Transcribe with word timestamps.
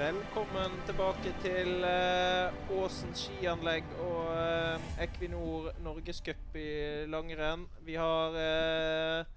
Velkommen 0.00 0.78
tilbake 0.88 1.28
til 1.42 1.82
uh, 1.84 2.70
Åsen 2.72 3.10
skianlegg 3.12 3.84
og 4.00 4.30
uh, 4.32 4.84
Equinor 5.04 5.66
Norgescup 5.84 6.54
i 6.56 7.04
langrenn. 7.12 7.66
Vi 7.84 7.98
har 8.00 8.32
uh, 8.32 9.28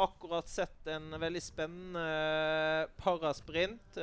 akkurat 0.00 0.48
sett 0.48 0.88
en 0.88 1.10
veldig 1.20 1.42
spennende 1.44 2.86
parasprint. 2.96 4.00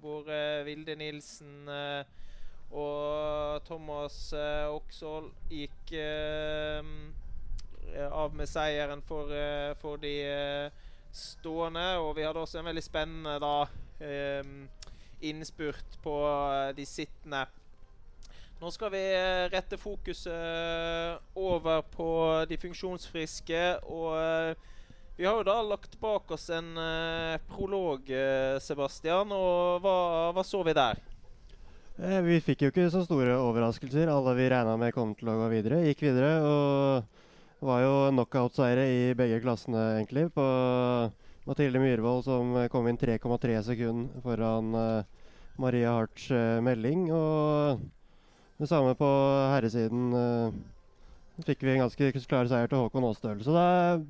hvor 0.00 0.24
Vilde 0.64 0.96
Nilsen 0.96 1.68
og 2.72 3.60
Thomas 3.68 4.32
Oksvold 4.72 5.28
gikk 5.50 5.92
av 8.08 8.40
med 8.40 8.48
seieren 8.48 9.04
for, 9.04 9.36
for 9.82 10.00
de 10.00 10.16
stående. 11.12 11.86
Og 12.00 12.14
vi 12.16 12.24
hadde 12.24 12.40
også 12.40 12.62
en 12.62 12.72
veldig 12.72 12.88
spennende 12.88 13.36
da 13.44 13.54
innspurt 15.20 15.98
på 16.02 16.14
eh, 16.26 16.74
de 16.76 16.86
sittende. 16.86 17.44
Nå 18.58 18.70
skal 18.74 18.90
vi 18.94 19.02
eh, 19.14 19.46
rette 19.52 19.78
fokuset 19.78 20.32
eh, 20.32 21.18
over 21.38 21.84
på 21.94 22.08
de 22.50 22.58
funksjonsfriske. 22.60 23.62
Og 23.86 24.56
vi 25.18 25.26
har 25.26 25.38
jo 25.38 25.46
da 25.46 25.58
lagt 25.66 25.98
bak 26.00 26.30
oss 26.30 26.48
en 26.54 26.74
prolog, 27.50 28.06
Sebastian. 28.62 29.34
Og 29.34 29.82
hva, 29.82 29.94
hva 30.34 30.44
så 30.46 30.62
vi 30.66 30.76
der? 30.78 31.00
Vi 31.98 32.36
fikk 32.46 32.62
jo 32.62 32.70
ikke 32.70 32.86
så 32.94 33.02
store 33.02 33.34
overraskelser. 33.42 34.10
Alle 34.12 34.36
vi 34.38 34.46
regna 34.52 34.76
med 34.78 34.94
kom 34.94 35.16
til 35.18 35.32
å 35.32 35.40
gå 35.40 35.48
videre, 35.50 35.82
gikk 35.88 36.04
videre. 36.06 36.36
Og 36.46 37.66
var 37.66 37.82
jo 37.82 37.94
knockout-seire 38.14 38.84
i 38.86 39.00
begge 39.18 39.40
klassene, 39.42 39.96
egentlig. 39.96 40.28
på 40.30 40.46
Mathilde 41.48 41.80
Myhrvold 41.80 42.26
som 42.26 42.56
eh, 42.60 42.68
kom 42.68 42.88
inn 42.90 42.98
3,3 43.00 43.62
sekunder 43.64 44.20
foran 44.20 44.74
uh, 44.76 45.04
Maria 45.56 45.94
Harts 45.96 46.26
uh, 46.30 46.60
melding. 46.60 47.06
Og 47.08 47.80
det 48.58 48.68
samme 48.68 48.92
på 48.98 49.08
herresiden. 49.54 50.10
Fikk 51.46 51.62
vi 51.62 51.76
en 51.76 51.84
ganske 51.84 52.10
klar 52.26 52.48
seier 52.50 52.68
til 52.68 52.82
Håkon 52.82 53.06
Aastøl. 53.06 53.38
Så 53.46 53.54
det 53.54 53.62
er, 53.62 54.02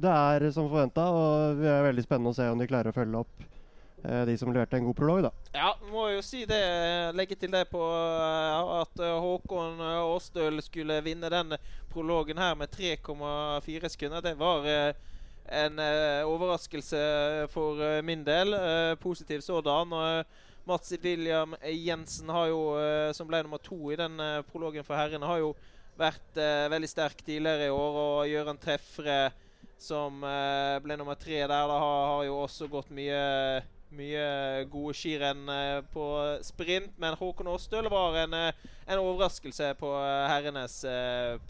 det 0.00 0.14
er 0.14 0.46
som 0.56 0.70
forventa, 0.70 1.04
og 1.12 1.60
det 1.60 1.68
er 1.68 1.84
veldig 1.84 2.04
spennende 2.06 2.32
å 2.32 2.38
se 2.38 2.46
om 2.48 2.58
de 2.58 2.68
klarer 2.70 2.90
å 2.90 2.96
følge 2.96 3.20
opp 3.20 3.44
de 4.00 4.36
som 4.40 4.48
leverte 4.48 4.78
en 4.78 4.86
god 4.86 4.96
prolog, 4.96 5.20
da. 5.26 5.30
Ja, 5.52 5.74
må 5.92 6.06
jo 6.08 6.22
si 6.24 6.46
det. 6.48 6.62
Legge 7.12 7.36
til 7.36 7.52
det 7.52 7.66
på 7.68 7.82
at 7.84 9.04
Håkon 9.04 9.84
Aastøl 9.84 10.56
skulle 10.64 10.96
vinne 11.04 11.28
den 11.28 11.52
prologen 11.92 12.40
her 12.40 12.56
med 12.56 12.72
3,4 12.72 13.92
sekunder. 13.92 14.24
Det 14.24 14.32
var 14.40 14.64
en 15.50 15.78
uh, 15.82 16.28
overraskelse 16.30 17.00
for 17.50 17.80
uh, 17.82 17.98
min 18.06 18.22
del. 18.26 18.54
Uh, 18.54 18.94
positiv 19.02 19.42
sådan. 19.42 19.92
Og 19.92 20.24
Mats 20.68 20.92
William 21.02 21.54
Jensen, 21.64 22.28
har 22.28 22.46
jo, 22.46 22.60
som 23.16 23.26
ble 23.26 23.40
nummer 23.42 23.58
to 23.64 23.90
i 23.90 23.96
den 23.98 24.20
prologen 24.52 24.84
for 24.86 24.94
herrene, 24.94 25.26
har 25.26 25.40
jo 25.40 25.54
vært 25.98 26.36
veldig 26.70 26.86
sterk 26.86 27.24
tidligere 27.24 27.66
i 27.66 27.72
år. 27.74 27.96
Og 28.02 28.28
Gøran 28.28 28.60
Treffre, 28.60 29.32
som 29.80 30.20
ble 30.20 30.98
nummer 31.00 31.16
tre 31.18 31.40
der, 31.40 31.48
da, 31.48 31.78
har, 31.80 32.04
har 32.12 32.22
jo 32.28 32.36
også 32.44 32.68
gått 32.70 32.92
mye 32.94 33.18
mye 33.96 34.26
gode 34.70 34.94
skirenn 34.94 35.48
på 35.90 36.06
sprint, 36.46 36.92
men 37.00 37.16
Håkon 37.18 37.50
Aasdøl 37.50 37.88
var 37.90 38.20
en, 38.20 38.36
en, 38.36 39.00
overraskelse 39.00 39.72
på 39.80 39.90
herrenes 40.30 40.76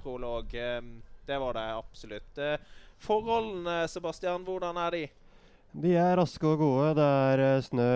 prolog. 0.00 0.55
Det 0.55 1.43
var 1.44 1.59
det 1.59 1.66
absolutt. 1.83 2.41
Forholdene, 3.00 3.88
Sebastian, 3.88 4.44
hvordan 4.44 4.77
er 4.77 4.94
de? 4.97 5.03
De 5.71 5.93
er 5.94 6.16
raske 6.19 6.47
og 6.47 6.59
gode. 6.59 6.94
Det 6.99 7.06
er 7.06 7.41
eh, 7.44 7.62
snø 7.62 7.91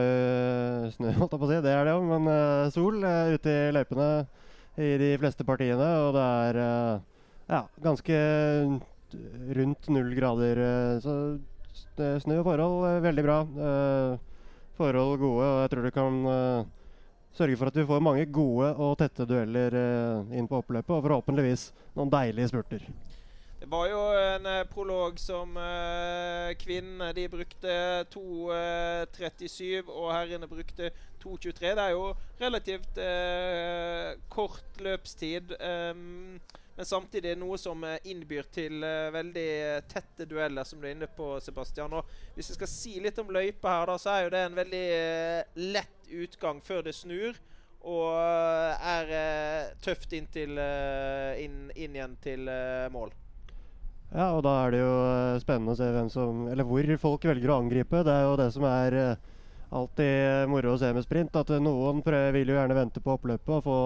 Snø, 0.94 1.10
holdt 1.18 1.34
jeg 1.34 1.40
på 1.40 1.46
å 1.46 1.50
si. 1.50 1.60
Det 1.64 1.72
er 1.74 1.88
det 1.88 1.94
jo, 1.96 2.04
men 2.06 2.28
uh, 2.30 2.70
sol 2.72 3.00
uh, 3.02 3.34
ute 3.34 3.50
i 3.50 3.72
løypene 3.74 4.10
i 4.78 4.92
de 5.00 5.10
fleste 5.18 5.46
partiene. 5.46 5.88
Og 6.06 6.14
det 6.14 6.26
er 6.46 6.60
uh, 6.62 7.24
ja, 7.50 7.64
ganske 7.82 8.20
rundt 9.58 9.90
null 9.94 10.14
grader. 10.14 10.62
så 11.02 11.16
snø 11.94 12.40
og 12.40 12.46
forhold 12.48 13.02
veldig 13.04 13.22
bra. 13.22 13.36
forhold 14.74 15.18
gode, 15.20 15.44
og 15.46 15.60
jeg 15.62 15.70
tror 15.70 15.84
du 15.84 15.90
kan 15.94 16.16
sørge 17.34 17.58
for 17.60 17.70
at 17.70 17.76
vi 17.78 17.86
får 17.86 18.02
mange 18.02 18.24
gode 18.26 18.72
og 18.74 18.96
tette 18.98 19.26
dueller 19.30 19.76
inn 20.34 20.48
på 20.50 20.58
oppløpet. 20.58 20.90
Og 20.96 21.06
forhåpentligvis 21.06 21.68
noen 21.94 22.10
deilige 22.10 22.50
spurter. 22.50 22.88
Det 23.64 23.70
var 23.70 23.86
jo 23.88 24.00
en 24.12 24.46
uh, 24.46 24.66
prolog 24.68 25.16
som 25.16 25.54
uh, 25.56 26.50
kvinnene 26.60 27.14
de 27.16 27.22
brukte 27.32 27.76
2.37, 28.12 29.78
uh, 29.78 29.88
og 29.88 30.10
herrene 30.12 30.48
brukte 30.50 30.90
2.23. 31.22 31.70
Det 31.70 31.86
er 31.86 31.94
jo 31.94 32.02
relativt 32.42 33.00
uh, 33.00 34.10
kort 34.28 34.84
løpstid, 34.84 35.56
um, 35.56 36.36
men 36.76 36.90
samtidig 36.90 37.32
noe 37.40 37.56
som 37.56 37.88
innbyr 38.04 38.52
til 38.52 38.84
veldig 39.16 39.48
tette 39.88 40.28
dueller, 40.28 40.68
som 40.68 40.82
du 40.82 40.90
er 40.90 40.98
inne 40.98 41.08
på, 41.08 41.32
Sebastian. 41.40 41.96
Og 41.96 42.04
hvis 42.36 42.52
jeg 42.52 42.60
skal 42.60 42.72
si 42.74 42.94
litt 43.00 43.24
om 43.24 43.32
løypa 43.32 43.78
her, 43.78 43.88
da, 43.94 43.96
så 43.96 44.12
er 44.12 44.26
jo 44.26 44.36
det 44.36 44.44
en 44.44 44.60
veldig 44.60 44.86
lett 45.72 46.14
utgang 46.20 46.60
før 46.66 46.84
det 46.84 46.98
snur. 47.00 47.40
Og 47.80 48.10
er 48.12 49.76
tøft 49.86 50.12
inn, 50.18 50.28
til, 50.34 50.58
inn, 50.58 51.70
inn 51.72 51.94
igjen 52.02 52.18
til 52.26 52.50
mål. 52.92 53.14
Ja, 54.12 54.32
og 54.36 54.42
da 54.46 54.54
er 54.62 54.74
det 54.74 54.80
jo 54.82 54.96
eh, 55.08 55.38
spennende 55.42 55.74
å 55.74 55.78
se 55.78 55.90
hvem 55.90 56.10
som, 56.12 56.44
eller 56.52 56.66
hvor 56.68 56.90
folk 57.02 57.24
velger 57.30 57.50
å 57.50 57.60
angripe. 57.62 58.02
Det 58.06 58.14
er 58.14 58.26
jo 58.28 58.36
det 58.38 58.50
som 58.54 58.66
er 58.68 58.98
eh, 59.00 59.30
alltid 59.74 60.50
moro 60.52 60.74
å 60.74 60.80
se 60.80 60.92
med 60.94 61.06
sprint. 61.06 61.38
At 61.40 61.54
noen 61.62 62.02
prøver, 62.04 62.34
vil 62.36 62.52
jo 62.52 62.58
gjerne 62.58 62.76
vente 62.78 63.02
på 63.02 63.16
oppløpet 63.16 63.56
og 63.58 63.64
få 63.64 63.78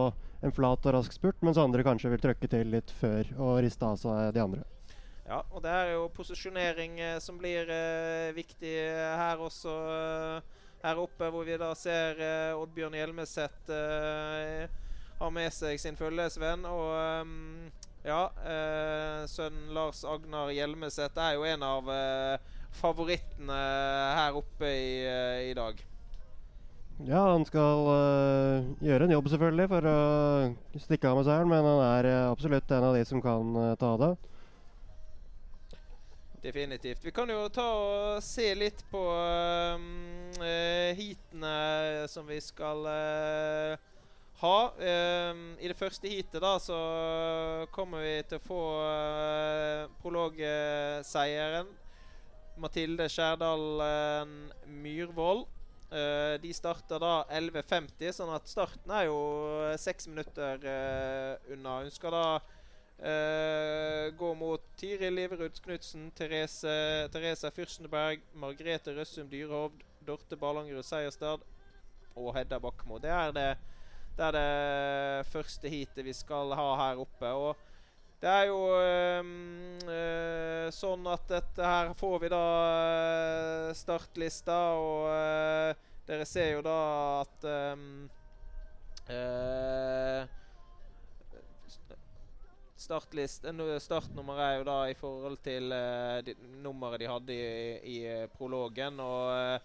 en 0.45 0.55
flat 0.55 0.85
og 0.87 0.95
rask 0.95 1.15
spurt, 1.15 1.39
mens 1.43 1.59
andre 1.59 1.85
kanskje 1.87 2.13
vil 2.13 2.23
trøkke 2.23 2.51
til 2.51 2.75
litt 2.75 2.93
før 3.01 3.31
og 3.39 3.63
riste 3.65 3.87
av 3.87 3.97
seg 3.99 4.35
de 4.37 4.45
andre. 4.45 4.67
Ja, 5.29 5.43
og 5.53 5.61
det 5.61 5.73
er 5.73 5.91
jo 5.93 6.07
posisjonering 6.17 7.01
eh, 7.05 7.19
som 7.21 7.37
blir 7.41 7.69
eh, 7.69 8.31
viktig 8.37 8.73
her 9.21 9.43
også. 9.45 9.75
Eh, 9.93 10.55
her 10.79 11.01
oppe, 11.03 11.27
hvor 11.35 11.43
vi 11.43 11.57
da 11.59 11.73
ser 11.75 12.21
eh, 12.23 12.55
Oddbjørn 12.55 12.95
Hjelmeset 12.95 13.73
har 15.19 15.33
med 15.35 15.51
seg 15.53 15.81
sin 15.83 15.99
følgesvenn. 15.99 16.63
Og 16.71 17.88
ja, 18.09 18.23
eh, 18.41 19.27
sønnen 19.29 19.75
Lars 19.77 20.01
Agnar 20.09 20.49
Hjelmeset 20.55 21.19
er 21.21 21.37
jo 21.37 21.45
en 21.45 21.65
av 21.67 21.91
eh, 21.93 22.57
favorittene 22.81 23.59
her 24.19 24.39
oppe 24.39 24.71
i, 24.73 25.05
eh, 25.05 25.51
i 25.51 25.55
dag. 25.57 25.85
Ja, 27.07 27.21
han 27.31 27.45
skal 27.47 27.85
uh, 27.87 28.65
gjøre 28.83 29.07
en 29.07 29.13
jobb 29.15 29.29
selvfølgelig 29.31 29.69
for 29.71 29.87
å 29.87 29.99
stikke 30.83 31.07
av 31.07 31.21
med 31.21 31.29
seieren, 31.29 31.51
men 31.53 31.63
han 31.63 31.83
er 31.85 32.09
uh, 32.11 32.31
absolutt 32.33 32.73
en 32.75 32.87
av 32.89 32.97
de 32.99 33.05
som 33.07 33.23
kan 33.23 33.53
uh, 33.55 33.77
ta 33.79 33.93
det. 34.01 34.09
Definitivt. 36.43 37.05
Vi 37.07 37.13
kan 37.15 37.31
jo 37.31 37.45
ta 37.55 37.69
og 37.69 38.25
se 38.25 38.49
litt 38.55 38.83
på 38.91 39.03
heatene 40.39 41.55
som 42.11 42.27
vi 42.31 42.39
skal 42.43 42.87
ha. 44.41 44.57
Um, 45.33 45.45
I 45.61 45.71
det 45.71 45.77
første 45.79 46.11
heatet 46.11 46.43
da 46.43 46.55
så 46.63 46.79
kommer 47.75 48.05
vi 48.07 48.15
til 48.29 48.39
å 48.41 48.47
få 48.47 48.63
uh, 48.79 49.85
prologseieren. 50.03 51.71
Mathilde 52.59 53.07
Skjærdal 53.11 53.79
Myhrvold. 54.67 55.47
Uh, 55.89 56.37
de 56.43 56.51
starter 56.53 57.01
da 57.01 57.23
11.50, 57.33 58.11
sånn 58.13 58.31
at 58.35 58.51
starten 58.51 58.91
er 58.93 59.07
jo 59.09 59.21
seks 59.81 60.05
minutter 60.11 60.61
uh, 60.61 61.53
unna. 61.55 61.79
Hun 61.87 61.95
skal 61.95 62.13
da 62.13 62.25
uh, 62.37 64.09
gå 64.21 64.33
mot 64.37 64.67
Tiril 64.77 65.17
Liverud 65.17 65.57
Knutsen, 65.65 66.11
Therese, 66.19 66.75
Therese 67.15 67.49
Fyrstenberg, 67.57 68.21
Margrethe 68.37 68.93
Røssum 68.99 69.31
Dyrhovd, 69.33 69.81
Dorte 70.05 70.37
Ballangerud 70.37 70.85
Seierstad 70.85 71.47
og 72.19 72.35
Hedda 72.37 72.61
Bakkmo. 72.61 73.01
Det 73.01 73.15
er 73.15 73.33
det 73.33 73.49
det 74.19 74.27
er 74.27 74.35
det 74.35 75.27
første 75.31 75.71
heatet 75.71 76.07
vi 76.07 76.13
skal 76.17 76.51
ha 76.59 76.69
her 76.81 77.01
oppe. 77.05 77.29
Og 77.31 77.57
det 78.19 78.31
er 78.33 78.49
jo 78.49 78.59
øh, 78.75 80.71
sånn 80.75 81.07
at 81.07 81.29
dette 81.31 81.63
her 81.63 81.93
får 81.99 82.17
vi 82.25 82.31
da 82.33 82.45
øh, 82.67 83.69
startlista, 83.79 84.57
og 84.75 85.07
øh, 85.13 85.71
dere 86.09 86.27
ser 86.27 86.57
jo 86.57 86.65
da 86.67 86.79
at 87.23 87.51
Startlist, 92.79 93.47
startnummeret 93.83 94.45
er 94.45 94.59
jo 94.59 94.67
da 94.67 94.77
i 94.89 94.95
forhold 94.97 95.39
til 95.45 95.73
de, 96.25 96.35
nummeret 96.63 97.01
de 97.03 97.09
hadde 97.11 97.35
i, 97.35 97.97
i 97.99 98.27
prologen. 98.37 99.01
Og 99.01 99.61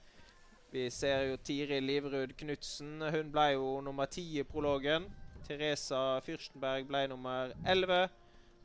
vi 0.73 0.87
ser 0.89 1.27
jo 1.29 1.35
Tiril 1.37 1.85
Livrud 1.85 2.31
Knutsen. 2.33 2.95
Hun 3.13 3.27
ble 3.29 3.51
jo 3.53 3.75
nummer 3.85 4.07
ti 4.09 4.23
i 4.39 4.43
prologen. 4.43 5.05
Teresa 5.45 5.99
Fyrstenberg 6.25 6.87
ble 6.89 7.03
nummer 7.11 7.53
elleve. 7.69 8.07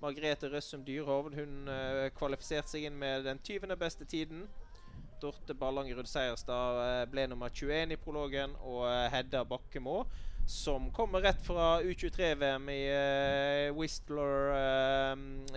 Margrethe 0.00 0.48
Røssum 0.48 0.86
Dyrhovd 0.86 1.36
hun 1.36 1.68
uh, 1.68 2.06
kvalifiserte 2.16 2.72
seg 2.72 2.86
inn 2.88 2.96
med 2.96 3.26
den 3.28 3.42
20. 3.44 3.76
beste 3.76 4.08
tiden. 4.08 4.46
Dorte 5.20 5.52
Ballangerud 5.52 6.08
Seierstad 6.08 6.80
uh, 6.80 7.04
ble 7.12 7.26
nummer 7.28 7.52
21 7.52 7.92
i 7.92 8.00
prologen, 8.00 8.54
og 8.64 8.86
Hedda 9.12 9.42
Bakkemo, 9.44 10.04
som 10.48 10.88
kommer 10.96 11.26
rett 11.28 11.44
fra 11.44 11.82
U23-VM 11.84 12.70
i 12.72 12.82
Whistler 13.76 14.54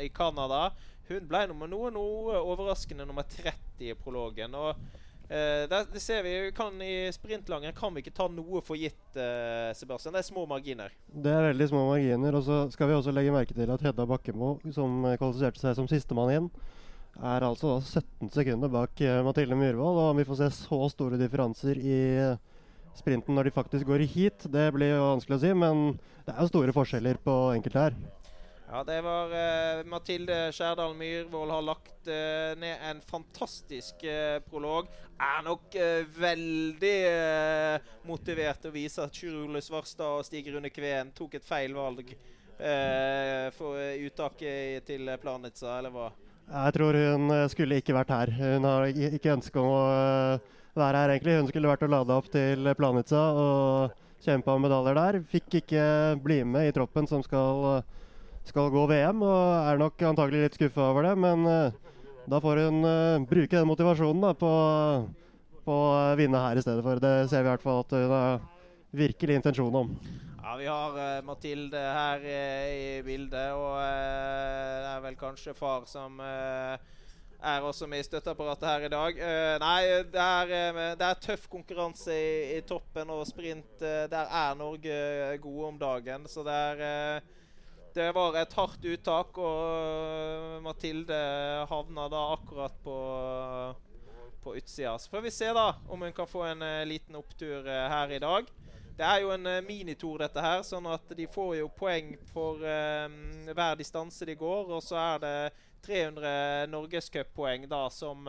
i 0.03 0.09
Canada. 0.12 0.65
Hun 1.07 1.31
ble 1.31 1.45
nummer 1.48 1.71
noe, 1.71 1.94
noe 1.95 2.42
overraskende 2.42 3.07
nummer 3.07 3.24
30 3.39 3.88
i 3.88 3.95
prologen. 3.95 4.57
og 4.57 5.00
Uh, 5.31 5.63
det, 5.71 5.85
det, 5.93 6.01
ser 6.03 6.25
vi 6.25 6.51
kan 6.51 6.75
I 6.83 7.07
sprintlanger 7.15 7.71
kan 7.71 7.93
vi 7.95 8.01
ikke 8.03 8.11
ta 8.17 8.25
noe 8.27 8.59
for 8.67 8.75
gitt, 8.75 8.99
uh, 9.15 9.71
Sebastian. 9.77 10.17
Det 10.17 10.25
er 10.25 10.27
små 10.27 10.43
marginer. 10.49 10.91
Det 11.07 11.31
er 11.31 11.47
veldig 11.47 11.67
små 11.71 11.85
marginer. 11.87 12.35
Og 12.35 12.43
så 12.43 12.57
skal 12.73 12.89
vi 12.89 12.97
også 12.97 13.13
legge 13.15 13.31
merke 13.31 13.55
til 13.55 13.71
at 13.71 13.85
Hedda 13.85 14.07
Bakkemo, 14.09 14.57
som 14.75 15.05
kvalifiserte 15.07 15.63
seg 15.63 15.77
som 15.79 15.87
sistemann 15.87 16.33
igjen, 16.33 16.51
er 17.21 17.45
altså 17.47 17.77
da 17.77 18.01
17 18.03 18.33
sekunder 18.35 18.71
bak 18.73 19.05
uh, 19.07 19.21
Mathilde 19.23 19.55
Myhrvold. 19.55 20.01
Og 20.03 20.11
om 20.11 20.19
vi 20.19 20.27
får 20.27 20.41
se 20.41 20.51
så 20.65 20.81
store 20.91 21.21
differanser 21.21 21.79
i 21.79 22.01
sprinten 22.99 23.37
når 23.37 23.47
de 23.47 23.55
faktisk 23.55 23.87
går 23.87 24.03
i 24.03 24.11
heat, 24.11 24.49
det 24.51 24.67
blir 24.75 24.97
jo 24.97 25.13
vanskelig 25.13 25.39
å 25.39 25.45
si. 25.45 25.53
Men 25.63 25.85
det 26.25 26.35
er 26.35 26.43
jo 26.43 26.51
store 26.51 26.75
forskjeller 26.75 27.23
på 27.23 27.37
enkelte 27.55 27.87
her. 27.87 28.01
Ja, 28.71 28.85
det 28.88 29.01
var 29.03 29.33
uh, 29.35 29.81
Mathilde 29.91 30.35
Skjærdal 30.56 30.94
Myhrvold 30.95 31.51
har 31.51 31.63
lagt 31.68 32.07
uh, 32.07 32.53
ned 32.56 32.85
en 32.88 33.01
fantastisk 33.03 34.06
uh, 34.07 34.38
prolog. 34.47 34.88
Er 35.19 35.44
nok 35.44 35.75
veldig 36.15 36.94
motivert 38.07 38.63
til 38.63 38.71
å 38.71 38.73
vise 38.73 39.03
at 39.03 39.13
Sjur 39.13 39.59
Svarstad 39.62 40.07
og 40.07 40.23
Stig 40.25 40.47
Rune 40.50 40.71
Kveen 40.73 41.12
tok 41.13 41.35
et 41.38 41.45
feil 41.45 41.75
valg 41.77 42.09
for 43.53 43.77
uttaket 44.07 44.88
til 44.88 45.12
Planica, 45.21 45.75
eller 45.75 45.94
hva? 45.94 46.07
Jeg 46.47 46.75
tror 46.79 46.97
hun 46.97 47.35
skulle 47.53 47.77
ikke 47.77 47.94
vært 48.00 48.15
her. 48.15 48.33
Hun 48.39 48.65
har 48.65 48.89
ikke 48.89 49.35
ønske 49.35 49.62
om 49.62 49.69
å 49.75 49.85
være 50.81 51.03
her, 51.03 51.13
egentlig. 51.13 51.38
Hun 51.38 51.53
skulle 51.53 51.69
vært 51.69 51.85
og 51.85 51.94
lada 51.94 52.17
opp 52.17 52.33
til 52.33 52.74
Planica 52.81 53.24
og 53.45 54.25
kjempa 54.25 54.57
om 54.57 54.65
medaljer 54.65 55.01
der. 55.03 55.21
Fikk 55.38 55.62
ikke 55.62 55.88
bli 56.25 56.41
med 56.50 56.71
i 56.71 56.77
troppen 56.81 57.09
som 57.13 57.21
skal 57.25 57.83
skal 58.47 58.71
gå 58.73 58.85
VM, 58.89 59.21
og 59.25 59.69
er 59.69 59.81
nok 59.81 60.05
antagelig 60.11 60.45
litt 60.45 60.57
skuffa 60.57 60.89
over 60.91 61.09
det. 61.09 61.15
Men 61.19 61.45
uh, 61.47 61.97
da 62.29 62.41
får 62.43 62.65
hun 62.65 62.85
uh, 62.85 63.27
bruke 63.29 63.57
den 63.57 63.69
motivasjonen 63.69 64.25
da, 64.25 64.33
på, 64.38 64.51
på 65.67 65.77
å 65.77 65.93
vinne 66.19 66.41
her 66.41 66.59
i 66.59 66.65
stedet 66.65 66.85
for. 66.85 67.01
Det 67.01 67.15
ser 67.31 67.43
vi 67.43 67.49
i 67.49 67.53
hvert 67.53 67.65
fall 67.65 67.83
at 67.85 67.97
hun 67.97 68.15
har 68.15 68.41
virkelig 69.01 69.39
intensjon 69.39 69.81
om. 69.83 69.93
Ja, 70.41 70.55
Vi 70.59 70.67
har 70.67 70.97
uh, 70.97 71.25
Mathilde 71.25 71.81
her 71.81 72.25
i 72.27 73.03
bildet, 73.05 73.51
og 73.55 73.77
det 73.77 74.89
er 74.95 75.05
vel 75.05 75.19
kanskje 75.19 75.55
far 75.55 75.85
som 75.89 76.17
er 76.21 77.63
også 77.65 77.88
med 77.89 78.03
i 78.03 78.05
støtteapparatet 78.05 78.67
her 78.67 78.83
i 78.85 78.89
dag. 78.91 79.21
Nei, 79.63 79.77
det 80.13 80.25
er, 80.25 80.51
det 80.99 81.05
er, 81.07 81.21
tøff 81.23 81.47
konkurranse 81.49 82.13
i, 82.13 82.57
i 82.57 82.59
toppen 82.67 83.09
og 83.15 83.23
sprint. 83.29 83.79
Der 83.81 84.27
er 84.27 84.59
Norge 84.59 84.97
gode 85.41 85.71
om 85.71 85.79
dagen. 85.81 86.27
Så 86.29 86.43
det 86.45 86.53
er 86.53 87.23
det 87.93 88.11
var 88.15 88.35
et 88.39 88.53
hardt 88.55 88.85
uttak, 88.88 89.38
og 89.38 90.61
Mathilde 90.63 91.17
havna 91.69 92.07
da 92.11 92.21
akkurat 92.33 92.75
på, 92.83 92.97
på 94.43 94.55
utsida. 94.55 94.97
Så 94.99 95.09
får 95.09 95.21
vi 95.25 95.31
se 95.31 95.51
da 95.53 95.73
om 95.89 96.01
hun 96.01 96.13
kan 96.13 96.27
få 96.27 96.43
en 96.47 96.61
uh, 96.61 96.85
liten 96.88 97.15
opptur 97.19 97.67
uh, 97.67 97.88
her 97.91 98.11
i 98.11 98.19
dag. 98.19 98.47
Det 98.97 99.07
er 99.07 99.19
jo 99.23 99.31
en 99.35 99.45
uh, 99.47 99.59
minitor, 99.65 100.21
dette 100.23 100.43
her, 100.43 100.63
sånn 100.67 100.88
at 100.91 101.13
de 101.17 101.27
får 101.31 101.55
jo 101.59 101.69
poeng 101.75 102.13
for 102.31 102.61
hver 102.61 103.77
distanse 103.79 104.27
de 104.27 104.35
går. 104.39 104.71
Og 104.71 104.83
så 104.85 104.99
er 105.01 105.23
det 105.23 105.35
300 105.88 106.67
norgescuppoeng 106.71 107.65
da 107.69 107.88
som 107.89 108.27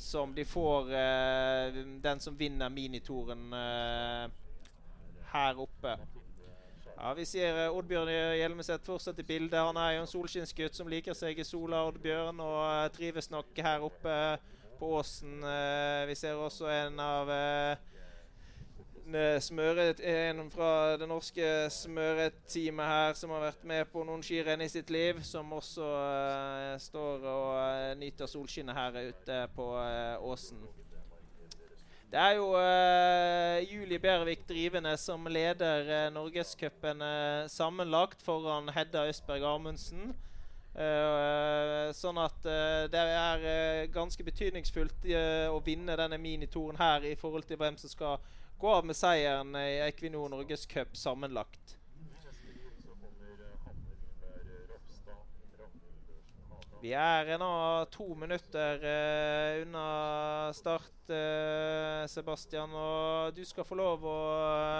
som 0.00 0.30
de 0.32 0.46
får 0.48 0.86
den 2.00 2.22
som 2.24 2.36
vinner 2.38 2.72
minitoren 2.72 3.50
her 5.32 5.60
oppe. 5.60 5.98
Ja, 7.00 7.14
Vi 7.16 7.24
ser 7.24 7.56
uh, 7.56 7.76
Oddbjørn 7.78 8.10
Hjelmeset 8.36 8.84
fortsatt 8.84 9.20
i 9.22 9.24
bildet. 9.24 9.56
Han 9.56 9.78
er 9.80 9.94
jo 9.94 10.00
en 10.02 10.10
solskinnsgutt 10.10 10.76
som 10.76 10.88
liker 10.92 11.16
seg 11.16 11.38
i 11.40 11.46
sola, 11.48 11.86
Oddbjørn, 11.88 12.42
og 12.44 12.58
uh, 12.60 12.88
trives 12.92 13.30
nok 13.32 13.56
her 13.56 13.86
oppe 13.86 14.16
på 14.76 14.90
åsen. 14.98 15.38
Uh, 15.40 16.04
vi 16.10 16.18
ser 16.20 16.36
også 16.36 16.68
en 16.68 17.00
av 17.00 17.32
smøret, 19.40 19.98
en 20.06 20.44
fra 20.52 20.98
det 21.00 21.08
norske 21.10 21.46
smøreteamet 21.72 22.90
her 22.92 23.16
som 23.18 23.32
har 23.34 23.46
vært 23.48 23.64
med 23.66 23.88
på 23.90 24.04
noen 24.06 24.22
skirenn 24.22 24.62
i 24.62 24.68
sitt 24.70 24.92
liv, 24.94 25.18
som 25.26 25.50
også 25.56 25.88
står 26.84 27.26
og 27.32 27.98
nyter 27.98 28.30
solskinnet 28.30 28.76
her 28.76 29.00
ute 29.08 29.40
på 29.56 29.66
åsen. 30.30 30.62
Det 32.10 32.18
er 32.18 32.32
jo 32.40 32.46
uh, 32.58 33.72
Julie 33.72 33.98
Bærevik 34.02 34.40
drivende 34.48 34.96
som 34.98 35.26
leder 35.30 35.84
uh, 35.86 36.14
Norgescupen 36.14 37.02
uh, 37.02 37.46
sammenlagt 37.46 38.22
foran 38.22 38.68
Hedda 38.74 39.04
Østberg 39.06 39.46
Amundsen. 39.46 40.10
Uh, 40.74 41.90
sånn 41.94 42.18
at 42.18 42.46
det 42.90 43.00
er 43.14 43.86
ganske 43.94 44.26
betydningsfullt 44.26 45.06
å 45.50 45.58
vinne 45.66 45.96
denne 45.98 46.18
minitoren 46.18 46.78
her 46.78 47.06
i 47.06 47.16
forhold 47.18 47.46
til 47.46 47.58
hvem 47.60 47.78
som 47.78 47.90
skal 47.90 48.18
gå 48.58 48.74
av 48.74 48.86
med 48.86 48.98
seieren 48.98 49.54
i 49.58 49.78
Equinor 49.86 50.30
Norgescup 50.34 50.98
sammenlagt. 50.98 51.79
Vi 56.80 56.94
er 56.96 57.28
nå 57.36 57.50
to 57.92 58.06
minutter 58.16 58.80
uh, 58.80 59.60
unna 59.60 60.48
start, 60.56 60.94
uh, 61.12 62.06
Sebastian. 62.08 62.72
Og 62.72 63.36
du 63.36 63.42
skal 63.44 63.66
få 63.68 63.76
lov 63.76 64.06
å 64.08 64.16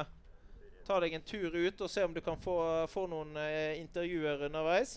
uh, 0.00 0.78
ta 0.86 0.96
deg 1.04 1.18
en 1.18 1.26
tur 1.28 1.52
ut 1.52 1.84
og 1.84 1.92
se 1.92 2.04
om 2.06 2.14
du 2.16 2.22
kan 2.24 2.40
få, 2.40 2.56
få 2.88 3.04
noen 3.10 3.36
intervjuer 3.76 4.46
underveis. 4.48 4.96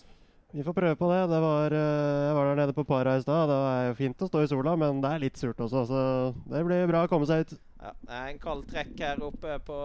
Vi 0.54 0.64
får 0.64 0.76
prøve 0.76 0.96
på 0.96 1.10
det. 1.10 1.20
det 1.28 1.40
var, 1.42 1.74
jeg 1.74 2.34
var 2.38 2.48
der 2.48 2.58
nede 2.62 2.74
på 2.76 2.86
Para 2.88 3.18
i 3.18 3.22
stad. 3.22 3.50
Det 3.50 3.58
er 3.74 3.96
fint 3.98 4.24
å 4.24 4.28
stå 4.30 4.44
i 4.44 4.48
sola, 4.48 4.76
men 4.78 5.02
det 5.04 5.10
er 5.10 5.24
litt 5.26 5.40
surt 5.40 5.60
også, 5.60 5.84
så 5.90 6.02
det 6.48 6.62
blir 6.64 6.86
bra 6.88 7.04
å 7.04 7.10
komme 7.10 7.28
seg 7.28 7.44
ut. 7.44 7.56
Ja, 7.82 7.92
det 8.06 8.20
er 8.20 8.30
en 8.30 8.40
kald 8.40 8.64
trekk 8.70 8.94
her 9.02 9.20
oppe 9.28 9.58
på, 9.66 9.80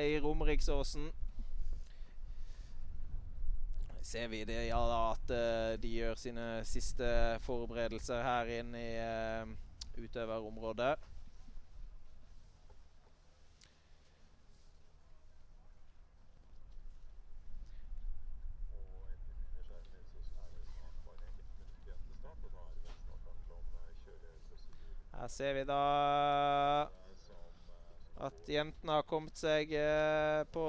i 0.00 0.14
Romeriksåsen 0.22 1.10
ser 4.04 4.28
vi 4.28 4.44
det, 4.44 4.66
ja, 4.66 4.78
da, 4.86 5.00
at 5.12 5.30
uh, 5.30 5.80
de 5.82 5.88
gjør 5.88 6.18
sine 6.18 6.46
siste 6.66 7.06
forberedelser 7.46 8.22
her 8.22 8.50
inne 8.58 8.82
i 8.82 8.92
uh, 8.98 9.52
utøverområdet. 10.02 10.96
Her 25.12 25.28
ser 25.30 25.54
vi 25.54 25.62
da 25.68 25.82
at 28.22 28.48
jentene 28.50 28.96
har 28.96 29.06
kommet 29.06 29.38
seg 29.38 29.70
uh, 29.70 30.42
på 30.50 30.66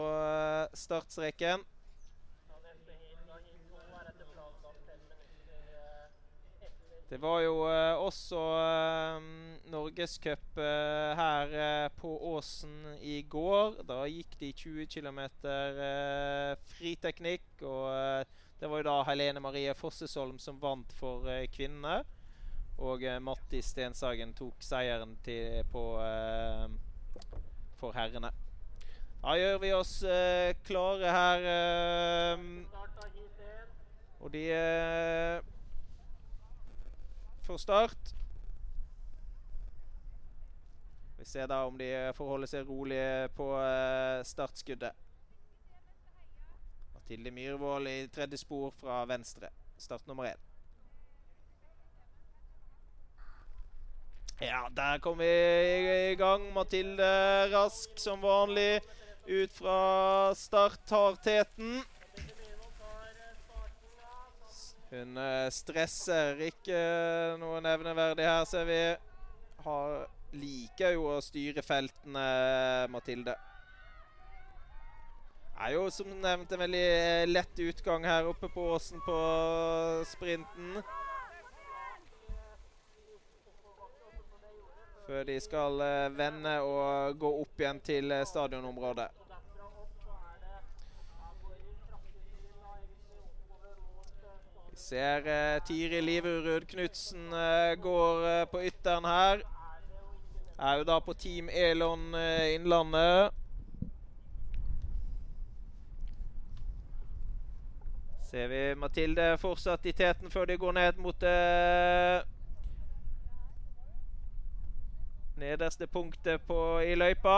startstreken. 0.77 1.65
Det 7.13 7.19
var 7.21 7.43
jo 7.43 7.59
uh, 7.69 7.99
også 8.01 8.39
uh, 8.41 9.25
norgescup 9.69 10.57
uh, 10.57 11.11
her 11.13 11.51
uh, 11.53 11.91
på 11.93 12.09
Åsen 12.33 12.73
i 13.05 13.19
går. 13.29 13.83
Da 13.85 13.99
gikk 14.09 14.33
de 14.39 14.49
20 14.49 14.87
km 14.89 15.19
uh, 15.45 16.55
friteknikk. 16.73 17.45
Og 17.61 18.25
det 18.57 18.71
var 18.71 18.81
jo 18.81 18.87
da 18.89 18.97
Helene 19.11 19.45
Marie 19.45 19.77
Fossesholm 19.77 20.41
som 20.41 20.57
vant 20.57 20.97
for 20.97 21.29
kvinnene. 21.53 22.01
Og 22.81 23.05
Matti 23.21 23.61
Stenshagen 23.61 24.33
tok 24.33 24.65
seieren 24.65 25.13
til, 25.21 25.61
på, 25.69 25.85
for 27.77 27.93
herrene. 27.93 28.33
Da 29.21 29.37
gjør 29.37 29.61
vi 29.61 29.75
oss 29.77 29.99
klare 30.65 31.13
her. 31.13 31.49
og 34.17 34.31
de 34.33 34.47
for 37.43 37.57
start. 37.57 38.13
Vi 41.17 41.25
ser 41.25 41.47
da 41.47 41.63
om 41.67 41.77
de 41.77 41.89
forholder 42.17 42.49
seg 42.51 42.67
rolig 42.67 43.03
på 43.35 43.49
uh, 43.55 44.23
startskuddet. 44.27 44.95
Mathilde 46.93 47.31
Myhrvold 47.35 47.87
i 47.91 48.07
tredje 48.11 48.39
spor 48.39 48.71
fra 48.79 49.03
venstre. 49.07 49.51
Start 49.77 50.07
nummer 50.07 50.31
én. 50.31 50.49
Ja, 54.43 54.67
der 54.71 54.99
kom 54.99 55.19
vi 55.19 55.31
i 56.11 56.15
gang. 56.19 56.49
Mathilde 56.55 57.07
rask 57.53 57.99
som 57.99 58.23
vanlig 58.23 58.81
ut 59.27 59.53
fra 59.53 60.35
start. 60.35 60.79
Tar 60.87 61.19
teten. 61.23 61.83
Hun 64.93 65.17
eh, 65.17 65.47
stresser 65.49 66.37
ikke 66.51 66.79
noe 67.41 67.57
nevneverdig 67.65 68.27
her, 68.27 68.43
ser 68.45 68.67
vi. 68.67 68.81
Har, 69.65 70.03
liker 70.37 70.93
jo 70.93 71.07
å 71.15 71.21
styre 71.23 71.63
feltene, 71.65 72.25
Mathilde. 72.93 73.33
Er 75.63 75.73
jo 75.73 75.87
som 75.93 76.11
nevnt 76.21 76.53
en 76.53 76.61
veldig 76.61 76.83
eh, 76.83 77.23
lett 77.25 77.63
utgang 77.65 78.05
her 78.05 78.29
oppe 78.29 78.51
på 78.53 78.67
åsen 78.75 79.01
på 79.05 79.17
sprinten. 80.11 80.77
Før 85.07 85.25
de 85.25 85.41
skal 85.41 85.81
eh, 85.87 86.13
vende 86.21 86.53
og 86.69 87.17
gå 87.17 87.33
opp 87.41 87.65
igjen 87.65 87.81
til 87.81 88.13
stadionområdet. 88.29 89.09
Vi 94.73 94.79
ser 94.79 95.27
eh, 95.27 95.59
Tiri 95.61 96.01
Liverud 96.01 96.63
Knutsen 96.65 97.33
eh, 97.33 97.75
går 97.77 98.23
eh, 98.27 98.45
på 98.49 98.61
ytteren 98.65 99.05
her. 99.05 99.41
Er 100.57 100.79
jo 100.79 100.85
da 100.87 100.95
på 100.99 101.13
Team 101.13 101.49
Elon 101.49 102.15
Innlandet. 102.55 103.35
Ser 108.31 108.47
vi 108.49 108.63
Mathilde 108.81 109.27
fortsatt 109.37 109.85
i 109.85 109.93
teten 109.93 110.33
før 110.33 110.49
de 110.49 110.57
går 110.57 110.73
ned 110.79 110.97
mot 110.97 111.21
det 111.21 112.25
nederste 115.37 115.85
punktet 115.85 116.41
på, 116.49 116.59
i 116.81 116.97
løypa. 116.97 117.37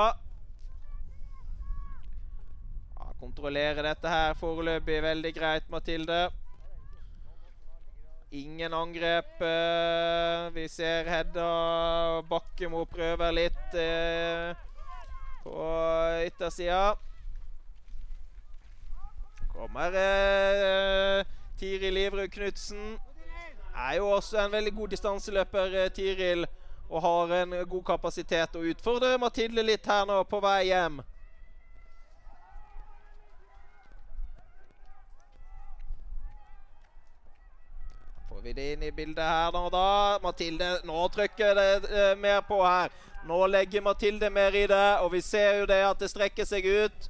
Ja, 2.96 3.12
kontrollere 3.20 3.84
dette 3.92 4.18
her 4.18 4.40
foreløpig 4.40 5.04
veldig 5.04 5.36
greit, 5.36 5.70
Mathilde. 5.70 6.24
Ingen 8.36 8.74
angrep. 8.74 9.42
Eh, 9.42 10.54
vi 10.54 10.68
ser 10.70 11.08
Hedda 11.08 12.22
Bakkemo 12.28 12.82
prøver 12.92 13.32
litt 13.32 13.78
eh, 13.80 14.52
på 15.46 15.68
yttersida. 16.26 16.98
Kommer 19.54 19.96
eh, 20.02 21.24
Tiril 21.56 21.96
Livrud 21.96 22.28
Knutsen. 22.34 22.98
Er 23.72 24.02
jo 24.02 24.12
også 24.18 24.42
en 24.44 24.52
veldig 24.52 24.76
god 24.82 24.92
distanseløper, 24.98 25.80
Tiril. 25.96 26.44
Og 26.90 27.02
har 27.08 27.32
en 27.40 27.56
god 27.64 27.84
kapasitet 27.88 28.60
og 28.60 28.68
utfordrer 28.74 29.16
Mathilde 29.18 29.64
litt 29.64 29.88
her 29.88 30.04
nå 30.12 30.20
på 30.28 30.44
vei 30.44 30.74
hjem. 30.74 31.00
Vi 38.46 38.54
det 38.54 38.66
inn 38.74 38.84
i 38.84 38.92
bildet 38.94 39.26
her 39.26 39.52
nå, 39.56 39.66
da. 39.74 40.20
Mathilde 40.22 40.68
Nå 40.86 41.08
trykker 41.10 41.56
det 41.58 41.90
eh, 41.90 42.14
mer 42.18 42.44
på 42.46 42.60
her. 42.62 42.94
Nå 43.26 43.40
legger 43.50 43.82
Mathilde 43.82 44.30
mer 44.30 44.54
i 44.54 44.68
det, 44.70 44.90
og 45.02 45.12
vi 45.16 45.22
ser 45.26 45.62
jo 45.62 45.66
det 45.70 45.82
at 45.82 46.02
det 46.02 46.12
strekker 46.12 46.46
seg 46.46 46.68
ut. 46.70 47.08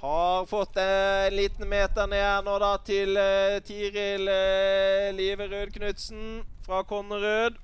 Har 0.00 0.46
fått 0.50 0.80
en 0.82 1.36
liten 1.36 1.68
meter 1.68 2.08
ned 2.10 2.46
nå 2.48 2.56
da 2.58 2.72
til 2.82 3.20
eh, 3.20 3.60
Tiril 3.62 4.26
uh, 4.26 5.10
Liverud 5.14 5.74
Knutsen 5.76 6.40
fra 6.64 6.80
Konnerud. 6.88 7.60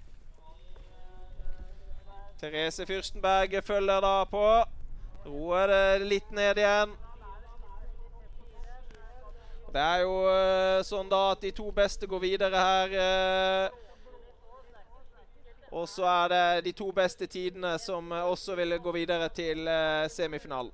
Therese 2.37 2.87
Fyrstenberg 2.87 3.57
følger 3.65 4.05
da 4.05 4.21
på. 4.31 4.45
Roer 5.27 5.73
det 5.73 6.11
litt 6.13 6.31
ned 6.37 6.61
igjen. 6.63 6.95
Det 9.77 9.83
er 9.85 10.07
jo 10.07 10.13
uh, 10.25 10.79
sånn 10.89 11.11
da 11.11 11.19
at 11.35 11.43
de 11.45 11.51
to 11.53 11.67
beste 11.77 12.09
går 12.09 12.23
videre 12.23 12.63
her. 12.65 12.95
og 15.69 15.85
så 15.89 16.07
er 16.09 16.33
det 16.33 16.65
de 16.65 16.73
to 16.73 16.87
beste 16.97 17.27
tidene 17.29 17.75
som 17.83 18.09
også 18.17 18.57
vil 18.57 18.79
gå 18.81 18.93
videre 18.97 19.29
til 19.29 19.69
semifinalen. 20.09 20.73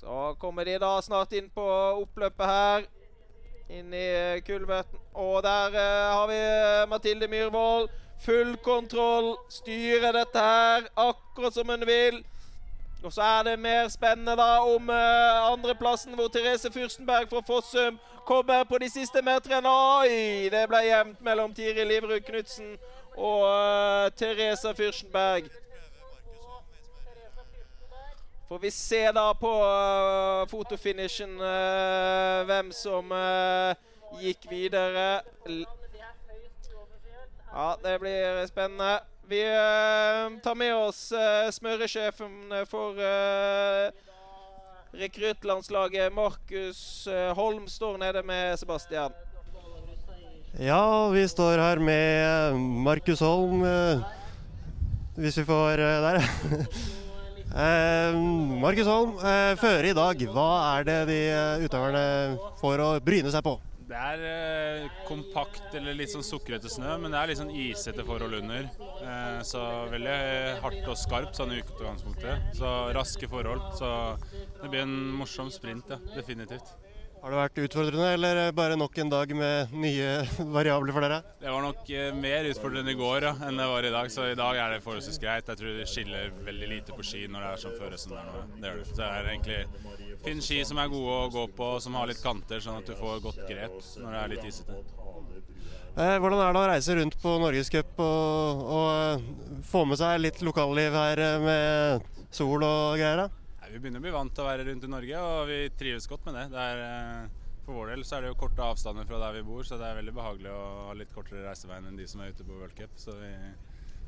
Så 0.00 0.34
kommer 0.40 0.64
de 0.64 0.78
da 0.80 0.94
snart 1.04 1.36
inn 1.36 1.50
på 1.52 1.66
oppløpet 2.00 2.46
her. 2.48 2.88
Inn 3.68 3.92
i 3.92 4.40
kulverten. 4.46 4.96
Og 5.12 5.42
der 5.44 5.76
har 5.76 6.26
vi 6.32 6.40
Mathilde 6.88 7.28
Myhrvold. 7.28 7.90
Full 8.24 8.56
kontroll. 8.64 9.34
Styrer 9.52 10.16
dette 10.16 10.48
her 10.48 10.88
akkurat 10.96 11.52
som 11.52 11.68
hun 11.68 11.84
vil. 11.84 12.22
Og 13.02 13.12
så 13.12 13.22
er 13.22 13.42
det 13.42 13.58
mer 13.58 13.88
spennende 13.88 14.36
da 14.36 14.58
om 14.60 14.88
uh, 14.88 15.52
andreplassen, 15.52 16.14
hvor 16.14 16.28
Therese 16.28 16.72
Fyrstenberg 16.72 17.28
fra 17.28 17.40
Fossum 17.46 17.98
kommer 18.26 18.64
på 18.64 18.78
de 18.78 18.90
siste 18.90 19.22
meterne. 19.22 19.68
Oi! 19.68 20.48
Det 20.52 20.66
ble 20.68 20.82
jevnt 20.84 21.22
mellom 21.24 21.54
Tiril 21.54 21.88
Livrud 21.88 22.20
Knutsen 22.20 22.76
og 23.16 23.46
uh, 23.48 24.12
Therese 24.16 24.74
Fyrstenberg. 24.76 25.48
Får 28.48 28.58
vi 28.58 28.70
se 28.70 29.02
da 29.16 29.32
på 29.32 29.52
uh, 29.64 30.48
fotofinishen 30.50 31.38
uh, 31.40 32.44
hvem 32.44 32.72
som 32.72 33.14
gikk 34.20 34.44
videre. 34.50 35.22
Ja, 37.50 37.74
det 37.82 38.00
blir 38.00 38.46
spennende. 38.46 38.98
Vi 39.30 39.40
tar 40.42 40.56
med 40.58 40.74
oss 40.74 41.12
smøresjefen 41.54 42.50
for 42.66 42.98
rekruttlandslaget, 44.98 46.10
Markus 46.12 46.82
Holm, 47.38 47.68
står 47.70 48.00
nede 48.02 48.24
med 48.26 48.58
Sebastian. 48.58 49.14
Ja, 50.58 50.82
vi 51.14 51.22
står 51.30 51.62
her 51.62 51.78
med 51.78 52.58
Markus 52.58 53.22
Holm. 53.22 53.62
Hvis 55.14 55.38
vi 55.38 55.44
får 55.46 55.76
der. 55.78 56.24
Eh, 57.50 58.14
Markus 58.62 58.86
Holm, 58.86 59.16
eh, 59.18 59.56
føre 59.64 59.90
i 59.90 59.94
dag, 59.96 60.20
hva 60.30 60.50
er 60.76 60.84
det 60.86 60.98
de 61.08 61.18
eh, 61.34 61.64
utøverne 61.66 62.04
får 62.60 62.82
å 62.84 62.90
bryne 63.02 63.32
seg 63.34 63.42
på? 63.42 63.56
Det 63.90 63.98
er 63.98 64.20
eh, 64.22 64.98
kompakt 65.08 65.72
eller 65.74 65.96
litt 65.98 66.12
sånn 66.12 66.22
sukrete 66.22 66.70
snø, 66.70 66.92
men 67.02 67.10
det 67.10 67.18
er 67.18 67.30
litt 67.32 67.40
sånn 67.40 67.50
isete 67.50 68.04
forhold 68.06 68.36
under. 68.38 68.68
Eh, 69.02 69.40
så 69.46 69.64
veldig 69.90 70.18
hardt 70.62 70.86
og 70.92 71.00
skarpt 71.00 71.40
sånn 71.40 71.56
i 71.56 71.58
utgangspunktet. 71.58 72.52
Så 72.60 72.70
raske 72.94 73.26
forhold. 73.30 73.64
Så 73.80 73.90
det 74.60 74.70
blir 74.70 74.84
en 74.84 74.94
morsom 75.18 75.50
sprint, 75.50 75.90
ja. 75.90 75.98
Definitivt. 76.14 76.70
Har 77.20 77.34
det 77.34 77.36
vært 77.36 77.58
utfordrende, 77.66 78.12
eller 78.14 78.38
bare 78.56 78.78
nok 78.80 78.94
en 79.02 79.10
dag 79.12 79.32
med 79.36 79.74
nye 79.76 80.12
variabler 80.56 80.94
for 80.94 81.04
dere? 81.04 81.18
Det 81.42 81.50
var 81.50 81.66
nok 81.66 81.90
eh, 81.92 82.14
mer 82.16 82.46
utfordrende 82.48 82.94
i 82.94 83.00
går 83.00 83.26
ja, 83.26 83.34
enn 83.48 83.58
det 83.60 83.66
var 83.74 83.88
i 83.88 83.92
dag, 83.92 84.12
så 84.14 84.30
i 84.30 84.38
dag 84.38 84.56
er 84.56 84.76
det 84.76 84.84
forholdsvis 84.86 85.18
greit. 85.20 85.50
Jeg 85.50 85.60
tror 85.60 85.76
det 85.82 85.88
skiller 85.90 86.30
veldig 86.46 86.70
lite 86.76 86.94
på 86.96 87.04
ski 87.10 87.26
når 87.26 87.42
det 87.44 87.50
er 87.50 87.64
sånn 87.66 87.76
føre 87.82 87.98
som 88.00 88.14
det 88.14 88.22
er 88.22 88.30
nå. 88.30 88.46
Det 88.54 88.70
gjør 88.70 88.80
det. 88.80 88.86
Så 88.92 88.96
det 89.02 89.10
er 89.10 89.32
egentlig 89.34 89.99
finn 90.24 90.42
ski 90.44 90.60
som 90.68 90.80
er 90.80 90.92
gode 90.92 91.16
å 91.16 91.30
gå 91.32 91.46
på, 91.56 91.72
som 91.82 91.96
har 91.98 92.10
litt 92.10 92.22
kanter, 92.22 92.62
sånn 92.62 92.80
at 92.80 92.88
du 92.88 92.94
får 92.98 93.22
godt 93.24 93.42
grep 93.48 93.76
når 94.00 94.12
det 94.12 94.20
er 94.20 94.32
litt 94.34 94.48
isete. 94.50 94.78
Eh, 95.98 96.16
hvordan 96.22 96.38
er 96.38 96.54
det 96.54 96.60
å 96.60 96.70
reise 96.70 96.94
rundt 96.96 97.16
på 97.20 97.34
Norgescup 97.42 97.98
og, 97.98 98.64
og 98.76 98.88
eh, 98.94 99.60
få 99.66 99.82
med 99.90 99.98
seg 99.98 100.20
litt 100.22 100.38
lokalliv 100.46 100.94
her 100.94 101.22
med 101.42 102.08
sol 102.30 102.62
og 102.62 102.96
greier? 103.00 103.24
da? 103.24 103.40
Vi 103.70 103.78
begynner 103.78 104.02
å 104.02 104.02
bli 104.02 104.14
vant 104.14 104.32
til 104.34 104.42
å 104.42 104.48
være 104.48 104.64
rundt 104.66 104.86
i 104.86 104.90
Norge, 104.90 105.18
og 105.22 105.44
vi 105.46 105.58
trives 105.78 106.08
godt 106.10 106.24
med 106.26 106.34
det. 106.38 106.46
det 106.50 106.62
er, 106.72 106.80
eh, 106.86 107.58
for 107.66 107.78
vår 107.78 107.92
del 107.92 108.02
så 108.06 108.16
er 108.16 108.24
det 108.24 108.32
jo 108.32 108.38
korte 108.40 108.66
avstander 108.66 109.06
fra 109.06 109.20
der 109.22 109.36
vi 109.38 109.44
bor, 109.46 109.62
så 109.66 109.78
det 109.78 109.86
er 109.86 110.00
veldig 110.00 110.14
behagelig 110.16 110.50
å 110.50 110.64
ha 110.88 110.96
litt 110.98 111.14
kortere 111.14 111.44
reisevei 111.46 111.78
enn 111.78 111.98
de 111.98 112.08
som 112.10 112.22
er 112.22 112.34
ute 112.34 112.46
på 112.46 112.56
World 112.58 112.74
Cup. 112.78 112.96
Så 112.98 113.14
vi 113.20 113.30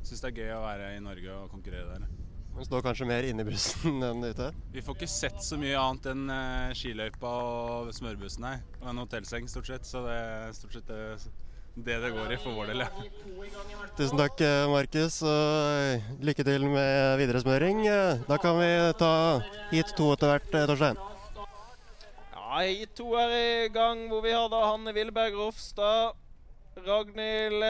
syns 0.02 0.24
det 0.24 0.32
er 0.32 0.40
gøy 0.40 0.54
å 0.56 0.64
være 0.64 0.94
i 0.96 1.04
Norge 1.04 1.36
og 1.36 1.54
konkurrere 1.54 1.94
der. 1.94 2.21
Men 2.56 2.68
står 2.68 2.84
kanskje 2.84 3.08
mer 3.08 3.26
inne 3.28 3.44
i 3.44 3.48
bussen 3.48 4.02
enn 4.08 4.24
ute? 4.24 4.50
Vi 4.74 4.84
får 4.84 4.98
ikke 4.98 5.10
sett 5.10 5.40
så 5.44 5.56
mye 5.60 5.78
annet 5.78 6.10
enn 6.12 6.26
uh, 6.28 6.74
skiløypa 6.76 7.30
og 7.46 7.94
smørbussen 7.96 8.48
her. 8.48 8.60
Og 8.82 8.90
en 8.92 9.02
hotellseng, 9.04 9.48
stort 9.50 9.70
sett. 9.72 9.88
Så 9.88 10.04
det 10.04 10.18
er 10.18 10.52
stort 10.56 10.76
sett 10.76 10.90
det 10.90 11.00
det 11.74 11.94
det 12.02 12.10
går 12.12 12.32
i 12.34 12.36
for 12.36 12.52
vår 12.52 12.72
del. 12.72 12.82
Ja. 12.84 12.88
Tusen 13.96 14.18
takk, 14.20 14.40
eh, 14.44 14.68
Markus. 14.68 15.22
Og 15.24 15.78
eh, 15.80 16.10
lykke 16.20 16.44
til 16.44 16.66
med 16.68 17.16
videre 17.16 17.40
smøring. 17.40 17.86
Eh, 17.88 18.20
da 18.28 18.36
kan 18.36 18.58
vi 18.60 18.68
ta 19.00 19.40
hit 19.70 19.94
to 19.96 20.10
etter 20.12 20.34
hvert, 20.34 20.50
Torstein. 20.52 21.00
Ja, 22.36 22.58
hit 22.66 22.92
to 22.98 23.14
er 23.16 23.32
i 23.32 23.68
gang, 23.72 24.04
hvor 24.10 24.20
vi 24.20 24.34
har 24.36 24.50
da 24.52 24.60
Hanne 24.68 24.92
Willberg 24.92 25.38
Rofstad. 25.38 26.18
Ragnhild 26.72 27.64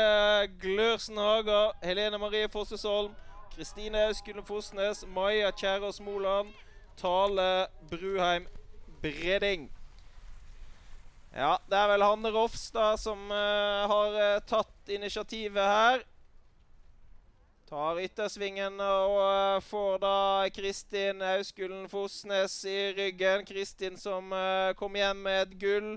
Glørsen 0.62 1.18
Haga, 1.18 1.72
Helene 1.82 2.18
Marie 2.22 2.46
Fossesholm, 2.50 3.14
Kristine 3.56 4.06
Auskulle 4.06 4.42
Fosnes, 4.42 5.04
Maja 5.06 5.50
Kjærås 5.52 6.00
Moland, 6.00 6.49
Tale 6.97 7.66
Bruheim 7.90 8.47
Breding. 9.02 9.71
Ja, 11.35 11.59
det 11.68 11.76
er 11.76 11.90
vel 11.90 12.04
Hanne 12.04 12.32
Rofstad 12.32 12.97
som 13.00 13.28
uh, 13.28 13.85
har 13.92 14.16
uh, 14.16 14.40
tatt 14.49 14.88
initiativet 14.88 15.68
her. 15.68 16.00
Tar 17.68 18.00
yttersvingen 18.00 18.80
og 18.80 19.18
uh, 19.21 19.61
får 19.68 20.00
da 20.00 20.16
Kristin 20.56 21.21
Auskullen 21.35 21.88
Fosnes 21.92 22.56
i 22.64 22.78
ryggen. 22.97 23.44
Kristin 23.44 24.00
som 24.00 24.32
kom 24.80 24.97
hjem 24.97 25.25
med 25.28 25.42
et 25.42 25.56
gull 25.61 25.92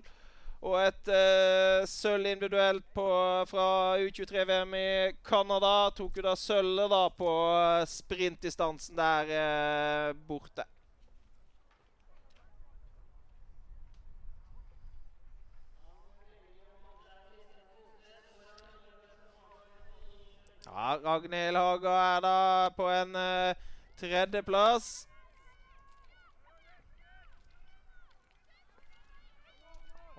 og 0.62 0.78
et 0.82 1.12
uh, 1.12 1.88
sølv 1.90 2.30
individuelt 2.30 2.86
på, 2.96 3.08
fra 3.50 3.68
U23-VM 4.02 4.78
i 4.80 4.88
Canada. 5.26 5.74
Tok 5.98 6.22
jo 6.22 6.28
da 6.28 6.38
sølvet 6.40 6.90
da 6.94 7.04
på 7.10 7.34
sprintdistansen 7.90 8.98
der 8.98 10.16
borte. 10.28 10.66
Ja, 20.76 20.98
Ragnhild 21.00 21.56
Haga 21.56 21.92
er 22.16 22.24
da 22.26 22.38
på 22.76 22.88
en 22.92 23.16
uh, 23.16 23.56
tredjeplass. 23.96 25.06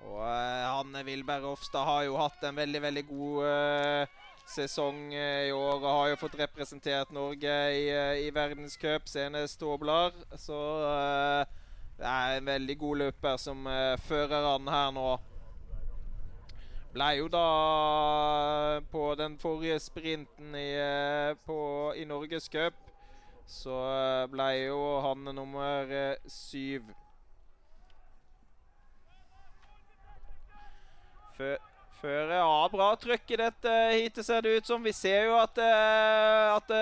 Og 0.07 0.23
uh, 0.23 0.63
Hanne 0.79 1.03
Wilberg 1.05 1.45
Ofstad 1.51 1.85
har 1.85 2.07
jo 2.07 2.17
hatt 2.17 2.43
en 2.47 2.57
veldig, 2.57 2.81
veldig 2.87 3.05
god 3.11 3.43
uh, 3.43 4.17
sesong 4.47 5.13
i 5.13 5.51
år. 5.51 5.77
Og 5.77 5.87
har 5.91 6.11
jo 6.13 6.19
fått 6.23 6.39
representert 6.39 7.13
Norge 7.15 7.55
i, 7.75 7.87
i 8.25 8.33
verdenscup, 8.33 9.07
senest 9.11 9.59
Tobler. 9.59 10.15
Så 10.39 10.59
det 11.97 12.07
er 12.07 12.37
en 12.37 12.47
veldig 12.47 12.77
god 12.79 13.03
løper 13.05 13.41
som 13.41 13.67
fører 14.07 14.53
an 14.55 14.71
her 14.71 14.93
nå 14.95 15.09
ble 16.97 17.07
jo 17.19 17.27
da 17.29 17.47
på 18.91 19.03
den 19.19 19.37
forrige 19.37 19.77
sprinten 19.83 20.55
i, 20.57 20.71
eh, 20.81 21.35
på, 21.45 21.57
i 21.95 22.05
Norgescup 22.09 22.77
så 23.47 23.75
eh, 23.91 24.23
ble 24.31 24.47
jo 24.65 24.79
han 25.05 25.29
nummer 25.35 25.91
eh, 25.93 26.17
syv. 31.37 31.57
Før 31.97 32.29
ja, 32.29 32.49
bra 32.69 32.91
trøkk 33.01 33.31
i 33.33 33.39
dette 33.39 33.71
heatet, 33.89 34.25
ser 34.25 34.43
det 34.45 34.59
ut 34.59 34.67
som. 34.69 34.83
Vi 34.85 34.91
ser 34.93 35.31
jo 35.31 35.37
at, 35.41 35.57
at 35.57 36.73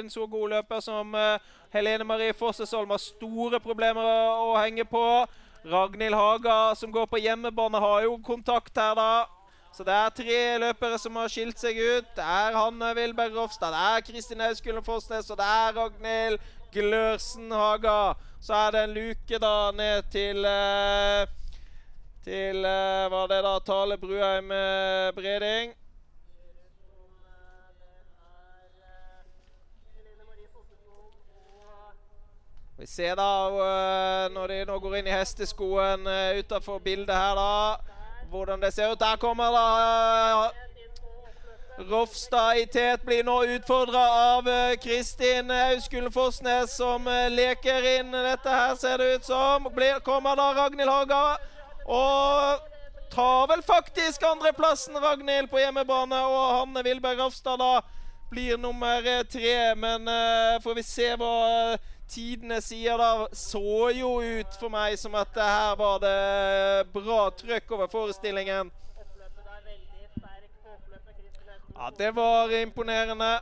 en 0.00 0.08
så 0.10 0.26
god 0.26 0.56
løper 0.56 0.80
som 0.82 1.14
Helene 1.70 2.06
Marie 2.08 2.34
Fossesholm 2.34 2.90
har 2.90 2.98
store 2.98 3.60
problemer 3.62 4.02
å 4.02 4.56
henge 4.58 4.82
på. 4.90 5.04
Ragnhild 5.64 6.18
Haga, 6.18 6.74
som 6.74 6.90
går 6.92 7.06
på 7.06 7.22
hjemmebane, 7.22 7.78
har 7.80 8.02
jo 8.04 8.18
kontakt 8.26 8.76
her, 8.76 8.98
da. 8.98 9.24
Så 9.74 9.86
det 9.86 9.94
er 9.94 10.10
tre 10.14 10.40
løpere 10.62 10.98
som 11.02 11.16
har 11.18 11.30
skilt 11.32 11.58
seg 11.58 11.78
ut. 11.78 12.10
Det 12.14 12.22
er 12.22 12.54
Hanne 12.54 12.92
Wilberg 12.94 13.34
Rofstad, 13.34 13.74
det 13.74 13.86
er 13.94 14.04
Kristin 14.06 14.44
Hauskullen 14.44 14.84
Fossnes 14.86 15.30
og 15.32 15.40
det 15.40 15.46
er 15.50 15.72
Ragnhild 15.74 16.44
Glørsen 16.74 17.50
Haga. 17.50 18.14
Så 18.44 18.54
er 18.54 18.74
det 18.74 18.84
en 18.84 18.94
luke 18.94 19.40
da 19.40 19.54
ned 19.74 20.12
til 20.12 20.44
uh, 20.46 21.24
Til 22.24 22.64
uh, 22.64 23.10
Var 23.12 23.26
det 23.28 23.40
da 23.44 23.58
Tale 23.66 23.98
Bruheim 23.98 24.50
uh, 24.50 25.14
Breding? 25.14 25.74
Vi 32.78 32.86
ser 32.86 33.14
da 33.14 34.28
når 34.34 34.46
de 34.50 34.56
nå 34.68 34.78
går 34.82 34.96
inn 34.98 35.06
i 35.08 35.14
hesteskoen 35.14 36.08
utafor 36.36 36.82
bildet 36.84 37.14
her, 37.16 37.38
da 37.38 37.94
hvordan 38.34 38.60
det 38.60 38.74
ser 38.74 38.92
ut. 38.92 39.00
Der 39.00 39.16
kommer 39.16 39.44
da 39.54 40.50
Rofstad 41.78 42.56
i 42.56 42.66
tet 42.66 43.02
blir 43.02 43.24
nå 43.26 43.40
utfordra 43.56 44.02
av 44.36 44.48
eh, 44.48 44.76
Kristin 44.78 45.50
Auskulen 45.50 46.12
Fossnes, 46.12 46.76
som 46.76 47.08
eh, 47.10 47.26
leker 47.34 47.88
inn 47.96 48.14
dette 48.14 48.50
her, 48.50 48.76
ser 48.78 49.02
det 49.02 49.08
ut 49.16 49.26
som. 49.26 49.66
Blir, 49.74 49.98
kommer 50.06 50.38
da 50.38 50.52
Ragnhild 50.54 50.90
Haga 50.90 51.22
og 51.84 52.70
tar 53.14 53.46
vel 53.50 53.62
faktisk 53.62 54.22
andreplassen, 54.26 54.98
Ragnhild, 54.98 55.50
på 55.50 55.60
hjemmebane. 55.60 56.20
Og 56.26 56.46
Hanne 56.58 56.82
Wilberg 56.86 57.20
Rafstad 57.20 57.60
da 57.60 57.80
blir 58.30 58.56
nummer 58.58 59.06
eh, 59.06 59.24
tre. 59.24 59.74
Men 59.78 60.08
uh, 60.08 60.62
får 60.64 60.78
vi 60.80 60.86
se 60.86 61.10
hva 61.20 61.34
tidene 62.10 62.60
sier 62.62 62.98
da, 63.00 63.26
så 63.32 63.90
jo 63.96 64.16
ut 64.20 64.56
for 64.60 64.72
meg 64.72 64.98
som 65.00 65.14
at 65.18 65.36
her 65.40 65.76
var 65.80 66.00
det 66.02 66.88
bra 66.94 67.28
trøkk 67.38 67.76
over 67.76 67.90
forestillingen. 67.92 68.72
Ja, 71.74 71.90
det 71.98 72.12
var 72.14 72.52
imponerende. 72.54 73.40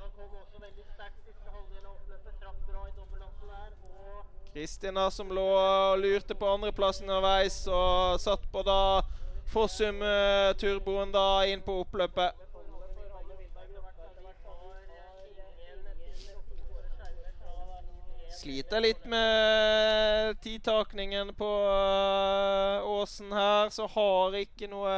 Kristina 4.52 5.08
som 5.10 5.32
lå 5.32 5.46
og 5.56 5.98
lurte 6.02 6.36
på 6.36 6.48
andreplassen 6.54 7.08
underveis 7.08 7.62
og 7.72 8.20
satt 8.20 8.44
på 8.52 8.64
da 8.66 9.02
Fossum-turboen 9.52 11.12
da 11.12 11.44
inn 11.48 11.64
på 11.64 11.82
oppløpet. 11.82 12.42
sliter 18.42 18.80
litt 18.82 19.04
med 19.06 20.40
tidtakningen 20.42 21.34
på 21.38 21.46
uh, 21.46 22.88
Åsen 22.90 23.32
her. 23.32 23.70
Så 23.70 23.86
har 23.86 24.34
ikke 24.40 24.66
noe 24.70 24.94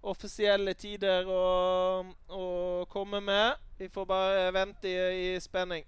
offisielle 0.00 0.74
tider 0.76 1.28
å, 1.28 2.04
å 2.28 2.44
komme 2.92 3.22
med. 3.24 3.56
Vi 3.80 3.88
får 3.88 4.08
bare 4.08 4.50
vente 4.52 4.92
i, 4.92 5.32
i 5.32 5.40
spenning. 5.40 5.86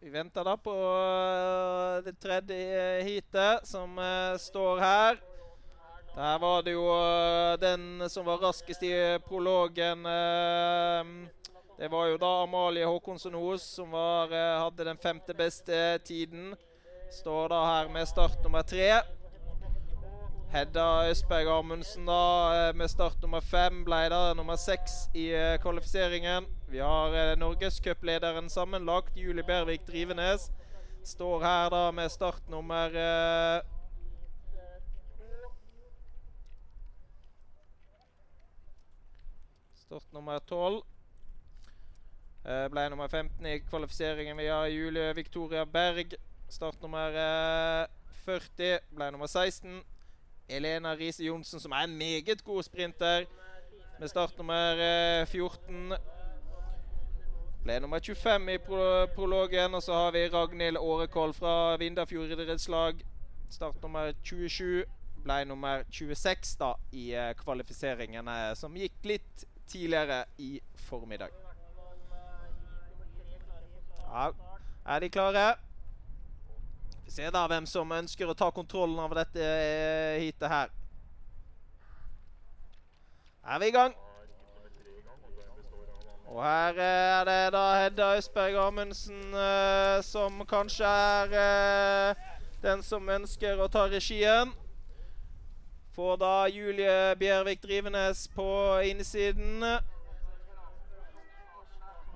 Vi 0.00 0.10
venter 0.10 0.44
da 0.44 0.56
på 0.56 0.72
uh, 0.72 2.00
det 2.02 2.16
tredje 2.18 3.02
heatet, 3.06 3.66
som 3.68 3.98
uh, 3.98 4.38
står 4.38 4.80
her. 4.82 5.20
Der 6.16 6.38
var 6.42 6.64
det 6.66 6.74
jo 6.74 6.88
uh, 6.90 7.54
den 7.60 8.02
som 8.10 8.26
var 8.26 8.42
raskest 8.42 8.82
i 8.82 8.92
prologen. 9.28 10.02
det 11.78 11.88
var 11.88 12.06
jo 12.06 12.16
da 12.18 12.32
Amalie 12.42 12.84
Håkonsen 12.84 13.34
Os 13.34 13.62
som 13.62 13.90
var, 13.90 14.28
hadde 14.64 14.84
den 14.84 14.98
femte 14.98 15.34
beste 15.34 15.98
tiden. 15.98 16.54
Står 17.10 17.48
da 17.48 17.64
her 17.64 17.88
med 17.88 18.08
start 18.08 18.42
nummer 18.44 18.62
tre. 18.62 19.00
Hedda 20.50 21.06
Østberg 21.06 21.46
Amundsen 21.46 22.08
da 22.10 22.22
eh, 22.54 22.72
med 22.74 22.90
start 22.90 23.20
nummer 23.22 23.40
fem 23.40 23.84
ble 23.86 24.00
da 24.10 24.32
nummer 24.34 24.58
seks 24.58 25.04
i 25.14 25.28
eh, 25.30 25.58
kvalifiseringen. 25.62 26.48
Vi 26.70 26.78
har 26.78 27.14
eh, 27.14 27.36
norgescuplederen 27.38 28.50
sammenlagt, 28.50 29.16
Julie 29.16 29.42
Bervik 29.42 29.86
Drivenes. 29.86 30.52
Står 31.04 31.42
her 31.42 31.70
da 31.70 31.90
med 31.90 32.08
startnummer... 32.08 32.94
Startnummer 39.74 40.34
eh, 40.34 40.42
Start 40.44 40.52
nummer. 40.52 40.82
Eh, 42.44 42.68
ble 42.70 42.86
nummer 42.90 43.08
15 43.08 43.46
i 43.46 43.58
kvalifiseringen. 43.58 44.36
via 44.36 44.68
Julie 44.68 45.14
Victoria 45.14 45.64
Berg. 45.64 46.14
Startnummer 46.48 47.18
eh, 47.18 47.88
40 48.24 48.78
ble 48.94 49.10
nummer 49.10 49.26
16. 49.26 49.82
Elena 50.48 50.94
Riise 50.94 51.24
Johnsen, 51.24 51.60
som 51.60 51.72
er 51.72 51.84
en 51.84 51.98
meget 51.98 52.44
god 52.44 52.62
sprinter, 52.62 53.26
med 53.98 54.08
startnummer 54.08 55.24
14. 55.24 56.19
Eh, 57.60 57.64
Ble 57.64 57.80
nummer 57.80 58.00
25 58.00 58.48
i 58.48 58.58
pro 58.58 59.06
prologen. 59.14 59.74
Og 59.74 59.82
så 59.82 59.92
har 59.92 60.12
vi 60.12 60.28
Ragnhild 60.28 60.76
Årekoll 60.76 61.34
fra 61.34 61.76
Vindafjord 61.76 62.30
idrettslag. 62.30 63.04
Startnummer 63.50 64.12
27. 64.22 64.84
Ble 65.24 65.44
nummer 65.44 65.84
26 65.90 66.56
da 66.56 66.74
i 66.92 67.12
uh, 67.14 67.34
kvalifiseringene, 67.36 68.56
som 68.56 68.76
gikk 68.76 69.04
litt 69.04 69.44
tidligere 69.68 70.24
i 70.38 70.60
formiddag. 70.88 71.28
Ja, 74.06 74.30
er 74.86 75.00
de 75.00 75.10
klare? 75.10 75.54
Vi 77.04 77.10
ser 77.10 77.30
da 77.30 77.44
hvem 77.46 77.66
som 77.66 77.92
ønsker 77.92 78.30
å 78.30 78.34
ta 78.34 78.48
kontrollen 78.50 78.98
av 78.98 79.12
dette 79.14 79.44
eh, 79.44 80.22
heatet 80.22 80.48
her. 80.48 80.72
Er 83.44 83.60
vi 83.60 83.68
i 83.68 83.74
gang? 83.76 83.94
Og 86.30 86.44
her 86.44 86.78
er 86.78 87.24
det 87.24 87.52
da 87.52 87.62
Hedda 87.82 88.16
Østberg 88.16 88.54
Amundsen 88.54 89.34
eh, 89.34 90.02
som 90.02 90.46
kanskje 90.46 90.86
er 90.86 91.32
eh, 91.34 92.20
den 92.62 92.84
som 92.86 93.08
ønsker 93.10 93.58
å 93.58 93.66
ta 93.66 93.88
regien. 93.90 94.52
Får 95.96 96.20
da 96.22 96.34
Julie 96.46 97.16
Bjervik 97.18 97.58
Drivenes 97.64 98.28
på 98.30 98.46
innsiden. 98.86 99.66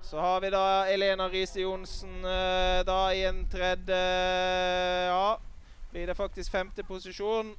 Så 0.04 0.20
har 0.22 0.40
vi 0.40 0.52
da 0.54 0.86
Elena 0.94 1.26
Riise 1.28 1.64
Johnsen 1.64 2.22
eh, 2.22 2.86
da 2.86 3.00
i 3.10 3.26
en 3.26 3.42
tredje 3.50 3.98
Ja, 5.10 5.38
blir 5.90 6.06
det 6.06 6.14
faktisk 6.14 6.54
femte 6.54 6.86
posisjon. 6.86 7.56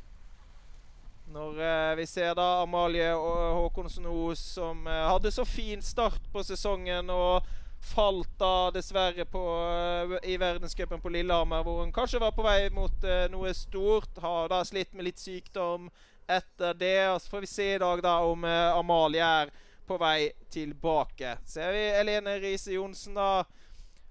Når 1.35 1.57
eh, 1.59 1.95
vi 1.99 2.05
ser 2.07 2.31
da 2.37 2.61
Amalie 2.61 3.09
og 3.11 3.39
Håkonsen 3.57 4.05
Os 4.07 4.39
som 4.55 4.85
eh, 4.87 5.01
hadde 5.03 5.33
så 5.35 5.43
fin 5.43 5.81
start 5.83 6.29
på 6.31 6.43
sesongen 6.47 7.11
og 7.11 7.43
falt 7.85 8.31
da 8.39 8.69
dessverre 8.71 9.25
på, 9.27 9.41
eh, 9.67 10.13
i 10.31 10.37
verdenscupen 10.39 11.03
på 11.03 11.11
Lillehammer, 11.11 11.65
hvor 11.67 11.81
hun 11.83 11.91
kanskje 11.91 12.21
var 12.23 12.31
på 12.37 12.45
vei 12.45 12.69
mot 12.71 13.03
eh, 13.03 13.25
noe 13.33 13.51
stort. 13.51 14.15
Har 14.23 14.47
da 14.53 14.61
slitt 14.63 14.95
med 14.95 15.09
litt 15.09 15.19
sykdom 15.19 15.89
etter 16.23 16.73
det. 16.79 17.09
Og 17.11 17.19
så 17.19 17.35
får 17.35 17.43
vi 17.43 17.51
se 17.51 17.67
i 17.73 17.83
dag 17.83 18.05
da 18.07 18.15
om 18.23 18.47
eh, 18.47 18.79
Amalie 18.79 19.27
er 19.43 19.51
på 19.85 19.99
vei 19.99 20.31
tilbake. 20.55 21.35
Ser 21.43 21.75
vi 21.75 21.83
Elene 21.99 22.39
Riise 22.39 22.79
Johnsen 22.79 23.19
da 23.19 23.43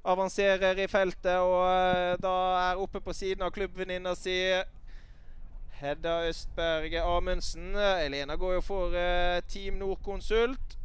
avanserer 0.04 0.76
i 0.76 0.92
feltet 0.92 1.40
og 1.40 1.60
eh, 1.72 2.14
da 2.20 2.36
er 2.68 2.84
oppe 2.84 3.00
på 3.00 3.16
siden 3.16 3.48
av 3.48 3.56
klubbvenninna 3.56 4.12
si. 4.12 4.36
Hedda 5.84 6.28
Østberget 6.28 7.02
Amundsen. 7.02 7.74
Elena 7.76 8.34
går 8.36 8.52
jo 8.52 8.60
for 8.60 8.94
eh, 8.96 9.42
Team 9.48 9.74
Nordkonsult. 9.74 10.78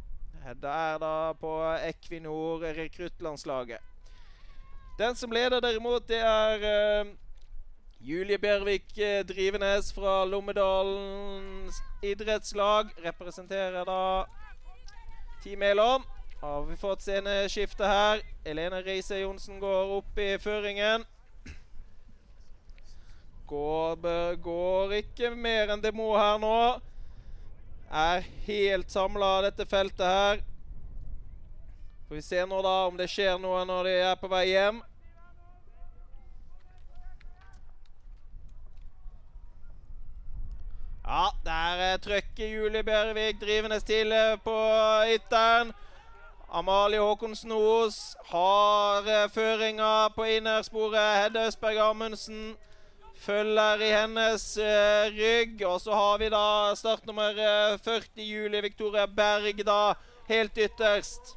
Hedda 0.44 0.68
er 0.68 0.98
da 0.98 1.32
på 1.32 1.52
Equinor 1.88 2.60
rekruttlandslaget. 2.76 3.78
Den 4.98 5.16
som 5.16 5.30
leder 5.32 5.60
derimot, 5.60 6.08
det 6.08 6.18
er 6.18 6.66
eh, 6.72 7.06
Julie 8.00 8.38
Bjervik 8.38 8.98
eh, 8.98 9.24
Drivenes 9.24 9.92
fra 9.94 10.24
Lommedalens 10.24 11.80
idrettslag. 12.02 12.92
Representerer 13.04 13.84
da 13.84 14.24
Team 15.42 15.62
Elon. 15.62 16.04
Har 16.40 16.62
vi 16.62 16.76
fått 16.76 17.02
sceneskifte 17.02 17.86
her. 17.88 18.20
Elene 18.44 18.82
Riise 18.84 19.22
Johnsen 19.22 19.60
går 19.60 19.96
opp 19.96 20.18
i 20.18 20.36
føringen. 20.38 21.08
Går, 23.50 23.96
går 24.38 24.92
ikke 25.00 25.32
mer 25.34 25.72
enn 25.74 25.82
det 25.82 25.90
må 25.90 26.12
her 26.14 26.36
nå. 26.38 26.58
Er 27.90 28.22
helt 28.46 28.92
samla, 28.94 29.40
dette 29.48 29.66
feltet 29.66 30.06
her. 30.06 30.44
Får 32.06 32.14
vi 32.14 32.22
se 32.22 32.44
nå 32.46 32.60
da 32.62 32.76
om 32.86 32.96
det 32.98 33.08
skjer 33.10 33.40
noe 33.42 33.64
når 33.66 33.90
de 33.90 33.96
er 34.12 34.14
på 34.22 34.30
vei 34.30 34.44
hjem. 34.52 34.78
Ja, 41.10 41.26
der 41.42 41.84
er 41.88 42.00
trøkket 42.06 42.54
Julie 42.54 42.86
Bjørvik 42.86 43.40
drivende 43.42 43.80
til 43.82 44.12
eh, 44.14 44.38
på 44.44 44.56
ytteren. 45.10 45.72
Amalie 46.50 47.02
Håkonsen 47.02 47.50
Os 47.52 48.16
har 48.30 49.06
eh, 49.10 49.30
føringa 49.34 50.08
på 50.14 50.30
innersporet. 50.38 51.24
Hedde 51.24 51.46
Østberg 51.50 51.78
Amundsen 51.90 52.54
følger 53.20 53.82
i 53.84 53.90
hennes 53.92 54.44
eh, 54.58 55.10
rygg. 55.16 55.62
Og 55.66 55.80
så 55.80 55.92
har 55.94 56.18
vi 56.18 56.30
da 56.32 56.74
startnummer 56.76 57.36
eh, 57.36 57.78
40, 57.84 58.24
Julie 58.24 58.62
Victoria 58.62 59.06
Berg, 59.06 59.64
da 59.66 59.94
helt 60.30 60.58
ytterst. 60.58 61.36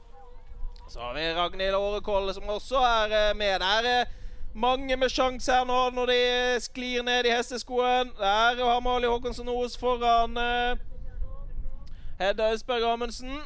Så 0.89 1.00
har 1.00 1.13
vi 1.13 1.34
Ragnhild 1.34 1.76
Årekoll, 1.76 2.34
som 2.34 2.50
også 2.50 2.76
er 2.76 3.17
eh, 3.30 3.36
med. 3.36 3.60
Det 3.60 3.72
er 3.78 4.02
eh, 4.02 4.12
mange 4.54 4.98
med 4.98 5.10
sjanse 5.10 5.52
her 5.52 5.65
nå 5.65 5.80
når 5.96 6.12
de 6.12 6.17
eh, 6.30 6.60
sklir 6.62 7.04
ned 7.04 7.26
i 7.26 7.34
hesteskoen. 7.34 8.12
Der 8.19 8.62
har 8.63 8.80
Mali 8.80 9.08
Håkonsen 9.10 9.50
Os 9.50 9.78
foran 9.78 10.38
eh, 10.38 10.78
Hedda 12.19 12.52
Østberg 12.54 12.86
Amundsen. 12.91 13.41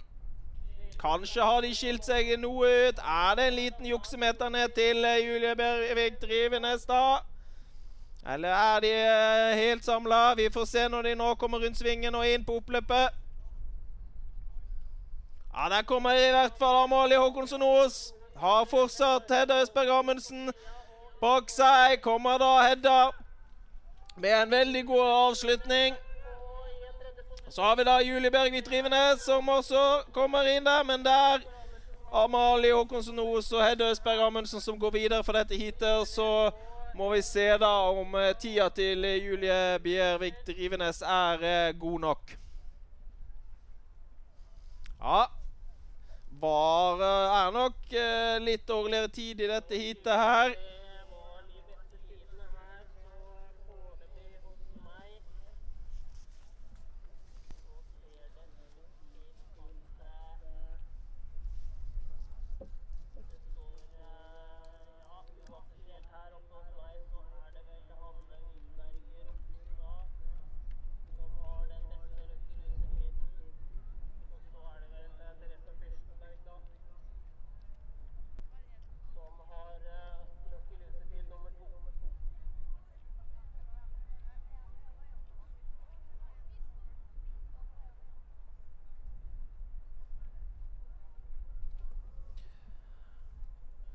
Kanskje 0.99 1.45
har 1.45 1.61
de 1.61 1.71
skilt 1.77 2.05
seg 2.05 2.33
noe 2.41 2.67
ut. 2.89 2.99
Er 2.99 3.35
det 3.37 3.47
en 3.47 3.57
liten 3.57 3.85
juksemeter 3.85 4.49
ned 4.49 4.73
til 4.75 5.05
eh, 5.05 5.23
Julie 5.23 5.55
Bjervik 5.55 6.21
Drivenes, 6.21 6.85
da? 6.89 7.21
Eller 8.33 8.49
er 8.49 8.79
de 8.79 8.91
eh, 8.91 9.57
helt 9.57 9.85
samla? 9.85 10.33
Vi 10.35 10.49
får 10.53 10.65
se 10.65 10.87
når 10.89 11.01
de 11.01 11.15
nå 11.15 11.35
kommer 11.35 11.63
rundt 11.63 11.77
svingen 11.77 12.15
og 12.15 12.27
inn 12.27 12.45
på 12.45 12.57
oppløpet. 12.59 13.09
Ja, 15.53 15.69
Der 15.69 15.81
kommer 15.81 16.11
i 16.11 16.31
hvert 16.31 16.53
fall 16.59 16.83
Amalie 16.83 17.17
Håkonsen 17.17 17.61
Aas. 17.61 18.13
Har 18.35 18.65
fortsatt 18.65 19.31
Hedda 19.31 19.61
Østberg 19.61 19.89
Amundsen 19.89 20.51
bak 21.21 21.49
seg. 21.49 22.01
Kommer 22.01 22.37
da 22.37 22.51
Hedda 22.67 23.09
med 24.17 24.41
en 24.43 24.51
veldig 24.51 24.85
god 24.85 25.07
avslutning. 25.29 25.95
Så 27.49 27.61
har 27.61 27.75
vi 27.75 27.83
da 27.83 27.97
Julie 27.99 28.31
Bergvik 28.31 28.65
Drivenes, 28.65 29.21
som 29.21 29.49
også 29.49 30.03
kommer 30.13 30.43
inn 30.43 30.65
der. 30.65 30.83
Men 30.83 31.05
der 31.05 31.33
er 31.33 31.39
Amalie 32.13 32.73
Håkonsen 32.73 33.19
Aas 33.19 33.51
og 33.51 33.65
Hedda 33.65 33.89
Østberg 33.91 34.19
Amundsen 34.19 34.61
som 34.61 34.79
går 34.79 34.89
videre 34.89 35.23
for 35.23 35.33
dette 35.33 35.55
heatet. 35.55 36.07
Så 36.07 36.51
må 36.97 37.11
vi 37.13 37.21
se 37.21 37.45
da 37.61 37.69
om 37.93 38.15
eh, 38.17 38.33
tida 38.41 38.69
til 38.73 39.05
Julie 39.21 39.77
Bjervik 39.83 40.39
Drivenes 40.47 41.03
er 41.05 41.43
eh, 41.45 41.73
god 41.77 41.99
nok. 42.01 42.31
Ja. 45.01 45.19
Var 46.41 47.03
eh, 47.05 47.35
er 47.41 47.53
nok 47.53 47.93
litt 48.47 48.65
dårligere 48.69 49.11
tid 49.13 49.45
i 49.45 49.51
dette 49.51 49.83
heatet 49.83 50.23
her. 50.23 50.57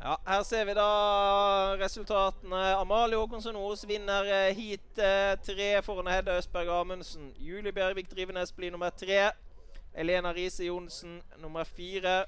Ja, 0.04 0.18
Her 0.26 0.42
ser 0.42 0.64
vi 0.64 0.72
da 0.74 1.76
resultatene. 1.78 2.60
Amalie 2.74 3.16
Håkonsen 3.16 3.56
Aas 3.56 3.84
vinner 3.86 4.26
eh, 4.26 4.56
heat 4.56 4.98
eh, 4.98 5.36
tre 5.46 5.68
foran 5.86 6.10
Hedda 6.10 6.34
Østberg 6.40 6.72
Amundsen. 6.74 7.28
Julie 7.38 7.70
Bjervik 7.72 8.10
Drivenes 8.10 8.50
blir 8.56 8.74
nummer 8.74 8.90
tre. 8.90 9.30
Elena 9.94 10.32
Riise 10.34 10.66
Johnsen 10.66 11.20
nummer 11.38 11.64
fire. 11.64 12.24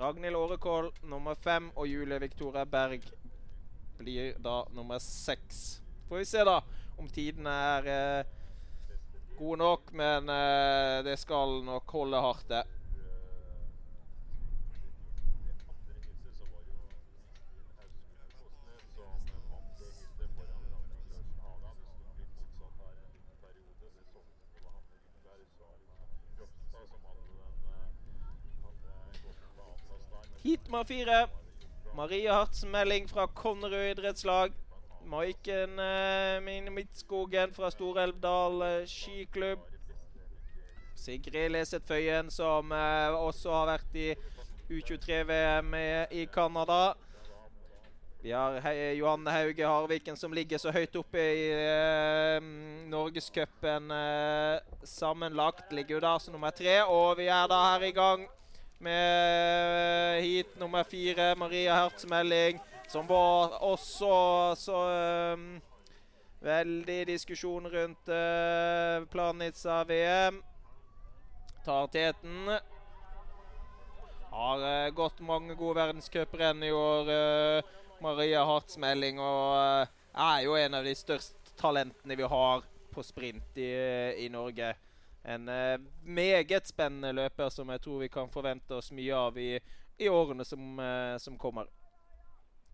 Ragnhild 0.00 0.36
Årekål 0.36 0.90
nummer 1.02 1.38
fem. 1.38 1.70
Og 1.76 1.86
Julie 1.86 2.18
Victoria 2.18 2.64
Berg 2.64 3.06
blir 3.98 4.34
da 4.42 4.64
nummer 4.74 4.98
seks. 4.98 5.78
Får 6.08 6.24
vi 6.24 6.26
se 6.26 6.42
da 6.42 6.58
om 6.98 7.06
tidene 7.08 7.54
er 7.76 7.90
eh, 7.94 8.36
gode 9.38 9.62
nok, 9.62 9.94
men 9.94 10.26
eh, 10.26 10.98
det 11.06 11.20
skal 11.22 11.60
nok 11.70 11.98
holde 12.00 12.26
hardt, 12.26 12.48
det. 12.50 12.64
Heat 30.42 30.60
nummer 30.64 30.84
fire. 30.84 31.28
Maria 31.96 32.32
Hartsen 32.32 32.70
melding 32.70 33.08
fra 33.08 33.26
Konnerud 33.26 33.90
idrettslag. 33.90 34.52
Maiken 35.04 35.78
eh, 35.78 36.70
Midtskogen 36.72 37.52
fra 37.52 37.68
Storelvdal 37.70 38.62
eh, 38.62 38.86
skiklubb. 38.88 39.66
Sigrid 40.96 41.52
Leset 41.52 41.84
Føyen, 41.84 42.30
som 42.32 42.72
eh, 42.72 43.18
også 43.20 43.52
har 43.52 43.68
vært 43.74 44.00
i 44.00 44.08
U23-VM 44.70 45.76
i 46.16 46.24
Canada. 46.32 46.94
Vi 48.22 48.32
har 48.32 48.60
He 48.64 48.94
Johanne 48.94 49.32
Hauge 49.32 49.66
Harviken 49.66 50.16
som 50.16 50.32
ligger 50.32 50.60
så 50.60 50.72
høyt 50.72 50.96
oppe 50.96 51.20
i 51.20 51.46
eh, 51.52 52.50
Norgescupen 52.88 53.92
eh, 53.92 54.74
sammenlagt. 54.88 55.72
Ligger 55.72 55.98
jo 55.98 56.04
der 56.08 56.20
som 56.20 56.36
nummer 56.36 56.56
tre. 56.56 56.80
Og 56.88 57.18
vi 57.20 57.28
er 57.28 57.48
da 57.48 57.64
her 57.74 57.90
i 57.92 57.96
gang 57.96 58.28
med 58.80 60.22
heat 60.24 60.58
nummer 60.58 60.84
fire, 60.84 61.34
Maria 61.36 61.74
Hertzmelding, 61.74 62.60
som 62.88 63.06
var 63.06 63.58
også 63.62 64.12
så 64.56 64.78
um, 65.34 65.60
veldig 66.40 67.04
diskusjon 67.10 67.68
rundt 67.68 68.08
uh, 68.08 69.04
Planica 69.12 69.84
VM. 69.84 70.40
Tar 71.64 71.86
teten. 71.92 72.50
Har 74.30 74.64
uh, 74.64 74.90
gått 74.96 75.20
mange 75.20 75.54
gode 75.54 75.76
verdenscuprenn 75.82 76.64
i 76.64 76.72
år, 76.72 77.12
uh, 77.12 77.78
Maria 78.00 78.46
Hartzmelding, 78.48 79.20
og 79.20 79.88
er 80.16 80.44
jo 80.46 80.56
en 80.56 80.80
av 80.80 80.88
de 80.88 80.96
største 80.96 81.52
talentene 81.60 82.16
vi 82.16 82.32
har 82.32 82.64
på 82.90 83.04
sprint 83.04 83.60
i, 83.60 83.72
i 84.24 84.30
Norge. 84.32 84.72
En 85.24 85.48
uh, 85.48 85.80
meget 86.02 86.66
spennende 86.66 87.12
løper 87.12 87.48
som 87.48 87.68
jeg 87.70 87.80
tror 87.80 87.98
vi 87.98 88.08
kan 88.08 88.30
forvente 88.32 88.74
oss 88.74 88.92
mye 88.92 89.16
av 89.16 89.36
i, 89.38 89.58
i 90.00 90.08
årene 90.08 90.44
som, 90.44 90.78
uh, 90.80 91.18
som, 91.20 91.38
kommer. 91.38 91.68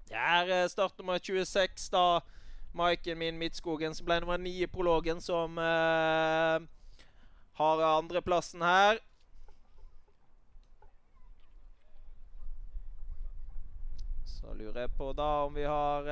Det 0.07 0.15
er 0.15 0.65
uh, 0.65 0.69
start 0.71 0.99
nummer 0.99 1.19
26, 1.19 1.91
da. 1.91 2.21
Maiken 2.77 3.19
min 3.19 3.39
Midtskogen, 3.39 3.95
som 3.95 4.07
ble 4.07 4.21
nummer 4.21 4.37
9 4.37 4.53
i 4.63 4.67
prologen, 4.69 5.21
som 5.21 5.57
har 7.57 7.83
andreplassen 7.89 8.61
her. 8.63 8.99
Så 14.29 14.53
lurer 14.59 14.81
jeg 14.85 14.93
på 14.99 15.09
da 15.17 15.31
om 15.47 15.57
vi 15.57 15.65
har 15.65 16.11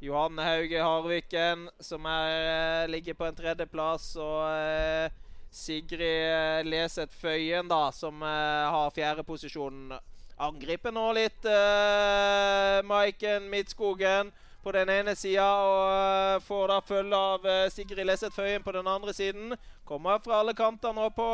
Johanne 0.00 0.42
Hauge 0.42 0.78
Harviken, 0.78 1.68
som 1.80 2.04
er, 2.06 2.84
eh, 2.84 2.88
ligger 2.88 3.14
på 3.14 3.26
en 3.26 3.34
tredjeplass. 3.34 4.16
Og 4.16 4.44
eh, 4.46 5.10
Sigrid 5.50 6.02
eh, 6.02 6.62
Leseth 6.62 7.16
Føyen, 7.18 7.66
da, 7.68 7.90
som 7.90 8.22
eh, 8.22 8.68
har 8.70 8.92
fjerdeposisjonen. 8.94 9.96
Angriper 10.38 10.94
nå 10.94 11.08
litt 11.16 11.48
eh, 11.50 12.78
Maiken 12.86 13.48
Midtskogen 13.50 14.30
på 14.62 14.70
den 14.74 14.90
ene 14.92 15.16
sida 15.18 15.48
og 15.66 15.90
eh, 15.90 16.44
får 16.46 16.70
da 16.70 16.76
følge 16.86 17.18
av 17.32 17.48
Sigrid 17.74 18.06
Leseth 18.06 18.36
Føyen 18.36 18.62
på 18.62 18.76
den 18.76 18.86
andre 18.86 19.14
siden. 19.16 19.56
Kommer 19.88 20.22
fra 20.22 20.38
alle 20.44 20.54
kanter 20.54 20.94
nå 20.94 21.08
på 21.16 21.26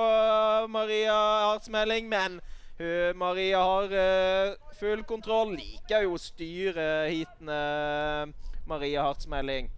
Maria 0.72 1.18
Artsmelding, 1.50 2.09
men 2.09 2.40
hun, 2.79 3.18
Maria 3.18 3.61
har 3.61 3.92
full 4.79 5.03
kontroll. 5.05 5.53
Liker 5.59 6.07
jo 6.07 6.14
å 6.14 6.22
styre 6.22 6.87
heatene 7.11 7.61
Maria 8.66 9.03
Hartsmelding. 9.03 9.70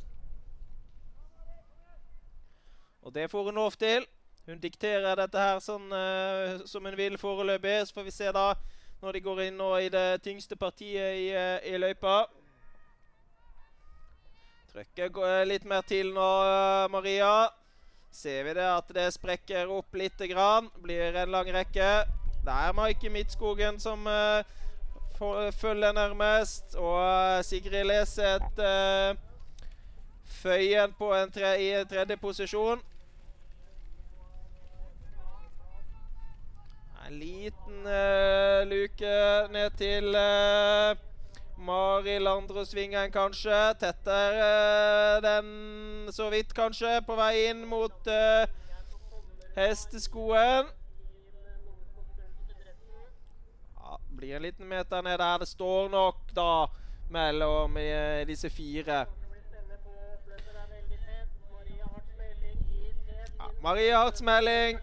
Og 3.02 3.14
det 3.14 3.30
får 3.30 3.44
hun 3.44 3.54
lov 3.54 3.72
til. 3.78 4.06
Hun 4.46 4.60
dikterer 4.62 5.14
dette 5.18 5.38
her 5.38 5.60
sånn 5.62 5.90
uh, 5.90 6.62
som 6.66 6.84
hun 6.86 6.96
vil 6.98 7.18
foreløpig. 7.18 7.80
Så 7.86 7.94
får 7.94 8.06
vi 8.06 8.14
se 8.14 8.32
da 8.34 8.48
når 9.02 9.16
de 9.16 9.22
går 9.22 9.42
inn 9.44 9.58
nå 9.60 9.70
i 9.82 9.90
det 9.92 10.22
tyngste 10.24 10.58
partiet 10.58 11.18
i, 11.18 11.28
uh, 11.34 11.58
i 11.66 11.78
løypa. 11.78 12.24
Trykker 14.72 15.46
litt 15.46 15.64
mer 15.64 15.86
til 15.86 16.10
nå, 16.14 16.30
uh, 16.46 16.86
Maria. 16.90 17.48
Ser 18.10 18.46
vi 18.46 18.54
det 18.58 18.66
at 18.66 18.90
det 18.94 19.08
sprekker 19.14 19.70
opp 19.70 19.94
litt. 19.98 20.18
Grann. 20.30 20.70
Blir 20.82 21.14
en 21.14 21.34
lang 21.34 21.50
rekke. 21.54 21.90
Det 22.46 22.54
er 22.54 22.74
Maike 22.74 23.10
Midtskogen 23.10 23.78
som 23.82 24.06
uh, 24.06 24.46
følger 25.52 25.92
nærmest. 25.92 26.74
Og 26.74 27.44
Sigrid 27.44 27.84
Leseth 27.84 28.44
uh, 28.58 29.16
Føyen 30.24 30.92
på 30.98 31.14
en 31.14 31.32
tre, 31.32 31.62
i 31.62 31.84
tredje 31.84 32.16
posisjon. 32.16 32.80
En 37.08 37.18
liten 37.18 37.86
uh, 37.86 38.68
luke 38.68 39.12
ned 39.52 39.70
til 39.78 40.08
uh, 40.16 40.96
Mari 41.58 42.18
Landrosvingen, 42.18 43.12
kanskje. 43.12 43.74
Tetter 43.80 44.40
uh, 44.42 45.22
den 45.22 46.12
så 46.12 46.30
vidt, 46.30 46.54
kanskje, 46.54 47.00
på 47.06 47.14
vei 47.14 47.46
inn 47.50 47.62
mot 47.68 48.10
hesteskoen. 49.56 50.68
Blir 54.16 54.36
en 54.36 54.42
liten 54.42 54.68
meter 54.68 55.02
ned 55.02 55.18
der. 55.18 55.38
Det 55.38 55.48
står 55.48 55.88
nok 55.88 56.34
da 56.34 56.66
mellom 57.10 57.76
eh, 57.76 58.26
disse 58.26 58.50
fire. 58.50 59.06
Ja, 63.38 63.50
Maria 63.62 63.98
Hartsmelding 63.98 64.78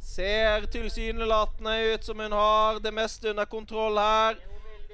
ser 0.00 0.66
tilsynelatende 0.66 1.94
ut 1.94 2.04
som 2.04 2.20
hun 2.20 2.32
har 2.32 2.80
det 2.80 2.94
meste 2.94 3.30
under 3.30 3.44
kontroll 3.44 3.98
her. 3.98 4.38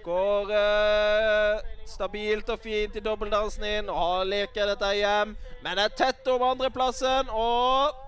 Går 0.04 0.52
eh, 0.56 1.62
stabilt 1.86 2.48
og 2.48 2.60
fint 2.62 2.96
i 2.96 3.04
dobbeltdansen 3.04 3.64
inn 3.64 3.88
og 3.92 4.26
leker 4.28 4.72
dette 4.72 4.92
hjem. 4.96 5.34
Men 5.62 5.76
det 5.76 5.88
er 5.88 5.96
tett 5.98 6.30
om 6.32 6.44
andreplassen. 6.52 7.28
Og 7.32 8.07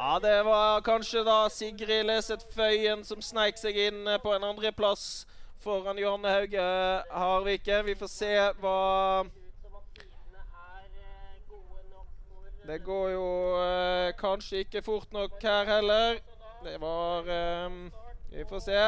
ja, 0.00 0.18
det 0.22 0.42
var 0.44 0.80
kanskje 0.80 1.20
da 1.24 1.48
Sigrid 1.52 2.06
Leseth 2.08 2.46
Føyen 2.54 3.04
som 3.04 3.20
sneik 3.20 3.60
seg 3.60 3.76
inn 3.76 4.08
på 4.22 4.32
en 4.32 4.46
andreplass 4.48 5.26
foran 5.60 6.00
Johanne 6.00 6.32
Hauge 6.32 6.64
Harvike. 7.12 7.82
Vi 7.84 7.94
får 8.00 8.10
se 8.14 8.32
hva 8.62 8.80
Det 12.70 12.78
går 12.84 13.06
jo 13.10 13.28
eh, 13.58 14.12
kanskje 14.20 14.64
ikke 14.64 14.82
fort 14.82 15.12
nok 15.12 15.40
her 15.42 15.64
heller. 15.68 16.20
Det 16.64 16.76
var 16.80 17.28
eh, 17.28 17.70
Vi 18.30 18.44
får 18.48 18.60
se. 18.64 18.82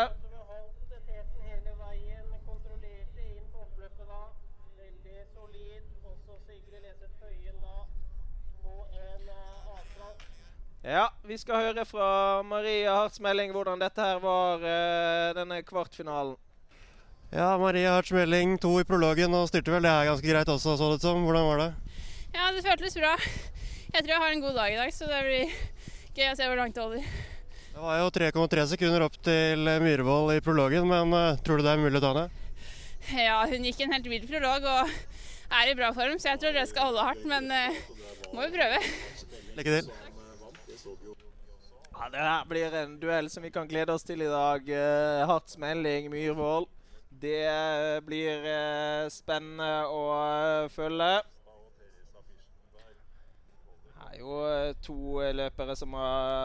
Ja, 10.83 11.05
vi 11.23 11.37
skal 11.39 11.69
høre 11.69 11.85
fra 11.87 12.07
Maria 12.43 12.97
Hartsmelding 12.97 13.53
hvordan 13.55 13.79
dette 13.79 14.03
her 14.03 14.17
var, 14.19 14.65
uh, 14.67 15.29
denne 15.37 15.61
kvartfinalen. 15.63 16.35
Ja, 17.31 17.53
Maria 17.57 17.93
Hartsmelding, 17.95 18.57
to 18.59 18.73
i 18.81 18.87
prologen 18.89 19.31
og 19.39 19.47
styrte 19.47 19.71
vel 19.71 19.87
det 19.87 19.93
er 19.93 20.09
ganske 20.11 20.27
greit 20.27 20.51
også, 20.51 20.75
så 20.81 20.91
det 20.91 20.99
som. 21.05 21.23
Hvordan 21.23 21.47
var 21.47 21.63
det? 21.63 21.69
Ja, 22.35 22.51
det 22.51 22.65
føltes 22.67 22.99
bra. 22.99 23.15
Jeg 23.95 24.03
tror 24.03 24.11
jeg 24.11 24.23
har 24.25 24.35
en 24.35 24.43
god 24.43 24.59
dag 24.59 24.75
i 24.75 24.81
dag, 24.83 24.93
så 24.97 25.07
det 25.07 25.23
blir 25.29 25.55
gøy 26.19 26.29
å 26.33 26.37
se 26.41 26.51
hvor 26.51 26.59
langt 26.65 26.75
det 26.75 26.83
holder. 26.83 27.09
Det 27.73 27.87
var 27.87 28.03
jo 28.03 28.13
3,3 28.19 28.69
sekunder 28.75 29.07
opp 29.07 29.23
til 29.23 29.75
Myhrvold 29.87 30.35
i 30.35 30.43
prologen, 30.43 30.91
men 30.91 31.15
uh, 31.15 31.41
tror 31.47 31.63
du 31.63 31.69
det 31.69 31.77
er 31.77 31.85
mulig 31.87 32.03
å 32.03 32.07
ta 32.09 32.15
ned? 32.19 32.39
Ja, 33.23 33.39
hun 33.47 33.71
gikk 33.71 33.87
en 33.87 33.95
helt 33.95 34.11
vill 34.11 34.27
prolog 34.27 34.67
og 34.67 34.91
er 34.91 35.71
i 35.71 35.79
bra 35.79 35.95
form, 35.95 36.19
så 36.19 36.35
jeg 36.35 36.43
tror 36.43 36.59
det 36.59 36.67
skal 36.75 36.91
holde 36.91 37.07
hardt. 37.07 37.23
Men 37.23 37.47
uh, 37.55 37.85
må 38.35 38.51
jo 38.51 38.57
prøve. 38.59 38.83
Lykke 39.55 39.79
til. 39.79 40.12
Det 42.11 42.19
her 42.19 42.45
blir 42.45 42.75
en 42.75 43.01
duell 43.01 43.31
som 43.31 43.43
vi 43.43 43.51
kan 43.51 43.69
glede 43.69 43.93
oss 43.95 44.03
til 44.03 44.23
i 44.25 44.31
dag. 44.31 44.65
Uh, 44.67 45.27
Hardt 45.29 45.51
smelling, 45.51 46.09
Myhrvold. 46.11 46.67
Det 47.23 48.03
blir 48.07 48.43
uh, 48.43 49.11
spennende 49.13 49.87
å 49.87 50.01
uh, 50.11 50.71
følge. 50.73 51.21
Det 53.93 54.09
er 54.09 54.19
jo 54.19 54.41
to 54.83 54.99
løpere 55.33 55.77
som, 55.79 55.95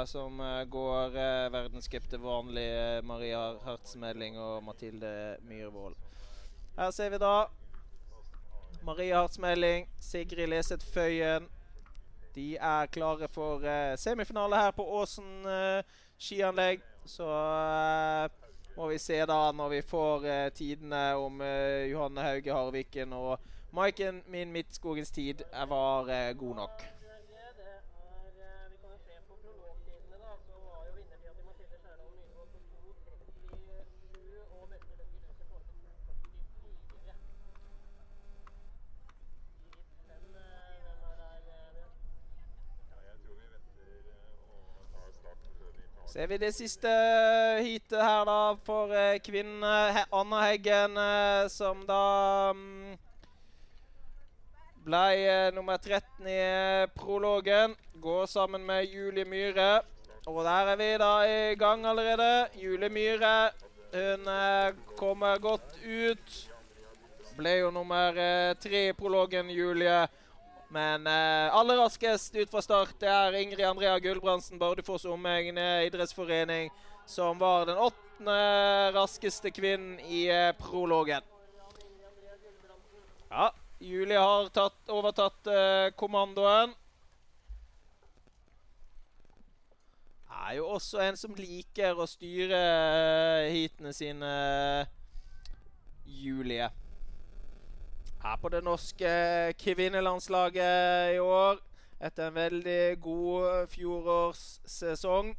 som 0.08 0.39
går 0.72 1.17
verdenscup 1.52 2.06
til 2.08 2.22
vanlig. 2.24 2.70
Maria 3.04 3.41
Hartsmelding 3.65 4.38
og 4.39 4.62
Mathilde 4.63 5.12
Myhrvold. 5.50 5.98
Her 6.78 6.93
ser 6.96 7.12
vi 7.12 7.20
da 7.20 7.34
Maria 8.88 9.20
Hartsmelding, 9.20 9.89
Sigrid 10.00 10.48
Leseth 10.54 10.86
Føyen, 10.93 11.50
de 12.38 12.56
er 12.56 12.89
klare 12.93 13.28
for 13.34 13.63
uh, 13.65 13.95
semifinale 13.97 14.60
her 14.62 14.76
på 14.78 14.86
Åsen 15.00 15.45
uh, 15.45 15.82
skianlegg. 16.21 16.84
Så 17.08 17.28
uh, 17.28 18.28
må 18.78 18.91
vi 18.91 19.00
se 19.02 19.17
da 19.26 19.39
når 19.58 19.71
vi 19.73 19.82
får 19.82 20.28
tidene 20.54 21.00
om 21.17 21.41
Johanne 21.89 22.21
Hauge 22.21 22.54
Harviken 22.54 23.15
og 23.17 23.39
Maiken 23.73 24.21
min 24.30 24.52
Midtskogens 24.54 25.10
tid 25.12 25.41
var 25.71 26.34
god 26.38 26.56
nok. 26.62 26.86
Ser 46.08 46.30
vi 46.32 46.38
det 46.39 46.54
siste 46.56 46.88
heatet 47.60 48.00
her, 48.00 48.22
da, 48.26 48.56
for 48.63 48.93
eh, 48.96 49.17
kvinnene. 49.20 50.06
Anna 50.15 50.39
Heggen, 50.46 50.96
eh, 50.96 51.48
som 51.52 51.82
da 51.84 52.54
um, 52.56 52.93
ble 54.88 55.02
eh, 55.20 55.50
nummer 55.52 55.76
13 55.76 56.30
i 56.32 56.38
eh, 56.38 56.86
prologen. 56.96 57.76
Går 58.00 58.26
sammen 58.32 58.63
med 58.63 58.88
Julie 58.88 59.28
Myhre. 59.28 59.82
Og 60.32 60.46
der 60.48 60.72
er 60.72 60.80
vi 60.80 60.89
da 61.04 61.12
i 61.28 61.56
gang 61.60 61.84
allerede. 61.86 62.48
Julie 62.56 62.89
Myhre 62.89 63.52
hun 63.91 64.32
eh, 64.32 64.72
kommer 64.96 65.38
godt 65.43 65.76
ut. 65.84 66.39
Ble 67.36 67.58
jo 67.65 67.72
nummer 67.76 68.15
eh, 68.15 68.56
tre 68.63 68.88
i 68.89 68.96
prologen, 68.96 69.52
Julie. 69.52 70.06
Men 70.69 71.08
eh, 71.08 71.56
aller 71.56 71.77
raskest 71.80 72.36
ut 72.36 72.51
fra 72.51 72.62
start 72.62 72.97
det 72.99 73.08
er 73.08 73.36
Ingrid 73.39 73.63
Andrea 73.65 73.95
Gulbrandsen, 74.03 74.60
Bardufoss 74.60 75.06
omegn 75.08 75.58
eh, 75.62 75.86
idrettsforening, 75.88 76.71
som 77.08 77.39
var 77.39 77.69
den 77.69 77.80
åttende 77.80 78.39
raskeste 78.95 79.51
kvinnen 79.56 79.95
i 80.03 80.25
eh, 80.27 80.51
prologen. 80.60 81.23
Ja, 83.30 83.51
Julie 83.80 84.19
har 84.19 84.49
tatt, 84.51 84.82
overtatt 84.91 85.47
eh, 85.51 85.88
kommandoen. 85.95 86.75
Er 90.47 90.58
jo 90.60 90.67
også 90.75 90.99
en 91.03 91.15
som 91.19 91.36
liker 91.36 91.95
å 91.95 92.08
styre 92.08 92.60
eh, 92.60 93.47
heatene 93.56 93.95
sine, 93.95 94.34
Julie 96.08 96.67
er 98.28 98.38
på 98.42 98.50
det 98.52 98.63
norske 98.63 99.10
kvinnelandslaget 99.62 101.16
i 101.16 101.20
år. 101.24 101.60
Etter 102.04 102.28
en 102.28 102.36
veldig 102.36 103.00
god 103.02 103.68
fjorårssesong. 103.72 105.34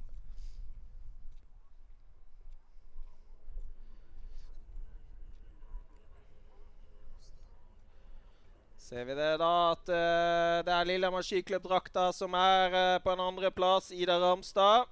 Ser 8.88 9.04
vi 9.04 9.14
det 9.18 9.34
da 9.36 9.52
at 9.74 9.90
uh, 9.92 10.64
det 10.64 10.72
er 10.72 10.86
Lillehammer 10.88 11.22
skiklubbdrakta 11.26 12.06
som 12.16 12.32
er 12.32 12.72
uh, 12.72 13.00
på 13.04 13.12
en 13.12 13.20
andreplass. 13.20 13.90
Ida 13.92 14.16
Ramstad. 14.22 14.88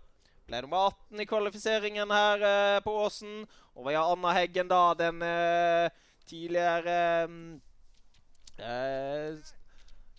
Ble 0.46 0.60
nummer 0.62 0.90
18 0.92 1.22
i 1.24 1.26
kvalifiseringen 1.26 2.12
her 2.12 2.44
uh, 2.44 2.82
på 2.84 2.92
Åsen. 3.06 3.46
Og 3.72 3.88
vi 3.88 3.96
har 3.96 4.12
Anna 4.12 4.36
Heggen, 4.36 4.68
da, 4.68 4.92
den 4.96 5.24
tidligere 6.28 7.24
um, 7.28 7.60
Eh, 8.58 9.36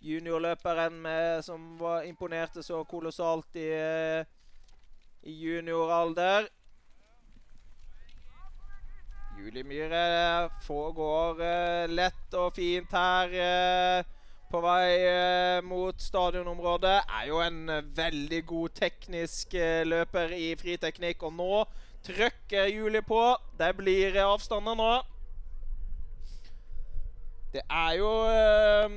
juniorløperen 0.01 1.01
med, 1.01 1.41
som 1.41 1.79
var, 1.79 2.01
imponerte 2.05 2.63
så 2.63 2.83
kolossalt 2.83 3.55
i, 3.55 3.69
i 5.23 5.33
junioralder. 5.41 6.47
Julie 9.37 9.63
Myhre 9.63 10.49
foregår 10.65 11.41
eh, 11.45 11.89
lett 11.89 12.37
og 12.37 12.55
fint 12.57 12.93
her 12.93 13.33
eh, 13.37 14.15
på 14.49 14.61
vei 14.63 14.93
eh, 15.01 15.59
mot 15.65 16.01
stadionområdet. 16.01 16.95
Er 17.19 17.27
jo 17.29 17.41
en 17.41 17.67
veldig 17.97 18.41
god 18.49 18.77
teknisk 18.77 19.53
eh, 19.53 19.83
løper 19.85 20.33
i 20.33 20.55
friteknikk, 20.57 21.25
og 21.25 21.37
nå 21.37 21.61
trykker 22.07 22.69
Julie 22.73 23.05
på. 23.05 23.21
Det 23.59 23.73
blir 23.77 24.17
avstander 24.25 24.77
nå. 24.77 24.91
Det 27.57 27.63
er 27.69 27.91
jo 27.97 28.09
eh, 28.29 28.91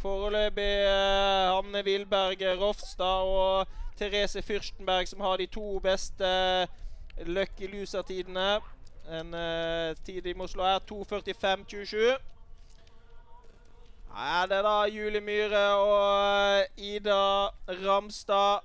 foreløpig 0.00 0.70
eh, 0.88 1.50
Hanne 1.52 1.82
Wilberg 1.84 2.44
Rofstad 2.60 3.28
og 3.28 3.66
Therese 3.98 4.42
Fyrstenberg 4.42 5.08
som 5.08 5.20
har 5.20 5.36
de 5.36 5.46
to 5.52 5.78
beste 5.84 6.30
Lucky 7.28 7.68
Loser-tidene. 7.68 8.62
En 9.18 9.34
eh, 9.34 9.92
tid 10.06 10.26
i 10.26 10.34
Oslo 10.40 10.64
er 10.64 10.80
2.45,27. 10.88 12.16
Her 14.16 14.42
er 14.42 14.48
det 14.48 14.64
da 14.64 14.74
Julie 14.88 15.20
Myhre 15.20 15.66
og 15.76 16.64
Ida 16.76 17.52
Ramstad. 17.84 18.64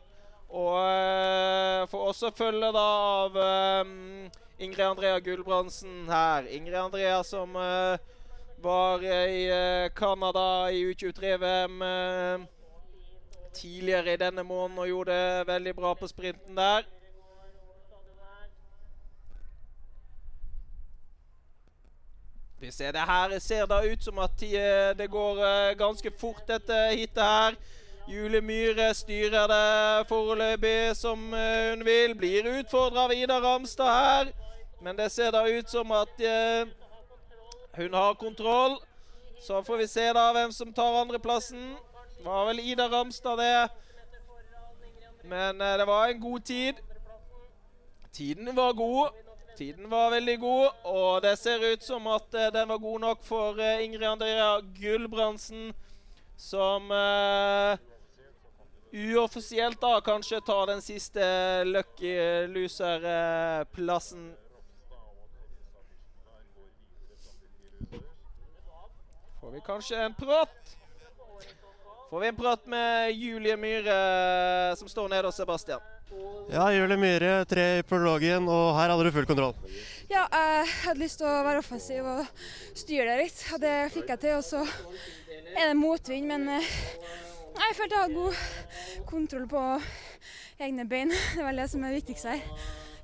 Og 0.50 0.80
uh, 0.80 1.90
får 1.92 2.08
også 2.08 2.32
følge 2.32 2.72
da 2.72 2.90
av 3.20 3.36
um, 3.84 4.30
Ingrid 4.60 4.86
Andrea 4.86 5.20
Gulbrandsen 5.20 6.10
her. 6.10 6.48
Ingrid 6.50 6.76
Andrea 6.76 7.24
som 7.24 7.56
uh, 7.56 7.98
var 8.58 9.04
i 9.04 9.52
uh, 9.52 10.72
i 10.72 10.86
U23-VM 10.86 11.82
uh, 11.82 12.46
tidligere 13.54 14.14
i 14.14 14.18
denne 14.18 14.44
måneden 14.44 14.80
og 14.80 14.88
gjorde 14.88 15.12
det 15.12 15.48
veldig 15.48 15.76
bra 15.76 15.94
på 15.94 16.08
sprinten 16.08 16.58
der. 16.58 16.82
Vi 22.60 22.72
ser 22.72 22.92
det 22.92 23.02
her 23.02 23.40
ser 23.40 23.66
da 23.66 23.82
ut 23.86 24.04
som 24.04 24.20
at 24.20 24.40
det 24.98 25.12
går 25.12 25.74
ganske 25.74 26.12
fort, 26.20 26.48
dette 26.48 26.74
heatet 26.74 27.24
her. 27.24 27.54
Julie 28.08 28.42
Myhre 28.42 28.94
styrer 28.94 29.48
det 29.48 30.08
foreløpig 30.08 30.96
som 30.96 31.20
hun 31.70 31.86
vil. 31.86 32.16
Blir 32.16 32.60
utfordra 32.60 33.06
av 33.06 33.14
Ida 33.14 33.40
Ramstad 33.40 33.94
her. 33.94 34.47
Men 34.82 34.96
det 34.96 35.10
ser 35.10 35.32
da 35.32 35.44
ut 35.48 35.70
som 35.70 35.92
at 35.92 36.22
eh, 36.22 36.68
hun 37.78 37.94
har 37.94 38.16
kontroll. 38.16 38.78
Så 39.42 39.64
får 39.64 39.78
vi 39.78 39.88
se 39.88 40.08
da 40.14 40.32
hvem 40.34 40.52
som 40.52 40.74
tar 40.74 41.02
andreplassen. 41.02 41.76
Det 42.18 42.26
var 42.26 42.46
vel 42.50 42.60
Ida 42.60 42.90
Ramstad, 42.90 43.38
det. 43.38 43.70
Men 45.24 45.62
eh, 45.62 45.78
det 45.78 45.86
var 45.86 46.08
en 46.08 46.22
god 46.22 46.46
tid. 46.46 46.76
Tiden 48.12 48.56
var 48.56 48.74
god. 48.74 49.24
Tiden 49.58 49.90
var 49.90 50.12
veldig 50.12 50.40
god, 50.40 50.70
og 50.84 51.22
det 51.22 51.32
ser 51.40 51.64
ut 51.74 51.82
som 51.84 52.06
at 52.14 52.34
eh, 52.38 52.52
den 52.54 52.70
var 52.70 52.78
god 52.78 53.00
nok 53.02 53.24
for 53.26 53.58
eh, 53.58 53.80
Ingrid 53.82 54.06
Andrea 54.06 54.60
Gulbrandsen, 54.62 55.72
som 56.38 56.92
eh, 56.94 57.80
uoffisielt 58.94 59.82
da 59.82 59.96
kanskje 60.06 60.44
tar 60.46 60.70
den 60.70 60.82
siste 60.86 61.24
lucky 61.66 62.14
loser-plassen. 62.54 64.28
Får 69.42 69.52
vi 69.54 69.62
kanskje 69.66 70.00
en 70.06 70.16
prat? 70.18 70.78
Får 72.10 72.20
vi 72.20 72.28
en 72.28 72.36
prat 72.36 72.66
med 72.66 73.12
Julie 73.12 73.58
Myhre, 73.58 74.76
som 74.80 74.90
står 74.90 75.10
nede 75.10 75.28
hos 75.28 75.36
Sebastian. 75.36 75.84
Ja, 76.52 76.70
Julie 76.72 76.98
Myhre, 76.98 77.46
tre 77.46 77.66
i 77.80 77.84
prologen, 77.84 78.48
og 78.48 78.78
her 78.78 78.94
hadde 78.94 79.08
du 79.08 79.12
full 79.12 79.28
kontroll. 79.28 79.56
Ja, 80.08 80.24
jeg 80.32 80.70
hadde 80.86 81.02
lyst 81.02 81.20
til 81.20 81.28
å 81.28 81.44
være 81.44 81.60
offensiv 81.60 82.06
og 82.08 82.30
styre 82.80 83.10
det 83.10 83.18
litt. 83.26 83.42
Og 83.52 83.60
det 83.60 83.76
fikk 83.92 84.14
jeg 84.14 84.22
til. 84.24 84.38
Og 84.40 84.46
så 84.48 84.64
er 85.52 85.68
det 85.68 85.76
motvind, 85.76 86.32
men 86.32 86.48
eh, 86.56 86.70
jeg 87.58 87.76
følte 87.76 87.98
jeg 87.98 88.06
hadde 88.06 88.22
god 88.22 89.06
kontroll 89.10 89.50
på 89.52 89.64
egne 90.64 90.88
bein. 90.88 91.12
Det 91.36 91.44
er 91.44 91.50
vel 91.50 91.60
det 91.60 91.70
som 91.76 91.84
er 91.84 91.98
viktigst 92.00 92.32
her. 92.32 92.46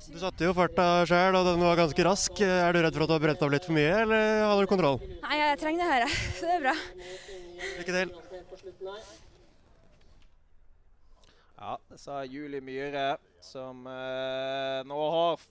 Du 0.03 0.17
satte 0.19 0.43
jo 0.43 0.51
farta 0.57 0.85
sjøl, 1.07 1.35
og 1.39 1.45
den 1.47 1.61
var 1.63 1.77
ganske 1.79 2.03
rask. 2.03 2.41
Er 2.43 2.75
du 2.75 2.81
redd 2.83 2.95
for 2.97 3.05
at 3.05 3.11
du 3.11 3.15
har 3.15 3.23
brent 3.23 3.43
av 3.45 3.53
litt 3.53 3.67
for 3.67 3.77
mye, 3.77 3.93
eller 4.03 4.41
hadde 4.43 4.65
du 4.65 4.69
kontroll? 4.71 4.99
Nei, 5.23 5.37
jeg 5.39 5.59
trenger 5.61 5.83
det 5.83 5.91
her, 5.91 6.03
jeg. 6.03 6.17
Så 6.39 6.49
det 6.49 6.57
er 6.57 6.65
bra. 6.65 6.75
Lykke 7.79 7.95
til. 7.95 8.11
Ja, 11.63 11.77
det 11.87 12.01
sa 12.01 12.19
Julie 12.27 12.59
Myhre, 12.59 13.07
som 13.39 13.87
eh, 13.87 14.83
nå 14.89 14.99
har 15.15 15.47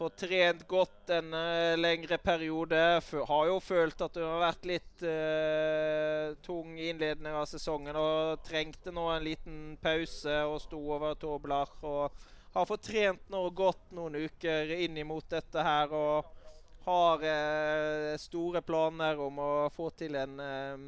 fått 0.00 0.16
trent 0.22 0.62
godt 0.64 1.10
en 1.12 1.34
uh, 1.36 1.76
lengre 1.76 2.16
periode. 2.24 2.78
F 3.02 3.12
har 3.28 3.50
jo 3.50 3.58
følt 3.60 4.00
at 4.00 4.16
hun 4.16 4.24
har 4.30 4.46
vært 4.46 4.68
litt 4.70 5.04
uh, 5.04 6.32
tung 6.40 6.78
i 6.78 6.88
innledningen 6.88 7.36
av 7.36 7.44
sesongen 7.50 7.98
og 8.00 8.40
trengte 8.46 8.94
nå 8.96 9.10
en 9.12 9.26
liten 9.26 9.58
pause 9.82 10.38
og 10.48 10.56
sto 10.64 10.80
over 10.96 11.18
tobler. 11.20 11.76
og 11.84 12.16
har 12.52 12.66
fått 12.66 12.82
trent 12.82 13.28
nå 13.30 13.42
gått 13.50 13.90
noen 13.94 14.14
uker 14.14 14.72
inn 14.74 14.96
imot 14.98 15.28
dette 15.30 15.62
her 15.62 15.92
og 15.94 16.36
har 16.84 17.22
eh, 17.22 18.16
store 18.18 18.62
planer 18.62 19.20
om 19.20 19.38
å 19.38 19.52
få 19.74 19.90
til 19.94 20.16
en, 20.18 20.40
eh, 20.40 20.82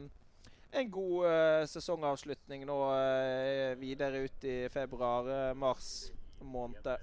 en 0.80 0.91
god 0.91 1.28
eh, 1.28 1.62
sesongavslutning 1.70 2.66
nå 2.66 2.78
eh, 2.97 3.72
videre 3.78 4.24
ut 4.26 4.45
i 4.45 4.59
februar-mars 4.72 6.12
måned. 6.41 6.95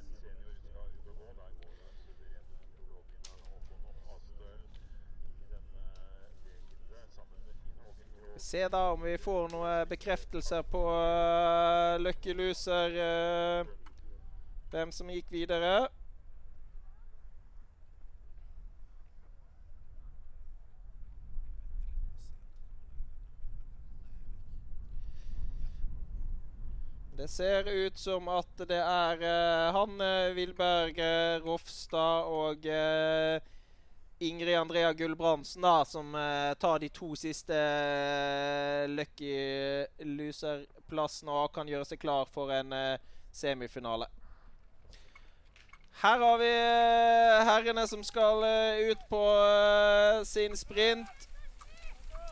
Se 8.39 8.67
da 8.71 8.91
om 8.91 9.01
vi 9.03 9.17
får 9.19 9.49
noen 9.51 9.87
bekreftelser 9.89 10.63
på 10.71 10.79
uh, 10.79 11.99
Lucky 11.99 12.33
Loser. 12.33 12.95
Uh, 12.95 13.88
hvem 14.71 14.91
som 14.91 15.09
gikk 15.11 15.31
videre. 15.33 15.89
Det 27.19 27.27
ser 27.27 27.67
ut 27.67 27.97
som 27.99 28.29
at 28.31 28.61
det 28.69 28.79
er 28.79 29.23
uh, 29.25 29.73
Hanne 29.75 30.11
Wilberg 30.37 31.01
uh, 31.03 31.43
Rofstad 31.43 32.29
og 32.31 32.63
uh, 32.63 33.49
Ingrid 34.21 34.55
Andrea 34.55 34.93
Gulbrandsen, 34.93 35.61
da, 35.61 35.85
som 35.85 36.15
eh, 36.15 36.53
tar 36.53 36.79
de 36.79 36.89
to 36.89 37.15
siste 37.15 37.55
eh, 37.55 38.87
lucky 38.91 39.31
loser-plassene 40.03 41.31
og 41.31 41.53
kan 41.55 41.71
gjøre 41.71 41.87
seg 41.87 42.01
klar 42.01 42.27
for 42.27 42.51
en 42.51 42.75
eh, 42.75 42.97
semifinale. 43.31 44.09
Her 45.99 46.19
har 46.19 46.37
vi 46.39 46.47
eh, 46.47 47.41
herrene 47.43 47.83
som 47.87 48.03
skal 48.07 48.43
eh, 48.47 48.91
ut 48.91 49.01
på 49.11 49.19
eh, 49.19 50.21
sin 50.23 50.55
sprint. 50.55 51.25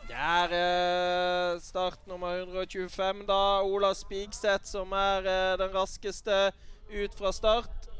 Det 0.08 0.16
er 0.16 1.58
start 1.60 2.06
nummer 2.08 2.38
125, 2.46 3.26
da. 3.28 3.60
Ola 3.60 3.90
Spigseth 3.92 4.64
som 4.64 4.94
er 4.96 5.28
den 5.60 5.74
raskeste 5.74 6.38
ut 6.88 7.18
fra 7.18 7.32
start. 7.32 7.90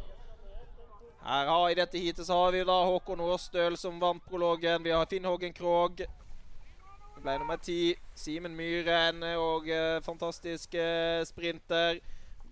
Her 1.21 1.53
har 1.53 1.69
I 1.69 1.77
dette 1.77 2.01
heatet 2.01 2.33
har 2.33 2.57
vi 2.57 2.65
da 2.65 2.79
Håkon 2.89 3.21
Årstøl 3.21 3.77
som 3.77 4.01
vant 4.01 4.25
prologen. 4.25 4.81
Vi 4.89 4.97
har 4.97 5.05
Finn 5.05 5.29
Hågen 5.29 5.53
Krogh. 5.53 6.01
Det 6.01 7.21
ble 7.21 7.39
nummer 7.45 7.61
ti. 7.61 7.93
Simen 8.17 8.57
Myhren 8.57 9.21
og 9.37 9.69
fantastisk 10.09 10.81
sprinter 11.29 12.01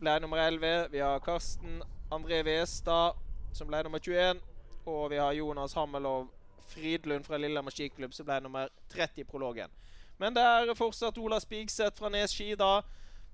ble 0.05 0.21
nummer 0.21 0.45
11. 0.51 0.91
Vi 0.93 1.01
har 1.01 1.25
Karsten 1.25 1.81
André 2.17 2.43
Westad 2.47 3.17
som 3.53 3.69
ble 3.69 3.83
nummer 3.85 4.01
21. 4.01 4.41
Og 4.87 5.11
vi 5.11 5.21
har 5.21 5.33
Jonas 5.33 5.75
Hammelov 5.75 6.29
Fridlund 6.69 7.25
fra 7.25 7.39
Lillehammer 7.39 7.75
skiklubb 7.75 8.15
som 8.15 8.27
ble 8.27 8.41
nummer 8.45 8.73
30 8.93 9.23
i 9.23 9.29
prologen. 9.29 9.73
Men 10.19 10.35
det 10.35 10.43
er 10.43 10.75
fortsatt 10.77 11.19
Ola 11.19 11.41
Spigseth 11.41 11.99
fra 11.99 12.11
Nes 12.13 12.33
ski 12.33 12.55
da. 12.57 12.81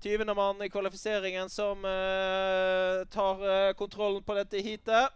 20. 0.03 0.33
mann 0.35 0.61
i 0.61 0.69
kvalifiseringen 0.69 1.49
som 1.49 1.85
uh, 1.85 3.05
tar 3.07 3.43
uh, 3.43 3.73
kontrollen 3.79 4.23
på 4.23 4.35
dette 4.35 4.59
heatet. 4.59 5.13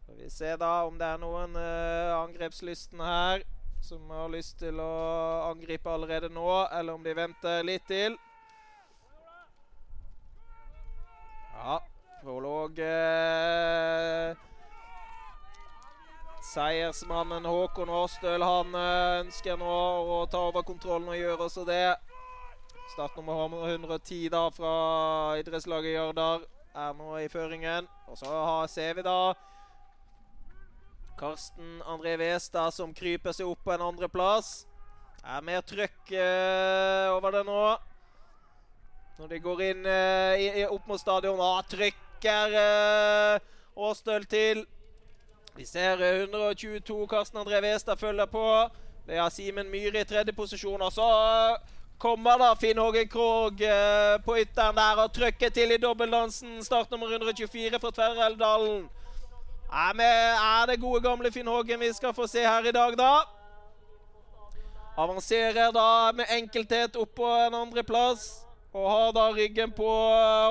Skal 0.00 0.16
vi 0.16 0.30
se 0.32 0.56
da 0.56 0.72
om 0.88 0.96
det 0.96 1.10
er 1.10 1.20
noen 1.20 1.58
uh, 1.60 2.22
angrepslysten 2.22 3.04
her 3.04 3.44
som 3.84 4.10
har 4.10 4.30
lyst 4.32 4.56
til 4.62 4.78
å 4.80 4.92
angripe 5.50 5.90
allerede 5.92 6.30
nå, 6.32 6.48
eller 6.72 6.96
om 6.96 7.04
de 7.04 7.12
venter 7.16 7.66
litt 7.66 7.84
til. 7.88 8.16
Ja, 11.54 11.76
prolog 12.22 12.80
eh, 12.80 14.32
Seiersmannen 16.44 17.44
Håkon 17.48 17.92
Årstøl 17.92 18.42
han 18.44 18.74
eh, 18.76 19.20
ønsker 19.22 19.60
nå 19.60 19.76
å 20.16 20.18
ta 20.32 20.42
over 20.48 20.64
kontrollen 20.66 21.12
og 21.12 21.20
gjøre 21.20 21.48
også 21.48 21.68
det. 21.68 21.94
Startnummer 22.94 23.46
110 23.68 24.28
da 24.32 24.46
fra 24.52 24.74
idrettslaget 25.40 25.98
Jardar 25.98 26.44
er 26.74 26.96
nå 26.96 27.18
i 27.20 27.30
føringen. 27.32 27.88
Og 28.08 28.18
så 28.20 28.32
ser 28.72 28.96
vi 28.96 29.04
da 29.06 29.34
Karsten 31.18 31.82
André 31.86 32.16
Westad 32.18 32.74
som 32.74 32.94
kryper 32.94 33.34
seg 33.34 33.46
opp 33.46 33.60
på 33.64 33.72
en 33.74 33.84
andreplass. 33.86 34.64
Er 35.24 35.44
mer 35.46 35.62
trøkk 35.64 36.10
eh, 36.12 37.08
over 37.14 37.38
det 37.38 37.44
nå. 37.46 37.60
Når 39.18 39.30
de 39.30 39.38
går 39.40 39.60
inn 39.68 39.86
eh, 39.86 40.40
i, 40.42 40.46
i, 40.60 40.64
opp 40.66 40.88
mot 40.90 41.00
stadion. 41.00 41.38
Ah, 41.40 41.62
trykker 41.70 42.56
eh, 42.60 43.52
Åstøl 43.78 44.26
til. 44.26 44.64
Vi 45.54 45.66
ser 45.68 46.02
eh, 46.02 46.24
122. 46.26 47.06
Karsten 47.10 47.38
André 47.40 47.62
Westad 47.62 48.00
følger 48.00 48.26
på. 48.26 48.44
Det 49.06 49.20
er 49.20 49.30
Simen 49.30 49.70
Myhre 49.70 50.02
i 50.02 50.08
tredje 50.08 50.34
posisjon. 50.34 50.82
Og 50.82 50.92
så 50.92 51.06
kommer 52.02 52.42
da 52.42 52.50
Finn 52.58 52.80
Hågen 52.82 53.06
Krogh 53.08 53.62
på 54.26 54.36
ytteren 54.42 54.76
der 54.76 55.04
og 55.04 55.14
trykker 55.14 55.54
til 55.54 55.76
i 55.76 55.80
dobbeltdansen. 55.80 56.58
Startnummer 56.66 57.14
124 57.14 57.78
fra 57.78 57.94
Tverreldalen. 57.94 58.88
Er, 59.74 60.66
det 60.66 60.80
gode, 60.80 61.00
gamle 61.02 61.32
Finn 61.32 61.46
Hågen 61.46 61.80
vi 61.80 61.92
skal 61.92 62.14
få 62.14 62.26
se 62.26 62.46
her 62.46 62.68
i 62.68 62.72
dag, 62.72 62.94
da? 62.98 63.24
Avanserer 64.96 65.72
da 65.74 66.12
med 66.14 66.30
enkelthet 66.30 66.96
opp 66.96 67.14
på 67.14 67.26
en 67.26 67.54
andreplass. 67.54 68.46
Og 68.74 68.90
har 68.90 69.12
da 69.12 69.28
ryggen 69.34 69.72
på 69.72 69.90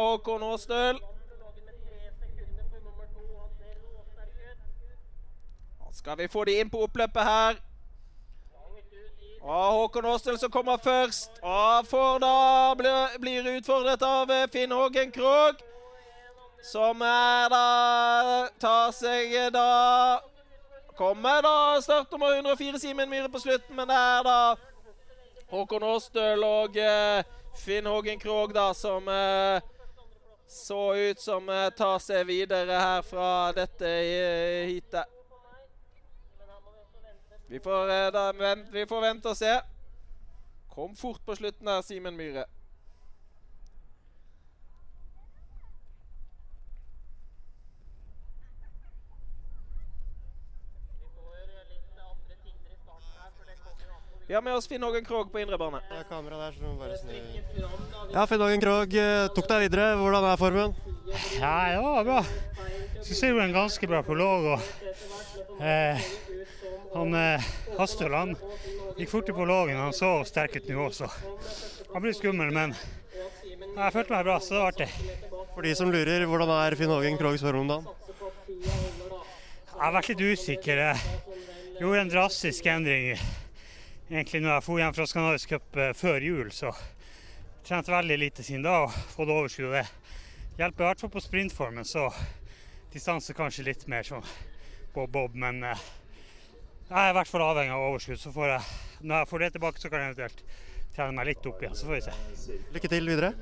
Håkon 0.04 0.44
Aastøl. 0.44 1.00
Skal 5.92 6.18
vi 6.18 6.28
få 6.28 6.44
de 6.44 6.60
inn 6.60 6.70
på 6.70 6.84
oppløpet 6.84 7.24
her? 7.24 7.62
Og 9.44 9.72
Håkon 9.80 10.06
Aastøl 10.06 10.40
som 10.40 10.52
kommer 10.52 10.78
først. 10.84 11.40
Og 11.42 11.88
får 11.88 12.20
da 12.20 12.36
blir, 13.20 13.56
utfordret 13.56 14.04
av 14.04 14.32
Finn 14.52 14.72
Hågen 14.72 15.12
Krogh. 15.16 15.64
Som 16.64 17.02
er 17.04 17.50
da 17.52 18.48
tar 18.60 18.92
seg 18.96 19.34
da 19.52 20.22
Kommer 20.96 21.42
da 21.42 21.82
startnummer 21.82 22.36
104 22.38 22.80
Simen 22.80 23.10
Myhre 23.10 23.30
på 23.30 23.40
slutten, 23.42 23.76
men 23.76 23.90
det 23.90 23.98
er 23.98 24.24
da 24.24 24.38
Håkon 25.50 25.84
Åstøl 25.84 26.46
og 26.46 26.78
eh, 26.78 27.26
Finn 27.58 27.90
Hågen 27.90 28.22
Krogh 28.22 28.54
da 28.54 28.68
som 28.78 29.10
eh, 29.10 29.66
så 30.48 30.94
ut 30.96 31.22
som 31.22 31.50
eh, 31.50 31.72
tar 31.74 31.98
seg 32.02 32.28
videre 32.30 32.78
her 32.78 33.02
fra 33.06 33.52
dette 33.58 33.90
heatet. 34.70 35.10
Vi 37.50 37.60
får, 37.60 37.96
da, 38.14 38.28
vent, 38.38 38.70
vi 38.74 38.86
får 38.90 39.02
vente 39.02 39.34
og 39.34 39.38
se. 39.38 39.58
Kom 40.74 40.96
fort 40.98 41.22
på 41.26 41.36
slutten 41.38 41.70
her, 41.70 41.82
Simen 41.86 42.18
Myhre. 42.18 42.48
Vi 54.28 54.34
har 54.34 54.42
med 54.42 54.56
oss 54.56 54.68
Finn 54.68 54.84
Hågen 54.84 55.06
Krogh 55.06 55.32
på 55.32 55.40
indre 55.40 55.58
bane. 55.60 55.82
Det 55.90 55.98
er 56.00 56.06
kamera 56.08 56.38
der, 56.40 56.54
så 56.56 56.60
du 56.64 56.68
må 56.68 56.78
bare 56.80 56.96
snu. 56.98 57.12
Ja, 58.14 58.24
Finn 58.30 58.40
Hågen 58.40 58.62
Krogh 58.64 58.96
eh, 58.96 59.26
tok 59.36 59.50
deg 59.52 59.66
videre. 59.66 59.90
Hvordan 60.00 60.28
er 60.30 60.40
formen? 60.40 60.76
Ja, 61.42 61.56
det 61.74 61.82
var 61.84 62.08
bra. 62.08 62.22
Syns 63.04 63.24
jeg 63.26 63.36
var 63.36 63.44
en 63.50 63.58
ganske 63.58 63.90
bra 63.92 64.00
prolog. 64.08 64.48
Og, 64.54 65.60
eh, 65.60 66.08
han 66.94 67.20
eh, 67.20 67.52
Hastøl 67.76 68.16
han 68.16 68.34
gikk 68.96 69.12
fort 69.12 69.28
i 69.28 69.36
prologen. 69.36 69.82
Han 69.82 69.98
så 69.98 70.16
sterk 70.30 70.56
ut 70.56 70.72
nå 70.72 70.88
også. 70.88 71.12
Han 71.92 72.08
blir 72.08 72.16
skummel, 72.16 72.56
men 72.56 72.78
jeg 73.44 73.94
følte 73.98 74.16
meg 74.16 74.26
bra, 74.30 74.40
så 74.40 74.56
det 74.56 74.64
var 74.64 74.72
artig. 74.72 74.90
For 75.54 75.68
de 75.68 75.76
som 75.76 75.92
lurer, 75.92 76.24
hvordan 76.32 76.56
er 76.62 76.80
Finn 76.80 76.96
Hågen 76.96 77.20
Kroghs 77.20 77.44
form 77.44 77.66
om 77.66 77.76
dagen? 77.76 77.92
Jeg 78.64 79.84
har 79.84 79.96
vært 80.00 80.14
litt 80.14 80.28
usikker. 80.32 80.86
Jeg 80.88 81.82
gjorde 81.82 82.06
en 82.06 82.14
drastisk 82.14 82.72
endring 82.72 83.18
egentlig 84.14 84.44
når 84.44 84.54
jeg 84.54 84.66
dro 84.68 84.78
hjem 84.78 84.96
fra 84.96 85.06
Skandinavisk 85.10 85.54
Cup 85.56 85.80
eh, 85.82 85.94
før 85.98 86.26
jul, 86.28 86.52
så 86.54 86.72
trente 87.66 87.94
veldig 87.94 88.18
lite 88.20 88.46
siden 88.46 88.66
da 88.66 88.84
og 88.86 88.94
fått 89.16 89.32
overskudd. 89.34 89.72
og 89.72 89.78
Det 89.80 90.60
hjelper 90.60 90.84
i 90.84 90.88
hvert 90.88 91.04
fall 91.04 91.14
på 91.14 91.24
sprintformen, 91.24 91.88
så 91.88 92.10
distanse 92.94 93.34
kanskje 93.34 93.66
litt 93.70 93.88
mer 93.90 94.06
som 94.06 94.26
bob-bob. 94.94 95.34
Men 95.40 95.64
eh, 95.66 95.88
jeg 96.90 97.00
er 97.00 97.10
i 97.10 97.18
hvert 97.18 97.32
fall 97.32 97.46
avhengig 97.48 97.74
av 97.74 97.88
overskudd. 97.90 98.22
så 98.22 98.34
får 98.36 98.54
jeg, 98.54 98.78
Når 99.02 99.18
jeg 99.18 99.32
får 99.32 99.46
det 99.46 99.52
tilbake, 99.58 99.82
så 99.82 99.90
kan 99.90 100.04
jeg 100.04 100.14
eventuelt 100.14 100.46
trene 100.94 101.18
meg 101.18 101.32
litt 101.32 101.50
opp 101.50 101.64
igjen. 101.64 101.76
Så 101.76 101.90
får 101.90 101.98
vi 101.98 102.06
se. 102.06 102.62
Lykke 102.76 102.94
til 102.94 103.10
videre. 103.10 103.34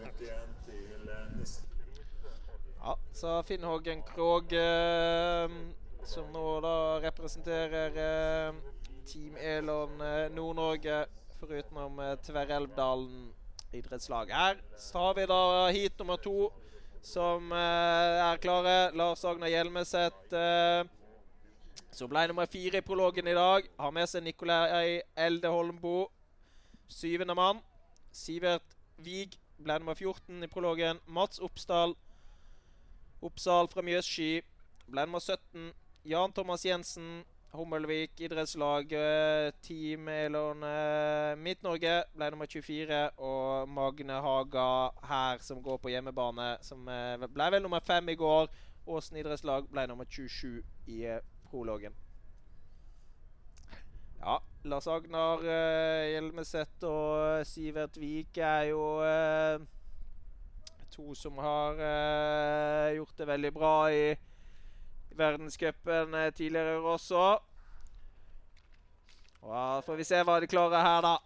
Ja, 2.82 2.96
så 3.14 3.42
Finn 3.46 3.64
Hågen 3.68 4.00
Krogh, 4.08 4.56
eh, 4.58 5.52
som 6.08 6.32
nå 6.34 6.46
da 6.64 6.76
representerer 7.04 8.00
eh, 8.02 8.56
Team 9.06 9.36
Elon 9.38 10.02
eh, 10.02 10.30
Nord-Norge, 10.32 11.06
foruten 11.40 12.00
eh, 12.00 12.16
Tverrelvdalen 12.26 13.34
idrettslag. 13.74 14.32
Her 14.32 14.60
har 14.94 15.14
vi 15.16 15.26
da 15.26 15.42
heat 15.72 16.00
nummer 16.00 16.20
to, 16.22 16.52
som 17.02 17.52
eh, 17.52 18.22
er 18.28 18.42
klare. 18.44 18.92
Lars 18.96 19.26
Agner 19.26 19.52
Hjelmeset, 19.52 20.36
som 21.92 22.12
ble 22.12 22.28
nummer 22.30 22.48
fire 22.52 22.80
i 22.80 22.86
prologen 22.86 23.28
i 23.28 23.36
dag, 23.36 23.68
har 23.80 23.92
med 23.96 24.08
seg 24.10 24.24
Nikolai 24.24 25.02
Elde 25.16 25.52
Holmbo, 25.52 26.08
syvende 26.92 27.36
mann. 27.36 27.60
Sivert 28.12 28.78
Wiig 29.02 29.38
ble 29.62 29.80
nummer 29.80 29.96
14 29.96 30.44
i 30.44 30.52
prologen. 30.52 31.00
Mats 31.08 31.40
Oppsdal 31.40 31.96
Oppsal 33.22 33.68
fra 33.70 33.84
Mjøssky 33.86 34.42
ble 34.90 35.06
nummer 35.06 35.22
17. 35.22 35.72
Jan 36.10 36.34
Thomas 36.34 36.66
Jensen 36.66 37.22
Hummelvik 37.52 38.20
idrettslag, 38.20 38.92
eh, 38.92 39.52
Team 39.62 40.08
Elon 40.08 40.64
eh, 40.64 41.36
Midt-Norge 41.36 41.98
ble 42.16 42.30
nummer 42.32 42.48
24. 42.48 43.00
Og 43.20 43.68
Magne 43.68 44.20
Haga 44.24 44.68
her, 45.04 45.42
som 45.44 45.60
går 45.64 45.82
på 45.84 45.92
hjemmebane, 45.92 46.54
som 46.64 46.88
eh, 46.88 47.28
ble 47.28 47.50
vel 47.52 47.66
nummer 47.66 47.84
fem 47.84 48.08
i 48.08 48.16
går. 48.16 48.48
Åsen 48.88 49.20
idrettslag 49.20 49.68
ble 49.68 49.84
nummer 49.92 50.08
27 50.08 50.64
i 50.96 51.02
prologen. 51.50 52.00
Ja, 54.22 54.40
Lars 54.64 54.88
Agnar 54.88 55.42
uh, 55.42 56.08
Hjelmeset 56.08 56.84
og 56.86 57.46
Sivert 57.50 57.98
Vik 57.98 58.38
er 58.38 58.68
jo 58.70 58.84
to 60.94 61.16
som 61.18 61.40
har 61.42 61.80
gjort 62.94 63.18
det 63.18 63.28
veldig 63.28 63.52
bra 63.56 63.74
i 63.90 64.04
verdenscupen 65.18 66.16
tidligere 66.36 66.80
år 66.80 66.94
også. 66.96 67.26
Og 69.42 69.84
får 69.86 69.98
vi 69.98 70.06
se 70.06 70.22
hva 70.22 70.38
de 70.42 70.50
klarer 70.50 70.86
her, 70.86 71.02
da. 71.06 71.18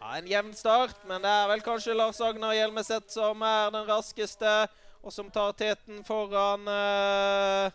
Ja, 0.00 0.16
En 0.18 0.28
jevn 0.28 0.54
start, 0.54 0.98
men 1.06 1.22
det 1.22 1.30
er 1.30 1.48
vel 1.50 1.62
kanskje 1.64 1.94
Lars 1.94 2.20
Agnar 2.20 2.54
Hjelmeset 2.54 3.10
som 3.10 3.42
er 3.42 3.70
den 3.74 3.86
raskeste, 3.88 4.54
og 5.02 5.14
som 5.14 5.30
tar 5.30 5.54
teten 5.58 6.02
foran 6.06 6.66
uh, 6.66 7.70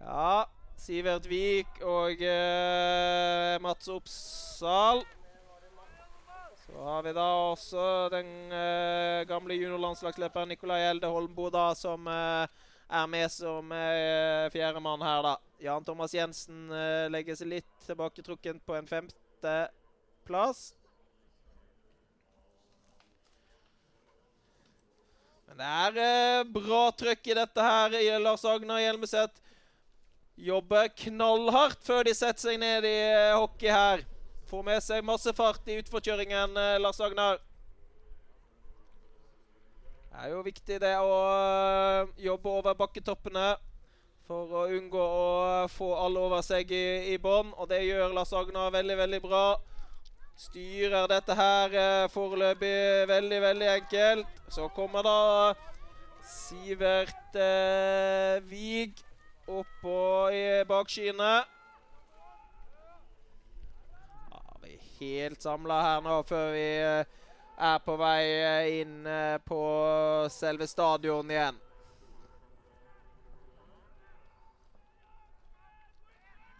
Ja, 0.00 0.44
Sivert 0.80 1.28
Vik 1.28 1.80
og 1.82 2.20
uh, 2.20 3.56
Mats 3.64 3.88
Oppsal. 3.92 5.04
Så 6.76 6.84
har 6.84 7.04
vi 7.06 7.12
da 7.16 7.24
også 7.48 7.82
den 8.12 8.28
uh, 8.52 9.24
gamle 9.24 9.56
juniorlandslagsløperen 9.56 10.50
Nikolai 10.52 10.82
Elde 10.90 11.08
Holmbo, 11.08 11.48
da, 11.48 11.70
som 11.72 12.04
er 12.04 13.06
med 13.08 13.32
som 13.32 13.72
uh, 13.72 14.52
fjerdemann 14.52 15.00
her, 15.00 15.22
da. 15.24 15.36
Jan 15.64 15.86
Thomas 15.88 16.12
Jensen 16.12 16.66
legger 17.08 17.38
seg 17.38 17.48
litt 17.48 17.86
tilbaketrukken 17.86 18.60
på 18.60 18.76
en 18.76 18.90
femte 18.90 19.54
plass. 20.28 20.74
Men 25.46 25.62
det 25.62 25.68
er 25.72 25.98
eh, 26.02 26.48
bra 26.52 26.82
trøkk 26.92 27.30
i 27.30 27.38
dette 27.38 27.64
her. 27.64 27.94
Lars 28.20 28.44
Agner 28.44 28.82
Hjelmeset 28.82 29.38
jobber 30.36 30.90
knallhardt 31.00 31.80
før 31.86 32.04
de 32.04 32.12
setter 32.12 32.50
seg 32.50 32.60
ned 32.60 32.84
i 32.84 32.96
eh, 33.06 33.32
hockey 33.32 33.72
her. 33.72 34.04
Får 34.46 34.62
med 34.62 34.82
seg 34.82 35.04
masse 35.04 35.32
fart 35.34 35.66
i 35.68 35.78
utforkjøringen, 35.80 36.56
eh, 36.56 36.78
Lars 36.78 37.00
Agnar. 37.00 37.40
Det 40.10 40.24
er 40.24 40.30
jo 40.32 40.42
viktig 40.46 40.80
det 40.80 40.94
å 41.02 41.14
eh, 41.28 42.12
jobbe 42.24 42.52
over 42.60 42.76
bakketoppene 42.78 43.48
for 44.26 44.54
å 44.62 44.66
unngå 44.74 45.02
å 45.02 45.66
få 45.70 45.92
alle 46.02 46.22
over 46.28 46.42
seg 46.46 46.70
i, 46.74 47.12
i 47.12 47.16
bånn. 47.22 47.52
Og 47.58 47.68
det 47.70 47.82
gjør 47.84 48.14
Lars 48.14 48.32
Agnar 48.34 48.72
veldig, 48.74 48.96
veldig 49.02 49.20
bra. 49.26 49.46
Styrer 50.36 51.06
dette 51.08 51.34
her 51.36 51.74
eh, 51.80 52.08
foreløpig 52.12 53.08
veldig, 53.08 53.40
veldig 53.48 53.68
enkelt. 53.74 54.40
Så 54.52 54.68
kommer 54.76 55.06
da 55.06 55.18
Sivert 56.26 57.38
eh, 57.38 58.42
Vig 58.50 58.98
oppå 59.46 60.28
i 60.34 60.42
bakskyene. 60.68 61.34
Ja, 64.32 64.42
vi 64.62 64.74
er 64.74 64.85
helt 65.00 65.42
samla 65.42 65.80
her 65.82 66.02
nå 66.04 66.16
før 66.28 66.50
vi 66.54 66.64
eh, 66.80 67.04
er 67.56 67.78
på 67.84 67.96
vei 68.00 68.22
eh, 68.24 68.80
inn 68.82 69.06
eh, 69.08 69.36
på 69.44 69.60
selve 70.32 70.68
stadion 70.68 71.30
igjen. 71.30 71.60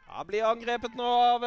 Ja, 0.06 0.24
blir 0.24 0.46
angrepet 0.48 0.94
nå 0.96 1.06
av 1.06 1.42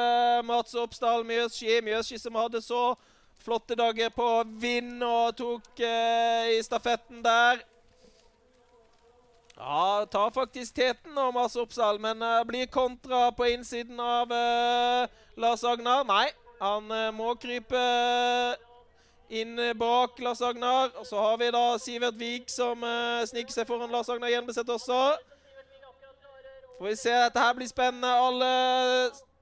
Mats 0.45 0.75
Oppsdal 0.77 1.23
Mjøsski. 1.25 1.79
Mjøsski 1.81 2.19
som 2.21 2.35
hadde 2.37 2.61
så 2.61 2.93
flotte 3.41 3.73
dager 3.73 4.11
på 4.13 4.27
vind 4.61 5.01
og 5.01 5.33
tok 5.39 5.81
i 5.81 6.59
stafetten 6.61 7.23
der. 7.25 7.63
Ja, 9.57 10.05
tar 10.11 10.29
faktisk 10.35 10.75
teten 10.77 11.17
nå, 11.17 11.31
Mats 11.33 11.57
Oppsdal, 11.57 11.97
men 12.03 12.21
blir 12.45 12.69
kontra 12.69 13.31
på 13.33 13.49
innsiden 13.55 13.97
av 13.97 14.29
Lars 15.39 15.65
Agnar. 15.65 16.05
Nei, 16.05 16.27
han 16.59 16.91
må 17.15 17.33
krype 17.39 17.83
inn 19.29 19.55
bak 19.79 20.19
Lars 20.19 20.41
Agnar. 20.41 20.91
Og 20.99 21.07
så 21.07 21.19
har 21.21 21.37
vi 21.39 21.51
da 21.55 21.65
Sivert 21.79 22.19
Vik 22.19 22.49
som 22.51 22.83
sniker 23.29 23.53
seg 23.53 23.67
foran 23.69 23.91
Lars 23.93 24.09
Agnar 24.11 24.31
Gjenbeseth 24.33 24.75
også. 24.75 24.99
Får 26.79 26.87
vi 26.87 26.95
se. 26.95 27.11
Dette 27.11 27.39
her 27.39 27.53
blir 27.53 27.67
spennende. 27.67 28.07
Alle 28.07 28.51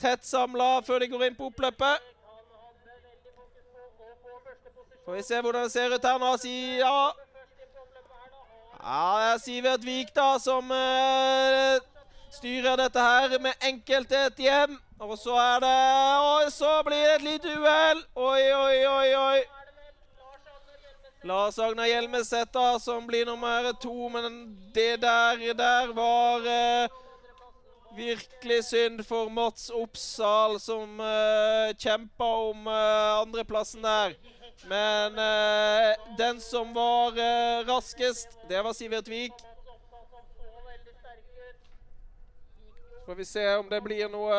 tett 0.02 0.26
samla 0.26 0.82
før 0.86 1.00
de 1.00 1.10
går 1.12 1.28
inn 1.28 1.36
på 1.38 1.50
oppløpet. 1.52 2.06
Får 5.06 5.14
vi 5.16 5.24
se 5.24 5.42
hvordan 5.42 5.64
det 5.64 5.72
ser 5.72 5.94
ut 5.94 6.06
her 6.06 6.18
nå. 6.20 6.32
Si 6.42 6.54
ja. 6.82 7.12
Ja, 8.88 9.04
det 9.20 9.30
er 9.34 9.38
Sivert 9.44 9.86
Vik 9.86 10.10
da 10.16 10.34
som 10.40 10.72
uh, 10.72 11.78
styrer 12.32 12.76
dette 12.80 13.06
her 13.06 13.38
med 13.40 13.68
enkelthet 13.70 14.42
hjem. 14.42 14.78
Og 15.00 15.18
så 15.20 15.36
er 15.38 15.60
det 15.62 15.74
Og 16.20 16.52
så 16.52 16.72
blir 16.86 17.04
det 17.04 17.16
et 17.16 17.22
lite 17.22 17.54
uhell. 17.60 18.04
Oi, 18.16 18.44
oi, 18.54 18.78
oi, 18.88 19.16
oi. 19.16 19.40
Lars 21.24 21.58
Agnar 21.60 21.86
Hjelmeset 21.90 22.54
da, 22.54 22.78
som 22.80 23.08
blir 23.08 23.26
nummer 23.26 23.72
to, 23.82 24.10
men 24.10 24.56
det 24.74 25.02
der, 25.02 25.42
der 25.58 25.92
var 25.94 26.46
eh, 26.48 26.90
Virkelig 27.98 28.64
synd 28.64 29.04
for 29.04 29.30
Mats 29.30 29.70
Oppsal, 29.70 30.60
som 30.60 31.00
eh, 31.00 31.74
kjempa 31.78 32.30
om 32.52 32.68
eh, 32.68 33.22
andreplassen 33.22 33.82
der. 33.84 34.14
Men 34.70 35.18
eh, 35.18 35.96
den 36.18 36.42
som 36.42 36.74
var 36.74 37.18
uh, 37.18 37.68
raskest, 37.68 38.38
det 38.50 38.62
var 38.64 38.74
Sivert 38.74 39.08
Vik. 39.08 39.34
Får 43.08 43.16
vi 43.16 43.26
se 43.26 43.56
om 43.56 43.70
det 43.70 43.78
blir 43.82 44.10
noe 44.12 44.38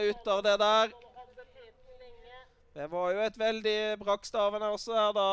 ut 0.00 0.28
av 0.32 0.38
det 0.42 0.54
der. 0.56 0.92
Det 2.72 2.86
var 2.88 3.10
jo 3.12 3.18
et 3.20 3.34
veldig 3.38 3.80
brakkstavende 4.00 4.70
også 4.72 4.94
her, 4.96 5.10
da. 5.12 5.26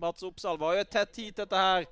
Mats 0.00 0.24
Oppsal 0.24 0.56
var 0.56 0.78
jo 0.78 0.80
et 0.80 0.88
tett 0.88 1.18
hit, 1.20 1.36
dette 1.36 1.60
her. 1.60 1.84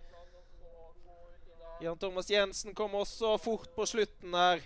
Jan 1.84 1.98
Thomas 2.00 2.30
Jensen 2.30 2.72
kom 2.74 2.94
også 2.94 3.34
fort 3.36 3.68
på 3.76 3.84
slutten 3.86 4.32
her. 4.32 4.62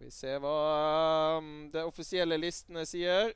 Vi 0.00 0.10
ser 0.10 0.42
hva 0.42 1.38
um, 1.38 1.70
de 1.70 1.86
offisielle 1.86 2.34
listene 2.40 2.82
sier. 2.88 3.30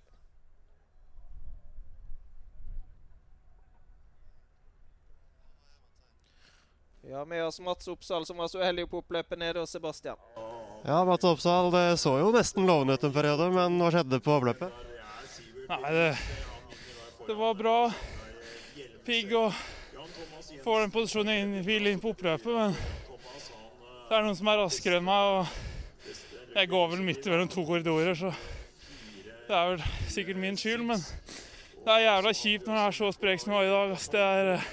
Vi 7.06 7.12
har 7.12 7.26
med 7.26 7.44
oss 7.44 7.60
Mats 7.60 7.88
Oppsal, 7.88 8.26
som 8.26 8.36
var 8.36 8.48
så 8.48 8.58
uheldig 8.58 8.88
på 8.88 8.98
oppløpet 9.02 9.38
nede 9.38 9.60
hos 9.60 9.70
Sebastian. 9.70 10.16
Ja, 10.84 11.04
Mats 11.04 11.24
Oppsal, 11.24 11.70
det 11.72 11.98
så 12.00 12.14
jo 12.18 12.30
nesten 12.32 12.64
lovende 12.66 12.96
ut 12.96 13.04
en 13.04 13.12
periode, 13.12 13.50
men 13.52 13.76
hva 13.80 13.90
skjedde 13.92 14.20
på 14.24 14.32
oppløpet? 14.38 14.72
Nei, 15.68 15.92
det, 15.92 16.06
det 17.26 17.36
var 17.36 17.58
bra 17.58 17.78
pigg 19.04 19.34
å 19.36 19.50
få 20.64 20.78
den 20.80 20.92
posisjonen 20.94 21.34
inn, 21.34 21.52
hvile 21.66 21.92
inn 21.92 22.00
på 22.00 22.14
oppløpet, 22.14 22.48
men 22.48 22.72
det 24.08 24.16
er 24.16 24.24
noen 24.24 24.38
som 24.38 24.48
er 24.48 24.62
raskere 24.62 25.00
enn 25.00 25.08
meg, 25.08 25.36
og 25.36 26.56
jeg 26.56 26.70
går 26.72 26.90
vel 26.94 27.04
midt 27.04 27.28
mellom 27.28 27.52
to 27.52 27.66
korridorer, 27.68 28.16
så 28.16 28.32
det 29.44 29.58
er 29.58 29.74
vel 29.74 29.84
sikkert 30.08 30.40
min 30.40 30.56
skyld, 30.56 30.86
men 30.88 31.04
det 31.84 31.92
er 31.92 32.06
jævla 32.06 32.32
kjipt 32.32 32.68
når 32.68 32.80
det 32.80 32.86
er 32.86 32.96
så 32.96 33.12
sprek 33.12 33.44
som 33.44 33.52
jeg 33.52 33.60
var 33.60 33.68
i 33.68 33.74
dag. 33.74 34.08
Det 34.14 34.24
er, 34.24 34.68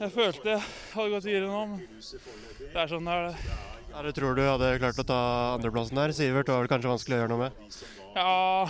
jeg 0.00 0.10
følte 0.14 0.54
jeg 0.54 0.62
hadde 0.94 1.10
gått 1.14 1.28
videre 1.28 1.48
nå, 1.48 1.62
men 1.70 1.80
det 1.80 2.80
er 2.82 2.90
sånn 2.90 3.08
det 3.08 3.14
er. 3.14 3.28
det. 3.28 3.58
Ja, 3.94 4.02
du 4.02 4.10
tror 4.16 4.34
du 4.34 4.42
hadde 4.42 4.72
klart 4.82 4.98
å 4.98 5.06
ta 5.06 5.20
andreplassen 5.54 6.00
der? 6.00 6.14
Sivert 6.16 6.50
var 6.50 6.64
vel 6.64 6.70
kanskje 6.72 6.90
vanskelig 6.90 7.16
å 7.16 7.20
gjøre 7.22 7.34
noe 7.34 7.44
med? 7.44 7.78
Ja 8.14 8.66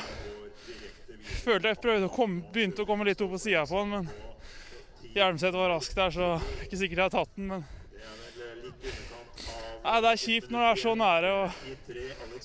Følte 1.45 1.71
jeg 1.71 1.81
prøvde 1.81 2.09
å 2.09 2.13
komme, 2.13 2.43
begynte 2.53 2.85
å 2.85 2.89
komme 2.89 3.07
litt 3.09 3.21
opp 3.25 3.33
på 3.33 3.41
sida 3.41 3.65
på 3.69 3.81
den, 3.81 3.95
men 3.95 5.13
Hjelmseth 5.15 5.57
var 5.57 5.73
rask 5.73 5.97
der, 5.97 6.13
så 6.13 6.29
ikke 6.65 6.77
sikkert 6.81 7.01
jeg 7.01 7.07
har 7.07 7.15
tatt 7.15 7.33
den, 7.39 7.49
men 7.53 7.65
Nei, 9.85 10.01
Det 10.01 10.11
er 10.11 10.17
kjipt 10.17 10.53
når 10.53 10.63
det 10.63 10.69
er 10.71 10.81
så 10.81 10.93
nære. 10.97 11.33
og 11.33 11.51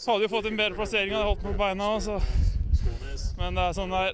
Hadde 0.04 0.26
jo 0.26 0.32
fått 0.32 0.50
en 0.50 0.58
bedre 0.60 0.76
plassering 0.76 1.14
hadde 1.16 1.30
holdt 1.30 1.46
med 1.48 1.56
beina. 1.62 1.88
Så. 2.04 2.18
Men 3.40 3.56
det 3.56 3.64
er 3.64 3.78
sånn 3.78 3.96
det 3.96 4.02
er. 4.10 4.14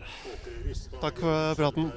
Takk 1.02 1.24
for 1.24 1.58
praten. 1.58 1.90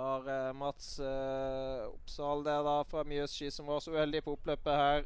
Vi 0.00 0.04
har 0.04 0.46
eh, 0.48 0.52
Mats 0.52 0.98
eh, 0.98 1.86
Oppsal 1.86 2.44
der 2.44 2.62
da 2.64 2.78
fra 2.88 3.02
Mjøsski 3.04 3.50
som 3.52 3.66
var 3.68 3.82
så 3.84 3.92
uheldig 3.92 4.22
på 4.24 4.32
oppløpet 4.32 4.72
her. 4.72 5.02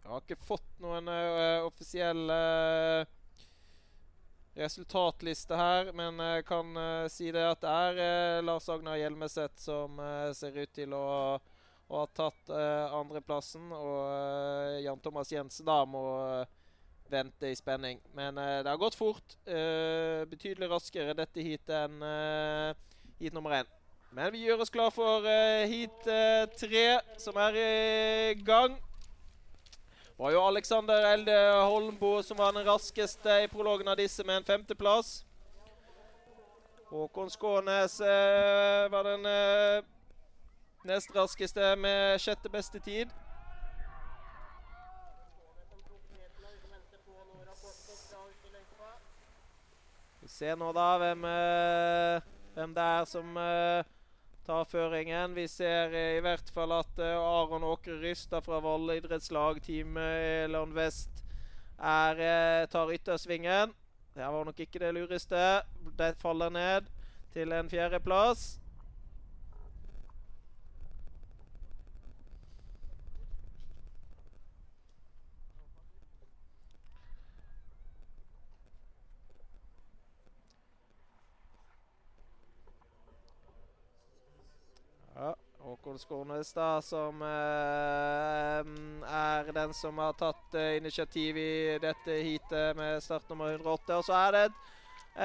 Jeg 0.00 0.08
har 0.08 0.22
ikke 0.22 0.36
fått 0.40 0.78
noen 0.80 1.10
uh, 1.12 1.66
offisiell 1.66 2.22
uh, 2.32 3.02
resultatliste 4.56 5.58
her, 5.60 5.90
men 5.92 6.22
jeg 6.24 6.46
kan 6.48 6.70
uh, 6.72 7.04
si 7.12 7.28
det 7.36 7.42
at 7.50 7.60
det 7.60 7.74
er 8.08 8.46
Lars 8.46 8.70
Agnar 8.72 8.96
Hjelmeset 8.96 9.60
som 9.60 10.00
ser 10.32 10.56
ut 10.56 10.72
til 10.72 10.96
å, 10.96 11.10
å 11.36 12.00
ha 12.00 12.06
tatt 12.16 12.48
andreplassen. 12.96 13.66
Og 13.76 14.78
Jan 14.86 15.02
Thomas 15.04 15.34
Jensen 15.34 15.68
da 15.68 15.82
må 15.84 16.06
vente 17.12 17.52
i 17.52 17.60
spenning. 17.60 18.00
Men 18.16 18.40
det 18.40 18.72
har 18.72 18.80
gått 18.80 18.96
fort. 18.96 19.36
betydelig 19.44 20.72
raskere 20.72 21.18
dette 21.20 21.44
heatet 21.44 21.76
enn 21.82 22.00
heat 23.20 23.36
nummer 23.36 23.58
én. 23.60 23.76
Men 24.10 24.32
vi 24.32 24.44
gjør 24.44 24.64
oss 24.64 24.72
klar 24.74 24.90
for 24.90 25.26
heat 25.70 26.06
tre, 26.58 26.86
som 27.18 27.36
er 27.38 27.58
i 27.60 28.34
gang. 28.42 28.74
Det 30.20 30.24
var 30.24 30.32
jo 30.34 30.40
Alexander 30.44 31.06
Elde 31.14 31.36
Holmbo 31.64 32.22
som 32.22 32.38
var 32.38 32.52
den 32.52 32.66
raskeste 32.66 33.42
i 33.44 33.48
prologen 33.48 33.88
av 33.88 33.96
disse, 33.96 34.24
med 34.26 34.42
en 34.42 34.44
femteplass. 34.44 35.20
Håkon 36.90 37.30
Skånes 37.30 38.00
uh, 38.00 38.90
var 38.90 39.06
den 39.06 39.26
eh, 39.26 39.84
nest 40.84 41.12
raskeste 41.14 41.76
med 41.76 42.18
sjette 42.18 42.50
beste 42.50 42.80
tid. 42.82 43.08
Vi 50.20 50.28
ser 50.28 50.58
nå 50.58 50.72
da 50.74 50.88
hvem, 50.98 51.24
eh, 51.24 52.28
hvem 52.58 52.74
det 52.74 52.88
er 52.98 53.08
som 53.08 53.36
eh, 53.38 53.99
tar 54.46 54.64
føringen. 54.68 55.34
Vi 55.36 55.46
ser 55.48 55.94
eh, 55.96 56.16
i 56.18 56.22
hvert 56.24 56.52
fall 56.54 56.72
at 56.76 57.02
eh, 57.02 57.16
Aron 57.16 57.66
Åkre 57.66 57.98
Rystad 58.02 58.44
fra 58.46 58.60
Valle 58.64 58.98
idrettslag, 59.00 59.60
Team 59.64 59.98
Eland 60.00 60.74
Vest, 60.76 61.24
er, 61.80 62.66
tar 62.72 62.92
yttersvingen. 62.92 63.76
Det 64.14 64.26
var 64.26 64.44
nok 64.44 64.60
ikke 64.60 64.82
det 64.82 64.94
lureste. 64.94 65.44
Det 65.98 66.14
faller 66.20 66.50
ned 66.50 66.90
til 67.32 67.52
en 67.52 67.70
fjerdeplass. 67.70 68.60
Ja, 85.20 85.34
Håkon 85.70 85.98
Skånes, 85.98 86.48
da, 86.52 86.80
som 86.82 87.20
eh, 87.22 88.70
er 89.06 89.50
den 89.54 89.70
som 89.76 89.98
har 90.02 90.16
tatt 90.18 90.54
eh, 90.58 90.80
initiativ 90.80 91.36
i 91.38 91.76
dette 91.78 92.16
heatet 92.26 92.74
med 92.74 92.96
startnummer 93.04 93.52
108. 93.54 94.00
Og 94.00 94.02
så 94.08 94.16
er 94.18 94.34
det 94.34 94.40
et, 94.48 94.56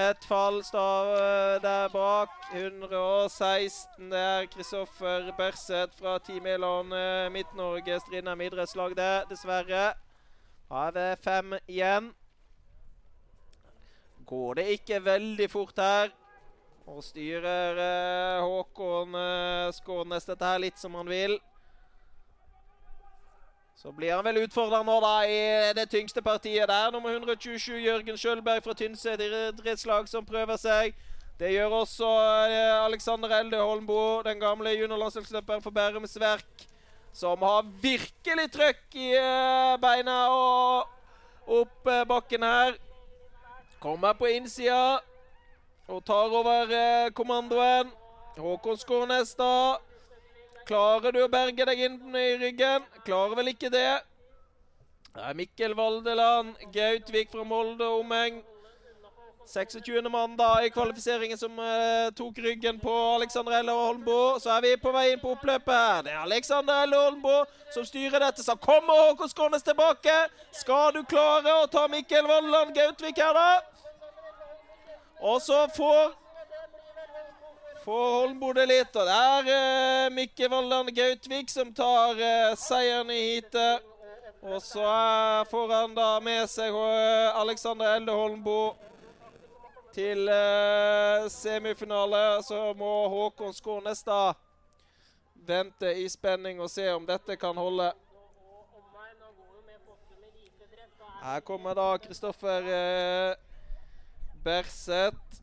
et 0.03 0.27
fallstav 0.29 1.09
eh, 1.15 1.55
der 1.63 1.89
bak. 1.89 2.35
116. 2.53 4.11
Det 4.11 4.21
er 4.21 4.45
Kristoffer 4.53 5.31
Berseth 5.39 5.97
fra 5.97 6.19
Team 6.21 6.45
Elon 6.45 6.93
Midt-Norge 7.33 7.97
Strindheim 8.03 8.43
idrettslag, 8.45 8.93
det, 8.99 9.09
dessverre. 9.31 9.87
Da 10.69 10.83
er 10.91 10.93
det 10.99 11.07
fem 11.25 11.57
igjen. 11.65 12.11
Går 14.29 14.61
det 14.61 14.69
ikke 14.77 15.01
veldig 15.09 15.49
fort 15.49 15.81
her? 15.81 16.13
Og 16.85 17.01
styrer 17.01 17.79
eh, 17.81 18.43
Håkon 18.45 19.15
eh, 19.17 19.73
Skånes 19.73 20.27
dette 20.27 20.45
her 20.45 20.61
litt 20.61 20.77
som 20.77 20.93
han 20.99 21.07
vil. 21.09 21.33
Så 23.75 23.89
blir 23.93 24.13
han 24.13 24.25
vel 24.25 24.43
utfordra 24.43 24.83
nå 24.85 24.99
da 25.01 25.15
i 25.25 25.39
det 25.77 25.87
tyngste 25.89 26.21
partiet 26.25 26.69
der. 26.69 26.93
Nummer 26.93 27.09
127 27.17 27.81
Jørgen 27.81 28.19
Sjølberg 28.21 28.61
fra 28.65 28.75
Tynset 28.77 29.21
idrettslag 29.21 30.09
som 30.09 30.25
prøver 30.25 30.61
seg. 30.61 30.93
Det 31.41 31.49
gjør 31.55 31.81
også 31.81 32.11
eh, 32.51 32.77
Alexander 32.85 33.33
Elde 33.39 33.59
Holmbo, 33.59 34.21
den 34.23 34.39
gamle 34.39 34.77
juniorlandslagsløperen 34.77 35.65
for 35.65 35.73
Bærums 35.73 36.13
Verk. 36.21 36.67
Som 37.15 37.41
har 37.47 37.65
virkelig 37.81 38.49
trøkk 38.51 38.95
i 38.99 39.09
beina 39.81 40.15
og 40.35 41.51
opp 41.63 41.91
bakken 42.09 42.43
her. 42.43 42.75
Kommer 43.79 44.17
på 44.19 44.27
innsida 44.35 44.99
og 45.87 46.01
tar 46.05 46.33
over 46.33 46.71
eh, 46.73 47.11
kommandoen. 47.13 47.91
Håkon 48.37 48.77
Skårnes, 48.77 49.35
da. 49.39 49.77
Klarer 50.65 51.13
du 51.13 51.21
å 51.23 51.29
berge 51.31 51.65
deg 51.69 51.85
inn 51.87 52.17
i 52.17 52.27
ryggen? 52.41 52.83
Klarer 53.05 53.37
vel 53.37 53.53
ikke 53.53 53.69
det. 53.69 54.01
Det 55.15 55.23
er 55.23 55.37
Mikkel 55.37 55.75
Valdeland 55.77 56.57
Gautvik 56.73 57.29
fra 57.31 57.45
Molde 57.47 57.85
og 57.85 58.01
omheng. 58.01 58.41
26. 59.45 60.09
mann 60.09 60.33
da 60.37 60.63
i 60.65 60.71
kvalifiseringen 60.73 61.37
som 61.37 61.53
uh, 61.61 62.09
tok 62.17 62.39
ryggen 62.41 62.79
på 62.81 62.93
Alexander 63.13 63.59
Elle 63.59 63.71
Holmboe. 63.71 64.39
Så 64.41 64.49
er 64.55 64.65
vi 64.65 64.73
på 64.81 64.91
vei 64.91 65.11
inn 65.13 65.21
på 65.21 65.35
oppløpet 65.35 65.73
her. 65.75 66.01
Det 66.07 66.15
er 66.15 66.23
Alexander 66.23 66.81
Elle 66.81 66.97
Holmboe 66.97 67.45
som 67.73 67.85
styrer 67.85 68.25
dette. 68.25 68.43
Så 68.43 68.57
kommer 68.57 69.05
Håkon 69.05 69.29
Skånes 69.29 69.63
tilbake. 69.63 70.17
Skal 70.51 70.97
du 70.97 71.03
klare 71.05 71.53
å 71.61 71.69
ta 71.69 71.85
Mikkel 71.93 72.25
Valdeland 72.25 72.73
Gautvik 72.75 73.21
her, 73.21 73.37
da? 73.37 73.74
Og 75.19 75.41
så 75.41 75.67
får 75.75 76.13
får 77.85 78.21
Holmbo 78.21 78.53
det 78.53 78.65
litt. 78.65 78.95
Og 78.97 79.05
det 79.05 79.15
er 79.15 79.49
uh, 79.49 80.13
Mikke 80.13 80.49
Valland 80.49 80.89
Gautvik 80.95 81.51
som 81.53 81.73
tar 81.73 82.17
uh, 82.17 82.55
seieren 82.57 83.11
i 83.13 83.19
heatet. 83.21 83.85
Og 84.45 84.61
så 84.61 84.85
får 85.49 85.71
han 85.73 85.93
da 85.97 86.09
med 86.21 86.49
seg 86.49 86.73
uh, 86.73 87.37
Alexander 87.41 87.95
Elde 87.95 88.13
Holmbo 88.13 88.75
til 89.95 90.27
semifinale. 91.31 92.41
Så 92.43 92.73
må 92.77 92.91
Håkon 93.13 93.53
Skånes 93.55 94.03
da 94.05 94.33
vente 95.45 95.93
i 96.01 96.09
spenning 96.09 96.59
og 96.59 96.69
se 96.73 96.89
om 96.91 97.05
dette 97.07 97.37
kan 97.39 97.57
holde. 97.57 97.91
Her 101.25 101.41
kommer 101.45 101.73
da 101.73 101.87
Kristoffer 102.01 102.67
Berseth. 104.45 105.41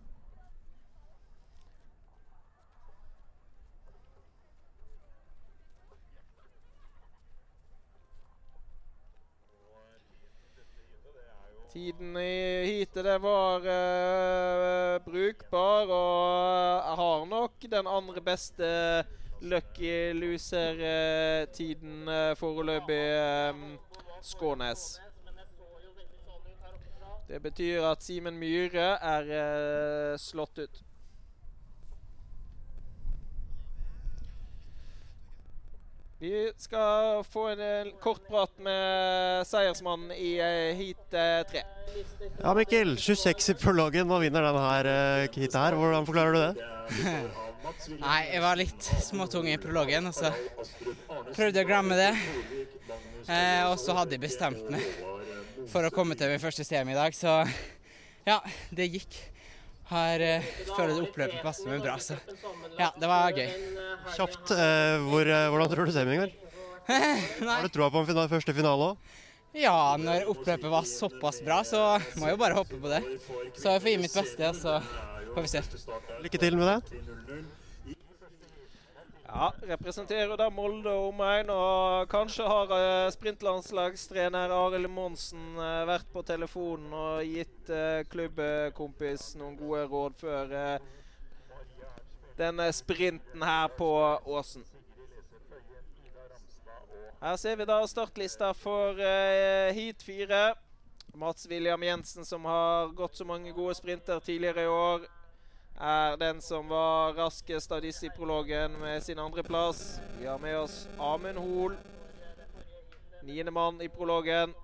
Tiden 11.73 12.17
i 12.17 12.67
heatet 12.69 13.05
det 13.05 13.19
var 13.25 13.67
uh, 13.67 15.03
brukbar, 15.03 15.91
og 15.91 16.87
jeg 16.87 16.97
har 17.03 17.25
nok 17.27 17.53
den 17.75 17.87
andre 17.91 18.21
beste 18.23 18.69
lucky 19.41 20.13
loser-tiden 20.15 22.07
uh, 22.07 22.37
foreløpig 22.39 23.03
um, 23.51 23.79
Skånes. 24.23 25.01
Det 27.33 27.39
betyr 27.41 27.81
at 27.89 28.03
Simen 28.05 28.37
Myhre 28.37 28.91
er 29.01 29.29
uh, 29.33 30.17
slått 30.21 30.59
ut. 30.61 30.81
Vi 36.21 36.43
skal 36.61 37.23
få 37.25 37.47
en, 37.55 37.63
en 37.65 37.89
kort 38.05 38.21
prat 38.29 38.53
med 38.63 39.47
seiersmannen 39.49 40.13
i 40.15 40.37
eh, 40.39 40.77
heat 40.79 41.17
eh, 41.19 41.41
tre. 41.49 41.63
Ja, 42.37 42.53
Mikkel. 42.55 42.93
26 42.95 43.49
i 43.51 43.57
prologen 43.59 44.13
og 44.13 44.23
vinner 44.23 44.47
denne 44.47 44.63
her, 44.63 44.91
eh, 44.93 45.25
heatet 45.35 45.59
her. 45.59 45.75
Hvordan 45.81 46.07
forklarer 46.07 46.37
du 46.37 46.43
det? 46.45 46.69
Nei, 48.05 48.21
jeg 48.29 48.45
var 48.45 48.61
litt 48.61 48.91
småtung 49.03 49.51
i 49.51 49.59
prologen, 49.59 50.13
og 50.13 50.15
så 50.15 50.31
prøvde 51.33 51.59
jeg 51.59 51.67
å 51.67 51.73
glemme 51.73 51.99
det. 51.99 52.13
Eh, 53.27 53.65
og 53.67 53.75
så 53.83 53.99
hadde 53.99 54.15
jeg 54.15 54.23
bestemt 54.29 54.71
meg 54.71 55.12
for 55.71 55.87
å 55.87 55.93
komme 55.95 56.17
til 56.19 56.33
min 56.33 56.43
første 56.43 56.65
semi 56.67 56.95
i 56.95 56.99
dag. 56.99 57.15
Så 57.17 57.43
ja, 58.31 58.39
det 58.75 58.91
gikk. 58.97 59.19
Her 59.93 60.23
uh, 60.25 60.53
føler 60.73 60.95
det 60.95 61.03
oppløpet 61.05 61.43
passer 61.45 61.69
meg 61.69 61.83
bra, 61.85 61.99
så 62.01 62.17
ja, 62.79 62.89
det 62.97 63.09
var 63.11 63.35
gøy. 63.37 63.51
Kjapt, 64.15 64.55
uh, 64.55 65.03
hvor, 65.11 65.29
uh, 65.29 65.49
hvordan 65.53 65.73
tror 65.73 65.91
du 65.91 65.93
semien 65.93 66.23
går? 66.23 66.33
Har 67.51 67.67
du 67.67 67.69
troa 67.73 67.91
på 67.93 68.01
en 68.01 68.09
final, 68.09 68.31
første 68.31 68.55
finale 68.57 68.93
òg? 68.93 69.19
Ja, 69.53 69.99
når 70.01 70.31
oppløpet 70.33 70.71
var 70.73 70.87
såpass 70.89 71.43
bra, 71.45 71.61
så 71.69 71.83
må 72.17 72.25
jeg 72.25 72.39
jo 72.39 72.41
bare 72.41 72.57
hoppe 72.57 72.79
på 72.81 72.89
det. 72.89 73.03
Så 73.53 73.75
jeg 73.75 73.83
får 73.85 73.91
gi 73.93 73.99
mitt 74.01 74.15
beste, 74.17 74.49
og 74.49 74.57
så 74.57 74.79
får 75.35 75.45
vi 75.45 75.51
se. 75.53 75.63
Lykke 76.25 76.41
til 76.41 76.57
med 76.57 76.71
det. 76.73 77.43
Ja, 79.35 79.47
representerer 79.65 80.37
da 80.37 80.51
Molde 80.53 80.93
og 80.93 81.07
omegn. 81.09 81.49
Og 81.55 82.09
kanskje 82.13 82.45
har 82.45 82.73
uh, 82.73 83.13
sprintlandslagstrener 83.15 84.53
Arild 84.53 84.91
Monsen 84.93 85.55
uh, 85.57 85.87
vært 85.89 86.11
på 86.13 86.21
telefonen 86.29 86.93
og 86.93 87.23
gitt 87.25 87.71
uh, 87.73 88.03
klubbkompis 88.13 89.31
noen 89.41 89.57
gode 89.57 89.87
råd 89.89 90.19
før 90.21 90.53
denne 92.37 92.67
sprinten 92.77 93.45
her 93.45 93.73
på 93.79 93.89
Åsen. 94.37 94.69
Her 97.23 97.41
ser 97.41 97.57
vi 97.57 97.69
da 97.71 97.81
startlista 97.89 98.51
for 98.59 98.99
heat 98.99 100.03
fire. 100.03 100.43
Mats 101.15 101.47
William 101.49 101.83
Jensen, 101.87 102.25
som 102.27 102.45
har 102.49 102.93
gått 102.99 103.17
så 103.17 103.25
mange 103.29 103.53
gode 103.57 103.77
sprinter 103.79 104.21
tidligere 104.21 104.65
i 104.65 104.73
år 104.73 105.11
er 105.81 106.17
den 106.17 106.41
som 106.41 106.69
var 106.69 107.15
raskest 107.17 107.73
av 107.73 107.83
disse 107.83 108.07
i 108.07 108.13
prologen 108.17 108.75
med 108.81 109.03
sin 109.03 109.19
andreplass. 109.19 110.01
Vi 110.19 110.27
har 110.27 110.39
med 110.39 110.57
oss 110.59 110.89
Amund 110.99 111.39
Hoel. 111.39 111.77
Niendemann 113.23 113.81
i 113.83 113.89
prologen. 113.89 114.55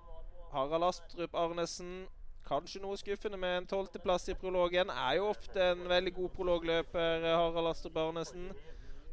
Harald 0.51 0.83
Astrup 0.83 1.35
Arnesen. 1.35 2.07
Kanskje 2.47 2.81
noe 2.81 2.97
skuffende 2.97 3.37
med 3.37 3.57
en 3.57 3.67
tolvteplass 3.69 4.29
i 4.29 4.33
prologen. 4.33 4.89
Er 4.89 5.19
jo 5.19 5.29
ofte 5.29 5.71
en 5.71 5.85
veldig 5.89 6.13
god 6.15 6.29
prologløper, 6.29 7.27
Harald 7.27 7.69
Astrup 7.69 7.97
Arnesen. 7.97 8.49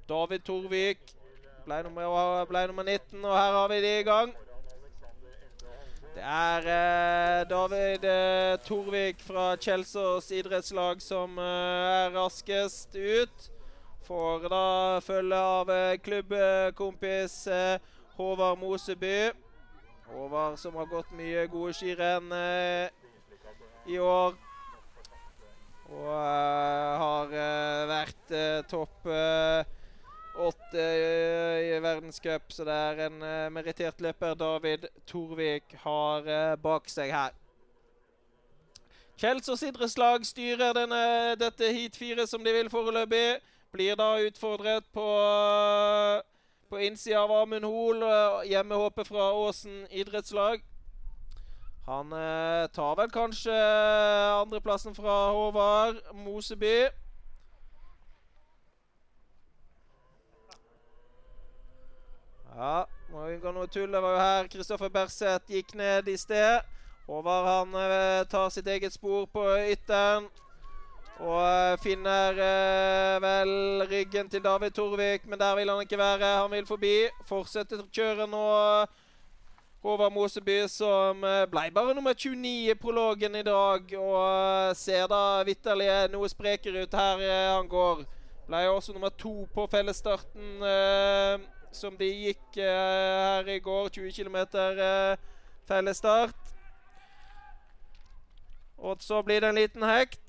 David 0.09 0.47
Torvik 0.47 1.13
ble 1.67 1.83
nummer, 1.83 2.45
ble 2.49 2.67
nummer 2.71 2.87
19, 2.87 3.25
og 3.25 3.37
her 3.37 3.53
har 3.59 3.69
vi 3.69 3.81
de 3.83 3.95
i 4.01 4.07
gang. 4.07 4.33
Det 6.17 6.25
er 6.25 6.67
eh, 6.73 7.43
David 7.45 8.05
eh, 8.09 8.55
Torvik 8.65 9.19
fra 9.21 9.51
Kjelsås 9.61 10.31
idrettslag 10.33 11.03
som 11.05 11.35
eh, 11.37 12.07
er 12.07 12.15
raskest 12.15 12.97
ut. 12.97 13.51
Får 14.07 14.47
da 14.49 14.63
følge 15.05 15.37
av 15.37 15.73
eh, 15.75 15.99
klubbkompis 16.01 17.35
eh, 17.53 17.85
Håvard 18.17 18.63
Moseby. 18.63 19.29
Håvard 20.09 20.57
som 20.57 20.81
har 20.81 20.89
gått 20.89 21.13
mye 21.19 21.45
gode 21.53 21.77
skirenn 21.77 22.33
eh, 22.33 22.89
i 23.93 24.01
år. 24.01 24.41
Og 25.93 26.13
har 27.05 27.37
vært 27.93 28.33
topp 28.73 29.05
åtte 30.39 30.83
i 31.63 31.79
verdenscup, 31.83 32.53
så 32.53 32.65
det 32.65 32.75
er 32.75 33.03
en 33.07 33.23
uh, 33.23 33.49
merittert 33.53 34.01
løper 34.01 34.35
David 34.35 34.87
Torvik 35.07 35.75
har 35.83 36.27
uh, 36.29 36.57
bak 36.61 36.89
seg 36.93 37.13
her. 37.15 37.35
Kjelsås 39.17 39.63
idrettslag 39.65 40.27
styrer 40.29 40.75
denne, 40.77 41.03
dette 41.41 41.71
heat 41.73 41.97
fire 41.97 42.27
som 42.29 42.45
de 42.45 42.53
vil 42.53 42.69
foreløpig. 42.71 43.39
Blir 43.73 43.97
da 43.97 44.11
utfordret 44.25 44.85
på, 44.93 45.07
på 46.69 46.83
innsida 46.85 47.23
av 47.23 47.33
Amund 47.39 47.65
Hoel, 47.65 48.05
hjemmehåpet 48.49 49.09
fra 49.09 49.31
Åsen 49.33 49.87
idrettslag. 49.91 50.61
Han 51.87 52.13
tar 52.77 52.95
vel 53.01 53.11
kanskje 53.15 53.57
andreplassen 54.37 54.97
fra 54.97 55.17
Håvard 55.33 56.01
Moseby. 56.13 56.77
Ja, 62.57 62.87
må 63.13 63.27
unngå 63.29 63.51
noe 63.53 63.69
tull. 63.69 63.91
Det 63.93 64.01
var 64.01 64.15
jo 64.15 64.21
her 64.23 64.47
Kristoffer 64.49 64.89
Berseth 64.89 65.53
gikk 65.53 65.75
ned 65.77 66.09
i 66.09 66.17
sted. 66.17 66.65
Håvard 67.07 67.47
han 67.47 67.75
eh, 67.77 68.23
tar 68.33 68.49
sitt 68.51 68.67
eget 68.73 68.95
spor 68.97 69.27
på 69.29 69.45
ytteren. 69.75 70.31
Og 71.21 71.43
eh, 71.43 71.77
finner 71.85 72.41
eh, 72.41 73.17
vel 73.21 73.85
ryggen 73.91 74.31
til 74.33 74.41
David 74.45 74.73
Torvik, 74.73 75.27
men 75.29 75.39
der 75.39 75.53
vil 75.59 75.69
han 75.69 75.83
ikke 75.85 75.99
være. 76.01 76.31
Han 76.41 76.55
vil 76.57 76.65
forbi. 76.67 76.95
Fortsetter 77.29 77.83
kjøret 77.93 78.33
nå. 78.33 78.47
Håvard 79.85 80.15
Moseby, 80.17 80.63
som 80.73 81.21
eh, 81.29 81.45
ble 81.53 81.67
bare 81.77 81.93
nummer 81.95 82.17
29 82.17 82.55
i 82.73 82.79
prologen 82.81 83.37
i 83.37 83.45
dag. 83.45 83.93
Og 84.01 84.17
eh, 84.17 84.71
ser 84.81 85.05
da 85.13 85.45
vitterlig 85.45 85.91
noe 86.15 86.33
sprekere 86.33 86.87
ut 86.87 86.97
her 86.97 87.21
eh, 87.21 87.53
han 87.53 87.69
går. 87.69 88.07
Ble 88.49 88.65
også 88.73 88.97
nummer 88.97 89.13
to 89.13 89.45
på 89.53 89.69
fellesstarten 89.69 90.65
som 91.77 91.97
de 91.99 92.09
gikk 92.09 92.59
uh, 92.59 92.65
her 92.65 93.49
i 93.53 93.59
går. 93.61 93.89
20 93.89 94.13
km 94.13 94.37
uh, 94.57 95.17
fellesstart. 95.69 96.55
Og 98.79 98.97
så 99.01 99.23
blir 99.23 99.41
det 99.41 99.49
en 99.49 99.61
liten 99.61 99.83
hekt. 99.83 100.21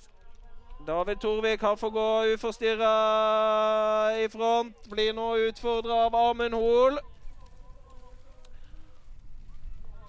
David 0.88 1.16
Torvik 1.16 1.62
han 1.62 1.78
får 1.78 1.90
gå 1.90 2.10
uforstyrra 2.34 2.94
i 4.24 4.30
front. 4.30 4.90
Blir 4.92 5.14
nå 5.14 5.36
utfordra 5.50 6.06
av 6.06 6.16
Amund 6.16 6.56
Hoel. 6.56 7.00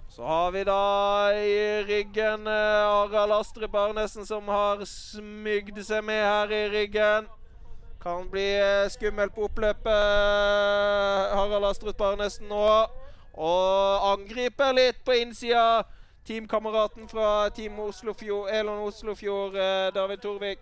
Så 0.09 0.23
har 0.23 0.51
vi 0.51 0.63
da 0.63 1.31
i 1.35 1.83
ryggen 1.83 2.47
uh, 2.47 2.53
Arild 3.01 3.31
Astrid 3.31 3.69
Barnesen 3.69 4.25
som 4.25 4.47
har 4.47 4.81
smygd 4.85 5.79
seg 5.85 6.03
med 6.03 6.23
her 6.25 6.51
i 6.51 6.63
ryggen. 6.73 7.29
Kan 7.99 8.29
bli 8.31 8.47
eh, 8.55 8.89
skummelt 8.89 9.33
på 9.35 9.43
oppløpet. 9.49 9.91
Harald 11.35 11.65
Astrup 11.67 12.01
nesten 12.17 12.47
nå. 12.47 12.65
Og 13.35 14.11
angriper 14.13 14.71
litt 14.75 15.03
på 15.05 15.17
innsida. 15.19 15.83
Teamkameraten 16.27 17.09
fra 17.09 17.49
Team 17.49 17.79
Oslofjord, 17.79 18.49
Elon 18.53 18.87
Oslofjord, 18.87 19.55
eh, 19.55 19.93
David 19.93 20.17
Torvik. 20.17 20.59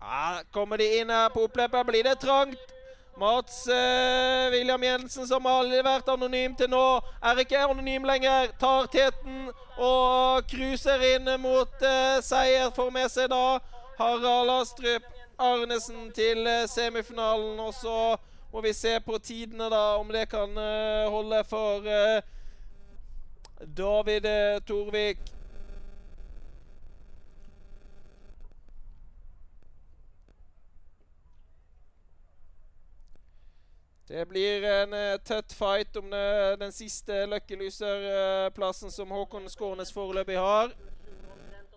Ja, 0.00 0.40
kommer 0.52 0.76
de 0.76 0.86
inn 1.00 1.10
her 1.10 1.28
på 1.28 1.44
oppløpet, 1.44 1.86
blir 1.86 2.02
det 2.02 2.18
trangt. 2.20 2.72
Mats 3.16 3.68
eh, 3.68 4.50
William 4.50 4.82
Jensen, 4.82 5.26
som 5.26 5.44
har 5.46 5.68
vært 5.86 6.08
anonym 6.10 6.54
til 6.58 6.70
nå, 6.72 7.00
er 7.22 7.42
ikke 7.44 7.60
anonym 7.62 8.08
lenger. 8.08 8.50
Tar 8.58 8.88
teten 8.90 9.52
og 9.78 10.48
cruiser 10.50 11.04
inn 11.12 11.28
mot 11.40 11.84
eh, 11.86 12.18
seier. 12.26 12.72
Får 12.74 12.90
med 12.90 13.12
seg 13.12 13.30
da 13.30 13.60
Harald 13.98 14.50
Astrup 14.50 15.02
Arnesen 15.38 16.12
til 16.12 16.46
eh, 16.46 16.68
semifinalen. 16.68 17.60
Og 17.60 17.74
så 17.74 18.16
må 18.52 18.60
vi 18.60 18.72
se 18.72 19.00
på 19.00 19.18
tidene, 19.18 19.70
da, 19.70 19.96
om 19.98 20.08
det 20.08 20.28
kan 20.30 20.50
uh, 20.58 21.10
holde 21.10 21.44
for 21.44 21.82
uh, 21.82 22.22
David 23.76 24.26
Torvik. 24.66 25.18
Det 34.08 34.28
blir 34.28 34.62
en 34.68 35.18
tett 35.24 35.52
fight 35.52 35.96
om 35.96 36.10
den 36.60 36.72
siste 36.72 37.24
Lucky 37.26 37.56
Loser-plassen 37.56 38.92
som 38.92 39.10
Håkon 39.10 39.48
Skånes 39.50 39.92
foreløpig 39.92 40.36
har. 40.38 40.74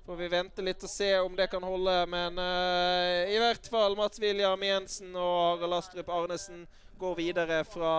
Får 0.08 0.16
vi 0.16 0.28
vente 0.32 0.64
litt 0.64 0.84
og 0.88 0.88
se 0.88 1.08
om 1.20 1.34
det 1.36 1.50
kan 1.52 1.64
holde. 1.68 1.94
Men 2.08 2.38
uh, 2.40 3.28
i 3.28 3.36
hvert 3.44 3.66
fall 3.68 3.98
Mats 4.00 4.22
William 4.24 4.62
Jensen 4.64 5.10
og 5.12 5.60
Harald 5.60 5.76
Astrup 5.82 6.08
Arnesen 6.16 6.62
går 6.96 7.18
videre 7.18 7.58
fra 7.68 7.96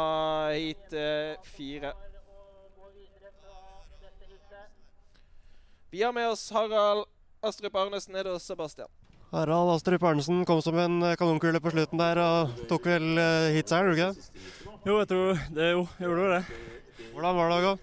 hit 0.54 0.96
uh, 0.96 1.36
fire. 1.52 1.92
Vi 5.92 6.00
har 6.00 6.16
med 6.16 6.30
oss 6.30 6.46
Harald 6.56 7.04
Astrup 7.44 7.76
Arnesen 7.76 8.16
nede 8.16 8.32
hos 8.32 8.48
Sebastian. 8.48 8.88
Harald 9.28 9.74
Astrup 9.76 10.08
Arnesen 10.08 10.46
kom 10.48 10.64
som 10.64 10.80
en 10.80 11.12
kanonkule 11.20 11.60
på 11.60 11.76
slutten 11.76 12.00
der 12.00 12.24
og 12.24 12.66
tok 12.72 12.88
vel 12.88 13.20
uh, 13.20 13.52
hitseieren, 13.52 13.92
gjorde 13.92 14.16
du 14.16 14.32
ikke 14.32 14.88
Jo, 14.88 14.98
jeg 15.02 15.12
tror 15.12 15.46
det, 15.60 15.70
jo, 15.76 15.86
gjorde 16.00 16.24
gjorde 16.24 16.34
det. 16.38 16.44
Hvordan 17.12 17.36
var 17.36 17.52
det, 17.52 17.62
da? 17.68 17.76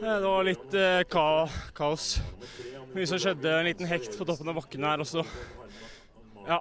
Det 0.00 0.18
var 0.30 0.50
litt 0.52 0.74
uh, 0.78 1.00
ka 1.10 1.28
kaos 1.74 2.12
mye 2.94 3.06
som 3.08 3.20
skjedde. 3.22 3.52
En 3.52 3.68
liten 3.68 3.88
hekt 3.90 4.16
på 4.18 4.26
toppen 4.28 4.50
av 4.50 4.58
bakken 4.60 4.86
her 4.86 5.02
også. 5.04 5.24
Ja. 6.46 6.58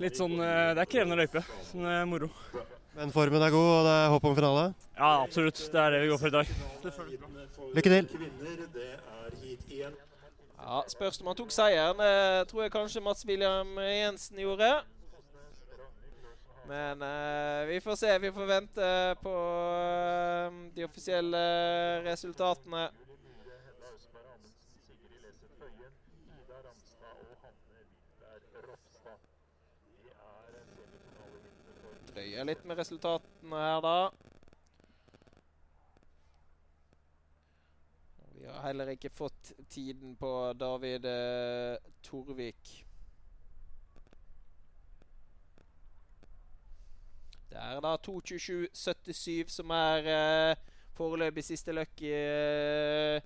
Litt 0.00 0.18
sånn 0.18 0.36
eh, 0.40 0.72
Det 0.76 0.82
er 0.82 0.90
krevende 0.90 1.18
løype. 1.20 1.42
Sånn 1.70 1.86
er 1.88 2.04
moro. 2.08 2.30
Men 2.96 3.12
formen 3.14 3.42
er 3.46 3.52
god, 3.54 3.70
og 3.70 3.86
det 3.86 3.96
er 3.96 4.12
håp 4.12 4.24
om 4.28 4.36
finale? 4.36 4.62
Ja, 4.98 5.10
absolutt. 5.22 5.60
Det 5.72 5.80
er 5.80 5.94
det 5.94 6.00
vi 6.02 6.10
går 6.10 6.20
for 6.20 6.28
i 6.28 6.34
dag. 6.34 6.46
Lykke 7.76 7.90
til. 7.94 8.04
Ja, 10.60 10.80
Spørs 10.90 11.20
om 11.22 11.30
han 11.30 11.38
tok 11.38 11.54
seieren. 11.54 12.00
Det 12.02 12.48
tror 12.50 12.66
jeg 12.66 12.74
kanskje 12.74 13.04
Mats 13.04 13.24
William 13.28 13.78
Jensen 13.78 14.42
gjorde. 14.42 14.72
Men 16.70 17.02
uh, 17.02 17.66
vi 17.66 17.80
får 17.82 17.96
se. 17.98 18.18
Vi 18.22 18.32
får 18.32 18.46
vente 18.46 18.90
på 19.22 19.32
uh, 19.34 20.58
de 20.74 20.84
offisielle 20.86 21.40
resultatene. 22.04 22.90
Drøye 32.10 32.44
litt 32.48 32.66
med 32.68 32.78
resultatene 32.80 33.62
her, 33.64 33.80
da. 33.84 34.10
Vi 38.34 38.46
har 38.46 38.62
heller 38.66 38.92
ikke 38.94 39.12
fått 39.12 39.52
tiden 39.68 40.14
på 40.20 40.30
David 40.58 41.04
eh, 41.08 41.90
Torvik. 42.02 42.70
Det 47.50 47.58
er 47.58 47.82
da 47.82 47.96
2.27,77 48.06 49.50
som 49.50 49.72
er 49.74 50.08
eh, 50.14 50.62
foreløpig 50.96 51.44
siste 51.44 51.74
lucky 51.74 52.12
eh, 52.14 53.20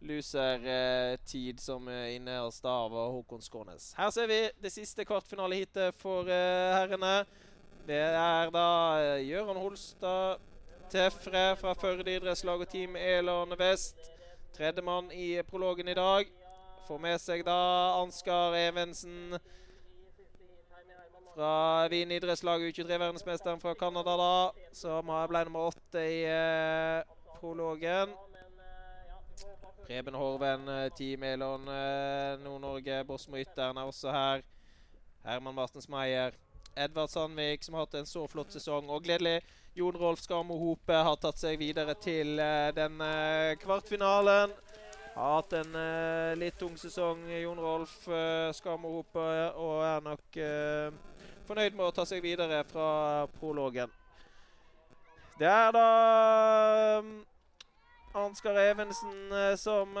loser-tid 0.00 1.60
som 1.60 1.88
eh, 1.88 2.50
Stav 2.52 2.94
av 2.94 3.12
Håkon 3.12 3.42
Skånes. 3.42 3.92
Her 3.98 4.10
ser 4.14 4.30
vi 4.30 4.40
det 4.62 4.72
siste 4.74 5.06
kvartfinaleheatet 5.06 5.96
for 5.98 6.28
eh, 6.30 6.74
herrene. 6.76 7.22
Det 7.88 7.96
er 7.96 8.50
da 8.52 8.68
eh, 9.00 9.22
Gøran 9.24 9.56
Holstad 9.56 10.42
Tefre 10.92 11.56
fra 11.56 11.72
Førde 11.72 12.12
idrettslag 12.12 12.60
og 12.60 12.68
Team 12.68 12.96
Elon 13.00 13.54
Vest. 13.56 13.96
Tredjemann 14.52 15.08
i 15.12 15.40
prologen 15.48 15.88
i 15.88 15.94
dag. 15.96 16.28
Får 16.84 16.98
med 17.00 17.16
seg 17.22 17.46
da 17.46 17.54
Ansgar 17.96 18.56
Evensen 18.58 19.38
fra 21.32 21.86
Wien 21.88 22.12
idrettslag, 22.12 22.66
U23-verdensmesteren 22.68 23.60
fra 23.62 23.72
Canada, 23.78 24.16
da. 24.20 24.66
Som 24.76 25.08
ble 25.30 25.42
nummer 25.48 25.70
åtte 25.70 26.02
i 26.02 26.18
eh, 26.28 27.14
prologen. 27.38 28.12
Preben 29.86 30.18
Horven, 30.18 30.68
eh, 30.74 30.90
Team 30.98 31.24
Elon 31.24 31.64
eh, 31.72 32.36
Nord-Norge, 32.44 33.00
Bosmo 33.08 33.40
Ytteren 33.40 33.80
er 33.80 33.88
også 33.88 34.12
her. 34.12 34.44
Herman 35.24 35.56
Martens 35.56 35.88
Meyer. 35.88 36.36
Edvard 36.78 37.10
Sandvik, 37.10 37.64
som 37.64 37.74
har 37.74 37.86
hatt 37.86 37.94
en 37.98 38.06
så 38.06 38.26
flott 38.30 38.52
sesong. 38.54 38.88
Og 38.90 39.02
gledelig, 39.02 39.40
Jon 39.78 39.96
Rolf 39.96 40.20
Skarmo 40.22 40.56
Hope 40.58 40.94
har 40.94 41.16
tatt 41.22 41.38
seg 41.40 41.58
videre 41.60 41.94
til 42.02 42.38
eh, 42.42 42.70
den 42.74 43.00
eh, 43.04 43.56
kvartfinalen. 43.62 44.54
Har 45.18 45.32
hatt 45.40 45.52
en 45.58 45.74
uh, 45.74 46.38
litt 46.38 46.54
tung 46.60 46.76
sesong, 46.78 47.24
Jon 47.40 47.58
Rolf 47.58 48.06
Skarmo 48.54 48.92
Hope, 48.92 49.24
og 49.58 49.80
er 49.82 50.04
nok 50.04 50.38
fornøyd 51.48 51.74
med 51.74 51.86
å 51.88 51.94
ta 51.96 52.04
seg 52.06 52.22
videre 52.22 52.60
fra 52.70 53.26
prologen. 53.40 53.90
Det 55.40 55.50
er 55.50 55.74
da 55.74 55.88
Ansgar 58.22 58.62
Evensen 58.62 59.34
som 59.58 59.98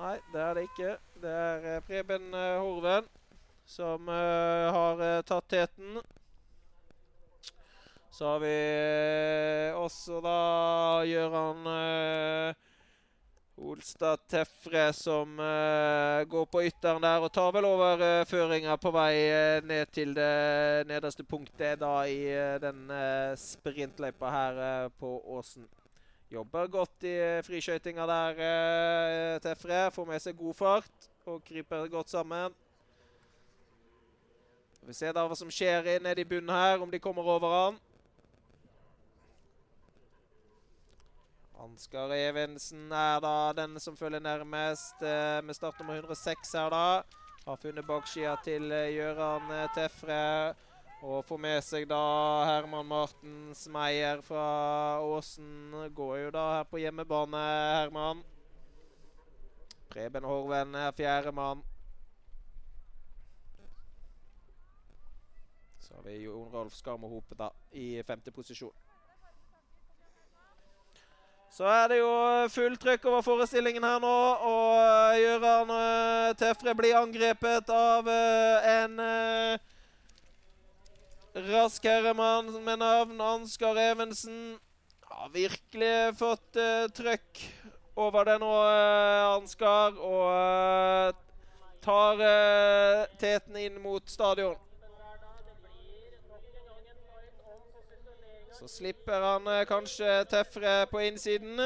Nei, 0.00 0.16
det 0.32 0.40
er 0.40 0.56
det 0.56 0.64
ikke. 0.70 0.96
Det 1.20 1.36
er 1.36 1.84
Preben 1.84 2.32
Horven 2.32 3.04
som 3.70 4.08
har 4.10 5.22
tatt 5.22 5.48
teten. 5.48 6.00
Så 8.10 8.26
har 8.26 8.40
vi 8.42 8.56
også 9.78 10.18
da 10.24 10.38
Gøran 11.06 11.68
Olstad 13.60 14.24
Tefre 14.28 14.88
som 14.96 15.36
går 16.32 16.46
på 16.50 16.62
ytteren 16.66 17.04
der 17.04 17.22
og 17.22 17.30
tar 17.32 17.52
vel 17.54 17.68
over 17.68 18.24
føringa 18.28 18.74
på 18.80 18.90
vei 18.96 19.14
ned 19.62 19.92
til 19.94 20.16
det 20.18 20.88
nederste 20.90 21.24
punktet 21.28 21.78
da 21.80 21.92
i 22.10 22.24
den 22.62 22.90
sprintløypa 23.38 24.32
her 24.34 24.88
på 24.98 25.12
Åsen. 25.36 25.68
Jobber 26.30 26.66
godt 26.70 27.06
i 27.06 27.14
friskøytinga 27.46 28.06
der, 28.06 28.42
Tefre. 29.46 29.86
Får 29.94 30.10
med 30.10 30.22
seg 30.22 30.36
god 30.38 30.58
fart 30.58 31.08
og 31.26 31.40
kryper 31.46 31.86
godt 31.90 32.10
sammen. 32.10 32.54
Vi 34.86 34.94
ser 34.96 35.12
da 35.12 35.26
hva 35.28 35.36
som 35.36 35.50
skjer 35.52 35.98
nede 36.00 36.22
i 36.22 36.28
bunnen 36.28 36.54
her, 36.54 36.80
om 36.80 36.90
de 36.90 36.98
kommer 37.02 37.26
over 37.26 37.52
han. 37.54 37.80
Ansgar 41.60 42.14
Evensen 42.16 42.88
er 42.92 43.20
da 43.20 43.52
den 43.52 43.76
som 43.80 43.96
følger 43.96 44.20
nærmest, 44.24 45.02
eh, 45.02 45.42
med 45.44 45.54
startnummer 45.54 46.00
106 46.00 46.52
her, 46.56 46.70
da. 46.70 47.02
Har 47.44 47.56
funnet 47.56 47.86
bakskia 47.86 48.36
til 48.44 48.72
eh, 48.72 48.94
Gøran 48.96 49.50
eh, 49.52 49.68
Tefre. 49.74 50.54
Og 51.02 51.24
får 51.24 51.38
med 51.40 51.62
seg 51.64 51.86
da 51.88 52.00
Herman 52.44 52.88
Martens 52.88 53.66
Meyer 53.68 54.20
fra 54.24 55.00
Åsen. 55.00 55.72
Går 55.96 56.16
jo 56.16 56.30
da 56.30 56.46
her 56.56 56.64
på 56.68 56.80
hjemmebane, 56.80 57.44
Herman. 57.76 58.20
Preben 59.88 60.24
Horven 60.24 60.74
er 60.74 60.92
fjerdemann. 60.92 61.64
Så 65.90 65.96
har 65.96 66.02
vi 66.02 66.22
Jon 66.22 66.52
Rolf 66.52 66.74
Skarmohope 66.78 67.34
da 67.34 67.48
i 67.74 68.02
femte 68.06 68.30
posisjon. 68.30 68.70
Så 71.50 71.66
er 71.66 71.88
det 71.90 71.96
jo 71.98 72.10
fullt 72.54 72.78
trøkk 72.78 73.08
over 73.10 73.24
forestillingen 73.26 73.82
her 73.82 73.98
nå. 73.98 74.12
Og 74.46 74.76
uh, 74.78 75.16
Gøran 75.18 75.72
uh, 75.74 76.30
Tefre 76.38 76.76
blir 76.78 76.94
angrepet 76.94 77.72
av 77.74 78.06
uh, 78.06 78.70
en 78.70 79.02
rask 81.50 81.90
herremann 81.90 82.54
med 82.62 82.78
navn 82.84 83.26
Ansgar 83.32 83.82
Evensen. 83.82 84.54
Har 85.10 85.34
virkelig 85.34 86.14
fått 86.22 86.62
trøkk 86.94 87.44
over 87.98 88.30
det 88.30 88.38
nå, 88.38 88.54
Ansgar. 89.34 89.98
Og 89.98 91.26
tar 91.82 92.26
teten 93.18 93.58
inn 93.58 93.82
mot 93.82 94.06
stadion. 94.06 94.69
Så 98.60 98.68
slipper 98.68 99.22
han 99.24 99.46
eh, 99.48 99.64
kanskje 99.64 100.24
tøffere 100.28 100.84
på 100.90 101.00
innsiden, 101.00 101.56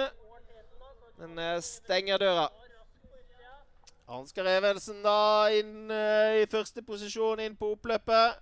men 1.19 1.39
eh, 1.43 1.59
stenger 1.59 2.23
døra. 2.23 2.45
Ansgar 4.15 4.47
Evensen 4.47 5.01
da 5.03 5.49
inn 5.51 5.91
eh, 5.91 6.45
i 6.45 6.47
første 6.53 6.85
posisjon 6.87 7.43
inn 7.43 7.57
på 7.59 7.73
oppløpet. 7.75 8.39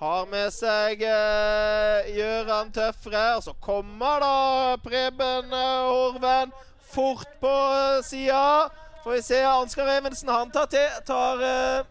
Har 0.00 0.24
med 0.32 0.48
seg 0.54 1.04
eh, 1.04 2.08
Gjøran 2.16 2.72
Tøffere. 2.72 3.26
Og 3.36 3.44
så 3.44 3.52
kommer 3.60 4.24
da 4.24 4.34
Preben 4.80 5.52
eh, 5.52 5.92
Horven 5.92 6.56
fort 6.88 7.28
på 7.42 7.52
eh, 7.52 8.02
sida. 8.06 8.68
Får 9.04 9.18
vi 9.18 9.22
se 9.28 9.44
Ansgar 9.44 9.92
Evensen. 9.98 10.32
Han 10.32 10.52
tar, 10.54 10.72
tar, 11.04 11.42
eh, 11.44 11.84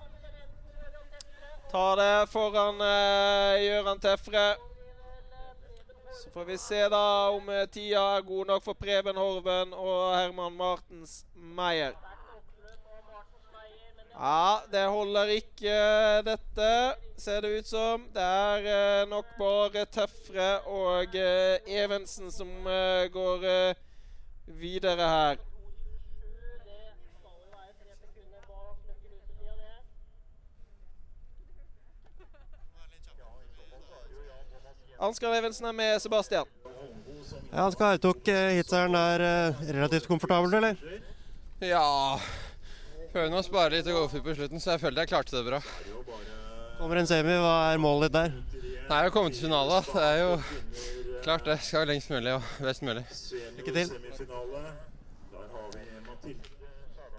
tar 1.70 2.00
det 2.02 2.14
foran 2.34 2.82
eh, 2.82 3.66
Gjøran 3.68 4.02
Tøfre. 4.02 4.54
Så 6.24 6.30
får 6.30 6.46
vi 6.46 6.58
se 6.58 6.90
da 6.90 7.30
om 7.30 7.50
eh, 7.50 7.66
tida 7.68 8.02
er 8.16 8.22
god 8.24 8.48
nok 8.48 8.64
for 8.64 8.78
Preben 8.80 9.18
Horven 9.20 9.74
og 9.76 10.16
Herman 10.16 10.54
Martens 10.56 11.26
Meyer. 11.36 11.96
Ja, 14.16 14.62
det 14.72 14.86
holder 14.88 15.34
ikke, 15.36 15.74
eh, 15.74 16.22
dette, 16.24 16.70
ser 17.20 17.42
det 17.44 17.52
ut 17.60 17.68
som. 17.68 18.06
Det 18.16 18.24
er 18.24 18.70
eh, 18.76 19.10
nok 19.12 19.34
bare 19.40 19.84
Tøfre 19.92 20.48
og 20.72 21.18
Evensen 21.20 22.32
som 22.32 22.54
går 23.12 23.44
videre 24.46 25.12
her. 25.12 25.44
Ansgar 35.06 35.36
Evensen 35.38 35.68
er 35.70 35.76
med 35.78 36.02
Sebastian. 36.04 36.50
Ja, 37.52 37.66
Ansgar 37.66 38.00
tok 38.02 38.26
uh, 38.28 38.40
hitseieren 38.58 38.98
der 38.98 39.26
uh, 39.26 39.68
relativt 39.70 40.10
komfortabelt, 40.10 40.54
eller? 40.58 40.76
Ja 41.64 41.86
Prøver 43.14 43.30
nå 43.32 43.40
å 43.40 43.46
spare 43.46 43.78
litt 43.78 43.88
og 43.88 43.96
gå 43.96 44.08
for 44.12 44.26
på 44.26 44.34
slutten, 44.36 44.60
så 44.60 44.74
jeg 44.74 44.82
føler 44.82 45.06
jeg 45.06 45.14
klarte 45.14 45.38
det 45.38 45.46
bra. 45.48 45.62
Kommer 46.82 47.00
en 47.00 47.08
semi, 47.08 47.38
hva 47.40 47.54
er 47.70 47.80
målet 47.80 48.12
ditt 48.12 48.18
der? 48.18 48.66
Nei, 48.90 49.06
Å 49.08 49.14
komme 49.14 49.32
til 49.32 49.46
finale. 49.48 49.80
Det 49.88 50.04
er 50.04 50.18
jo 50.20 50.34
klart 51.24 51.48
det. 51.48 51.56
Skal 51.64 51.88
lengst 51.88 52.12
mulig 52.12 52.36
og 52.36 52.52
best 52.66 52.84
mulig. 52.86 53.06
Lykke 53.62 53.78
til. 53.80 53.96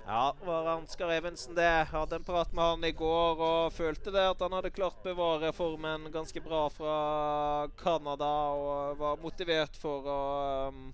Ja, 0.08 0.34
var 0.44 0.66
Ansgar 0.66 1.10
Evensen 1.10 1.54
det. 1.54 1.84
Hadde 1.90 2.16
en 2.16 2.24
prat 2.24 2.52
med 2.52 2.64
han 2.64 2.84
i 2.84 2.92
går 2.92 3.40
og 3.42 3.72
følte 3.74 4.12
det 4.14 4.22
at 4.22 4.44
han 4.44 4.52
hadde 4.54 4.70
klart 4.70 5.00
bevare 5.02 5.50
formen 5.50 6.06
ganske 6.14 6.42
bra 6.44 6.60
fra 6.70 6.98
Canada 7.80 8.28
og 8.54 9.00
var 9.00 9.18
motivert 9.18 9.74
for 9.82 10.06
å 10.06 10.20
um, 10.70 10.86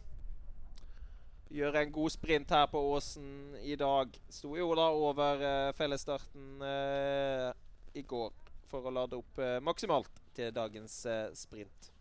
gjøre 1.52 1.84
en 1.84 1.92
god 1.92 2.16
sprint 2.16 2.56
her 2.56 2.72
på 2.72 2.80
Åsen 2.94 3.52
i 3.60 3.76
dag. 3.76 4.16
Sto 4.32 4.56
jo 4.56 4.72
da 4.80 4.88
over 4.96 5.44
uh, 5.44 5.76
fellesstarten 5.76 6.64
uh, 6.64 7.52
i 7.92 8.08
går 8.08 8.32
for 8.72 8.88
å 8.88 8.96
lade 8.96 9.20
opp 9.20 9.44
uh, 9.44 9.58
maksimalt 9.60 10.22
til 10.32 10.56
dagens 10.56 11.02
sprint. 11.36 11.91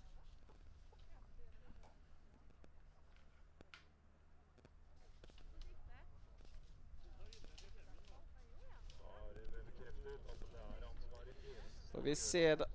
Får 12.02 12.06
vi 12.06 12.16
se 12.16 12.56
da, 12.56 12.66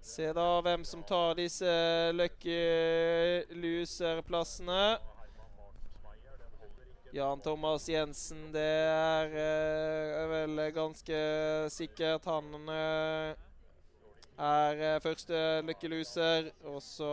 se 0.00 0.32
da 0.32 0.60
hvem 0.62 0.84
som 0.86 1.00
tar 1.02 1.32
disse 1.34 1.66
Lucky 2.14 2.60
Loser-plassene. 3.58 4.98
Jan 7.10 7.40
Thomas 7.42 7.88
Jensen, 7.88 8.52
det 8.54 8.68
er, 8.86 9.34
eh, 9.34 10.28
vel 10.30 10.62
ganske 10.76 11.18
sikkert. 11.74 12.30
Han 12.30 12.70
eh, 12.70 13.34
er 14.38 14.86
eh, 14.92 15.00
første 15.02 15.42
Lucky 15.66 15.90
Loser. 15.90 16.52
Og 16.70 16.78
så 16.82 17.10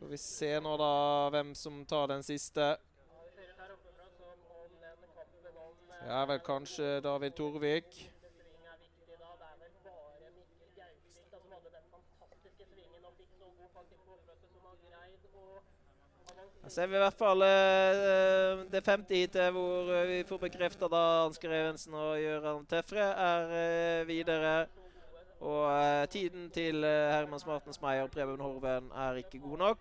får 0.00 0.10
vi 0.10 0.18
se 0.18 0.56
nå 0.58 0.74
da 0.82 0.92
hvem 1.36 1.54
som 1.54 1.84
tar 1.86 2.10
den 2.16 2.26
siste. 2.26 2.74
Det 5.98 6.14
er 6.14 6.26
vel 6.26 6.40
kanskje 6.40 7.00
David 7.00 7.30
Torvik. 7.30 7.98
Da 16.62 16.70
ser 16.70 16.86
vi 16.86 16.98
i 16.98 17.00
hvert 17.00 17.16
fall 17.16 17.42
eh, 17.42 18.58
det 18.68 18.82
femte 18.84 19.16
heatet 19.16 19.52
hvor 19.54 19.88
eh, 19.88 20.08
vi 20.08 20.16
får 20.28 20.40
bekrefta 20.42 20.88
da 20.92 21.04
Ansgar 21.24 21.54
Evensen 21.56 21.94
og 21.96 22.18
Gøran 22.20 22.66
Tefre 22.68 23.06
er 23.28 23.54
eh, 23.60 24.08
videre. 24.08 24.66
Og 25.40 25.64
eh, 25.70 26.08
tiden 26.12 26.50
til 26.50 26.84
eh, 26.84 27.14
Herman 27.14 27.40
Smartens 27.40 27.80
Meyer 27.80 28.04
og 28.04 28.10
Preben 28.12 28.40
Horven 28.44 28.92
er 28.92 29.22
ikke 29.22 29.40
god 29.40 29.58
nok. 29.58 29.78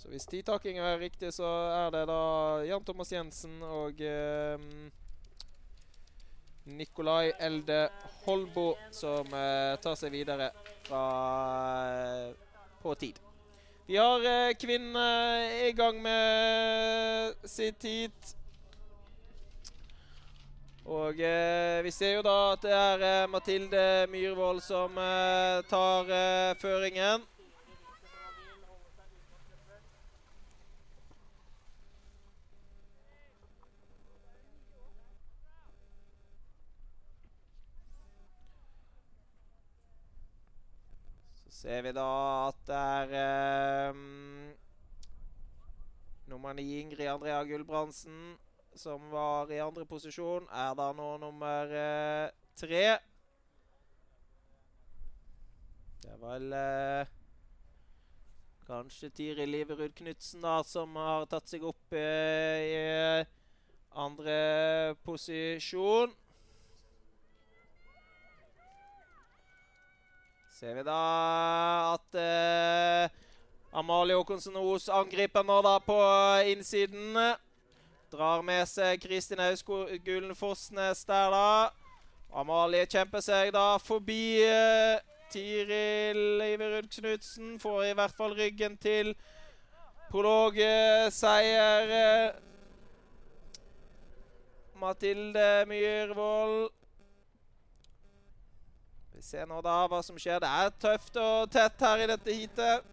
Så 0.00 0.08
hvis 0.08 0.24
tidtakinga 0.24 0.84
er 0.94 1.02
riktig, 1.02 1.28
så 1.36 1.44
er 1.76 1.90
det 1.92 2.06
da 2.08 2.20
Jan 2.64 2.84
Thomas 2.88 3.10
Jensen 3.12 3.58
og 3.60 3.98
eh, 4.00 4.62
Nikolai 6.72 7.34
Elde 7.36 7.82
Holbo 8.22 8.70
som 8.96 9.28
eh, 9.36 9.76
tar 9.84 9.98
seg 10.00 10.14
videre 10.14 10.46
fra 10.86 11.02
eh, 11.90 12.30
på 12.80 12.94
tid. 12.96 13.18
Vi 13.90 13.98
har 14.00 14.24
eh, 14.24 14.54
kvinnene 14.56 15.66
i 15.66 15.74
gang 15.76 16.00
med 16.00 17.44
sitt 17.44 17.84
heat. 17.84 18.30
Og 20.88 21.20
eh, 21.20 21.82
vi 21.84 21.92
ser 21.92 22.16
jo 22.16 22.24
da 22.24 22.38
at 22.54 22.64
det 22.64 22.72
er 22.72 23.04
eh, 23.04 23.28
Mathilde 23.28 23.84
Myhrvold 24.08 24.64
som 24.64 24.96
eh, 24.96 25.60
tar 25.68 26.08
føringen. 26.62 27.28
Ser 41.60 41.82
vi 41.84 41.92
da 41.92 42.08
at 42.48 42.60
det 42.68 42.76
er 43.12 43.90
um, 43.90 44.52
nummer 46.30 46.54
ni 46.56 46.64
Ingrid 46.80 47.10
Andrea 47.10 47.42
Gulbrandsen 47.44 48.38
som 48.76 49.10
var 49.10 49.50
i 49.52 49.58
andre 49.60 49.84
posisjon, 49.84 50.46
er 50.48 50.74
da 50.78 50.86
nå 50.96 51.08
nummer 51.20 51.74
uh, 51.74 52.30
tre. 52.56 52.84
Det 56.00 56.14
er 56.14 56.22
vel 56.22 56.54
uh, 56.54 57.12
kanskje 58.70 59.10
Tiril 59.18 59.52
Liverud 59.52 59.92
Knutsen 59.98 60.46
da, 60.46 60.62
som 60.64 60.96
har 60.96 61.28
tatt 61.28 61.50
seg 61.50 61.66
opp 61.66 61.92
uh, 61.92 62.56
i 62.62 62.80
andre 64.00 64.40
posisjon. 65.04 66.14
Ser 70.60 70.74
vi 70.76 70.82
da 70.84 71.94
at 71.94 72.16
eh, 72.20 73.08
Amalie 73.72 74.12
Håkonsen 74.12 74.58
Os 74.60 74.90
angriper 74.92 75.40
nå 75.40 75.62
da 75.64 75.78
på 75.80 75.96
innsiden. 76.52 77.16
Drar 78.12 78.42
med 78.44 78.68
seg 78.68 79.00
Kristin 79.00 79.40
Ausgulen 79.40 80.36
Fossnes 80.36 81.00
der, 81.08 81.32
da. 81.32 81.70
Amalie 82.36 82.84
kjemper 82.84 83.24
seg 83.24 83.54
da 83.56 83.78
forbi 83.80 84.44
eh, 84.44 85.00
Tiril 85.32 86.44
Iverud 86.44 86.90
Knutsen. 86.92 87.56
Får 87.62 87.86
i 87.86 87.94
hvert 87.96 88.16
fall 88.18 88.36
ryggen 88.36 88.76
til 88.76 89.14
prologseier. 90.10 91.94
Eh, 92.02 92.36
Mathilde 94.76 95.64
Myhrvold. 95.72 96.79
Vi 99.20 99.26
ser 99.26 99.44
nå 99.44 99.58
da 99.60 99.74
hva 99.84 99.98
som 100.00 100.16
skjer. 100.16 100.38
Det 100.40 100.48
er 100.48 100.70
tøft 100.80 101.18
og 101.20 101.50
tett 101.52 101.82
her 101.84 102.00
i 102.00 102.06
dette 102.08 102.32
heatet. 102.32 102.86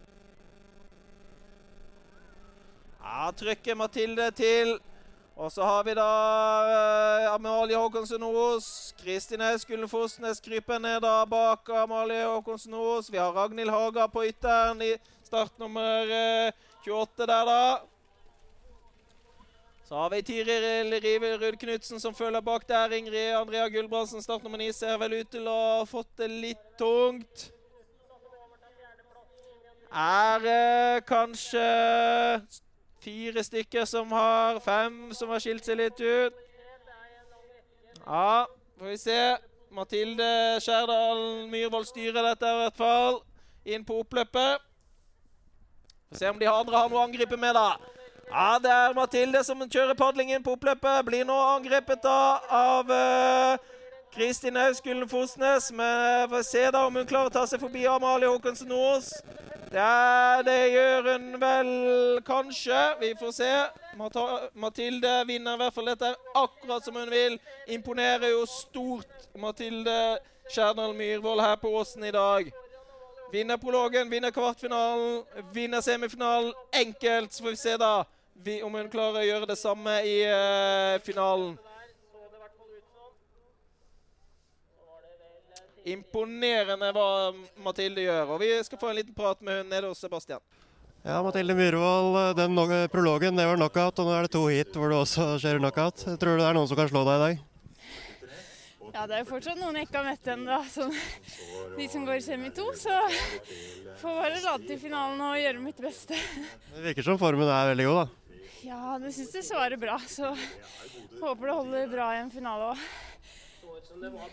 Ja, 2.99 3.29
trykker 3.31 3.77
Mathilde 3.79 4.25
til. 4.35 4.73
Og 5.39 5.53
så 5.55 5.63
har 5.63 5.85
vi 5.87 5.93
da 5.95 6.09
eh, 6.73 7.29
Amalie 7.31 7.79
Håkonsen 7.79 8.27
Aas. 8.27 8.67
Kristine 8.99 9.53
Skullen 9.61 9.87
Fosnes 9.87 10.43
kryper 10.43 10.83
ned 10.83 10.99
da 11.07 11.21
bak 11.31 11.71
Amalie 11.85 12.25
Håkonsen 12.27 12.75
Aas. 12.75 13.07
Vi 13.07 13.23
har 13.23 13.31
Ragnhild 13.31 13.71
Haga 13.71 14.09
på 14.11 14.27
ytteren 14.27 14.83
i 14.83 14.97
startnummer 15.29 16.11
eh, 16.11 16.51
28 16.83 17.23
der, 17.23 17.53
da. 17.53 17.61
Så 19.87 19.95
har 19.95 20.09
vi 20.09 20.21
Tiril 20.21 20.99
Riverud 20.99 21.55
Knutsen 21.59 21.99
som 21.99 22.15
følger 22.15 22.41
bak 22.41 22.65
der. 22.67 22.91
Ingrid 22.91 23.35
Andrea 23.35 23.69
Gulbrandsen, 23.69 24.21
startnummer 24.21 24.57
9, 24.59 24.73
ser 24.73 24.97
vel 24.99 25.13
ut 25.21 25.29
til 25.31 25.47
å 25.47 25.53
ha 25.53 25.85
fått 25.87 26.09
det 26.19 26.27
litt 26.27 26.65
tungt. 26.75 27.45
Er 29.87 30.49
eh, 30.51 30.97
kanskje 31.07 31.63
fire 32.99 33.43
stykker 33.47 33.87
som 33.87 34.11
har 34.11 34.59
Fem 34.59 35.13
som 35.15 35.31
har 35.31 35.39
skilt 35.39 35.63
seg 35.63 35.79
litt 35.79 36.03
ut. 36.03 36.45
Ja, 38.03 38.43
får 38.75 38.91
vi 38.91 38.97
se. 39.07 39.19
Mathilde 39.71 40.31
Skjærdal 40.67 41.47
Myhrvold 41.47 41.87
styrer 41.87 42.33
dette 42.33 42.51
i 42.51 42.63
hvert 42.65 42.81
fall. 42.83 43.21
Inn 43.63 43.87
på 43.87 44.03
oppløpet. 44.03 44.67
Får 46.11 46.25
se 46.25 46.35
om 46.35 46.43
de 46.43 46.51
andre 46.51 46.75
har 46.75 46.91
noe 46.91 46.99
å 46.99 47.07
angripe 47.07 47.39
med, 47.39 47.55
da. 47.55 47.95
Ja, 48.29 48.57
det 48.59 48.71
er 48.71 48.93
Mathilde 48.93 49.39
som 49.43 49.61
kjører 49.71 49.95
padlingen 49.95 50.43
på 50.43 50.57
oppløpet. 50.57 51.05
Blir 51.07 51.23
nå 51.23 51.35
angrepet 51.55 52.01
da 52.03 52.39
av 52.51 52.89
uh, 52.91 53.75
Kristin 54.11 54.57
Auskulen 54.59 55.07
Fosnes. 55.07 55.71
Men 55.71 56.27
får 56.29 56.43
se 56.43 56.63
da 56.75 56.83
om 56.87 56.99
hun 56.99 57.07
klarer 57.07 57.31
å 57.31 57.35
ta 57.37 57.45
seg 57.47 57.63
forbi 57.63 57.85
Amalie 57.87 58.27
Håkonsen 58.27 58.73
Aas. 58.75 59.13
Det, 59.71 59.85
det 60.47 60.57
gjør 60.73 61.07
hun 61.13 61.29
vel 61.39 61.71
kanskje. 62.27 62.81
Vi 62.99 63.13
får 63.19 63.31
se. 63.37 63.51
Mathilde 64.59 65.13
vinner 65.27 65.55
i 65.55 65.63
hvert 65.63 65.75
fall 65.79 65.87
dette 65.93 66.11
akkurat 66.35 66.83
som 66.83 66.99
hun 66.99 67.11
vil. 67.11 67.39
Imponerer 67.71 68.33
jo 68.33 68.43
stort 68.51 69.31
Mathilde 69.39 70.17
Skjerdal 70.51 70.95
Myhrvold 70.99 71.45
her 71.47 71.55
på 71.63 71.71
Åsen 71.79 72.03
i 72.03 72.11
dag. 72.11 72.51
Vinner 73.31 73.57
prologen, 73.59 74.11
vinner 74.11 74.35
kvartfinalen, 74.35 75.23
vinner 75.55 75.81
semifinalen. 75.83 76.53
Enkelt, 76.75 77.33
så 77.33 77.43
får 77.43 77.55
vi 77.55 77.63
se 77.63 77.79
da 77.79 77.95
vi, 78.43 78.59
om 78.63 78.73
hun 78.73 78.89
klarer 78.91 79.21
å 79.21 79.27
gjøre 79.27 79.49
det 79.49 79.57
samme 79.59 79.95
i 80.05 80.19
uh, 80.27 80.99
finalen. 81.05 81.55
Imponerende 85.87 86.91
hva 86.91 87.09
Mathilde 87.63 88.03
gjør. 88.03 88.35
Og 88.35 88.41
vi 88.43 88.51
skal 88.67 88.79
få 88.81 88.91
en 88.91 88.97
liten 88.99 89.15
prat 89.15 89.39
med 89.39 89.61
hun 89.61 89.69
nede 89.71 89.87
hos 89.87 90.01
Sebastian. 90.03 90.43
Ja, 91.07 91.21
Mathilde 91.23 91.55
Myhrvold, 91.55 92.35
den 92.35 92.57
prologen 92.91 93.37
det 93.39 93.45
var 93.47 93.55
knockout, 93.55 94.01
og 94.01 94.09
nå 94.09 94.15
er 94.17 94.25
det 94.25 94.33
to 94.33 94.41
hit 94.51 94.75
hvor 94.75 94.91
du 94.91 94.97
også 94.97 95.37
skjer 95.39 95.61
knockout. 95.61 96.03
Tror 96.19 96.35
du 96.35 96.41
det 96.41 96.49
er 96.49 96.57
noen 96.57 96.67
som 96.67 96.79
kan 96.79 96.89
slå 96.91 97.05
deg 97.07 97.15
i 97.15 97.23
dag? 97.23 97.45
Ja, 98.97 99.05
det 99.05 99.13
er 99.15 99.21
jo 99.21 99.29
fortsatt 99.29 99.59
noen 99.61 99.77
jeg 99.77 99.87
ikke 99.87 100.01
har 100.01 100.07
møtt 100.09 100.29
ennå, 100.33 100.57
sånn, 100.73 100.93
de 101.77 101.87
som 101.91 102.05
går 102.07 102.19
semi 102.25 102.49
to. 102.55 102.65
Så 102.75 102.93
får 104.01 104.19
bare 104.19 104.39
lade 104.41 104.67
til 104.67 104.79
finalen 104.81 105.21
og 105.21 105.37
gjøre 105.37 105.61
mitt 105.61 105.81
beste. 105.83 106.17
Det 106.73 106.83
virker 106.89 107.05
som 107.05 107.19
formen 107.21 107.47
er 107.47 107.71
veldig 107.71 107.85
god, 107.87 107.99
da. 108.01 108.26
Ja, 108.65 108.97
det 109.01 109.11
syns 109.13 109.35
jeg 109.37 109.45
svarer 109.45 109.77
bra. 109.77 109.97
Så 110.09 110.31
håper 111.21 111.45
det 111.45 111.57
holder 111.59 111.91
bra 111.91 112.07
i 112.15 112.21
en 112.23 112.31
finale 112.33 112.71
òg. 112.73 112.87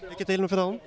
Lykke 0.09 0.25
til 0.25 0.41
med 0.45 0.53
finalen. 0.53 0.81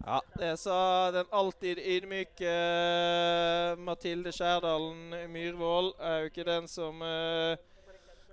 Ja, 0.00 0.20
det 0.40 0.54
sa 0.56 1.10
den 1.12 1.26
alltid 1.30 1.78
ydmyke 1.78 2.52
uh, 2.52 3.80
Mathilde 3.84 4.32
Skjærdalen 4.32 5.12
Myhrvold. 5.32 5.92
Er 6.00 6.22
jo 6.22 6.30
ikke 6.30 6.46
den 6.48 6.68
som 6.68 7.02
uh, 7.04 7.56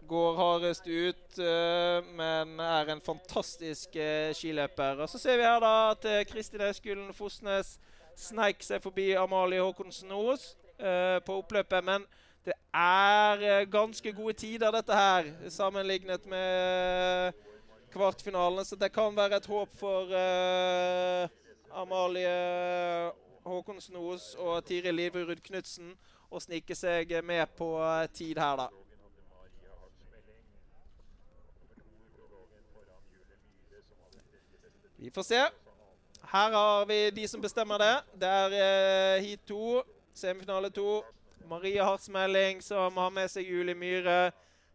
går 0.08 0.40
hardest 0.40 0.88
ut, 0.88 1.40
uh, 1.44 2.08
men 2.16 2.56
er 2.64 2.94
en 2.94 3.04
fantastisk 3.04 4.00
skiløper. 4.40 5.04
Og 5.04 5.10
Så 5.10 5.20
ser 5.20 5.38
vi 5.38 5.48
her 5.48 5.60
da 5.64 5.74
at 5.92 6.08
Kristin 6.32 6.64
Auskulen 6.68 7.12
Fosnes 7.14 7.76
sneik 8.16 8.64
seg 8.64 8.82
forbi 8.82 9.12
Amalie 9.20 9.62
Håkonsen 9.62 10.16
Aas 10.16 10.56
på 10.78 11.36
oppløpet. 11.42 11.84
Men 11.84 12.08
det 12.48 12.54
er 12.74 13.42
eh, 13.44 13.68
ganske 13.68 14.14
gode 14.16 14.34
tider, 14.40 14.72
dette 14.72 14.96
her, 14.96 15.26
sammenlignet 15.52 16.26
med 16.26 17.34
kvartfinalene. 17.92 18.64
Så 18.66 18.78
det 18.80 18.88
kan 18.96 19.16
være 19.16 19.36
et 19.36 19.50
håp 19.52 19.74
for 19.76 20.08
uh, 20.08 21.28
Amalie 21.76 23.12
Håkonsen 23.44 23.96
Os 24.00 24.30
og 24.40 24.64
Tiril 24.64 24.96
Livrud 24.96 25.42
Knutsen 25.44 25.92
å 26.32 26.40
snike 26.40 26.76
seg 26.76 27.12
med 27.24 27.52
på 27.60 27.68
eh, 27.84 28.08
tid 28.16 28.40
her, 28.40 28.64
da. 28.64 28.70
Vi 34.98 35.12
får 35.12 35.30
se. 35.34 35.44
Her 36.32 36.56
har 36.56 36.88
vi 36.88 37.02
de 37.12 37.28
som 37.28 37.44
bestemmer 37.44 37.84
det. 37.84 37.94
Det 38.24 38.34
er 38.40 38.56
uh, 38.56 39.28
heat 39.28 39.44
2, 39.52 39.84
semifinale 40.16 40.72
2, 40.72 40.90
Maria 41.46 41.84
Hartsmelling, 41.84 42.62
som 42.64 42.98
har 42.98 43.10
med 43.14 43.30
seg 43.32 43.48
Julie 43.48 43.78
Myhre. 43.78 44.32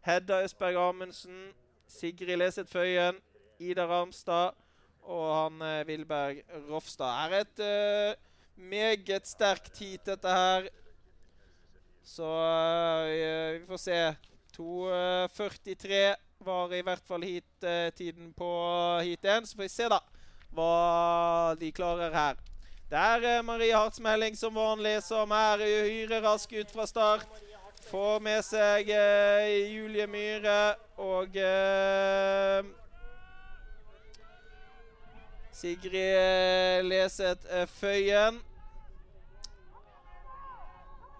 Hedda 0.06 0.42
Østberg 0.44 0.78
Amundsen. 0.80 1.52
Sigrid 1.88 2.38
Leseth 2.38 2.72
Føyen. 2.72 3.18
Ida 3.60 3.86
Ramstad. 3.86 4.54
Og 5.02 5.24
han 5.34 5.62
eh, 5.66 5.86
Vilberg 5.86 6.42
Rofstad. 6.68 7.10
er 7.26 7.40
et 7.40 7.62
uh, 7.62 8.14
meget 8.54 9.26
sterkt 9.26 9.78
heat, 9.78 10.06
dette 10.06 10.28
her. 10.28 10.68
Så 12.04 12.28
uh, 12.28 13.60
vi 13.60 13.66
får 13.66 13.82
se. 13.82 13.98
2.43 14.56 16.04
var 16.44 16.72
i 16.72 16.82
hvert 16.86 17.02
fall 17.08 17.24
heat, 17.26 17.50
uh, 17.66 17.90
tiden 17.98 18.32
på 18.32 18.52
heat 19.02 19.24
1. 19.24 19.48
Så 19.48 19.56
får 19.56 19.66
vi 19.66 19.74
se, 19.74 19.90
da, 19.90 19.98
hva 20.54 20.72
de 21.58 21.72
klarer 21.74 22.14
her. 22.14 22.51
Det 22.92 23.00
er 23.00 23.38
eh, 23.38 23.44
Marie 23.44 23.72
Hartsmelding 23.72 24.34
som 24.36 24.52
vanlig, 24.52 24.98
som 25.02 25.30
er 25.32 25.62
uhyre 25.64 26.18
rask 26.20 26.50
ut 26.52 26.72
fra 26.74 26.84
start. 26.84 27.38
Får 27.88 28.18
med 28.20 28.42
seg 28.44 28.90
eh, 28.92 29.72
Julie 29.72 30.04
Myhre 30.12 30.74
og 31.00 31.38
eh, 31.40 32.60
Sigrid 35.56 36.84
Leseth 36.90 37.64
Føyen. 37.78 38.42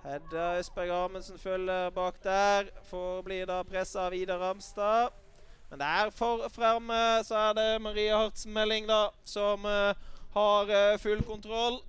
Hedda 0.04 0.46
Østberg 0.60 0.92
Amundsen 0.92 1.40
følger 1.40 1.90
bak 1.96 2.20
der. 2.20 2.68
Får 2.92 3.24
bli 3.24 3.44
da 3.48 3.62
pressa 3.64 4.10
av 4.10 4.20
Ida 4.20 4.36
Ramstad. 4.36 5.16
Men 5.70 5.80
der 5.80 6.12
for 6.12 6.50
fremme 6.52 7.02
så 7.24 7.46
er 7.48 7.52
det 7.56 7.68
Marie 7.80 8.12
Hartsmelding 8.12 8.92
da, 8.92 9.06
som 9.24 9.64
uh, 9.64 9.96
har 10.34 10.70
uh, 10.70 10.98
full 10.98 11.22
kontroll. 11.26 11.80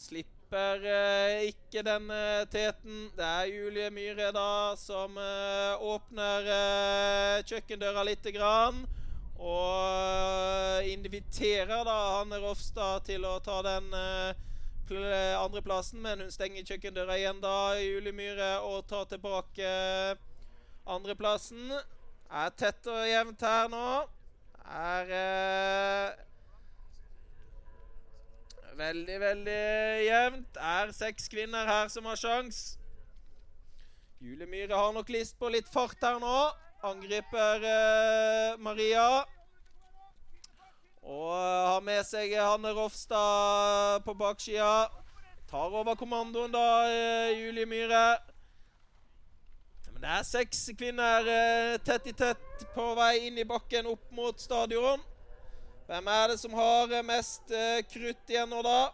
Slipper 0.00 0.84
uh, 0.84 1.42
ikke 1.48 1.82
den 1.86 2.08
teten. 2.50 3.10
Det 3.16 3.26
er 3.26 3.50
Julie 3.50 3.90
Myhre 3.94 4.30
da 4.34 4.76
som 4.78 5.18
åpner 5.18 6.48
kjøkkendøra 7.46 8.06
lite 8.08 8.32
grann. 8.34 8.82
Og 9.40 10.88
inviterer 10.90 11.84
da 11.86 11.98
Hanne 12.18 12.40
Rofstad 12.42 13.06
til 13.06 13.24
å 13.24 13.38
ta 13.40 13.62
den 13.64 13.86
andreplassen, 15.38 16.02
men 16.02 16.24
hun 16.24 16.32
stenger 16.34 16.66
kjøkkendøra 16.66 17.14
igjen 17.16 17.38
da, 17.40 17.78
Julie 17.78 18.12
Myhre, 18.12 18.50
og 18.66 18.88
tar 18.90 19.06
tilbake 19.08 19.70
andreplassen. 20.90 21.70
Er 22.30 22.50
tett 22.54 22.86
og 22.86 23.06
jevnt 23.08 23.42
her 23.42 23.70
nå. 23.70 23.86
Er 24.70 25.08
eh, 25.10 26.18
Veldig, 28.80 29.16
veldig 29.20 29.62
jevnt. 30.06 30.56
Er 30.56 30.92
seks 30.96 31.28
kvinner 31.28 31.68
her 31.68 31.88
som 31.92 32.06
har 32.08 32.16
sjans. 32.16 32.78
Julie 34.20 34.48
Myhre 34.48 34.78
har 34.78 34.94
nok 34.96 35.10
lyst 35.12 35.36
på 35.40 35.50
litt 35.52 35.68
fart 35.68 36.00
her 36.00 36.16
nå. 36.22 36.36
Angriper 36.88 37.66
eh, 37.68 38.56
Maria. 38.56 39.04
Og 41.04 41.34
har 41.34 41.84
med 41.84 42.00
seg 42.08 42.32
Hanne 42.38 42.72
Rofstad 42.76 44.00
på 44.06 44.16
baksida. 44.16 44.88
Tar 45.50 45.76
over 45.76 45.98
kommandoen, 46.00 46.52
da, 46.54 46.66
eh, 46.88 47.36
Julie 47.36 47.68
Myhre. 47.68 48.04
Men 49.90 50.00
det 50.06 50.16
er 50.16 50.28
seks 50.30 50.70
kvinner 50.80 51.28
eh, 51.28 51.76
tett 51.84 52.08
i 52.08 52.16
tett 52.16 52.68
på 52.72 52.92
vei 52.96 53.26
inn 53.26 53.36
i 53.36 53.48
bakken 53.48 53.92
opp 53.92 54.08
mot 54.16 54.40
stadion. 54.40 55.04
Hvem 55.90 56.06
er 56.06 56.28
det 56.28 56.36
som 56.38 56.52
har 56.54 56.92
eh, 56.94 57.02
mest 57.02 57.50
eh, 57.50 57.80
krutt 57.90 58.28
igjen 58.30 58.52
nå, 58.52 58.60
da? 58.62 58.92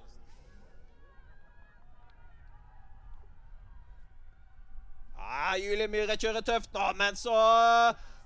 Ja, 5.18 5.58
Julie 5.60 5.90
Myhre 5.92 6.14
kjører 6.16 6.40
tøft 6.40 6.72
nå, 6.72 6.86
men 6.96 7.18
så 7.20 7.34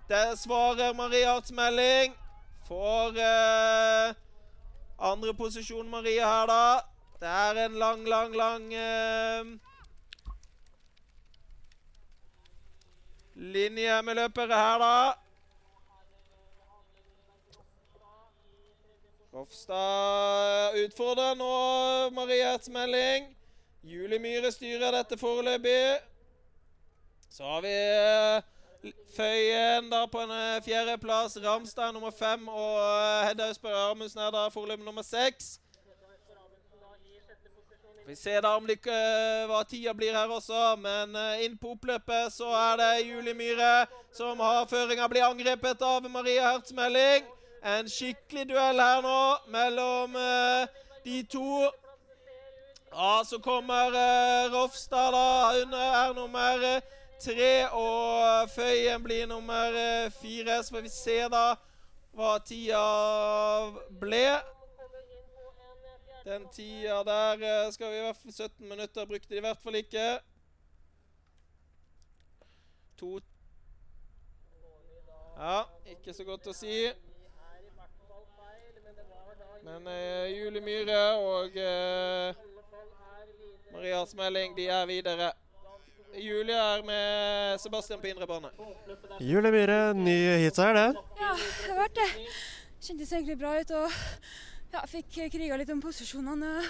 det 0.07 0.39
svarer 0.39 0.95
Marie 0.95 1.27
Hartsmelding. 1.27 2.15
Får 2.69 3.19
eh, 3.19 4.15
andre 5.11 5.35
posisjon 5.35 5.91
Marie 5.91 6.23
her, 6.23 6.47
da. 6.47 6.79
Det 7.19 7.33
er 7.41 7.65
en 7.65 7.75
lang, 7.83 8.07
lang, 8.07 8.37
lang 8.39 8.71
eh, 8.71 9.51
linje 13.35 13.99
med 14.07 14.23
løpere 14.23 14.63
her, 14.63 14.79
da. 14.87 15.20
Rofstad 19.33 20.75
utfordrer 20.75 21.35
nå 21.39 22.11
Marie 22.11 22.43
Hertzmelding. 22.43 23.29
Julie 23.83 24.19
Myhre 24.19 24.51
styrer 24.51 24.91
dette 24.91 25.19
foreløpig. 25.19 26.01
Så 27.31 27.47
har 27.47 27.63
vi 27.63 27.77
uh, 28.83 28.91
Føyen 29.15 29.87
da 29.93 30.03
på 30.11 30.25
en 30.25 30.35
uh, 30.35 30.59
fjerdeplass. 30.67 31.39
Ramstad 31.45 31.95
nummer 31.95 32.11
fem 32.11 32.49
og 32.49 32.75
uh, 32.83 33.23
Hedda 33.29 33.49
Østberg 33.55 33.79
Amundsen 33.93 34.19
er 34.27 34.35
da 34.35 34.49
foreløpig 34.51 34.85
nummer 34.85 35.07
seks. 35.07 35.61
Vi 38.07 38.19
ser 38.19 38.41
da 38.43 38.57
om 38.59 38.67
det, 38.67 38.81
ikke 38.81 39.01
hva 39.47 39.63
tida 39.63 39.93
blir 39.95 40.17
her 40.17 40.33
også, 40.35 40.75
men 40.83 41.15
inn 41.45 41.55
på 41.55 41.77
oppløpet 41.77 42.33
så 42.35 42.49
er 42.51 42.81
det 42.81 42.95
Julie 43.07 43.37
Myhre 43.39 43.85
som 44.11 44.41
har 44.43 44.67
føringa. 44.67 45.07
Blir 45.07 45.29
angrepet 45.29 45.85
av 45.87 46.09
Maria 46.11 46.49
Hertzmelding. 46.51 47.37
En 47.63 47.89
skikkelig 47.89 48.47
duell 48.49 48.81
her 48.81 49.03
nå 49.05 49.21
mellom 49.53 50.17
uh, 50.17 50.67
de 51.05 51.23
to. 51.29 51.71
Ja, 52.91 53.23
så 53.25 53.39
kommer 53.39 53.95
Rofstad, 54.51 55.13
da. 55.15 55.27
Hun 55.59 55.75
er 55.79 56.15
nummer 56.15 56.81
tre, 57.21 57.69
og 57.71 58.51
Føyen 58.51 59.03
blir 59.03 59.27
nummer 59.27 59.77
fire. 60.21 60.63
Så 60.65 60.75
får 60.75 60.81
vi 60.81 60.95
se 60.95 61.19
da 61.31 61.45
hva 62.17 62.39
tida 62.45 62.81
ble. 64.01 64.25
Den 66.25 66.49
tida 66.53 67.03
der 67.07 67.45
eh, 67.67 67.73
skal 67.73 67.93
vi 67.93 67.99
i 67.99 68.01
hvert 68.01 68.17
fall 68.17 68.33
17 68.33 68.69
minutter 68.69 69.07
brukte 69.07 69.31
de 69.31 69.37
i 69.37 69.41
hvert 69.41 69.63
fall 69.63 69.75
ikke. 69.75 70.19
To 73.01 73.21
Ja, 75.41 75.63
ikke 75.89 76.13
så 76.13 76.25
godt 76.29 76.51
å 76.51 76.53
si. 76.53 76.91
Men 79.65 79.85
uh, 79.85 80.27
Julie 80.33 80.63
Myhre 80.65 81.01
og 81.21 81.57
uh, 81.61 82.33
Maria 83.75 84.01
Smelling, 84.09 84.57
de 84.57 84.69
er 84.73 84.87
videre. 84.89 85.33
Julie 86.17 86.57
er 86.57 86.83
med 86.87 87.61
Sebastian 87.63 88.01
på 88.01 88.09
indre 88.11 88.27
bane. 88.27 88.49
Julie 89.21 89.53
Myhre, 89.53 89.79
ny 89.95 90.17
heatseier, 90.43 90.75
det? 90.79 91.05
Ja, 91.21 91.35
det 91.37 91.69
har 91.69 91.79
vært 91.83 92.01
det. 92.01 92.09
Kjentes 92.81 93.13
egentlig 93.13 93.39
bra 93.39 93.55
ut. 93.61 93.71
og 93.71 93.95
ja, 94.73 94.83
fikk 94.89 95.21
kriga 95.35 95.61
litt 95.61 95.71
om 95.75 95.85
posisjonene. 95.85 96.65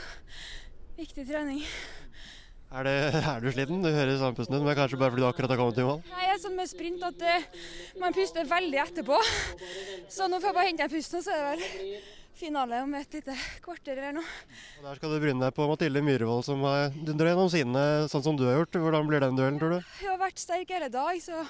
Viktig 0.99 1.25
trening. 1.31 1.63
Er, 2.71 2.87
det, 2.87 2.97
er, 3.17 3.41
du 3.43 3.51
sliten? 3.55 3.83
Du 3.83 3.91
høres 3.91 4.23
andpusten 4.23 4.59
ut, 4.59 4.65
men 4.67 4.77
kanskje 4.79 4.99
bare 4.99 5.15
fordi 5.15 5.25
du 5.25 5.31
akkurat 5.31 5.55
har 5.55 5.59
kommet 5.63 5.79
i 5.79 5.87
mål? 5.87 6.03
Nei, 6.11 6.25
jeg 6.27 6.37
er 6.37 6.43
sånn 6.43 6.59
med 6.59 6.71
sprint 6.71 7.07
at 7.07 7.25
uh, 7.27 7.61
man 8.03 8.15
puster 8.15 8.51
veldig 8.51 8.83
etterpå. 8.85 9.19
Så 10.11 10.27
nå 10.27 10.43
får 10.43 10.51
jeg 10.51 10.59
bare 10.59 10.73
hente 10.73 10.91
pusten, 10.93 11.23
så 11.23 11.35
er 11.35 11.41
det 11.41 11.71
vel 11.71 12.19
finale 12.39 12.81
om 12.85 12.95
et 12.97 13.15
lite 13.15 13.35
kvarter 13.65 13.99
eller 13.99 14.15
noe. 14.21 14.37
Og 14.81 14.87
Der 14.87 14.99
skal 14.99 15.13
du 15.13 15.19
bryne 15.23 15.43
deg 15.45 15.55
på 15.57 15.67
Mathilde 15.69 16.03
Myhrvold, 16.05 16.45
som 16.47 16.63
har 16.67 16.95
dundret 16.95 17.33
gjennom 17.33 17.51
sine 17.53 17.85
sånn 18.13 18.25
som 18.25 18.39
du 18.39 18.47
har 18.49 18.61
gjort. 18.61 18.79
Hvordan 18.85 19.09
blir 19.11 19.25
den 19.25 19.39
duellen, 19.39 19.61
tror 19.61 19.77
du? 19.77 19.91
Hun 20.01 20.13
har 20.13 20.21
vært 20.23 20.43
sterk 20.43 20.73
hele 20.73 20.91
dag, 20.93 21.21
så 21.25 21.45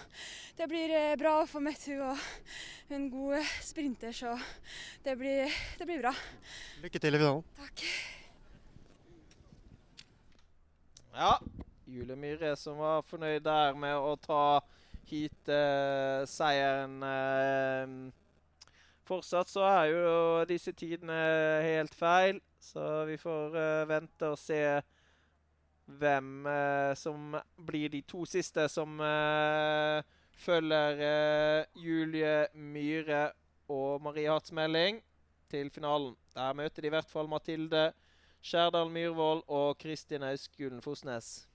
det 0.58 0.68
blir 0.70 0.94
eh, 0.96 1.16
bra 1.20 1.36
å 1.40 1.48
få 1.50 1.62
møtt 1.64 1.86
hun 1.90 2.02
og 2.10 2.94
en 2.96 3.06
god 3.12 3.52
sprinter, 3.62 4.14
så 4.16 4.34
det 5.04 5.14
blir, 5.20 5.52
det 5.78 5.86
blir 5.86 6.02
bra. 6.02 6.14
Lykke 6.82 7.02
til 7.02 7.14
i 7.14 7.22
finalen. 7.22 7.44
Takk. 7.60 7.84
Ja, 11.14 11.34
Julie 11.90 12.16
Myhre 12.18 12.54
som 12.58 12.78
var 12.80 13.02
fornøyd 13.06 13.42
der 13.44 13.74
med 13.78 13.96
å 13.98 14.14
ta 14.22 14.42
hit 15.10 15.50
eh, 15.50 16.22
seieren. 16.30 16.98
Eh, 17.02 17.94
fortsatt 19.10 19.50
så 19.50 19.66
er 19.66 19.90
jo 19.90 20.14
disse 20.48 20.72
tidene 20.76 21.18
helt 21.66 21.94
feil, 21.98 22.40
så 22.62 23.04
vi 23.10 23.18
får 23.20 23.58
uh, 23.58 23.88
vente 23.90 24.30
og 24.30 24.38
se 24.38 24.62
hvem 26.00 26.46
uh, 26.46 26.94
som 26.94 27.34
blir 27.66 27.90
de 27.90 28.04
to 28.06 28.24
siste 28.28 28.68
som 28.70 29.02
uh, 29.02 30.00
følger 30.40 31.66
Julie 31.76 32.46
Myhre 32.54 33.30
og 33.68 34.00
Marie 34.02 34.30
Hartsmelding 34.30 35.02
til 35.50 35.70
finalen. 35.70 36.16
Der 36.34 36.52
møter 36.52 36.82
de 36.82 36.86
i 36.86 36.94
hvert 36.94 37.10
fall 37.10 37.28
Mathilde 37.28 37.92
Skjærdal 38.42 38.90
Myhrvold 38.90 39.42
og 39.48 39.78
Kristin 39.78 40.22
Auskulen 40.22 40.82
Fosnes. 40.82 41.48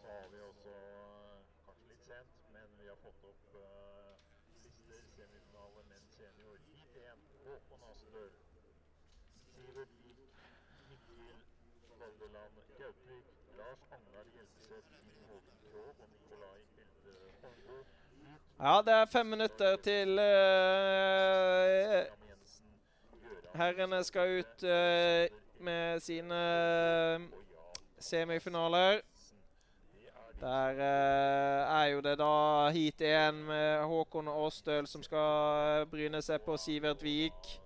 Så 0.00 0.06
har 0.06 0.28
vi 0.32 0.40
også, 0.40 0.74
kanskje 1.64 1.88
litt 1.88 2.04
sent, 2.04 2.36
men 2.52 2.68
vi 2.78 2.86
har 2.88 2.98
fått 3.02 3.20
Ja, 18.62 18.82
det 18.84 18.92
er 18.92 19.06
fem 19.08 19.26
minutter 19.26 19.76
til 19.80 20.18
uh, 20.20 20.24
herrene 23.56 24.04
skal 24.04 24.34
ut 24.42 24.64
uh, 24.68 25.24
med 25.64 26.00
sine 26.04 26.40
semifinaler. 27.98 29.00
Der 30.40 30.72
uh, 30.76 31.80
er 31.80 31.86
jo 31.94 32.04
det 32.04 32.18
da 32.20 32.68
heat 32.76 33.00
igjen 33.00 33.40
med 33.48 33.80
Håkon 33.88 34.28
Aastøl 34.28 34.86
som 34.86 35.02
skal 35.08 35.88
bryne 35.88 36.20
seg 36.20 36.44
på 36.44 36.60
Sivert 36.60 37.00
Vik. 37.00 37.60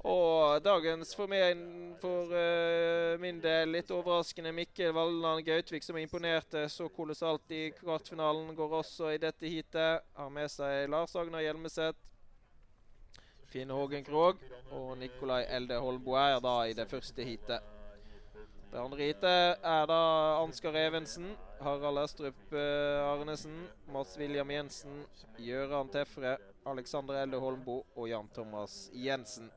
Og 0.00 0.62
dagens 0.64 1.10
for, 1.12 1.28
meg, 1.28 1.58
for 2.00 2.30
uh, 2.32 3.20
min 3.20 3.36
del 3.42 3.74
litt 3.74 3.90
overraskende 3.92 4.52
Mikkel 4.56 4.94
Valland 4.96 5.44
Gautvik, 5.44 5.84
som 5.84 5.98
imponerte 6.00 6.62
så 6.72 6.88
kolossalt 6.88 7.52
i 7.52 7.66
kvartfinalen, 7.76 8.54
går 8.56 8.78
også 8.80 9.10
i 9.12 9.20
dette 9.20 9.44
heatet. 9.44 10.06
Har 10.16 10.32
med 10.32 10.48
seg 10.48 10.88
Lars 10.88 11.12
Agnar 11.20 11.44
Hjelmeset, 11.44 11.98
Finn 13.50 13.70
Hågen 13.74 14.04
Krogh 14.06 14.38
og 14.70 14.94
Nikolai 15.00 15.42
Elde 15.50 15.80
Holmbo 15.82 16.14
er 16.14 16.38
da 16.40 16.54
i 16.70 16.74
det 16.78 16.86
første 16.88 17.24
heatet. 17.26 17.64
Det 18.70 18.78
andre 18.78 19.02
heatet 19.02 19.64
er 19.66 19.88
da 19.90 20.02
Ansgar 20.38 20.76
Evensen, 20.78 21.32
Harald 21.60 21.98
Estrup 22.04 22.54
uh, 22.54 23.10
Arnesen, 23.10 23.64
Mats 23.90 24.14
William 24.16 24.50
Jensen, 24.54 25.02
Gøran 25.36 25.90
Tefre, 25.90 26.36
Alexander 26.64 27.24
Elde 27.24 27.42
Holmbo 27.42 27.82
og 27.96 28.06
Jan 28.08 28.30
Thomas 28.32 28.86
Jensen. 28.94 29.50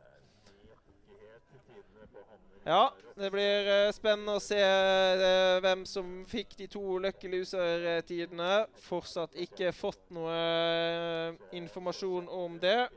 Ja, 2.65 2.94
det 3.15 3.27
blir 3.34 3.65
uh, 3.68 3.90
spennende 3.91 4.38
å 4.38 4.41
se 4.41 4.56
uh, 4.56 5.57
hvem 5.60 5.81
som 5.84 6.22
fikk 6.31 6.53
de 6.56 6.69
to 6.72 6.95
Lucky 7.03 7.27
Loser-tidene. 7.27 8.61
Fortsatt 8.85 9.35
ikke 9.35 9.73
fått 9.76 10.06
noe 10.15 10.31
uh, 10.31 11.41
informasjon 11.60 12.30
om 12.31 12.56
det. 12.64 12.88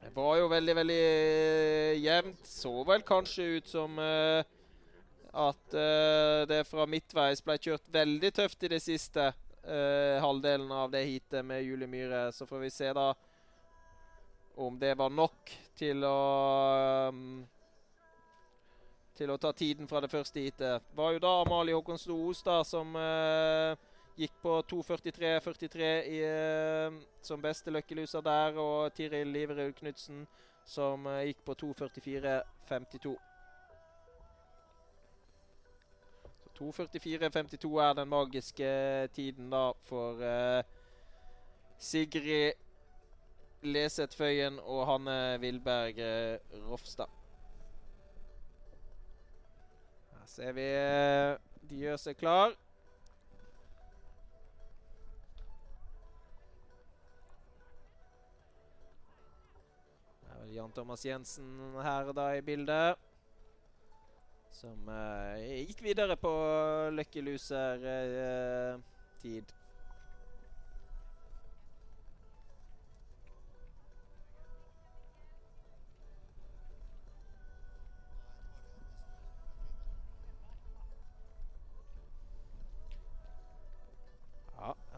Det 0.00 0.10
var 0.16 0.40
jo 0.40 0.50
veldig, 0.50 0.74
veldig 0.80 0.98
jevnt. 2.02 2.42
Så 2.42 2.74
vel 2.90 3.06
kanskje 3.06 3.46
ut 3.54 3.70
som 3.70 3.96
at 5.34 5.76
det 6.50 6.58
fra 6.68 6.84
midtveis 6.86 7.40
ble 7.42 7.56
kjørt 7.56 7.88
veldig 7.90 8.30
tøft 8.36 8.66
i 8.66 8.70
det 8.74 8.82
siste. 8.84 9.30
halvdelen 10.20 10.68
av 10.76 10.92
det 10.92 11.06
heatet 11.08 11.46
med 11.46 11.64
Julie 11.64 11.88
Myhre. 11.88 12.28
Så 12.36 12.44
får 12.46 12.66
vi 12.66 12.70
se 12.70 12.92
da 12.92 13.14
om 14.60 14.76
det 14.78 14.92
var 15.00 15.10
nok 15.10 15.56
til 15.80 16.04
å 16.04 16.20
til 19.16 19.30
å 19.30 19.38
ta 19.38 19.52
tiden 19.54 19.88
fra 19.88 20.00
det 20.02 20.10
første 20.12 20.42
heatet. 20.42 20.82
Det 20.90 20.98
var 20.98 21.14
jo 21.14 21.22
da 21.22 21.32
Amalie 21.42 21.76
Håkonstad 21.76 22.14
Ostad 22.14 22.66
som 22.66 22.96
eh, 22.98 23.74
gikk 24.18 24.34
på 24.42 24.56
2.43,43 24.70 25.90
eh, 26.14 26.96
som 27.22 27.42
beste 27.42 27.74
løkkeluser 27.74 28.24
der, 28.26 28.58
og 28.58 28.94
Tiril 28.96 29.30
Liverud 29.34 29.74
Knutsen 29.78 30.24
som 30.66 31.06
eh, 31.10 31.28
gikk 31.30 31.44
på 31.46 31.56
2.44,52. 31.62 33.14
2.44,52 36.54 37.70
er 37.82 37.96
den 37.98 38.08
magiske 38.08 38.68
tiden 39.16 39.48
da 39.50 39.64
for 39.88 40.22
Sigrid 41.82 42.54
Leseth 43.66 44.14
Føyen 44.14 44.60
og 44.62 44.84
Hanne 44.86 45.18
Vilberg 45.42 45.98
Rofstad. 46.68 47.23
Ser 50.34 50.50
vi 50.56 50.66
de 51.70 51.76
gjør 51.78 51.96
seg 52.00 52.16
klar. 52.18 52.50
Det 60.18 60.30
er 60.32 60.38
vel 60.42 60.54
Jan 60.56 60.74
Thomas 60.74 61.04
Jensen 61.06 61.48
her 61.86 62.10
da 62.16 62.26
i 62.34 62.42
bildet. 62.44 62.98
Som 64.54 64.88
uh, 64.90 65.38
gikk 65.38 65.82
videre 65.86 66.16
på 66.18 66.32
Lucky 66.94 67.20
Loser-tid. 67.26 67.86
Uh, 69.50 69.63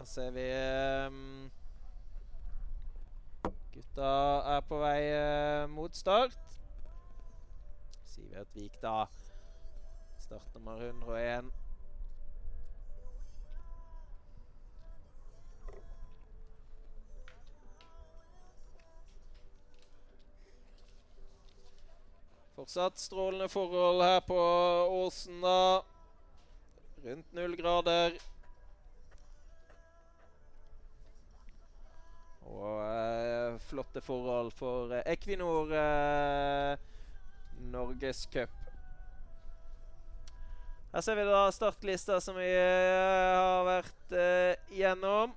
ser 0.07 0.31
vi 0.31 0.47
um, 1.07 1.51
Gutta 3.75 4.11
er 4.55 4.61
på 4.69 4.79
vei 4.81 5.01
uh, 5.13 5.69
mot 5.69 5.97
start. 5.97 6.39
Sivert 8.07 8.55
Vik, 8.55 8.79
da. 8.83 9.07
Startnummer 10.23 10.81
101. 10.87 11.51
Fortsatt 22.57 22.99
strålende 22.99 23.51
forhold 23.53 24.01
her 24.03 24.23
på 24.25 24.39
Åsen, 25.03 25.43
da. 25.43 25.83
Rundt 27.05 27.37
null 27.37 27.57
grader. 27.57 28.17
Og 32.47 32.83
eh, 32.85 33.57
flotte 33.69 34.01
forhold 34.05 34.53
for 34.55 34.93
eh, 34.95 35.03
Equinor 35.13 35.73
eh, 35.75 36.77
Norgescup. 37.73 38.53
Her 40.93 41.05
ser 41.05 41.19
vi 41.19 41.25
da 41.29 41.41
startlista 41.53 42.21
som 42.25 42.39
vi 42.39 42.47
har 42.49 43.67
vært 43.67 44.15
igjennom. 44.73 45.35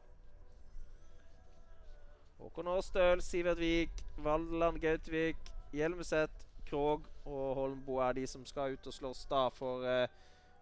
Håkon 2.40 2.70
Aastøl, 2.72 3.24
Sivert 3.26 3.60
Vik, 3.60 4.04
Valdeland 4.24 4.80
Gautvik, 4.80 5.42
Hjelmeset, 5.76 6.46
Krog 6.70 7.10
og 7.26 7.50
Holmbo 7.60 8.00
er 8.06 8.16
de 8.22 8.24
som 8.30 8.46
skal 8.48 8.78
ut 8.78 8.88
og 8.88 8.96
slåss 8.96 9.26
da 9.28 9.42
for 9.52 9.84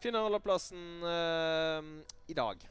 finaleplassen 0.02 1.06
i 1.06 2.40
dag. 2.42 2.66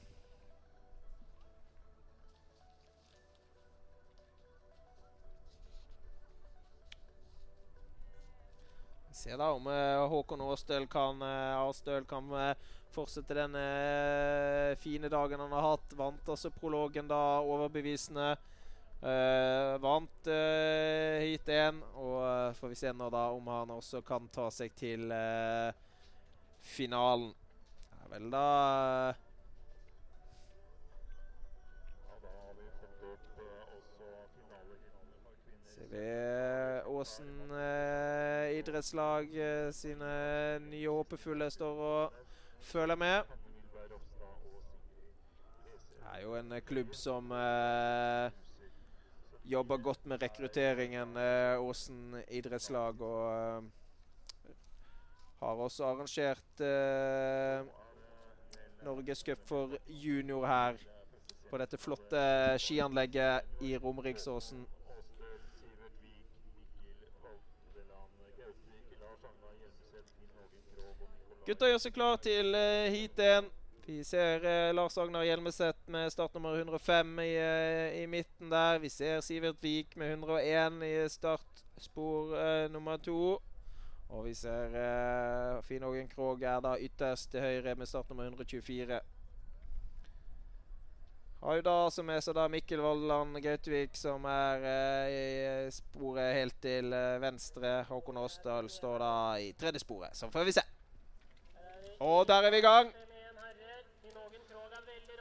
Se 9.16 9.36
da 9.36 9.46
om 9.56 9.64
uh, 9.66 10.04
Håkon 10.12 10.42
Aastøl 10.44 10.84
kan, 10.92 11.22
uh, 11.24 11.62
Aastøl 11.62 12.04
kan 12.08 12.26
uh, 12.36 12.72
fortsette 12.92 13.36
den 13.36 13.56
fine 14.80 15.08
dagen 15.12 15.40
han 15.40 15.54
har 15.56 15.70
hatt. 15.70 15.94
Vant 15.96 16.28
altså 16.32 16.52
prologen 16.52 17.08
da 17.08 17.40
overbevisende. 17.44 18.36
vant 19.84 20.28
hit 21.20 21.50
én, 21.52 21.82
og 22.00 22.54
får 22.56 22.70
vi 22.72 22.78
se 22.80 22.92
nå 22.96 23.10
da 23.12 23.26
om 23.36 23.50
han 23.52 23.74
også 23.74 24.00
kan 24.00 24.30
ta 24.32 24.46
seg 24.50 24.72
til 24.80 25.12
finalen. 26.64 27.34
Det 27.92 28.08
vel 28.14 28.30
da 28.32 28.46
Vi 35.90 36.80
Åsen 36.86 37.50
eh, 37.50 38.58
idrettslag 38.58 39.30
eh, 39.38 39.70
sine 39.72 40.10
nye 40.66 40.88
håpefulle 40.90 41.46
står 41.50 41.82
og 41.86 42.16
føler 42.66 42.98
med. 42.98 43.22
Det 45.96 46.10
er 46.12 46.24
jo 46.24 46.34
en 46.38 46.54
klubb 46.66 46.94
som 46.96 47.30
eh, 47.32 48.30
jobber 49.46 49.76
godt 49.76 50.06
med 50.06 50.22
rekrutteringen, 50.22 51.16
eh, 51.16 51.62
Åsen 51.62 52.16
idrettslag. 52.30 53.00
Og 53.00 53.32
eh, 53.32 54.52
har 55.40 55.64
også 55.68 55.84
arrangert 55.84 56.60
eh, 56.60 57.66
Norgescup 58.84 59.46
for 59.46 59.78
junior 59.86 60.46
her 60.46 60.80
på 61.50 61.58
dette 61.62 61.78
flotte 61.78 62.22
skianlegget 62.58 63.62
i 63.62 63.76
Romeriksåsen. 63.78 64.66
Gutta 71.46 71.68
gjør 71.70 71.78
seg 71.78 71.92
klar 71.94 72.16
til 72.18 72.56
uh, 72.58 72.88
heat 72.90 73.20
1. 73.22 73.44
Vi 73.86 74.00
ser 74.02 74.42
uh, 74.42 74.72
Lars 74.74 74.96
Agnar 74.98 75.22
Hjelmeset 75.22 75.78
med 75.94 76.10
startnummer 76.10 76.56
105 76.58 77.12
i, 77.22 77.34
uh, 77.38 77.98
i, 78.00 78.06
midten 78.10 78.50
der. 78.50 78.80
Vi 78.82 78.88
ser 78.90 79.20
Sivert 79.22 79.60
Vik 79.62 79.94
med 79.94 80.16
101 80.16 80.80
i 80.82 80.90
startspor 81.06 82.32
nummer 82.74 82.98
to. 82.98 83.36
Og 84.10 84.24
vi 84.26 84.34
ser 84.34 84.74
uh, 84.74 85.62
Finn 85.62 85.86
Ågen 85.86 86.10
Krogh 86.10 86.42
er 86.42 86.64
da 86.66 86.74
ytterst 86.82 87.30
til 87.30 87.46
høyre 87.46 87.76
med 87.78 87.86
startnummer 87.86 88.26
124. 88.26 88.98
Har 91.46 91.60
jo 91.60 91.66
da 91.68 91.76
som 91.94 92.10
er 92.10 92.24
så 92.26 92.34
da 92.34 92.48
Mikkel 92.50 92.82
Vollan 92.82 93.38
Gautvik 93.38 93.94
som 93.94 94.24
er 94.26 94.66
eh, 94.66 95.14
i 95.14 95.70
sporet 95.70 96.40
helt 96.40 96.58
til 96.64 96.90
venstre. 97.22 97.84
Håkon 97.86 98.18
Åsdal 98.24 98.72
står 98.72 98.98
da 99.04 99.12
i 99.44 99.52
tredje 99.54 99.84
sporet. 99.84 100.16
Så 100.18 100.32
får 100.32 100.48
vi 100.48 100.56
se. 100.58 100.66
Og 101.98 102.26
der 102.28 102.42
er 102.42 102.50
vi 102.50 102.58
i 102.58 102.60
gang. 102.60 102.92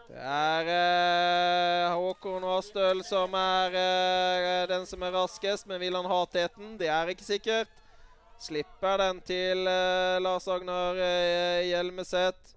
Det 0.07 0.21
er 0.21 0.67
eh, 0.69 1.93
Håkon 1.95 2.43
Åstøl 2.43 3.01
som 3.03 3.33
er 3.35 3.73
eh, 3.79 4.67
den 4.69 4.85
som 4.87 5.01
er 5.03 5.15
raskest, 5.15 5.67
men 5.67 5.79
vil 5.81 5.95
han 5.97 6.07
ha 6.07 6.19
teten? 6.31 6.75
Det 6.79 6.87
er 6.87 7.11
ikke 7.11 7.25
sikkert. 7.25 7.71
Slipper 8.39 8.99
den 9.01 9.21
til 9.25 9.67
eh, 9.67 10.19
Lars 10.21 10.47
Agnar 10.47 10.99
eh, 10.99 11.65
Hjelmeset. 11.67 12.53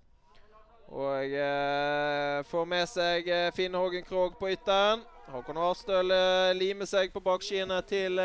Og 0.88 1.34
eh, 1.34 2.44
får 2.50 2.68
med 2.68 2.86
seg 2.90 3.28
eh, 3.28 3.50
Finn 3.56 3.74
Hågen 3.74 4.06
Krogh 4.06 4.38
på 4.38 4.52
ytteren. 4.52 5.02
Håkon 5.32 5.60
Åstøl 5.60 6.14
limer 6.56 6.88
seg 6.88 7.10
på 7.12 7.20
bakskiene 7.20 7.82
til 7.84 8.16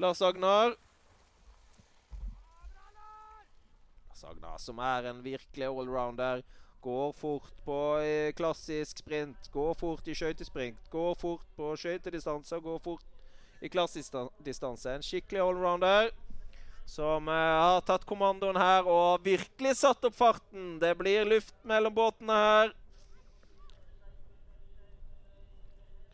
Lars 0.00 0.22
Agnar. 0.24 0.72
Lars 4.26 4.34
Agnar 4.34 4.58
som 4.58 4.78
er 4.78 5.04
en 5.10 5.22
virkelig 5.22 5.66
allrounder. 5.66 6.42
Går 6.80 7.12
fort 7.12 7.52
på 7.64 8.32
klassisk 8.36 8.98
sprint, 8.98 9.50
går 9.52 9.74
fort 9.74 10.06
i 10.08 10.14
skøytesprint, 10.14 10.90
går 10.90 11.14
fort 11.14 11.42
på 11.56 11.76
skøytedistanse 11.76 12.56
og 12.56 12.62
går 12.62 12.78
fort 12.78 13.04
i 13.62 13.68
klassisk 13.68 14.14
distanse. 14.44 14.90
En 14.90 15.02
skikkelig 15.02 15.40
allrounder 15.40 16.10
som 16.86 17.28
uh, 17.28 17.34
har 17.34 17.80
tatt 17.86 18.06
kommandoen 18.06 18.56
her 18.56 18.86
og 18.86 19.24
virkelig 19.24 19.76
satt 19.76 20.04
opp 20.04 20.14
farten. 20.14 20.78
Det 20.78 20.94
blir 20.98 21.26
luft 21.26 21.54
mellom 21.64 21.94
båtene 21.94 22.32
her. 22.32 22.74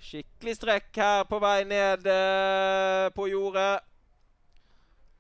Skikkelig 0.03 0.57
strekk 0.57 0.97
her 0.97 1.27
på 1.29 1.41
vei 1.43 1.65
ned 1.69 2.09
uh, 2.09 3.11
på 3.13 3.29
jordet. 3.29 3.83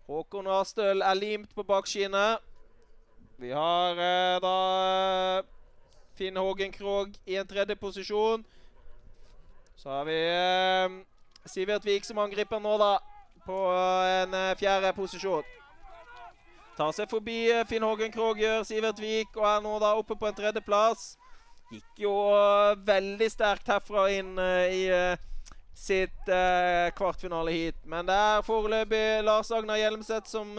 Håkon 0.08 0.48
Astøl 0.48 1.04
er 1.04 1.20
limt 1.20 1.52
på 1.54 1.64
bakskinnet. 1.64 2.51
Vi 3.36 3.52
har 3.52 3.90
eh, 3.90 4.40
da 4.40 5.42
Finn 6.14 6.36
Hågen 6.36 6.72
Krogh 6.72 7.10
i 7.24 7.36
en 7.36 7.46
tredje 7.46 7.76
posisjon. 7.76 8.44
Så 9.76 9.90
har 9.90 10.04
vi 10.04 10.18
Sivert 11.44 11.84
Vik 11.84 12.04
som 12.04 12.18
angriper 12.18 12.60
nå, 12.60 12.76
da. 12.78 12.98
På 13.46 13.56
en 14.06 14.34
eh, 14.34 14.54
fjerde 14.58 14.92
posisjon. 14.94 15.46
Tar 16.76 16.92
seg 16.94 17.10
forbi 17.10 17.50
eh, 17.50 17.64
Finn 17.66 17.82
Hågen 17.82 18.12
Krogh, 18.14 18.38
gjør 18.38 18.62
Sivert 18.68 19.00
Vik, 19.02 19.34
og 19.36 19.48
er 19.48 19.64
nå 19.64 19.78
da 19.82 19.94
oppe 19.98 20.16
på 20.18 20.28
en 20.28 20.38
tredjeplass. 20.38 21.16
Gikk 21.72 22.04
jo 22.04 22.12
veldig 22.84 23.30
sterkt 23.32 23.70
herfra 23.72 24.04
inn 24.12 24.34
i 24.36 24.82
sitt 25.72 26.28
kvartfinaleheat. 26.98 27.78
Men 27.88 28.04
det 28.10 28.12
er 28.12 28.44
foreløpig 28.44 29.22
Lars 29.24 29.48
Agnar 29.56 29.80
Hjelmseth 29.80 30.28
som 30.28 30.52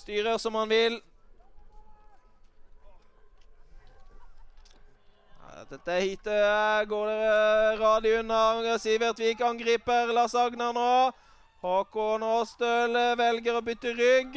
styrer 0.00 0.40
som 0.40 0.56
han 0.56 0.72
vil. 0.72 0.96
Dette 5.70 6.00
heatet 6.02 6.88
går 6.90 7.06
det 7.06 7.80
radig 7.80 8.12
unna. 8.18 8.78
Sivert 8.82 9.20
Vik 9.22 9.40
angriper 9.40 10.08
Lars 10.10 10.34
Agner 10.34 10.72
nå. 10.74 11.12
Håkon 11.62 12.24
Aastøl 12.26 12.96
velger 13.20 13.54
å 13.54 13.62
bytte 13.62 13.92
rygg. 13.94 14.34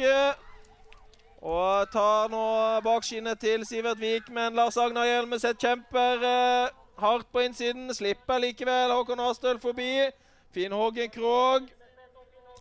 Og 1.42 1.90
tar 1.90 2.30
nå 2.30 2.44
bakskinnet 2.86 3.42
til 3.42 3.64
Sivert 3.66 3.98
Vik, 3.98 4.28
men 4.30 4.54
Lars 4.54 4.78
Agner 4.78 5.08
Hjelmeset 5.08 5.58
kjemper 5.58 6.22
eh, 6.22 6.70
hardt 7.02 7.26
på 7.34 7.42
innsiden. 7.42 7.90
Slipper 7.90 8.38
likevel 8.46 8.94
Håkon 8.94 9.24
Aastøl 9.26 9.58
forbi. 9.58 10.06
Finn 10.54 10.72
Hågen 10.72 11.10
Krogh 11.10 11.66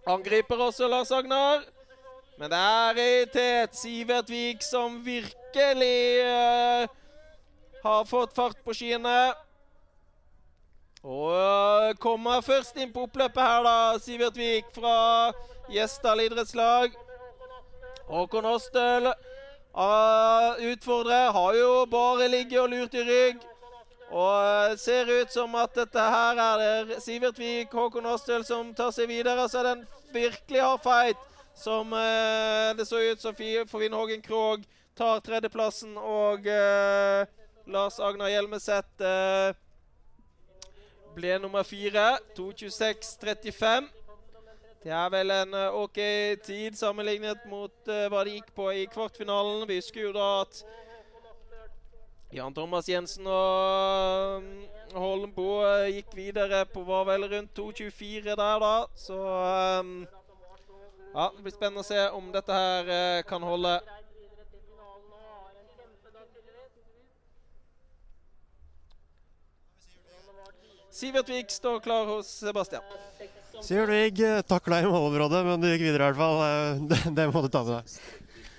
angriper 0.10 0.66
også 0.66 0.90
Lars 0.90 1.14
Agner. 1.14 1.62
Men 2.42 2.50
det 2.50 2.66
er 2.66 3.06
i 3.06 3.24
tet 3.38 3.78
Sivert 3.78 4.34
Vik 4.34 4.66
som 4.66 4.98
virkelig 5.06 6.04
eh, 6.26 7.00
har 7.84 8.06
fått 8.06 8.36
fart 8.36 8.60
på 8.64 8.76
skiene. 8.76 9.34
Og 11.04 12.00
kommer 12.00 12.42
først 12.42 12.78
inn 12.80 12.94
på 12.94 13.04
oppløpet 13.10 13.44
her, 13.44 13.64
da. 13.66 13.78
Sivert 14.00 14.38
Vik 14.40 14.70
fra 14.76 15.34
Gjesdal 15.72 16.24
idrettslag. 16.24 16.96
Håkon 18.08 18.48
Åstøl 18.48 19.10
uh, 19.12 20.62
utfordrer. 20.72 21.32
Har 21.36 21.60
jo 21.60 21.84
bare 21.92 22.30
ligget 22.32 22.62
og 22.62 22.72
lurt 22.72 22.96
i 22.96 23.04
rygg. 23.04 23.44
Og 24.14 24.72
uh, 24.72 24.78
ser 24.80 25.12
ut 25.12 25.36
som 25.36 25.60
at 25.60 25.76
dette 25.76 26.08
her 26.16 26.40
er 26.40 26.88
det 26.88 27.02
Sivert 27.04 27.40
Vik, 27.40 27.76
Håkon 27.76 28.08
Åstøl 28.08 28.48
som 28.48 28.72
tar 28.76 28.96
seg 28.96 29.12
videre. 29.12 29.50
Så 29.52 29.60
er 29.60 29.68
det 29.68 29.78
en 29.82 29.86
virkelig 30.16 30.64
hard 30.64 30.84
fight 30.88 31.30
som 31.60 31.92
uh, 31.92 32.72
det 32.80 32.88
så 32.88 33.04
ut 33.04 33.22
som 33.22 33.36
for 33.36 33.80
Finn 33.84 33.94
Hågen 33.94 34.24
Krogh 34.24 34.64
tar 34.96 35.20
tredjeplassen. 35.20 35.98
Og 36.00 36.48
uh, 36.48 37.43
Lars 37.66 38.00
Agnar 38.00 38.28
Hjelmeset 38.28 39.02
eh, 39.02 39.54
ble 41.16 41.38
nummer 41.40 41.64
fire. 41.64 42.18
2.26,35. 42.36 43.88
Det 44.84 44.92
er 44.92 45.10
vel 45.14 45.32
en 45.32 45.54
uh, 45.56 45.76
OK 45.80 46.00
tid 46.44 46.76
sammenlignet 46.76 47.46
mot 47.48 47.72
uh, 47.88 48.08
hva 48.12 48.24
det 48.28 48.34
gikk 48.34 48.50
på 48.56 48.66
i 48.76 48.84
kvartfinalen. 48.92 49.64
Vi 49.70 49.78
husker 49.80 50.10
jo 50.10 50.12
da 50.12 50.26
at 50.42 50.60
Jan 52.34 52.52
Thomas 52.52 52.90
Jensen 52.90 53.30
og 53.30 54.42
um, 54.42 54.50
Holmbo 54.98 55.48
uh, 55.64 55.88
gikk 55.88 56.12
videre 56.18 56.66
på 56.68 56.84
var 56.84 57.08
vel 57.08 57.30
rundt 57.32 57.56
2.24 57.56 58.34
der, 58.34 58.60
da. 58.66 58.76
Så 59.00 59.22
um, 59.80 59.96
ja, 61.14 61.30
det 61.30 61.46
blir 61.46 61.56
spennende 61.56 61.86
å 61.86 61.88
se 61.88 62.04
om 62.12 62.28
dette 62.36 62.60
her 62.60 63.24
kan 63.30 63.46
holde. 63.46 63.78
Sivert 70.94 71.30
Vik 71.30 71.50
står 71.50 71.80
klar 71.82 72.06
hos 72.06 72.28
Sebastian. 72.28 72.84
Sivert 73.66 73.90
Vik 73.90 74.20
eh, 74.22 74.42
takla 74.46 74.78
i 74.84 74.86
målområdet, 74.86 75.40
men 75.48 75.62
du 75.64 75.66
gikk 75.72 75.88
videre 75.88 76.06
i 76.06 76.12
hvert 76.12 76.20
fall. 76.20 76.42
Eh, 76.46 76.84
det, 76.92 77.00
det 77.18 77.26
må 77.34 77.42
du 77.42 77.48
ta 77.50 77.64
med 77.66 77.80
deg. 77.80 77.96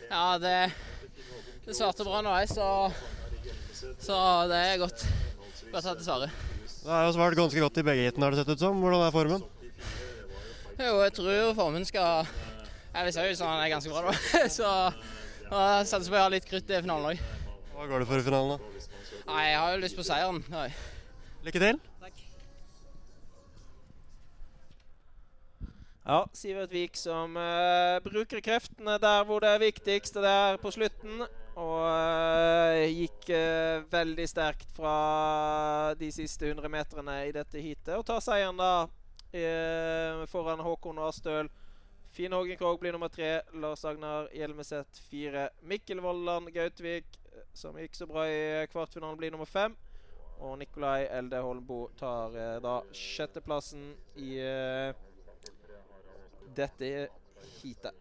Ja, 0.08 0.24
det, 0.42 0.54
det 1.68 1.76
svarte 1.78 2.06
bra 2.06 2.24
nå, 2.26 2.32
så, 2.50 2.66
så 4.02 4.18
det 4.50 4.58
er 4.72 4.82
godt. 4.82 5.06
Godt 5.70 5.86
at 5.92 6.02
det 6.02 6.08
svarer. 6.08 6.34
Det 6.66 6.90
har 6.90 7.06
jo 7.06 7.14
svart 7.14 7.38
ganske 7.38 7.62
godt 7.62 7.78
i 7.80 7.86
begge 7.86 8.08
heatene, 8.08 8.26
har 8.26 8.34
det 8.34 8.42
sett 8.42 8.50
ut 8.50 8.66
som. 8.66 8.82
Hvordan 8.82 9.06
er 9.06 9.14
formen? 9.14 9.46
Jo, 10.74 10.98
jeg 11.04 11.14
tror 11.14 11.54
formen 11.54 11.86
skal 11.86 12.26
Jeg 12.96 13.14
ser 13.14 13.30
ut 13.30 13.38
som 13.38 13.52
han 13.52 13.62
er 13.62 13.70
ganske 13.76 13.94
bra, 13.94 14.10
da. 14.10 14.42
Så 14.58 14.66
jeg 14.66 15.86
satser 15.86 16.10
på 16.10 16.18
å 16.18 16.26
ha 16.26 16.34
litt 16.34 16.50
krutt 16.50 16.66
i 16.66 16.82
finalen 16.82 17.14
òg. 17.14 17.24
Hva 17.78 17.86
går 17.90 18.02
det 18.02 18.10
for 18.10 18.18
i 18.18 18.26
finalen, 18.26 18.58
da? 18.58 18.90
Nei, 19.30 19.42
Jeg 19.52 19.58
har 19.62 19.74
jo 19.76 19.82
lyst 19.86 20.02
på 20.02 20.10
seieren. 20.10 20.42
Lykke 21.46 21.62
til. 21.62 21.84
Ja, 26.04 26.26
Sivert 26.36 26.72
Vik 26.72 26.98
som 27.00 27.32
uh, 27.40 27.96
bruker 28.04 28.42
kreftene 28.44 28.98
der 29.00 29.22
hvor 29.24 29.40
det 29.40 29.54
er 29.54 29.62
viktigst, 29.62 30.18
og 30.20 30.26
det 30.26 30.32
er 30.36 30.58
på 30.60 30.72
slutten. 30.74 31.22
Og 31.56 31.78
uh, 31.80 32.82
gikk 32.92 33.30
uh, 33.32 33.86
veldig 33.88 34.26
sterkt 34.28 34.68
fra 34.76 35.94
de 35.96 36.10
siste 36.12 36.50
100 36.50 36.68
meterne 36.68 37.14
i 37.24 37.32
dette 37.32 37.56
heatet. 37.56 37.94
Og 37.96 38.04
tar 38.04 38.20
seieren 38.24 38.60
da 38.60 38.74
foran 40.30 40.60
Håkon 40.62 41.00
Astøl. 41.02 41.48
Finn 42.14 42.36
Hågen 42.36 42.60
Krogh 42.60 42.76
blir 42.78 42.92
nummer 42.94 43.08
tre. 43.10 43.40
Lars 43.58 43.82
Agnar 43.88 44.28
Hjelmeset 44.30 45.00
fire. 45.08 45.48
Mikkel 45.66 46.04
Vollan 46.04 46.52
Gautvik, 46.54 47.16
som 47.56 47.80
gikk 47.80 47.96
så 47.98 48.06
bra 48.06 48.28
i 48.30 48.44
kvartfinalen, 48.70 49.16
blir 49.18 49.32
nummer 49.34 49.48
fem. 49.48 49.74
Og 50.44 50.54
Nikolai 50.60 51.08
Elde 51.08 51.40
Holmbo 51.42 51.80
tar 51.98 52.36
da 52.62 52.76
sjetteplassen 52.92 53.88
i 54.20 54.36
dette 56.56 57.08
heatet. 57.60 57.94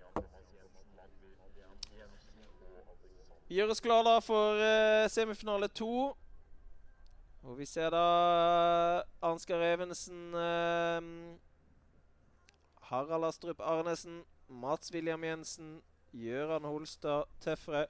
Vi 3.47 3.55
gjør 3.59 3.69
oss 3.73 3.81
klare 3.83 4.21
for 4.23 4.57
uh, 4.57 5.09
semifinale 5.11 5.67
to. 5.77 6.15
Og 7.43 7.57
vi 7.59 7.65
ser 7.67 7.89
da 7.91 8.03
Ansgar 9.21 9.61
Evensen 9.67 10.33
uh, 10.33 11.01
Harald 12.87 13.25
Astrup 13.27 13.59
Arnesen, 13.59 14.23
Mats 14.47 14.93
William 14.93 15.23
Jensen, 15.23 15.81
Gøran 16.13 16.63
Holstad 16.63 17.23
Tøffere, 17.43 17.87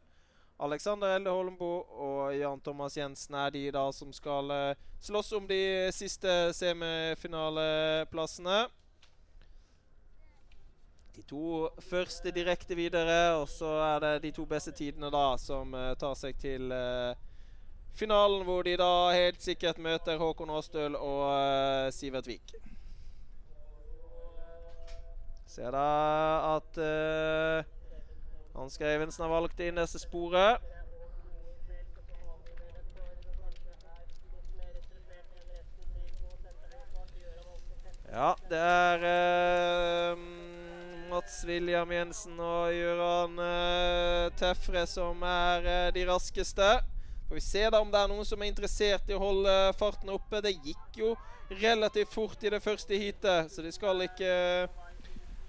Alexander 0.59 1.15
Elde 1.15 1.29
Holmbo 1.29 1.81
og 1.81 2.37
Jan 2.37 2.61
Thomas 2.61 2.97
Jensen 2.97 3.35
er 3.35 3.49
de 3.53 3.71
da 3.73 3.91
som 3.91 4.13
skal 4.13 4.75
slåss 5.01 5.31
om 5.37 5.47
de 5.47 5.89
siste 5.91 6.53
semifinaleplassene. 6.55 8.67
De 11.13 11.21
to 11.29 11.69
første 11.89 12.31
direkte 12.33 12.75
videre, 12.75 13.35
og 13.37 13.45
så 13.49 13.69
er 13.85 13.99
det 14.01 14.23
de 14.23 14.31
to 14.33 14.47
beste 14.49 14.71
tidene 14.73 15.11
da 15.13 15.35
som 15.37 15.75
uh, 15.77 15.91
tar 15.99 16.15
seg 16.17 16.39
til 16.41 16.73
uh, 16.73 17.13
finalen, 17.93 18.41
hvor 18.47 18.65
de 18.65 18.73
da 18.81 19.13
helt 19.13 19.41
sikkert 19.45 19.77
møter 19.77 20.17
Håkon 20.17 20.49
Aastøl 20.49 20.97
og 20.97 21.27
uh, 21.29 21.91
Sivert 21.93 22.25
Vik. 22.27 22.55
Ser 25.53 25.69
da 25.69 26.55
at 26.55 26.79
Ansgar 28.57 28.95
Evensen 28.95 29.21
har 29.21 29.29
valgt 29.29 29.59
inn 29.61 29.77
Dette 29.77 30.01
sporet. 30.01 30.65
Ja, 38.09 38.33
det 38.49 38.57
er 38.57 39.05
Mats 41.13 41.43
William 41.45 41.91
Jensen 41.93 42.39
og 42.41 42.73
Gøran 42.73 43.35
uh, 43.37 44.31
Tefre 44.33 44.81
som 44.89 45.19
er 45.29 45.67
uh, 45.67 45.91
de 45.93 46.07
raskeste. 46.09 46.69
Får 47.27 47.37
vi 47.37 47.43
se 47.45 47.61
da 47.69 47.81
om 47.83 47.91
det 47.93 47.99
er 48.01 48.09
noen 48.09 48.25
som 48.25 48.41
er 48.41 48.49
interessert 48.49 49.11
i 49.11 49.13
å 49.13 49.21
holde 49.21 49.53
farten 49.77 50.09
oppe. 50.09 50.41
Det 50.41 50.55
gikk 50.55 50.97
jo 51.03 51.11
relativt 51.61 52.15
fort 52.15 52.41
i 52.41 52.49
det 52.55 52.63
første 52.65 52.97
heatet, 52.97 53.53
så 53.53 53.61
de 53.61 53.75
skal 53.75 54.01
ikke 54.07 54.33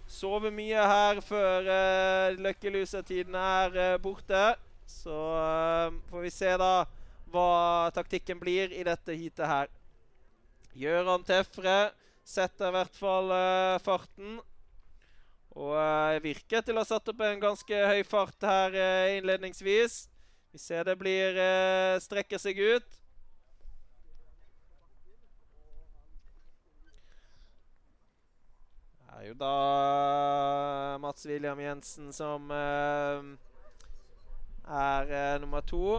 sove 0.05 0.53
mye 0.53 0.85
her 0.93 1.25
før 1.25 1.73
uh, 1.73 2.37
løkkelusetiden 2.45 3.41
er 3.41 3.99
borte. 4.05 4.47
Så 4.85 5.17
får 6.11 6.29
vi 6.29 6.39
se 6.43 6.57
da 6.61 6.73
hva 7.33 7.91
taktikken 7.97 8.37
blir 8.37 8.69
i 8.69 8.85
dette 8.85 9.17
heatet 9.17 9.49
her. 9.49 9.77
Gjøran 10.77 11.25
Tefre 11.25 11.79
setter 12.21 12.69
i 12.69 12.83
hvert 12.83 12.99
fall 13.01 13.33
farten. 13.81 14.43
Og 15.55 15.79
uh, 15.79 16.19
virker 16.23 16.61
til 16.67 16.75
å 16.75 16.83
ha 16.83 16.87
satt 16.89 17.09
opp 17.13 17.21
en 17.23 17.41
ganske 17.43 17.87
høy 17.87 18.03
fart 18.07 18.43
her 18.43 18.75
uh, 18.75 19.15
innledningsvis. 19.15 20.09
Vi 20.55 20.59
ser 20.63 20.85
det 20.87 20.97
blir 20.99 21.35
strekker 22.03 22.39
seg 22.39 22.59
ut. 22.63 22.87
Det 29.03 29.11
er 29.19 29.25
jo 29.33 29.37
da 29.41 29.57
Mats 31.03 31.27
William 31.27 31.59
Jensen 31.59 32.13
som 32.15 32.51
er 32.55 33.19
nummer 35.43 35.61
to. 35.67 35.99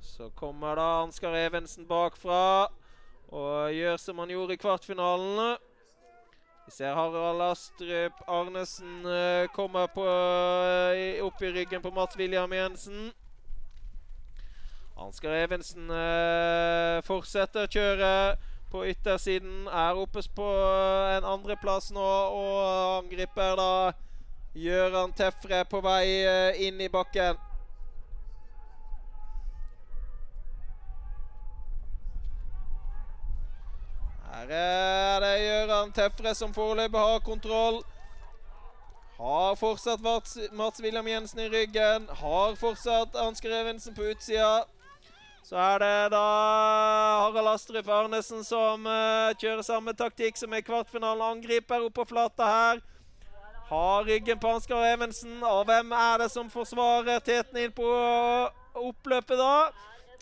Så 0.00 0.30
kommer 0.30 0.76
da 0.80 1.02
Ansgar 1.02 1.36
Evensen 1.36 1.86
bakfra 1.88 2.68
og 3.32 3.72
gjør 3.72 3.96
som 4.00 4.18
han 4.24 4.30
gjorde 4.32 4.54
i 4.56 4.60
kvartfinalene. 4.60 5.56
Ser 6.72 6.94
Harald 6.94 7.42
Astrup 7.42 8.12
Arnesen 8.26 9.04
uh, 9.04 9.46
komme 9.52 9.88
på, 9.92 10.04
uh, 10.08 11.24
opp 11.26 11.42
i 11.42 11.50
ryggen 11.52 11.82
på 11.84 11.90
Mats 11.92 12.16
William 12.16 12.52
Jensen. 12.52 13.10
Ansgar 14.96 15.36
Evensen 15.36 15.92
uh, 15.92 17.04
fortsetter 17.04 17.68
kjøret 17.68 18.40
på 18.72 18.86
yttersiden. 18.88 19.66
Er 19.68 20.00
oppe 20.00 20.24
på 20.32 20.48
en 21.12 21.28
andreplass 21.34 21.90
nå 21.92 22.08
og 22.40 22.64
angriper 23.02 23.60
da 23.60 23.70
Gjøran 24.56 25.12
Tefre 25.12 25.66
på 25.68 25.84
vei 25.84 26.06
inn 26.56 26.80
i 26.80 26.88
bakken. 26.88 27.51
Her 34.32 34.48
er 34.48 35.20
det 35.20 35.32
Gøran 35.44 35.90
Tefre 35.92 36.30
som 36.34 36.54
foreløpig 36.56 36.98
har 36.98 37.18
kontroll. 37.20 37.82
Har 39.18 39.58
fortsatt 39.60 40.00
Mats, 40.00 40.80
William 40.80 41.08
Jensen 41.08 41.42
i 41.44 41.48
ryggen. 41.52 42.08
Har 42.08 42.56
fortsatt 42.56 43.18
Ansgar 43.20 43.52
Evensen 43.60 43.94
på 43.94 44.08
utsida. 44.08 44.64
Så 45.44 45.58
er 45.60 45.78
det 45.84 46.10
da 46.14 46.24
Harald 47.26 47.52
Astrup 47.52 47.88
Arnesen 47.92 48.44
som 48.46 48.86
uh, 48.88 49.36
kjører 49.36 49.62
samme 49.66 49.92
taktikk 49.92 50.40
som 50.40 50.54
i 50.56 50.64
kvartfinalen. 50.64 51.36
Angriper 51.36 51.84
opp 51.84 52.00
på 52.00 52.08
flata 52.14 52.48
her. 52.48 52.84
Har 53.68 54.08
ryggen 54.08 54.40
på 54.40 54.56
Ansgar 54.56 54.88
Evensen. 54.94 55.42
Og 55.44 55.66
hvem 55.68 55.92
er 55.92 56.24
det 56.24 56.32
som 56.32 56.48
forsvarer 56.50 57.20
teten 57.20 57.66
inn 57.66 57.74
på 57.76 57.88
oppløpet, 58.80 59.36
da? 59.36 59.56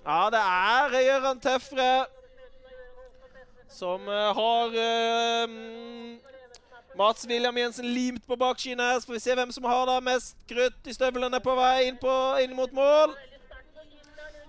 Ja, 0.02 0.22
det 0.34 0.42
er 0.42 1.04
Gøran 1.12 1.44
Tefre 1.46 1.92
som 3.70 4.08
uh, 4.08 4.14
har 4.34 4.66
uh, 4.66 5.50
Mats 6.98 7.26
William 7.26 7.56
Jensen 7.56 7.84
limt 7.84 8.26
på 8.26 8.36
bakskinnet. 8.36 9.02
Så 9.02 9.06
får 9.06 9.12
vi 9.12 9.20
se 9.20 9.34
hvem 9.34 9.52
som 9.52 9.64
har 9.64 9.86
da 9.86 10.00
mest 10.00 10.36
krutt 10.48 10.86
i 10.86 10.94
støvlene 10.94 11.40
på 11.40 11.54
vei 11.54 11.86
inn, 11.88 11.98
på, 12.00 12.14
inn 12.42 12.56
mot 12.56 12.72
mål. 12.72 13.14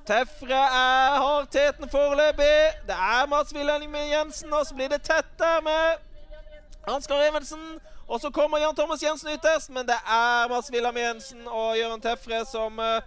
Tefre 0.08 0.58
er, 0.58 1.20
har 1.22 1.46
teten 1.46 1.90
foreløpig. 1.90 2.58
Det 2.90 2.98
er 2.98 3.30
Mats 3.30 3.54
William 3.56 3.96
Jensen, 3.96 4.54
og 4.54 4.66
så 4.66 4.76
blir 4.76 4.90
det 4.90 5.04
tett 5.06 5.30
der 5.40 5.62
med 5.62 6.02
Ansgar 6.88 7.22
Evensen. 7.30 7.80
Og 8.08 8.20
så 8.20 8.30
kommer 8.30 8.58
Jan 8.58 8.76
Thomas 8.76 9.04
Jensen 9.04 9.30
ytterst, 9.32 9.70
men 9.70 9.88
det 9.88 9.96
er 9.96 10.50
Mats 10.50 10.72
William 10.72 10.98
Jensen 10.98 11.48
og 11.48 11.78
Jøran 11.78 12.02
Tefre 12.02 12.42
som 12.46 12.80
uh, 12.80 13.00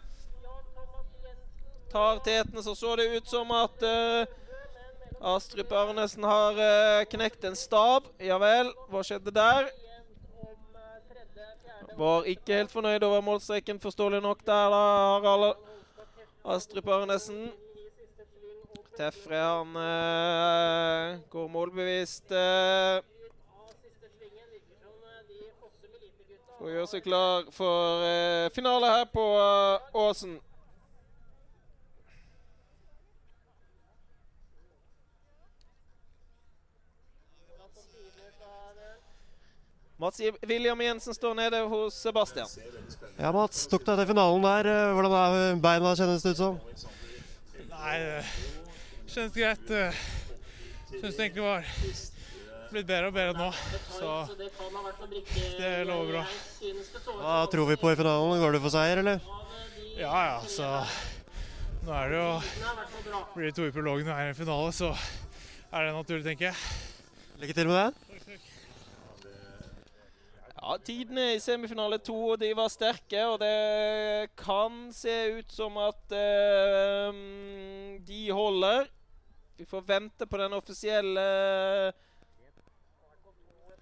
tar 1.92 2.22
teten. 2.24 2.62
Så 2.62 2.74
så 2.74 2.96
det 2.96 3.10
ut 3.16 3.28
som 3.28 3.50
at 3.50 3.84
Astrup 5.24 5.72
Arnesen 5.72 6.24
har 6.28 6.52
uh, 6.52 7.04
knekt 7.08 7.44
en 7.48 7.54
stav. 7.56 8.04
Ja 8.20 8.36
vel, 8.36 8.68
hva 8.92 9.00
skjedde 9.00 9.32
der? 9.32 9.70
Var 11.96 12.28
ikke 12.28 12.58
helt 12.58 12.74
fornøyd 12.74 13.06
over 13.06 13.22
målstreken, 13.24 13.80
forståelig 13.80 14.20
nok 14.20 14.42
der, 14.44 14.74
da, 14.74 14.82
Harald 15.14 15.56
Astrup 16.44 16.92
Arnesen. 16.92 17.46
Tefre, 18.98 19.40
han 19.40 19.72
uh, 19.80 21.24
går 21.32 21.48
målbevisst. 21.56 22.28
Uh, 22.28 23.00
for 26.58 26.68
å 26.68 26.74
gjøre 26.74 26.90
seg 26.92 27.06
klar 27.08 27.48
for 27.52 28.04
finale 28.56 28.92
her 28.92 29.08
på 29.12 29.24
Åsen. 30.04 30.36
Mats 39.96 40.20
William 40.42 40.80
Jensen 40.80 41.14
står 41.14 41.34
nede 41.34 41.60
hos 41.70 41.94
Sebastian. 41.94 42.48
Ja, 43.16 43.30
Mats. 43.32 43.66
Tok 43.70 43.84
deg 43.86 44.00
til 44.00 44.08
finalen 44.10 44.42
der. 44.42 44.68
Hvordan 44.96 45.14
er 45.18 45.60
beina, 45.62 45.92
kjennes 45.94 46.24
det 46.24 46.34
ut 46.34 46.40
som? 46.40 46.58
Nei, 47.70 47.94
det 48.02 48.24
kjennes 49.12 49.36
greit. 49.36 49.70
Syns 50.90 51.14
det 51.14 51.28
egentlig 51.28 51.46
var 51.46 51.68
blitt 52.74 52.88
bedre 52.88 53.12
og 53.12 53.14
bedre 53.14 53.38
nå. 53.38 53.48
Så 53.94 54.16
det 55.60 55.72
lover 55.86 56.10
bra. 56.10 56.24
Hva 57.20 57.36
tror 57.52 57.70
vi 57.70 57.78
på 57.78 57.92
i 57.94 57.98
finalen? 57.98 58.42
Går 58.42 58.56
du 58.56 58.62
for 58.64 58.74
seier, 58.74 58.98
eller? 59.04 59.22
Ja, 59.94 60.10
ja. 60.10 60.38
Så 60.50 60.72
nå 61.84 61.94
er 61.94 62.10
det 62.10 62.18
jo 62.18 62.30
Blir 63.36 63.46
det 63.46 63.54
to 63.54 63.68
i 63.68 63.74
prologen 63.74 64.08
og 64.10 64.16
er 64.16 64.32
i 64.32 64.34
finale, 64.34 64.72
så 64.74 64.90
er 65.70 65.86
det 65.86 65.94
naturlig, 65.94 66.24
tenker 66.26 66.50
jeg. 66.50 66.58
Lykke 67.42 67.54
til 67.54 67.70
med 67.70 67.78
det. 67.78 68.13
Ja, 70.64 70.78
Tidene 70.80 71.34
i 71.34 71.40
semifinale 71.44 71.98
to 72.00 72.38
de 72.40 72.48
var 72.56 72.70
sterke, 72.72 73.20
og 73.28 73.34
det 73.42 74.30
kan 74.40 74.86
se 74.96 75.12
ut 75.36 75.50
som 75.52 75.74
at 75.76 76.14
uh, 76.16 77.18
de 78.00 78.20
holder. 78.32 78.86
Vi 79.58 79.66
får 79.68 79.82
vente 79.84 80.24
på 80.24 80.40
den 80.40 80.56
offisielle 80.56 81.24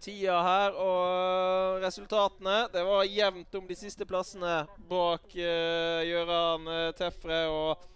tida 0.03 0.41
her 0.43 0.75
og 0.75 1.79
resultatene. 1.85 2.57
Det 2.75 2.83
var 2.89 3.07
jevnt 3.07 3.55
om 3.61 3.71
de 3.71 3.79
siste 3.79 4.09
plassene 4.09 4.65
bak 4.91 5.39
uh, 5.39 6.03
Gøran 6.03 6.67
uh, 6.67 6.91
Tefre 6.99 7.45
og 7.47 7.87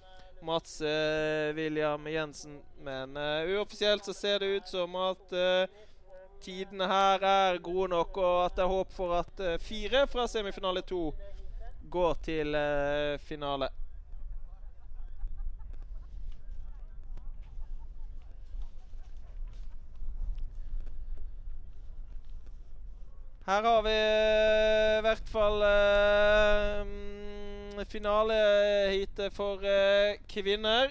Mats 0.47 0.79
uh, 0.87 1.51
William 1.59 2.07
Jensen. 2.07 2.63
Men 2.87 3.19
uoffisielt 3.51 4.07
så 4.07 4.15
ser 4.15 4.47
det 4.47 4.61
ut 4.61 4.71
som 4.71 4.95
at 5.09 5.35
tidene 6.47 6.87
her 6.87 7.25
er 7.27 7.59
gode 7.59 7.89
nok, 7.91 8.17
og 8.23 8.45
at 8.45 8.55
det 8.57 8.63
er 8.65 8.71
håp 8.71 8.93
for 8.95 9.17
at 9.19 9.43
uh, 9.43 9.57
fire 9.63 10.07
fra 10.07 10.29
semifinale 10.31 10.85
to 10.87 11.11
går 11.91 12.15
til 12.27 12.55
uh, 12.55 13.19
finale. 13.27 13.69
Her 23.47 23.63
har 23.63 23.83
vi 23.87 23.99
i 24.99 25.03
hvert 25.07 25.29
fall 25.31 25.61
uh, 25.63 26.97
finaleheatet 27.91 29.35
for 29.37 29.63
eh, 29.63 30.17
kvinner. 30.31 30.91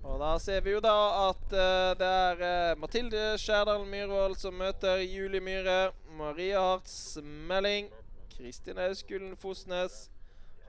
Og 0.00 0.16
da 0.16 0.30
ser 0.40 0.62
vi 0.64 0.72
jo 0.72 0.80
da 0.80 0.96
at 1.28 1.42
uh, 1.52 1.90
det 2.00 2.06
er 2.08 2.44
uh, 2.72 2.78
Mathilde 2.80 3.24
Skjærdal 3.40 3.82
Myhrvold 3.84 4.38
som 4.40 4.56
møter 4.56 5.02
Julie 5.04 5.42
Myhre. 5.44 5.90
Maria 6.16 6.60
Hart 6.60 6.88
Smelling. 6.88 7.90
Kristin 8.32 8.80
Auskulen 8.80 9.36
Fosnes. 9.36 10.06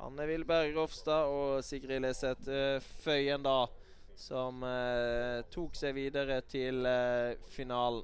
Anne 0.01 0.25
Wilberg 0.27 0.75
Rofstad 0.75 1.31
og 1.31 1.63
Sigrid 1.63 2.03
Leseth 2.03 2.49
uh, 2.51 2.83
Føyen, 3.05 3.43
da. 3.47 3.69
Som 4.19 4.61
tok 5.49 5.73
seg 5.79 5.95
videre 5.95 6.35
til 6.45 6.85
finalen. 7.55 8.03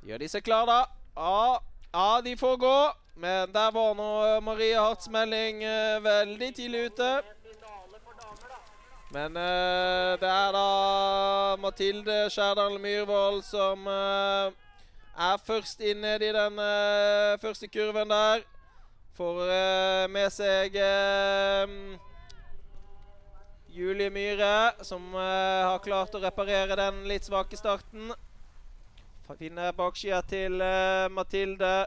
Gjør 0.00 0.22
de 0.22 0.28
seg 0.32 0.44
klar, 0.44 0.64
da? 0.64 0.78
Ja, 1.16 1.58
ja, 1.92 2.20
de 2.24 2.32
får 2.40 2.56
gå. 2.56 2.76
Men 3.20 3.50
der 3.52 3.72
var 3.74 3.92
nå 3.98 4.40
Marie 4.40 4.78
Harts 4.78 5.10
Melding 5.12 5.60
uh, 5.60 6.00
veldig 6.04 6.54
tidlig 6.56 6.86
ute. 6.88 7.08
Men 9.12 9.36
uh, 9.36 10.16
det 10.22 10.30
er 10.30 10.54
da 10.56 10.62
Mathilde 11.60 12.16
Skjærdal 12.32 12.78
Myhrvold 12.80 13.42
som 13.44 13.84
uh, 13.84 14.48
er 15.20 15.44
først 15.44 15.84
inne 15.84 16.14
i 16.16 16.32
den 16.32 16.56
første 17.42 17.68
kurven 17.68 18.08
der. 18.08 18.46
Får 19.20 19.42
med 20.08 20.30
seg 20.32 20.78
Julie 23.68 24.08
Myhre, 24.10 24.72
som 24.80 25.12
har 25.12 25.76
klart 25.84 26.14
å 26.16 26.22
reparere 26.22 26.78
den 26.78 27.02
litt 27.10 27.28
svake 27.28 27.58
starten. 27.58 28.14
Finner 29.38 29.70
bakskia 29.72 30.20
til 30.26 30.58
uh, 30.58 31.06
Mathilde. 31.12 31.86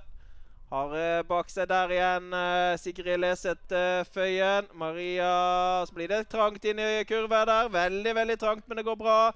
Har 0.72 0.94
uh, 0.96 1.24
bak 1.28 1.50
seg 1.52 1.68
der 1.68 1.92
igjen 1.92 2.30
uh, 2.32 2.78
Sigrid 2.80 3.20
Leseth 3.20 3.74
Føyen. 4.14 4.70
Maria 4.74 5.84
Så 5.86 5.94
blir 5.96 6.08
det 6.08 6.30
trangt 6.32 6.64
inn 6.66 6.80
i 6.80 7.04
kurva 7.10 7.44
der. 7.50 7.72
Veldig, 7.74 8.16
veldig 8.16 8.38
trangt, 8.40 8.68
men 8.68 8.80
det 8.80 8.86
går 8.88 8.96
bra. 8.96 9.34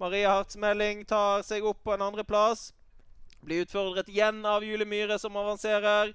Maria 0.00 0.36
Hartsmelding 0.36 1.02
tar 1.08 1.42
seg 1.42 1.66
opp 1.66 1.82
på 1.84 1.94
en 1.96 2.06
andreplass. 2.06 2.70
Blir 3.42 3.64
utfordret 3.66 4.08
igjen 4.08 4.44
av 4.46 4.64
Julie 4.64 4.86
Myhre, 4.86 5.18
som 5.18 5.36
avanserer. 5.36 6.14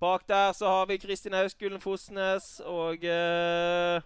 Bak 0.00 0.26
der 0.28 0.52
så 0.52 0.66
har 0.68 0.90
vi 0.90 0.98
Kristin 0.98 1.36
Hauskullen 1.36 1.80
Fosnes, 1.80 2.60
og 2.60 3.04
Er 3.04 4.02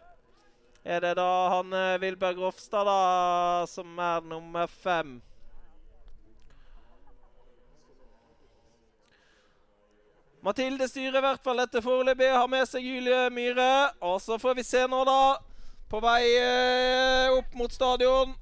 det 1.00 1.16
da 1.16 1.48
han 1.56 1.74
Vilberg 2.00 2.38
Rofstad 2.38 2.86
da 2.86 3.66
som 3.66 3.98
er 3.98 4.20
nummer 4.28 4.66
fem? 4.66 5.20
Mathilde 10.42 10.88
styrer 10.88 11.18
i 11.18 11.20
hvert 11.20 11.42
fall 11.44 11.60
dette 11.60 11.82
foreløpig. 11.84 12.30
Har 12.32 12.48
med 12.48 12.64
seg 12.68 12.84
Julie 12.84 13.28
Myhre. 13.34 13.90
Og 14.00 14.20
så 14.24 14.38
får 14.40 14.56
vi 14.56 14.64
se 14.64 14.86
nå, 14.88 15.02
da. 15.04 15.36
På 15.90 16.00
vei 16.00 16.22
eh, 16.38 17.32
opp 17.34 17.56
mot 17.58 17.72
stadion. 17.72 18.32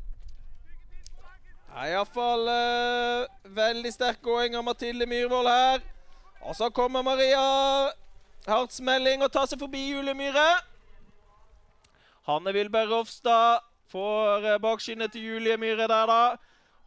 Det 1.69 1.85
er 1.85 1.95
iallfall 1.95 2.49
eh, 2.53 3.25
veldig 3.55 3.91
sterk 3.95 4.21
gåing 4.23 4.55
av 4.59 4.67
Mathilde 4.67 5.07
Myhrvold 5.11 5.51
her. 5.51 5.83
Og 6.47 6.55
så 6.59 6.69
kommer 6.75 7.03
Maria 7.03 7.43
Hartsmelling 8.49 9.23
og 9.25 9.33
tar 9.33 9.49
seg 9.51 9.61
forbi 9.61 9.89
Julie 9.91 10.15
Myhre. 10.15 10.47
Hanne 12.29 12.53
Wilberg 12.55 12.93
Rofstad 12.93 13.65
får 13.91 14.47
eh, 14.53 14.61
bakskinnet 14.63 15.15
til 15.15 15.25
Julie 15.33 15.57
Myhre 15.59 15.89
der, 15.91 16.13
da. 16.13 16.23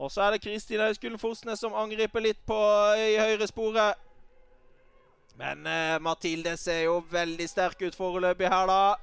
Og 0.02 0.12
så 0.12 0.24
er 0.24 0.36
det 0.36 0.44
Kristin 0.46 0.82
Auskulen 0.86 1.20
Fosnes 1.20 1.60
som 1.60 1.76
angriper 1.78 2.24
litt 2.24 2.40
på 2.48 2.62
i 2.96 3.20
høyre 3.20 3.50
sporet. 3.50 4.00
Men 5.38 5.66
uh, 5.68 6.02
Mathilde 6.02 6.58
ser 6.58 6.84
jo 6.86 7.00
veldig 7.12 7.48
sterk 7.50 7.82
ut 7.82 7.96
foreløpig 7.96 8.50
her, 8.52 8.68
da. 8.68 8.96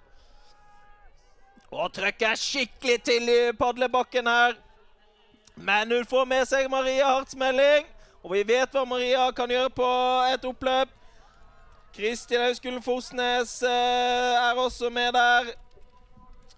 Og 1.69 1.93
trykker 1.93 2.37
skikkelig 2.39 3.03
til 3.05 3.29
i 3.29 3.39
padlebakken 3.59 4.27
her. 4.27 4.57
Men 5.57 5.93
hun 5.93 6.07
får 6.07 6.25
med 6.25 6.45
seg 6.49 6.71
Maria 6.71 7.09
Hartsmelding. 7.11 7.89
Og 8.23 8.33
vi 8.35 8.45
vet 8.47 8.73
hva 8.75 8.85
Maria 8.89 9.31
kan 9.37 9.51
gjøre 9.51 9.71
på 9.75 9.89
et 10.33 10.45
oppløp. 10.45 10.95
Kristin 11.97 12.45
Auskulen 12.47 12.83
Fosnes 12.83 13.59
uh, 13.63 14.49
er 14.49 14.61
også 14.61 14.91
med 14.91 15.13
der. 15.13 15.53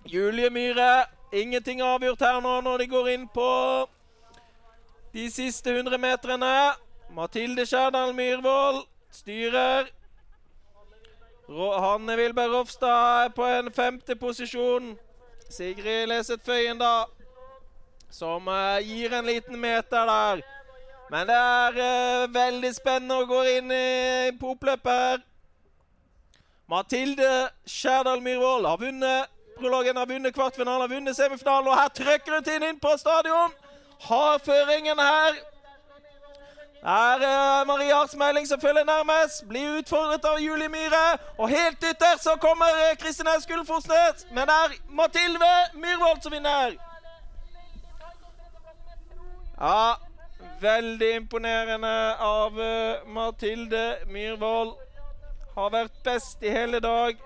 Julie 0.06 0.50
Myhre. 0.50 1.06
Ingenting 1.32 1.82
avgjort 1.82 2.20
her 2.26 2.40
nå 2.42 2.56
når 2.66 2.82
de 2.82 2.86
går 2.90 3.08
inn 3.12 3.26
på 3.30 3.50
de 5.14 5.28
siste 5.30 5.70
100 5.70 5.98
meterne. 5.98 6.54
Mathilde 7.14 7.66
Skjærdal 7.66 8.14
Myhrvold 8.14 8.82
styrer. 9.12 9.90
Hanne 11.50 12.16
Wilberg 12.16 12.52
Rofstad 12.54 13.24
er 13.24 13.32
på 13.34 13.46
en 13.46 13.72
femte 13.74 14.16
posisjon. 14.16 14.92
Sigrid 15.50 16.06
Leseth 16.06 16.44
Føyen, 16.46 16.78
da, 16.78 17.04
som 18.10 18.46
uh, 18.46 18.78
gir 18.78 19.14
en 19.18 19.26
liten 19.26 19.58
meter 19.58 20.06
der. 20.06 20.44
Men 21.10 21.26
det 21.26 21.36
er 21.36 21.80
uh, 21.80 22.34
veldig 22.34 22.70
spennende 22.76 23.18
å 23.18 23.26
gå 23.26 23.42
inn 23.56 23.74
i, 23.74 24.30
popløpet 24.38 24.92
her. 24.92 25.26
Mathilde 26.70 27.48
Skjærdal 27.66 28.22
Myhrvold 28.22 28.68
har 28.70 28.78
vunnet 28.78 29.38
prologen, 29.58 29.96
har 29.96 30.06
vunnet 30.06 30.34
kvartfinalen, 30.34 30.86
har 30.86 30.94
vunnet 30.94 31.16
semifinalen. 31.16 31.68
Og 31.68 31.80
her 31.80 31.88
trykker 31.98 32.36
hun 32.36 32.44
tiden 32.46 32.68
inn 32.68 32.78
på 32.78 32.94
stadion. 32.98 33.50
Har 34.06 34.38
føringen 34.38 35.02
her. 35.02 35.40
Er 36.82 37.16
uh, 37.16 37.66
Marie 37.66 37.94
Hartsmeiling 37.94 38.48
som 38.48 38.60
følger 38.60 38.84
nærmest. 38.84 39.48
Blir 39.48 39.78
utfordret 39.78 40.24
av 40.24 40.38
Julie 40.40 40.68
Myhre. 40.68 41.18
Og 41.38 41.48
helt 41.48 41.84
ytter 41.84 42.16
så 42.20 42.36
kommer 42.40 42.66
uh, 42.66 42.96
Kristin 42.96 43.28
Auskull 43.28 43.66
Fosnes. 43.66 44.26
Men 44.32 44.48
det 44.48 44.54
er 44.64 44.76
Mathilde 44.88 45.50
Myhrvold 45.74 46.22
som 46.22 46.32
vinner. 46.32 46.72
Ja, 49.60 49.94
veldig 50.60 51.10
imponerende 51.16 52.16
av 52.16 52.56
uh, 52.58 53.04
Mathilde 53.06 53.96
Myhrvold. 54.06 54.72
Har 55.54 55.70
vært 55.70 56.00
best 56.04 56.42
i 56.42 56.48
hele 56.48 56.80
dag. 56.80 57.20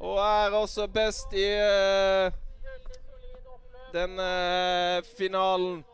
Og 0.00 0.20
er 0.20 0.60
også 0.60 0.86
best 0.86 1.32
i 1.32 1.48
uh, 1.48 2.28
den 3.96 4.20
finalen. 5.16 5.84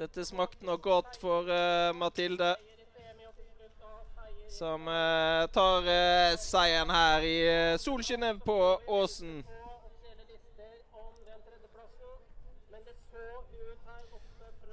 Dette 0.00 0.24
smakte 0.24 0.64
nok 0.64 0.80
godt 0.82 1.16
for 1.20 1.44
uh, 1.44 1.96
Mathilde. 1.96 2.54
Som 4.48 4.88
uh, 4.88 5.44
tar 5.52 5.84
uh, 5.84 6.38
seieren 6.40 6.88
her 6.88 7.26
i 7.28 7.36
solskinnet 7.78 8.40
på 8.40 8.56
Åsen. 8.88 9.42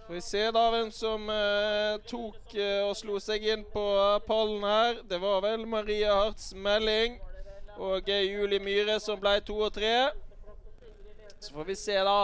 Får 0.08 0.14
vi 0.14 0.24
se 0.24 0.45
da 0.56 0.64
hvem 0.72 0.95
som 0.95 1.28
tok 2.08 2.54
og 2.88 2.95
slo 2.95 3.20
seg 3.20 3.44
inn 3.52 3.68
på 3.68 3.84
pallen 4.24 4.64
her. 4.64 5.02
Det 5.04 5.20
var 5.20 5.44
vel 5.44 5.68
Maria 5.68 6.16
Harts 6.22 6.54
Melding 6.56 7.20
og 7.76 8.08
Julie 8.08 8.64
Myhre 8.64 9.02
som 9.04 9.20
ble 9.20 9.41
to 9.44 9.60
og 9.60 9.76
tre. 9.76 9.95
Så 11.41 11.52
får 11.52 11.68
vi 11.68 11.76
se, 11.76 11.99
da. 12.08 12.22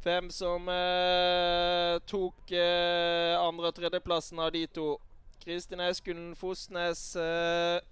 Fem 0.00 0.30
som 0.32 0.68
eh, 0.72 1.98
tok 2.08 2.52
eh, 2.56 3.36
andre- 3.36 3.68
og 3.68 3.74
tredjeplassen 3.76 4.38
av 4.40 4.52
de 4.54 4.62
to. 4.72 4.94
Kristin 5.44 5.82
Auskunden 5.84 6.32
Fosnes 6.36 7.02
eh, 7.20 7.82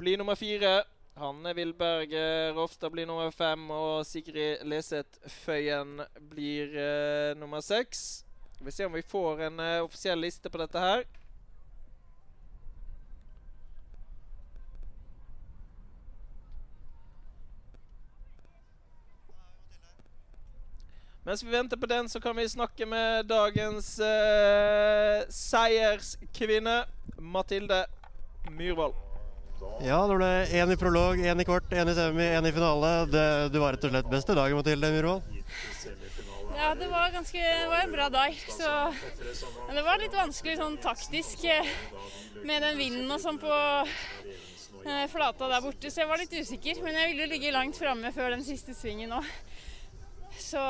blir 0.00 0.16
nummer 0.16 0.34
fire. 0.40 0.78
Hanne 1.20 1.52
Vilberg 1.52 2.14
eh, 2.16 2.54
Rofstad 2.56 2.94
blir 2.94 3.04
nummer 3.06 3.30
fem, 3.36 3.68
og 3.70 4.06
Sigrid 4.08 4.64
Leseth 4.64 5.20
Føyen 5.44 6.00
blir 6.32 6.72
eh, 6.72 7.36
nummer 7.36 7.60
seks. 7.60 8.24
Vi 8.60 8.64
får 8.64 8.76
se 8.78 8.88
om 8.88 8.96
vi 8.96 9.04
får 9.04 9.44
en 9.50 9.60
eh, 9.60 9.82
offisiell 9.84 10.24
liste 10.24 10.48
på 10.48 10.62
dette 10.62 10.80
her. 10.80 11.04
Mens 21.24 21.42
vi 21.44 21.52
venter 21.52 21.76
på 21.76 21.86
den, 21.86 22.08
så 22.08 22.20
kan 22.20 22.36
vi 22.36 22.48
snakke 22.48 22.86
med 22.88 23.28
dagens 23.28 23.92
uh, 24.00 25.26
seierskvinne, 25.28 26.82
Mathilde 27.20 27.84
Myhrvold. 28.56 28.96
Ja, 29.84 29.98
det 30.08 30.16
ble 30.16 30.30
én 30.56 30.72
i 30.72 30.78
prolog, 30.80 31.20
én 31.20 31.42
i 31.42 31.44
kort, 31.44 31.68
én 31.76 31.92
i 31.92 31.96
semi, 31.96 32.24
én 32.24 32.48
i 32.48 32.52
finale. 32.56 32.92
Det, 33.12 33.26
du 33.52 33.58
var 33.60 33.76
rett 33.76 33.84
og 33.84 33.92
slett 33.92 34.08
best 34.08 34.32
i 34.32 34.38
dag, 34.38 34.54
Mathilde 34.56 34.90
Myhrvold? 34.94 35.36
Ja, 36.56 36.74
det 36.74 36.88
var 36.88 37.12
ganske 37.12 37.38
det 37.38 37.68
var 37.68 37.84
en 37.84 37.92
bra 37.92 38.08
dag. 38.08 38.40
Så, 38.48 38.70
men 39.66 39.76
det 39.76 39.84
var 39.84 40.00
litt 40.00 40.16
vanskelig 40.16 40.56
sånn 40.60 40.80
taktisk 40.80 41.44
eh, 41.48 41.68
med 42.44 42.64
den 42.64 42.80
vinden 42.80 43.12
og 43.12 43.20
sånn 43.22 43.38
på 43.40 43.52
eh, 43.52 45.06
flata 45.12 45.48
der 45.52 45.64
borte, 45.64 45.92
så 45.92 46.02
jeg 46.02 46.10
var 46.10 46.20
litt 46.20 46.36
usikker. 46.36 46.80
Men 46.84 46.96
jeg 46.96 47.12
ville 47.12 47.28
ligge 47.32 47.54
langt 47.54 47.80
framme 47.80 48.12
før 48.16 48.32
den 48.36 48.44
siste 48.44 48.76
svingen 48.76 49.12
òg. 49.20 49.28
Så 50.40 50.60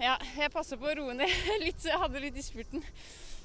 ja, 0.00 0.16
jeg 0.38 0.50
passer 0.54 0.80
på 0.80 0.90
å 0.90 0.96
roe 0.98 1.14
ned 1.16 1.30
litt, 1.64 1.78
så 1.80 1.92
jeg 1.92 2.02
hadde 2.02 2.24
litt 2.24 2.40
i 2.40 2.44
spurten. 2.44 2.84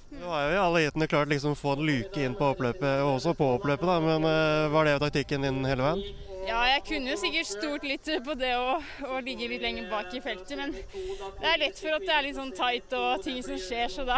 Nå 0.09 0.25
har 0.25 0.47
jo 0.49 0.61
alle 0.63 0.79
heatene 0.81 1.05
klart 1.05 1.29
liksom 1.29 1.53
få 1.57 1.75
en 1.75 1.83
luke 1.85 2.23
inn 2.25 2.33
på 2.37 2.47
oppløpet, 2.55 3.03
og 3.03 3.19
også 3.19 3.35
på 3.37 3.45
oppløpet, 3.59 3.85
da. 3.85 3.99
Men 4.01 4.25
uh, 4.25 4.71
var 4.73 4.89
det 4.89 4.95
taktikken 5.03 5.45
din 5.45 5.61
hele 5.69 5.85
veien? 5.85 6.25
Ja, 6.47 6.63
jeg 6.65 6.81
kunne 6.87 7.11
jo 7.11 7.17
sikkert 7.21 7.45
stort 7.45 7.83
litt 7.85 8.09
på 8.25 8.33
det 8.39 8.55
å, 8.57 8.79
å, 9.05 9.19
ligge 9.21 9.51
litt 9.51 9.61
lenger 9.61 9.85
bak 9.91 10.09
i 10.17 10.21
feltet, 10.23 10.55
men 10.57 10.73
det 10.73 11.51
er 11.51 11.61
lett 11.61 11.77
for 11.77 11.93
at 11.99 12.07
det 12.07 12.15
er 12.15 12.25
litt 12.25 12.39
sånn 12.39 12.55
tight 12.57 12.95
og 12.97 13.21
ting 13.21 13.37
som 13.45 13.59
skjer, 13.61 13.91
så 13.93 14.07
da 14.07 14.17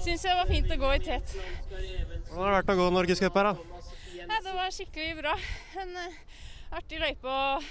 syns 0.00 0.24
jeg 0.24 0.30
det 0.30 0.38
var 0.38 0.48
fint 0.48 0.72
å 0.72 0.78
gå 0.80 0.94
i 0.94 1.02
tet. 1.04 1.34
Hvordan 2.30 2.40
har 2.40 2.48
det 2.48 2.56
vært 2.62 2.72
å 2.72 2.78
gå 2.80 2.88
norgescup 2.96 3.36
her, 3.42 3.50
da? 3.50 3.82
Ja, 4.22 4.40
det 4.46 4.56
var 4.56 4.72
skikkelig 4.72 5.18
bra. 5.20 5.36
En 5.82 5.92
uh, 6.00 6.18
artig 6.80 7.02
løype 7.02 7.28
og 7.28 7.68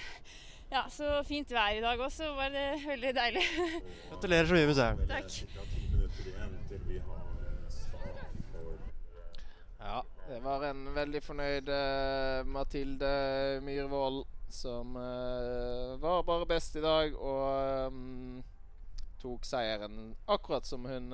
ja, 0.72 0.84
så 0.90 1.24
fint 1.26 1.52
vær 1.52 1.74
i 1.78 1.82
dag 1.82 2.00
også. 2.00 2.30
Var 2.38 2.50
det 2.54 2.66
veldig 2.86 3.14
deilig. 3.18 3.44
Gratulerer 4.12 4.46
så 4.50 4.58
mye 4.58 4.70
med 4.70 4.78
seieren. 4.78 5.08
Takk. 5.10 5.32
Ja, 9.80 10.04
det 10.28 10.40
var 10.44 10.66
en 10.68 10.86
veldig 10.94 11.22
fornøyd 11.26 11.72
uh, 11.74 12.46
Mathilde 12.46 13.12
Myhrvold 13.66 14.26
som 14.50 14.96
uh, 14.98 15.98
var 16.02 16.22
bare 16.28 16.46
best 16.50 16.76
i 16.78 16.84
dag 16.84 17.16
og 17.18 17.90
um, 17.90 18.44
tok 19.22 19.46
seieren 19.46 20.14
akkurat 20.30 20.68
som 20.68 20.86
hun, 20.86 21.14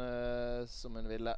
som 0.70 0.96
hun 1.00 1.08
ville. 1.10 1.34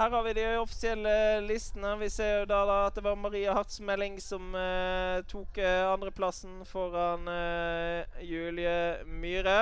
Her 0.00 0.10
har 0.10 0.22
vi 0.22 0.32
de 0.32 0.44
offisielle 0.56 1.10
listene. 1.44 1.90
Vi 2.00 2.06
ser 2.08 2.30
jo 2.38 2.44
da, 2.48 2.62
da 2.64 2.76
at 2.86 2.94
det 2.96 3.02
var 3.04 3.18
Maria 3.20 3.52
Hartsmelding 3.52 4.14
som 4.24 4.54
uh, 4.56 5.20
tok 5.28 5.60
uh, 5.60 5.90
andreplassen 5.90 6.62
foran 6.64 7.28
uh, 7.28 8.22
Julie 8.24 9.04
Myhre. 9.04 9.58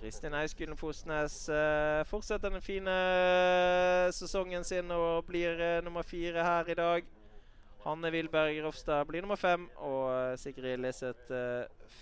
Kristin 0.00 0.34
Eiskulen 0.34 0.74
Fosnes 0.74 1.44
uh, 1.46 2.02
fortsetter 2.10 2.50
den 2.50 2.66
fine 2.66 2.98
sesongen 4.18 4.66
sin 4.66 4.90
og 4.90 5.22
blir 5.30 5.62
nummer 5.86 6.02
fire 6.02 6.42
her 6.42 6.74
i 6.74 6.80
dag. 6.82 7.10
Hanne 7.86 8.10
Wilberg 8.10 8.64
Rofstad 8.66 9.06
blir 9.06 9.22
nummer 9.22 9.38
fem, 9.38 9.70
og 9.78 10.34
Sigrid 10.42 10.82
Liseth 10.82 11.30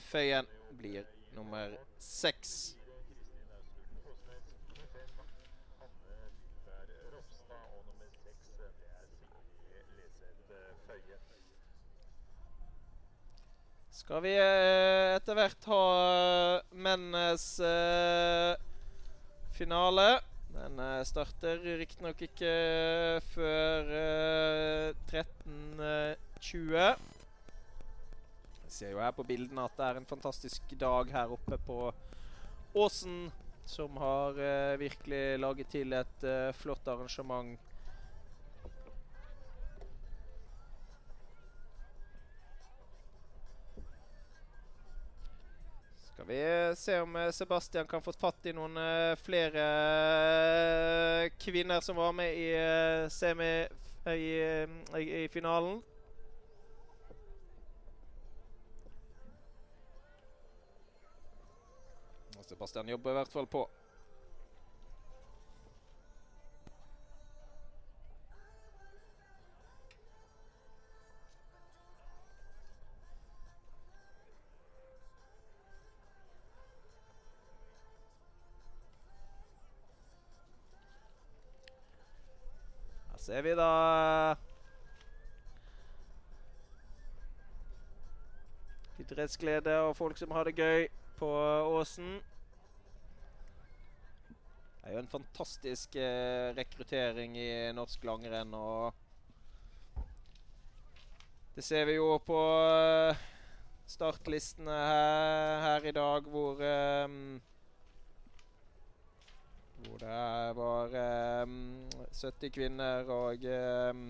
Føyen 0.09 0.49
blir 0.81 1.05
nummer 1.37 1.77
seks. 2.01 2.73
Skal 14.03 14.19
vi 14.25 14.33
eh, 14.35 15.15
etter 15.15 15.37
hvert 15.39 15.67
ha 15.71 15.83
eh, 15.95 16.63
mennenes 16.75 17.45
uh, 17.63 18.59
finale. 19.55 20.07
Den 20.51 20.81
starter 21.07 21.63
riktignok 21.79 22.25
ikke 22.27 22.51
før 23.31 23.93
uh, 23.95 25.05
13.20. 25.07 26.75
Jeg 28.59 28.75
ser 28.75 28.91
jo 28.91 29.05
her 29.05 29.15
på 29.15 29.29
bildene 29.29 29.69
at 29.71 29.79
det 29.79 29.87
er 29.87 30.03
en 30.03 30.11
fantastisk 30.11 30.75
dag 30.83 31.15
her 31.15 31.31
oppe 31.39 31.61
på 31.63 31.79
Åsen. 32.75 33.31
Som 33.71 33.95
har 34.03 34.35
virkelig 34.81 35.39
laget 35.39 35.69
til 35.71 35.95
et 35.95 36.25
flott 36.59 36.89
arrangement 36.91 37.55
Skal 46.23 46.35
vi 46.35 46.77
se 46.77 47.01
om 47.01 47.17
eh, 47.17 47.31
Sebastian 47.31 47.87
kan 47.87 48.03
få 48.03 48.13
fatt 48.15 48.47
i 48.47 48.53
noen 48.55 48.77
uh, 48.79 49.19
flere 49.19 49.63
uh, 51.27 51.31
kvinner 51.43 51.83
som 51.83 51.99
var 51.99 52.13
med 52.15 52.37
i 52.39 52.47
semi 53.11 53.49
i, 54.07 54.29
i, 55.01 55.03
i 55.25 55.27
finalen. 55.35 55.81
Sebastian 62.47 62.95
jobber 62.95 63.11
i 63.11 63.19
hvert 63.19 63.35
fall 63.35 63.51
på. 63.51 63.67
Ser 83.23 83.45
vi 83.47 83.53
da 83.55 84.35
Idrettsglede 89.03 89.77
og 89.87 89.97
folk 89.99 90.19
som 90.19 90.31
har 90.35 90.47
det 90.47 90.57
gøy 90.59 90.89
på 91.19 91.31
Åsen. 91.79 92.17
Det 94.83 94.91
er 94.91 94.97
jo 94.97 95.03
en 95.05 95.11
fantastisk 95.11 95.95
eh, 95.99 96.51
rekruttering 96.57 97.37
i 97.39 97.51
norsk 97.75 98.03
langrenn. 98.07 98.55
og 98.55 98.95
Det 101.55 101.65
ser 101.65 101.87
vi 101.87 101.95
jo 102.01 102.19
på 102.27 102.41
eh, 102.67 103.23
startlistene 103.87 104.75
her, 104.75 105.61
her, 105.67 105.89
i 105.91 105.95
dag, 105.95 106.27
hvor 106.27 106.63
eh, 106.63 107.07
det 110.03 110.53
var 110.59 110.95
um, 111.43 111.89
70 112.11 112.51
kvinner 112.51 113.07
og 113.07 113.45
um, 113.47 114.01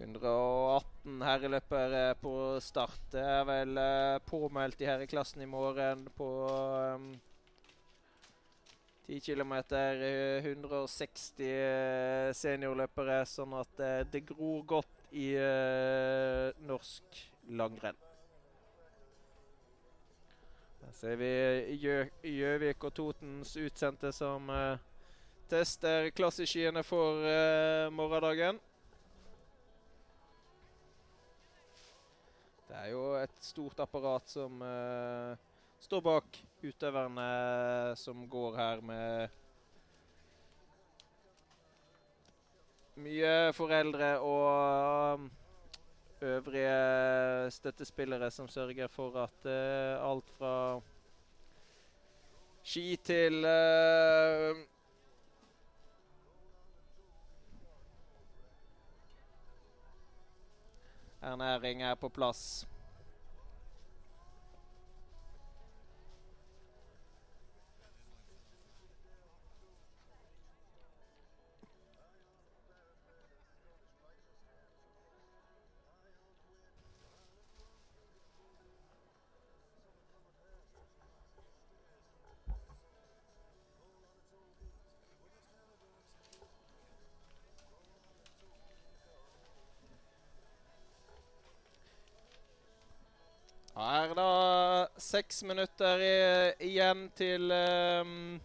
«118 0.00 1.22
herreløpere 1.26 2.14
på 2.22 2.34
start. 2.62 3.00
Det 3.12 3.24
er 3.26 3.42
vel 3.48 3.74
uh, 3.74 4.20
påmeldt 4.22 4.80
i 4.80 4.86
herreklassen 4.88 5.42
i 5.42 5.48
morgen 5.50 6.06
på 6.16 6.28
um, 6.54 7.10
10 9.08 9.18
km. 9.26 9.54
160 10.46 11.42
seniorløpere, 12.38 13.24
sånn 13.26 13.58
at 13.58 13.82
uh, 13.82 14.06
det 14.14 14.22
gror 14.30 14.62
godt 14.76 15.10
i 15.10 15.34
uh, 15.34 16.54
norsk 16.70 17.26
langrenn. 17.50 18.09
Ser 20.96 21.16
vi 21.20 21.28
Gjøvik 21.78 22.84
og 22.84 22.94
Totens 22.96 23.52
utsendte 23.60 24.10
som 24.12 24.48
uh, 24.50 24.80
tester 25.50 26.10
klasseskiene 26.16 26.82
for 26.86 27.22
uh, 27.22 27.92
morgendagen. 27.94 28.58
Det 32.68 32.78
er 32.78 32.90
jo 32.92 33.04
et 33.18 33.38
stort 33.42 33.82
apparat 33.82 34.30
som 34.30 34.62
uh, 34.62 35.34
står 35.82 36.02
bak 36.06 36.40
utøverne 36.62 37.28
som 37.96 38.26
går 38.30 38.58
her 38.58 38.82
med 38.84 39.38
mye 43.00 43.52
foreldre 43.56 44.16
og 44.20 45.30
øvrige 46.22 47.50
støttespillere 47.50 48.30
som 48.30 48.48
sørger 48.48 48.88
for 48.88 49.16
at 49.16 49.44
uh, 49.44 50.10
alt 50.10 50.30
fra 50.38 50.80
ski 52.62 52.96
til 53.04 53.44
uh, 53.44 54.56
ernæring 61.22 61.82
er 61.82 61.94
på 61.94 62.08
plass. 62.08 62.69
Seks 95.00 95.42
minutter 95.42 95.98
i, 95.98 96.10
igjen 96.68 97.08
til 97.18 97.50
um, 97.50 98.36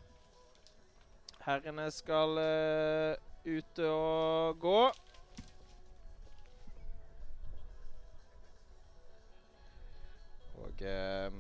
herrene 1.46 1.86
skal 1.94 2.34
uh, 2.42 3.14
ute 3.46 3.86
og 3.86 4.58
gå. 4.64 4.82
Og 10.66 10.82
um, 10.82 11.40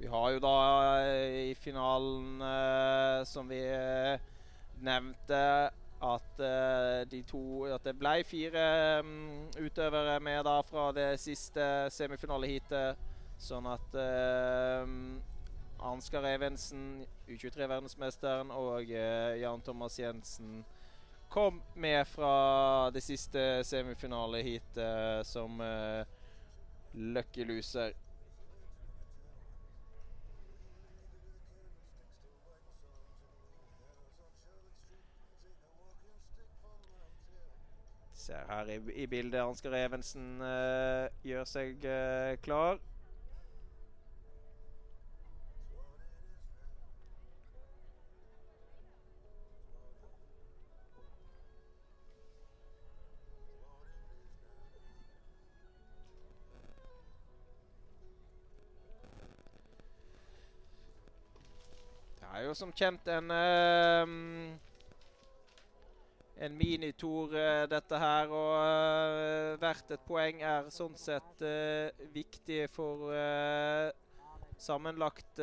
vi 0.00 0.08
har 0.16 0.28
jo 0.30 0.44
da 0.46 0.56
i 1.36 1.54
finalen, 1.54 2.40
uh, 2.40 3.20
som 3.28 3.52
vi 3.52 3.60
nevnte 4.80 5.44
at 6.02 6.40
uh, 6.40 7.10
de 7.10 7.22
to 7.22 7.64
At 7.74 7.84
det 7.84 7.94
ble 7.98 8.24
fire 8.26 8.64
um, 9.00 9.48
utøvere 9.60 10.18
med 10.20 10.44
da 10.44 10.58
fra 10.66 10.90
det 10.92 11.14
siste 11.22 11.88
semifinaleheatet. 11.94 13.00
Sånn 13.40 13.66
at 13.66 13.96
uh, 13.98 14.84
Ansgar 15.84 16.24
Evensen, 16.28 17.04
U23-verdensmesteren, 17.28 18.52
og 18.54 18.88
uh, 18.88 19.34
Jan 19.40 19.64
Thomas 19.64 19.98
Jensen 19.98 20.62
kom 21.34 21.58
med 21.74 22.04
fra 22.06 22.90
det 22.94 23.02
siste 23.02 23.64
semifinaleheatet 23.66 25.26
som 25.26 25.58
uh, 25.60 26.04
lucky 26.94 27.44
loser. 27.48 27.92
Ser 38.24 38.46
her 38.48 38.64
i, 38.72 38.78
i 39.02 39.06
bildet 39.06 39.40
Ansgar 39.40 39.74
Evensen 39.76 40.40
uh, 40.40 41.04
gjør 41.28 41.44
seg 41.44 41.82
uh, 41.84 42.32
klar. 42.40 42.78
Det 62.16 62.30
er 62.40 62.46
jo 62.48 62.54
som 62.56 62.72
kjent 62.72 63.12
en 63.18 63.28
uh, 63.36 64.73
en 66.42 66.56
minitor, 66.58 67.34
dette 67.70 67.98
her. 68.00 68.32
Og 68.32 69.58
hvert 69.62 69.92
et 69.94 70.06
poeng 70.08 70.42
er 70.42 70.70
sånn 70.74 70.96
sett 70.98 71.44
uh, 71.44 72.06
viktig 72.14 72.64
for 72.74 73.12
sammenlagt 74.64 75.40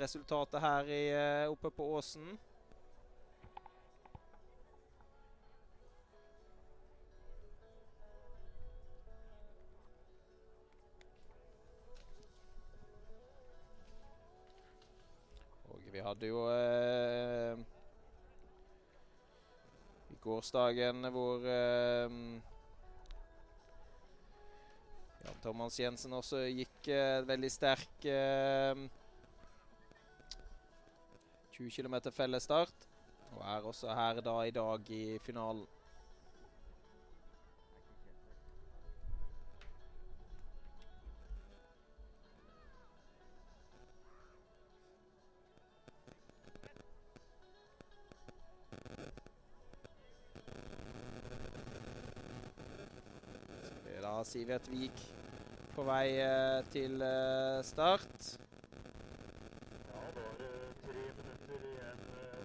resultatet 0.00 0.60
her 0.62 0.90
i, 0.90 1.02
oppe 1.50 1.70
på 1.74 1.86
Åsen. 1.96 2.38
Vi 15.90 16.02
hadde 16.06 16.28
jo 16.30 16.44
gårsdagen 20.20 21.08
hvor 21.14 21.44
eh, 21.48 22.16
Jan 25.24 25.42
Thomas 25.42 25.76
Jensen 25.80 26.14
også 26.16 26.44
gikk 26.48 26.88
eh, 26.92 27.20
veldig 27.28 27.50
sterk 27.52 28.06
eh, 28.08 28.86
20 31.56 31.70
km 31.76 31.98
fellesstart. 32.14 32.88
Og 33.36 33.42
er 33.46 33.66
også 33.68 33.94
her 33.94 34.20
da 34.24 34.40
i 34.42 34.54
dag 34.54 34.90
i 34.90 35.18
finalen. 35.22 35.66
Sivert 54.30 54.68
Vik 54.70 55.00
på 55.74 55.82
vei 55.88 56.08
eh, 56.22 56.60
til 56.70 57.02
eh, 57.02 57.62
start. 57.66 58.38
Ja, 59.90 60.02
eh, 60.06 60.74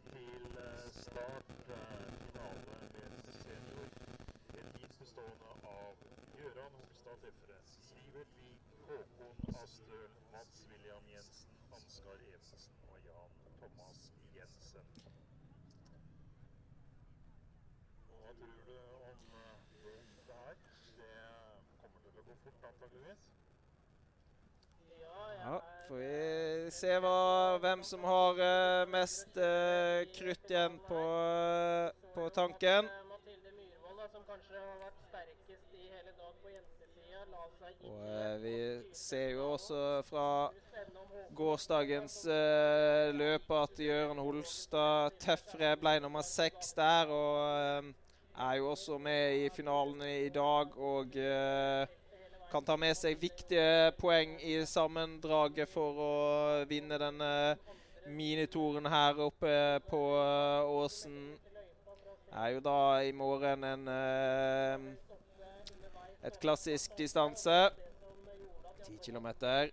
til 0.10 0.58
eh, 0.58 0.88
start. 0.98 1.54
eh, 1.70 2.16
Jensen, 11.16 11.50
Ansgar 11.76 12.18
Evensen 12.28 12.74
og 12.92 12.98
Jan 13.06 13.32
Thomas 13.60 14.00
Jensen. 14.36 14.88
Hva 18.10 18.32
tror 18.40 18.58
du 18.68 18.76
om 19.10 19.22
eh, 19.40 19.58
det 19.86 20.36
her? 20.42 20.56
Det 20.98 21.12
kommer 21.82 22.00
til 22.04 22.20
å 22.20 22.26
gå 22.28 22.36
fort, 22.44 22.75
antageligvis. 22.86 23.18
Ja, 25.44 25.62
får 25.88 25.96
vi 25.96 26.72
se 26.72 26.98
hva, 27.02 27.58
hvem 27.62 27.84
som 27.84 28.04
har 28.04 28.42
uh, 28.42 28.90
mest 28.90 29.38
uh, 29.38 30.06
krutt 30.16 30.52
igjen 30.52 30.78
på, 30.88 31.02
uh, 31.02 32.14
på 32.14 32.30
tanken. 32.30 32.90
Mathilde 33.10 33.54
Myhrvold, 33.58 34.06
som 34.12 34.26
kanskje 34.28 34.60
har 34.60 34.78
vært 34.84 35.02
sterkest 35.10 35.74
i 35.78 35.90
hele 35.90 36.14
dag 36.14 36.38
på 36.42 36.54
jentesida, 36.54 37.26
la 37.32 37.48
seg 37.60 37.90
Og 37.90 38.06
ikke 38.06 38.38
vi 38.46 38.56
ser 38.98 39.36
jo 39.36 39.52
også 39.56 39.82
fra 40.10 40.30
gårsdagens 41.36 42.16
eh, 42.32 43.10
løp 43.12 43.50
at 43.52 43.80
Jørn 43.82 44.20
Holstad 44.22 45.18
Tøffre 45.20 45.74
ble 45.82 45.98
nummer 46.04 46.24
seks 46.24 46.72
der. 46.78 47.12
Og 47.12 47.92
er 48.36 48.56
jo 48.60 48.72
også 48.72 48.98
med 49.02 49.46
i 49.46 49.50
finalen 49.56 50.02
i 50.08 50.30
dag 50.30 50.78
og 50.78 51.18
kan 52.52 52.66
ta 52.66 52.76
med 52.78 52.96
seg 52.98 53.18
viktige 53.20 53.92
poeng 54.00 54.38
i 54.42 54.60
sammendraget 54.70 55.70
for 55.72 56.04
å 56.06 56.14
vinne 56.70 57.00
denne 57.02 57.32
minitoren 58.06 58.86
her 58.92 59.20
oppe 59.26 59.56
på 59.90 60.04
Åsen. 60.76 61.18
Åsen. 61.36 61.54
Er 62.36 62.50
jo 62.52 62.60
da 62.60 62.80
i 63.00 63.12
morgen 63.16 63.64
en 63.64 63.88
eh, 63.88 64.82
et 66.28 66.40
klassisk 66.42 66.98
distanse. 66.98 67.70
10 68.84 68.98
kilometer. 69.06 69.72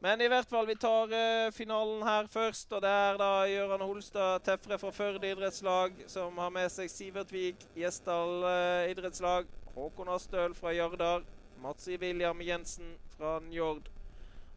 Men 0.00 0.20
i 0.24 0.28
hvert 0.32 0.48
fall, 0.48 0.64
vi 0.64 0.78
tar 0.80 1.10
uh, 1.12 1.52
finalen 1.52 2.00
her 2.06 2.28
først. 2.32 2.72
Og 2.72 2.80
det 2.80 2.88
er 2.88 3.18
da 3.20 3.28
Gøran 3.50 3.84
Holstad 3.84 4.40
Tefre 4.46 4.78
fra 4.80 4.92
Førde 4.96 5.28
idrettslag 5.28 5.98
som 6.08 6.40
har 6.40 6.52
med 6.54 6.72
seg 6.72 6.88
Sivert 6.88 7.32
Vik, 7.34 7.66
Gjesdal 7.76 8.46
uh, 8.46 8.88
idrettslag. 8.88 9.50
Håkon 9.74 10.08
Astøl 10.08 10.56
fra 10.56 10.72
Jardar. 10.72 11.28
Matsi 11.60 12.00
William 12.00 12.40
Jensen 12.40 12.96
fra 13.12 13.36
Njord. 13.44 13.92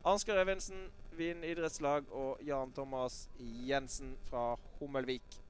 Ansgar 0.07 0.40
Evensen, 0.40 0.88
Vind 1.20 1.44
idrettslag. 1.44 2.07
Og 2.15 2.40
Jan 2.48 2.72
Thomas 2.72 3.26
Jensen 3.68 4.15
fra 4.30 4.53
Hummelvik. 4.80 5.43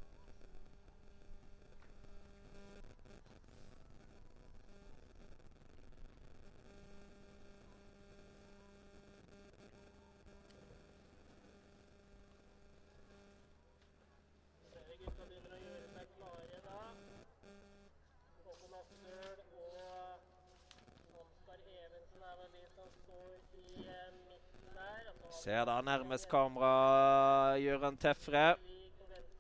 Ser 25.44 25.66
da 25.66 25.82
nærmest 25.82 26.30
kamera 26.30 27.58
Jøran 27.60 27.98
Tefre. 27.98 28.56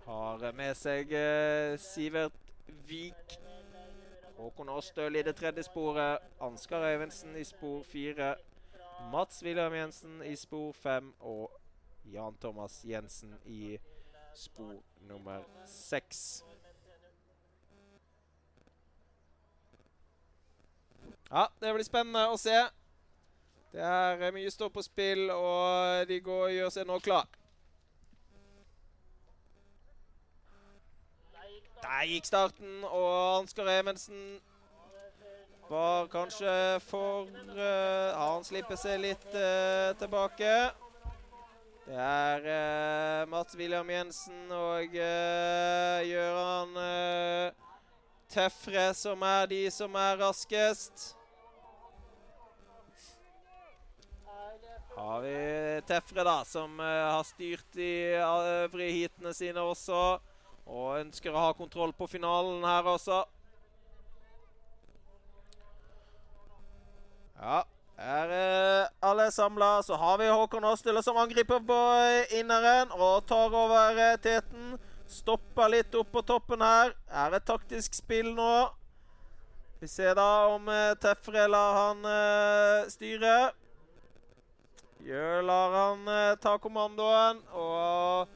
Har 0.03 0.41
med 0.51 0.75
seg 0.75 1.13
eh, 1.15 1.77
Sivert 1.79 2.35
Vik. 2.89 3.37
Håkon 4.35 4.73
Åstøl 4.73 5.15
i 5.15 5.23
det 5.23 5.37
tredje 5.39 5.63
sporet. 5.63 6.19
Ansgar 6.43 6.83
Øyvendsen 6.89 7.37
i 7.39 7.45
spor 7.47 7.87
fire. 7.87 8.33
Mats 9.15 9.39
William 9.47 9.73
Jensen 9.73 10.19
i 10.27 10.35
spor 10.35 10.75
fem. 10.75 11.13
Og 11.19 11.55
Jan 12.11 12.35
Thomas 12.41 12.81
Jensen 12.83 13.39
i 13.45 13.77
spor 14.35 14.83
nummer 15.07 15.47
seks. 15.65 16.43
Ja, 21.31 21.47
det 21.61 21.77
blir 21.79 21.87
spennende 21.87 22.27
å 22.27 22.35
se. 22.35 22.59
Det 23.73 23.81
er 23.81 24.19
eh, 24.21 24.33
mye 24.33 24.51
står 24.53 24.69
på 24.69 24.83
spill, 24.85 25.31
og 25.33 26.07
de 26.07 26.19
går 26.21 26.41
og 26.45 26.53
gjør 26.53 26.73
seg 26.75 26.85
nå 26.85 26.99
klar. 27.01 27.25
Der 31.81 32.03
gikk 32.07 32.29
starten, 32.29 32.83
og 32.85 33.39
Ansgar 33.39 33.71
Evensen 33.73 34.37
var 35.69 36.05
kanskje 36.07 36.53
for 36.85 37.25
uh, 37.57 38.13
Han 38.19 38.45
slipper 38.45 38.77
seg 38.79 39.01
litt 39.01 39.25
uh, 39.33 39.91
tilbake. 39.99 40.53
Det 41.87 41.97
er 41.97 42.45
uh, 42.45 43.29
Mats 43.31 43.57
William 43.57 43.89
Jensen 43.89 44.53
og 44.53 44.95
uh, 44.95 45.97
Gøran 46.07 46.77
uh, 46.77 47.73
Tefre 48.29 48.85
som 48.95 49.25
er 49.27 49.49
de 49.49 49.65
som 49.73 49.97
er 49.99 50.21
raskest. 50.21 51.17
Har 55.03 55.21
vi 55.21 55.81
Tefre, 55.87 56.23
da, 56.23 56.45
som 56.45 56.79
eh, 56.79 56.85
har 56.85 57.23
styrt 57.27 57.65
de 57.75 58.15
øvrige 58.15 58.91
heatene 58.91 59.33
sine 59.35 59.59
også. 59.59 59.97
Og 60.63 60.99
ønsker 61.01 61.33
å 61.35 61.41
ha 61.43 61.55
kontroll 61.57 61.91
på 61.97 62.07
finalen 62.07 62.63
her 62.63 62.87
også. 62.87 63.17
Ja, 67.35 67.57
er 67.99 68.31
eh, 68.37 68.85
alle 69.03 69.25
samla. 69.35 69.81
Så 69.83 69.99
har 69.99 70.21
vi 70.21 70.29
Håkon 70.31 70.69
Åstille 70.71 71.03
som 71.03 71.19
angriper 71.19 71.59
på 71.59 71.79
eh, 72.05 72.37
inneren 72.39 72.93
og 72.95 73.25
tar 73.27 73.51
over 73.51 73.99
eh, 73.99 74.15
teten. 74.23 74.77
Stopper 75.11 75.73
litt 75.73 75.99
opp 75.99 76.13
på 76.15 76.23
toppen 76.23 76.63
her. 76.63 76.95
Er 77.11 77.35
et 77.35 77.49
taktisk 77.49 77.99
spill 77.99 78.31
nå. 78.37 78.53
Vi 79.83 79.91
ser 79.91 80.15
da 80.15 80.29
om 80.53 80.71
eh, 80.71 80.95
Tefre 81.03 81.43
lar 81.51 81.75
han 81.81 82.07
eh, 82.07 82.87
styre. 82.95 83.35
Gjør 85.03 85.41
lar 85.43 85.73
han 85.75 86.05
eh, 86.07 86.35
ta 86.39 86.55
kommandoen. 86.63 87.41
Og 87.59 88.29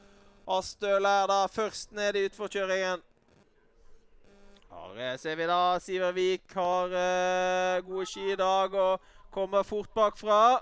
Astøl 0.58 1.06
er 1.08 1.28
da 1.30 1.42
først 1.48 1.94
ned 1.96 2.16
i 2.16 2.26
utforkjøringen. 2.28 3.04
Her 4.68 4.98
eh, 5.00 5.14
ser 5.20 5.38
vi 5.40 5.46
da 5.48 5.60
Sivervik 5.80 6.52
har 6.56 6.92
eh, 6.92 7.78
gode 7.86 8.04
ski 8.10 8.34
i 8.34 8.36
dag 8.36 8.74
og 8.76 9.14
kommer 9.32 9.64
fort 9.64 9.88
bakfra. 9.96 10.58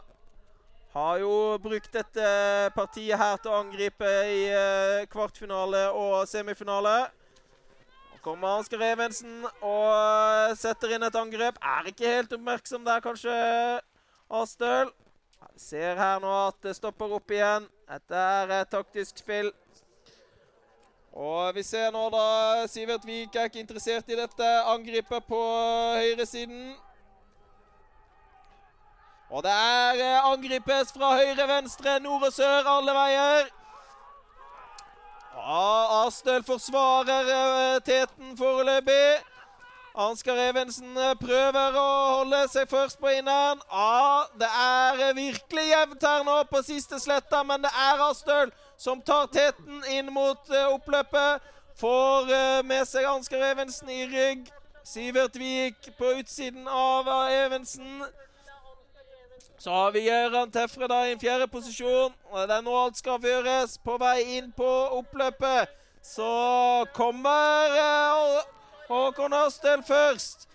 Har 0.95 1.19
jo 1.21 1.59
brukt 1.61 1.91
dette 1.93 2.29
partiet 2.73 3.19
her 3.21 3.41
til 3.43 3.53
å 3.53 3.59
angripe 3.65 4.13
i 4.31 4.45
eh, 4.49 5.07
kvartfinale 5.11 5.89
og 5.91 6.23
semifinale. 6.31 6.95
Kommer 8.23 8.61
Ansgar 8.61 8.83
Evensen 8.83 9.43
og 9.45 9.91
eh, 9.91 10.55
setter 10.59 10.95
inn 10.95 11.07
et 11.07 11.19
angrep. 11.19 11.59
Er 11.63 11.91
ikke 11.91 12.15
helt 12.15 12.39
oppmerksom 12.39 12.87
der, 12.87 13.03
kanskje, 13.03 13.35
Astøl. 14.31 14.95
Vi 15.55 15.61
ser 15.61 15.97
her 15.97 16.19
nå 16.21 16.33
at 16.47 16.59
det 16.65 16.75
stopper 16.77 17.15
opp 17.19 17.31
igjen. 17.31 17.69
Dette 17.87 18.25
er 18.41 18.53
et 18.61 18.71
taktisk 18.73 19.23
spill. 19.23 19.53
Og 21.17 21.55
vi 21.57 21.63
ser 21.65 21.93
nå 21.95 22.03
da 22.13 22.25
Sivert 22.69 23.07
Vik 23.09 23.37
er 23.37 23.49
ikke 23.49 23.63
interessert 23.63 24.11
i 24.13 24.19
dette 24.19 24.49
angrepet 24.69 25.25
på 25.29 25.43
høyresiden. 25.97 26.75
Og 29.31 29.43
det 29.43 29.51
er 29.53 30.03
eh, 30.05 30.27
angripes 30.29 30.93
fra 30.95 31.15
høyre, 31.19 31.47
venstre, 31.51 31.97
nord 32.05 32.29
og 32.29 32.33
sør, 32.33 32.69
alle 32.71 32.93
veier. 32.95 33.49
Ja, 35.35 36.05
Astøl 36.05 36.45
forsvarer 36.47 37.33
eh, 37.33 37.81
teten 37.87 38.37
foreløpig. 38.39 39.36
Ansgar 39.97 40.37
Evensen 40.37 40.93
eh, 41.01 41.15
prøver 41.17 41.77
å 41.81 41.85
holde 42.19 42.43
seg 42.53 42.69
først 42.69 42.99
på 43.01 43.09
inneren. 43.17 43.63
Ja, 43.73 44.27
det 44.37 44.49
er 44.61 44.99
eh, 45.07 45.15
virkelig 45.17 45.63
jevnt 45.71 46.03
her 46.05 46.25
nå 46.27 46.35
på 46.51 46.61
siste 46.67 46.99
sletta, 47.01 47.41
men 47.49 47.65
det 47.65 47.71
er 47.73 48.03
Astøl 48.05 48.53
som 48.77 49.01
tar 49.01 49.31
teten 49.33 49.81
inn 49.89 50.11
mot 50.13 50.53
eh, 50.53 50.69
oppløpet. 50.69 51.47
Får 51.81 52.29
med 52.65 52.89
seg 52.89 53.05
Ansgar 53.09 53.43
Evensen 53.51 53.89
i 53.93 54.05
rygg. 54.09 54.47
Sivert 54.85 55.35
Vik 55.37 55.91
på 55.99 56.13
utsiden 56.21 56.69
av 56.69 57.09
Evensen. 57.33 58.05
Så 59.61 59.73
har 59.73 59.93
vi 59.93 60.07
Gøran 60.07 60.53
Tefre 60.53 60.89
da 60.89 61.03
i 61.05 61.13
en 61.13 61.21
fjerde 61.21 61.49
posisjon. 61.53 62.13
Det 62.33 62.57
er 62.57 62.65
nå 62.65 62.77
alt 62.81 62.97
skal 62.97 63.17
avgjøres. 63.17 63.77
På 63.85 63.97
vei 64.01 64.39
inn 64.39 64.53
på 64.57 64.71
oppløpet 65.01 65.73
så 66.01 66.33
kommer 66.97 67.77
Håkon 68.89 69.33
Astøl 69.33 69.83
først. 69.83 70.49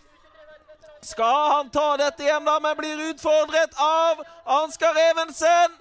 Skal 1.01 1.51
han 1.51 1.69
ta 1.69 1.97
dette 1.97 2.23
hjem, 2.23 2.45
da, 2.45 2.59
men 2.59 2.77
blir 2.77 2.99
utfordret 3.09 3.73
av 3.81 4.21
Ansgar 4.45 4.97
Evensen? 5.09 5.73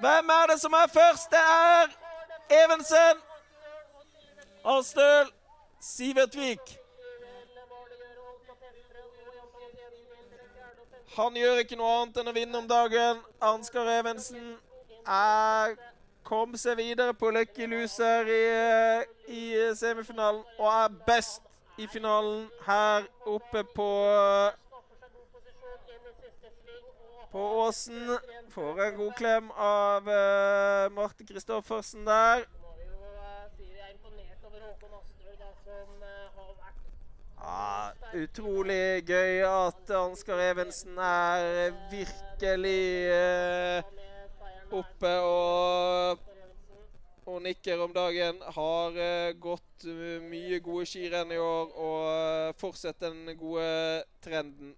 Hvem 0.00 0.30
er 0.30 0.46
det 0.50 0.60
som 0.60 0.72
er 0.72 0.88
først? 0.88 1.30
Det 1.30 1.38
er 1.38 1.92
Evensen. 2.64 3.20
Astøl. 4.64 5.30
Sivertvik. 5.82 6.78
Han 11.16 11.36
gjør 11.36 11.58
ikke 11.60 11.76
noe 11.76 11.94
annet 12.00 12.20
enn 12.22 12.30
å 12.30 12.34
vinne 12.36 12.58
om 12.62 12.68
dagen. 12.70 13.18
Ansgar 13.44 13.88
Evensen 13.98 14.54
er, 15.04 15.74
kom 16.24 16.54
seg 16.56 16.78
videre 16.78 17.12
på 17.18 17.30
Lucky 17.34 17.66
Loser 17.68 18.30
i, 18.32 18.44
i 19.28 19.42
semifinalen 19.76 20.40
og 20.56 20.68
er 20.70 20.94
best 21.04 21.42
i 21.82 21.86
finalen 21.90 22.46
her 22.66 23.06
oppe 23.26 23.64
på 23.74 23.90
på 27.32 27.42
Åsen. 27.66 28.18
Får 28.50 28.82
en 28.84 28.96
god 28.96 29.12
klem 29.16 29.50
av 29.50 30.08
uh, 30.08 30.92
Marte 30.92 31.26
Kristoffersen 31.26 32.04
der. 32.06 32.44
Ja, 37.42 37.90
utrolig 38.14 39.02
gøy 39.08 39.40
at 39.48 39.90
Ansgar 39.98 40.38
Evensen 40.44 40.98
er 41.02 41.72
virkelig 41.90 42.84
eh, 43.10 43.88
oppe 44.70 45.14
og, 45.26 46.22
og 47.26 47.42
nikker 47.42 47.80
om 47.84 47.92
dagen. 47.94 48.40
Har 48.56 48.98
eh, 48.98 49.32
gått 49.38 49.86
eh, 49.86 50.22
mye 50.24 50.58
gode 50.64 50.86
skirenn 50.90 51.32
i 51.32 51.40
år 51.40 51.74
og 51.78 52.60
fortsetter 52.60 53.14
den 53.14 53.36
gode 53.38 54.02
trenden. 54.24 54.74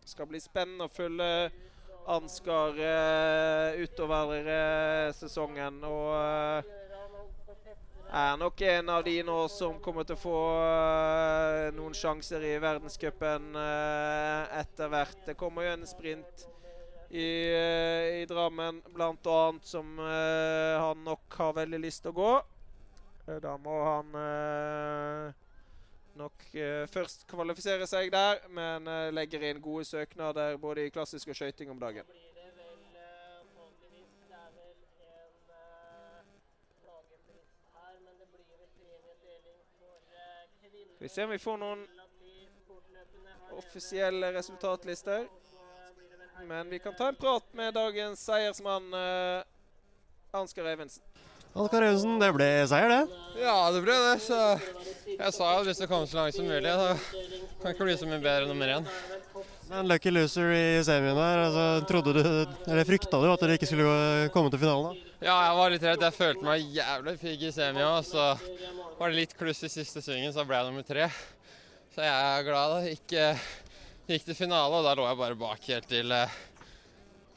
Det 0.00 0.10
skal 0.10 0.28
bli 0.30 0.40
spennende 0.42 0.88
å 0.88 0.92
følge 0.92 1.50
Ansgar 2.10 2.74
utover 3.78 4.48
sesongen. 5.14 5.84
og... 5.84 6.64
er 8.10 8.36
nok 8.40 8.62
en 8.66 8.88
av 8.88 9.04
de 9.04 9.20
nå 9.22 9.36
som 9.52 9.76
kommer 9.84 10.08
til 10.08 10.16
å 10.16 10.22
få 10.24 10.38
noen 11.76 11.94
sjanser 11.94 12.42
i 12.48 12.56
verdenscupen 12.58 13.52
etter 13.54 14.90
hvert. 14.90 15.20
Det 15.28 15.36
kommer 15.38 15.68
jo 15.68 15.76
en 15.76 15.86
sprint 15.86 16.48
i, 17.10 17.52
eh, 17.54 18.22
i 18.22 18.26
Drammen 18.26 18.82
annet 18.98 19.64
som 19.64 19.98
eh, 19.98 20.80
han 20.80 21.04
nok 21.04 21.34
har 21.34 21.52
veldig 21.52 21.80
lyst 21.82 22.04
til 22.04 22.12
å 22.12 22.18
gå. 22.18 22.34
Eh, 23.26 23.40
Da 23.42 23.56
må 23.58 23.74
han 23.84 24.14
nok 26.20 26.42
først 26.90 27.26
kvalifisere 27.30 27.86
seg 27.86 28.10
der, 28.12 28.40
men 28.50 28.84
legger 29.14 29.42
inn 29.46 29.60
gode 29.62 29.84
søknader 29.84 30.58
både 30.58 30.86
i 30.86 30.90
klassisk 30.90 31.30
og 31.30 31.38
skøyting 31.38 31.70
om 31.70 31.78
dagen. 31.80 32.04
Skal 40.94 41.06
vi 41.06 41.08
se 41.08 41.24
om 41.24 41.30
vi 41.30 41.38
får 41.38 41.56
noen 41.62 41.86
offisielle 43.56 44.34
resultatlister. 44.34 45.28
Men 46.48 46.70
vi 46.70 46.78
kan 46.78 46.94
ta 46.94 47.08
en 47.08 47.14
prat 47.14 47.44
med 47.52 47.74
dagens 47.74 48.20
seiersmann 48.24 48.94
eh, 48.94 49.42
Ansgar 50.32 50.64
Evensen. 50.64 51.02
Ansgar 51.54 51.82
Evensen, 51.82 52.18
det 52.22 52.30
ble 52.34 52.48
seier, 52.70 52.90
det. 52.92 53.20
Ja, 53.42 53.56
det 53.74 53.82
ble 53.84 53.96
det. 54.06 54.16
Så 54.24 54.38
jeg 55.10 55.34
sa 55.34 55.52
jo 55.54 55.62
at 55.62 55.68
hvis 55.68 55.80
det 55.82 55.88
kom 55.90 56.06
så 56.06 56.20
langt 56.20 56.36
som 56.36 56.46
mulig. 56.46 56.70
Så 56.70 57.56
kan 57.62 57.74
ikke 57.74 57.88
bli 57.88 57.96
så 57.98 58.08
mye 58.10 58.22
bedre 58.22 58.48
nummer 58.50 58.70
én. 58.76 58.86
Men 59.70 59.86
lucky 59.86 60.10
loser 60.10 60.50
i 60.50 60.62
semien 60.82 61.14
der, 61.14 61.40
altså, 61.44 61.64
trodde 61.86 62.14
du, 62.16 62.20
eller 62.66 62.86
frykta 62.88 63.20
du 63.22 63.28
at 63.30 63.42
dere 63.44 63.54
ikke 63.58 63.68
skulle 63.70 64.30
komme 64.34 64.50
til 64.50 64.58
finalen? 64.64 64.96
da? 64.96 65.12
Ja, 65.28 65.36
jeg 65.46 65.58
var 65.60 65.74
litt 65.74 65.84
redd. 65.86 66.06
Jeg 66.08 66.16
følte 66.16 66.46
meg 66.46 66.72
jævlig 66.74 67.14
pigg 67.20 67.44
i 67.46 67.52
semien. 67.54 67.86
og 67.86 68.06
Så 68.08 68.24
var 68.98 69.12
det 69.12 69.20
litt 69.20 69.36
kluss 69.38 69.62
i 69.66 69.70
siste 69.70 70.02
svingen, 70.02 70.32
så 70.34 70.46
ble 70.48 70.58
jeg 70.58 70.70
nummer 70.70 70.86
tre. 70.86 71.10
Så 71.94 72.02
jeg 72.06 72.14
er 72.38 72.46
glad 72.46 72.74
da. 72.74 72.94
Ikke 72.94 73.26
gikk 74.16 74.28
til 74.30 74.38
finale, 74.38 74.76
og 74.76 74.86
da 74.86 74.94
lå 74.98 75.06
jeg 75.06 75.18
bare 75.20 75.38
bak 75.38 75.66
helt 75.70 75.88
til, 75.90 76.12
eh, 76.12 76.38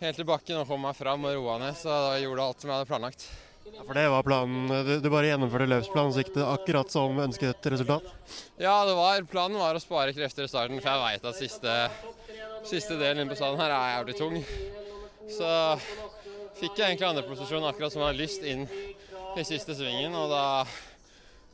helt 0.01 0.19
til 0.19 0.27
bakken 0.27 0.61
og 0.61 0.69
kom 0.69 0.81
meg 0.85 0.95
fram 0.97 1.25
og 1.29 1.35
roa 1.37 1.57
ned. 1.61 1.75
Så 1.77 1.89
da 1.89 2.13
gjorde 2.21 2.39
jeg 2.39 2.47
alt 2.49 2.61
som 2.63 2.71
jeg 2.71 2.77
hadde 2.79 2.91
planlagt. 2.91 3.25
Ja, 3.73 3.83
For 3.87 3.95
det 3.95 4.03
var 4.11 4.25
planen. 4.27 4.67
Du, 4.85 4.93
du 5.01 5.09
bare 5.09 5.29
gjennomførte 5.29 5.69
løpsplanen, 5.71 6.13
så 6.13 6.23
gikk 6.23 6.33
det 6.35 6.45
akkurat 6.45 6.91
som 6.91 7.19
ønsket 7.23 7.69
resultat. 7.71 8.09
Ja, 8.59 8.73
det 8.85 8.95
var, 8.97 9.23
planen 9.29 9.61
var 9.61 9.77
å 9.77 9.81
spare 9.81 10.13
krefter 10.13 10.45
i 10.45 10.51
starten, 10.51 10.81
for 10.83 10.91
jeg 10.91 11.03
veit 11.05 11.27
at 11.29 11.39
siste, 11.39 11.77
siste 12.67 12.97
delen 12.99 13.23
inne 13.23 13.31
på 13.31 13.39
stadion 13.39 13.61
her 13.63 13.71
er 13.73 13.93
jævlig 13.95 14.17
tung. 14.19 14.35
Så 15.31 15.51
fikk 16.59 16.75
jeg 16.81 16.89
egentlig 16.89 17.07
andreposisjon 17.07 17.69
akkurat 17.69 17.93
som 17.93 18.03
jeg 18.03 18.11
hadde 18.11 18.21
lyst 18.21 18.43
inn 18.43 18.67
i 19.39 19.45
siste 19.47 19.77
svingen. 19.77 20.13
Og 20.19 20.27
da 20.33 20.43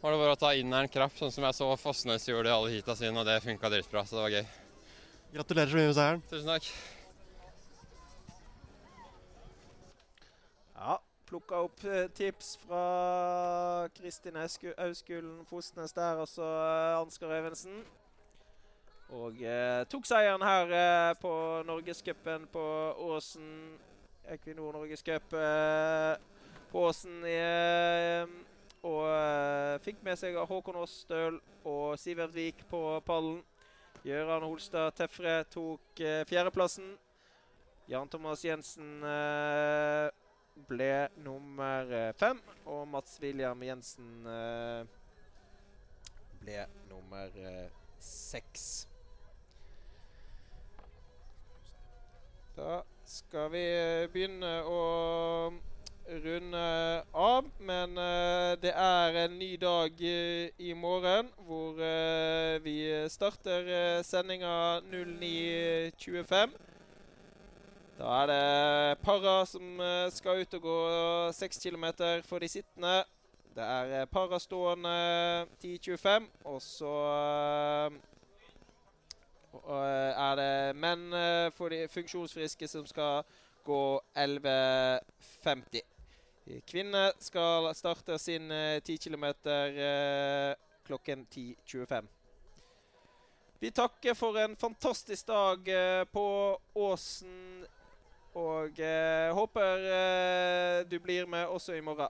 var 0.02 0.16
det 0.16 0.24
bare 0.24 0.34
å 0.34 0.41
ta 0.41 0.56
inneren 0.58 0.90
krapp, 0.91 1.14
sånn 1.20 1.32
som 1.36 1.46
jeg 1.46 1.60
så 1.60 1.70
Fossnes 1.80 2.26
gjorde 2.28 2.50
i 2.50 2.56
alle 2.56 2.74
heata 2.74 2.98
sine, 2.98 3.16
og 3.22 3.30
det 3.30 3.41
funka 3.46 3.72
dritbra, 3.72 4.04
så 4.08 4.18
det 4.18 4.26
var 4.26 4.36
gøy. 4.40 4.50
Gratulerer 5.34 5.69
så 5.69 5.77
mye 5.77 5.89
med 5.89 5.95
seieren. 5.97 6.22
Tusen 6.30 6.49
takk. 6.49 6.68
Ja, 10.80 10.95
plukka 11.30 11.60
opp 11.68 11.84
eh, 11.85 12.07
tips 12.18 12.56
fra 12.64 12.84
Kristin 13.97 14.39
Ausku- 14.41 14.73
Auskulen 14.88 15.43
Fosnes 15.49 15.93
der, 15.93 16.22
og 16.23 16.27
så 16.31 16.45
eh, 16.47 16.97
Ansgar 17.01 17.35
Evensen. 17.35 17.84
Og 19.14 19.38
eh, 19.41 19.84
tok 19.89 20.07
seieren 20.10 20.41
her 20.45 20.73
eh, 20.80 21.11
på 21.22 21.34
Norgescupen 21.68 22.47
på 22.53 22.65
Åsen. 23.11 23.77
Equinor 24.30 24.73
Norgescup 24.77 25.34
eh, 25.34 26.15
på 26.72 26.88
Åsen. 26.89 27.22
Eh, 27.26 28.26
og 28.85 29.06
eh, 29.11 29.77
fikk 29.85 30.01
med 30.06 30.18
seg 30.18 30.38
Håkon 30.49 30.77
Åsstøl 30.81 31.38
og 31.68 31.97
Sivert 32.01 32.34
Vik 32.34 32.65
på 32.69 32.81
pallen. 33.06 33.41
Gøran 34.03 34.45
Holstad 34.47 34.95
Tefre 34.95 35.43
tok 35.51 35.99
eh, 35.99 36.23
fjerdeplassen. 36.30 36.93
Jan 37.89 38.07
Thomas 38.07 38.45
Jensen 38.45 39.03
eh, 39.03 40.07
ble 40.69 40.91
nummer 41.26 41.91
eh, 41.91 42.13
fem, 42.19 42.39
og 42.65 42.88
Mats 42.88 43.17
William 43.21 43.59
Jensen 43.65 44.27
eh, 44.30 44.85
ble 46.39 46.61
nummer 46.88 47.35
eh, 47.43 47.67
seks. 47.99 48.69
Da 52.55 52.81
skal 53.07 53.51
vi 53.51 53.65
begynne 54.13 54.53
å 54.67 54.80
runde 56.10 57.03
av, 57.14 57.45
men 57.60 57.98
eh, 57.98 58.56
det 58.61 58.72
er 58.73 59.18
en 59.26 59.36
ny 59.40 59.56
dag 59.61 60.02
eh, 60.02 60.49
i 60.57 60.73
morgen 60.73 61.30
hvor 61.45 61.77
eh, 61.84 62.57
vi 62.64 63.06
starter 63.10 64.02
sendinga 64.03 64.81
09.25. 64.90 66.56
Da 67.99 68.15
er 68.22 68.27
det 68.31 68.99
para 69.03 69.44
som 69.45 69.81
skal 70.15 70.41
ut 70.41 70.53
og 70.56 70.61
gå 70.64 70.80
seks 71.36 71.60
kilometer 71.60 72.22
for 72.23 72.40
de 72.40 72.48
sittende. 72.48 73.03
Det 73.56 73.65
er 73.65 74.06
para 74.06 74.40
stående 74.40 75.45
10.25, 75.64 76.30
og 76.45 76.61
så 76.64 76.95
er 79.76 80.36
det 80.40 80.76
menn 80.80 81.10
for 81.57 81.76
de 81.76 81.84
funksjonsfriske 81.91 82.72
som 82.72 82.88
skal 82.88 83.23
gå 83.68 83.84
11.50. 84.15 85.98
Kvinner 86.65 87.13
skal 87.21 87.69
starte 87.76 88.17
sin 88.19 88.51
eh, 88.51 88.80
10 88.81 88.97
km 88.97 89.23
eh, 89.23 90.55
klokken 90.85 91.27
10.25. 91.27 92.07
Vi 93.59 93.71
takker 93.71 94.13
for 94.13 94.38
en 94.38 94.55
fantastisk 94.55 95.27
dag 95.27 95.67
eh, 95.67 96.05
på 96.05 96.57
Åsen 96.73 97.65
og 98.34 98.80
eh, 98.80 99.30
håper 99.35 99.85
eh, 99.93 100.85
du 100.89 100.99
blir 100.99 101.27
med 101.27 101.45
også 101.47 101.76
i 101.77 101.81
morgen. 101.81 102.09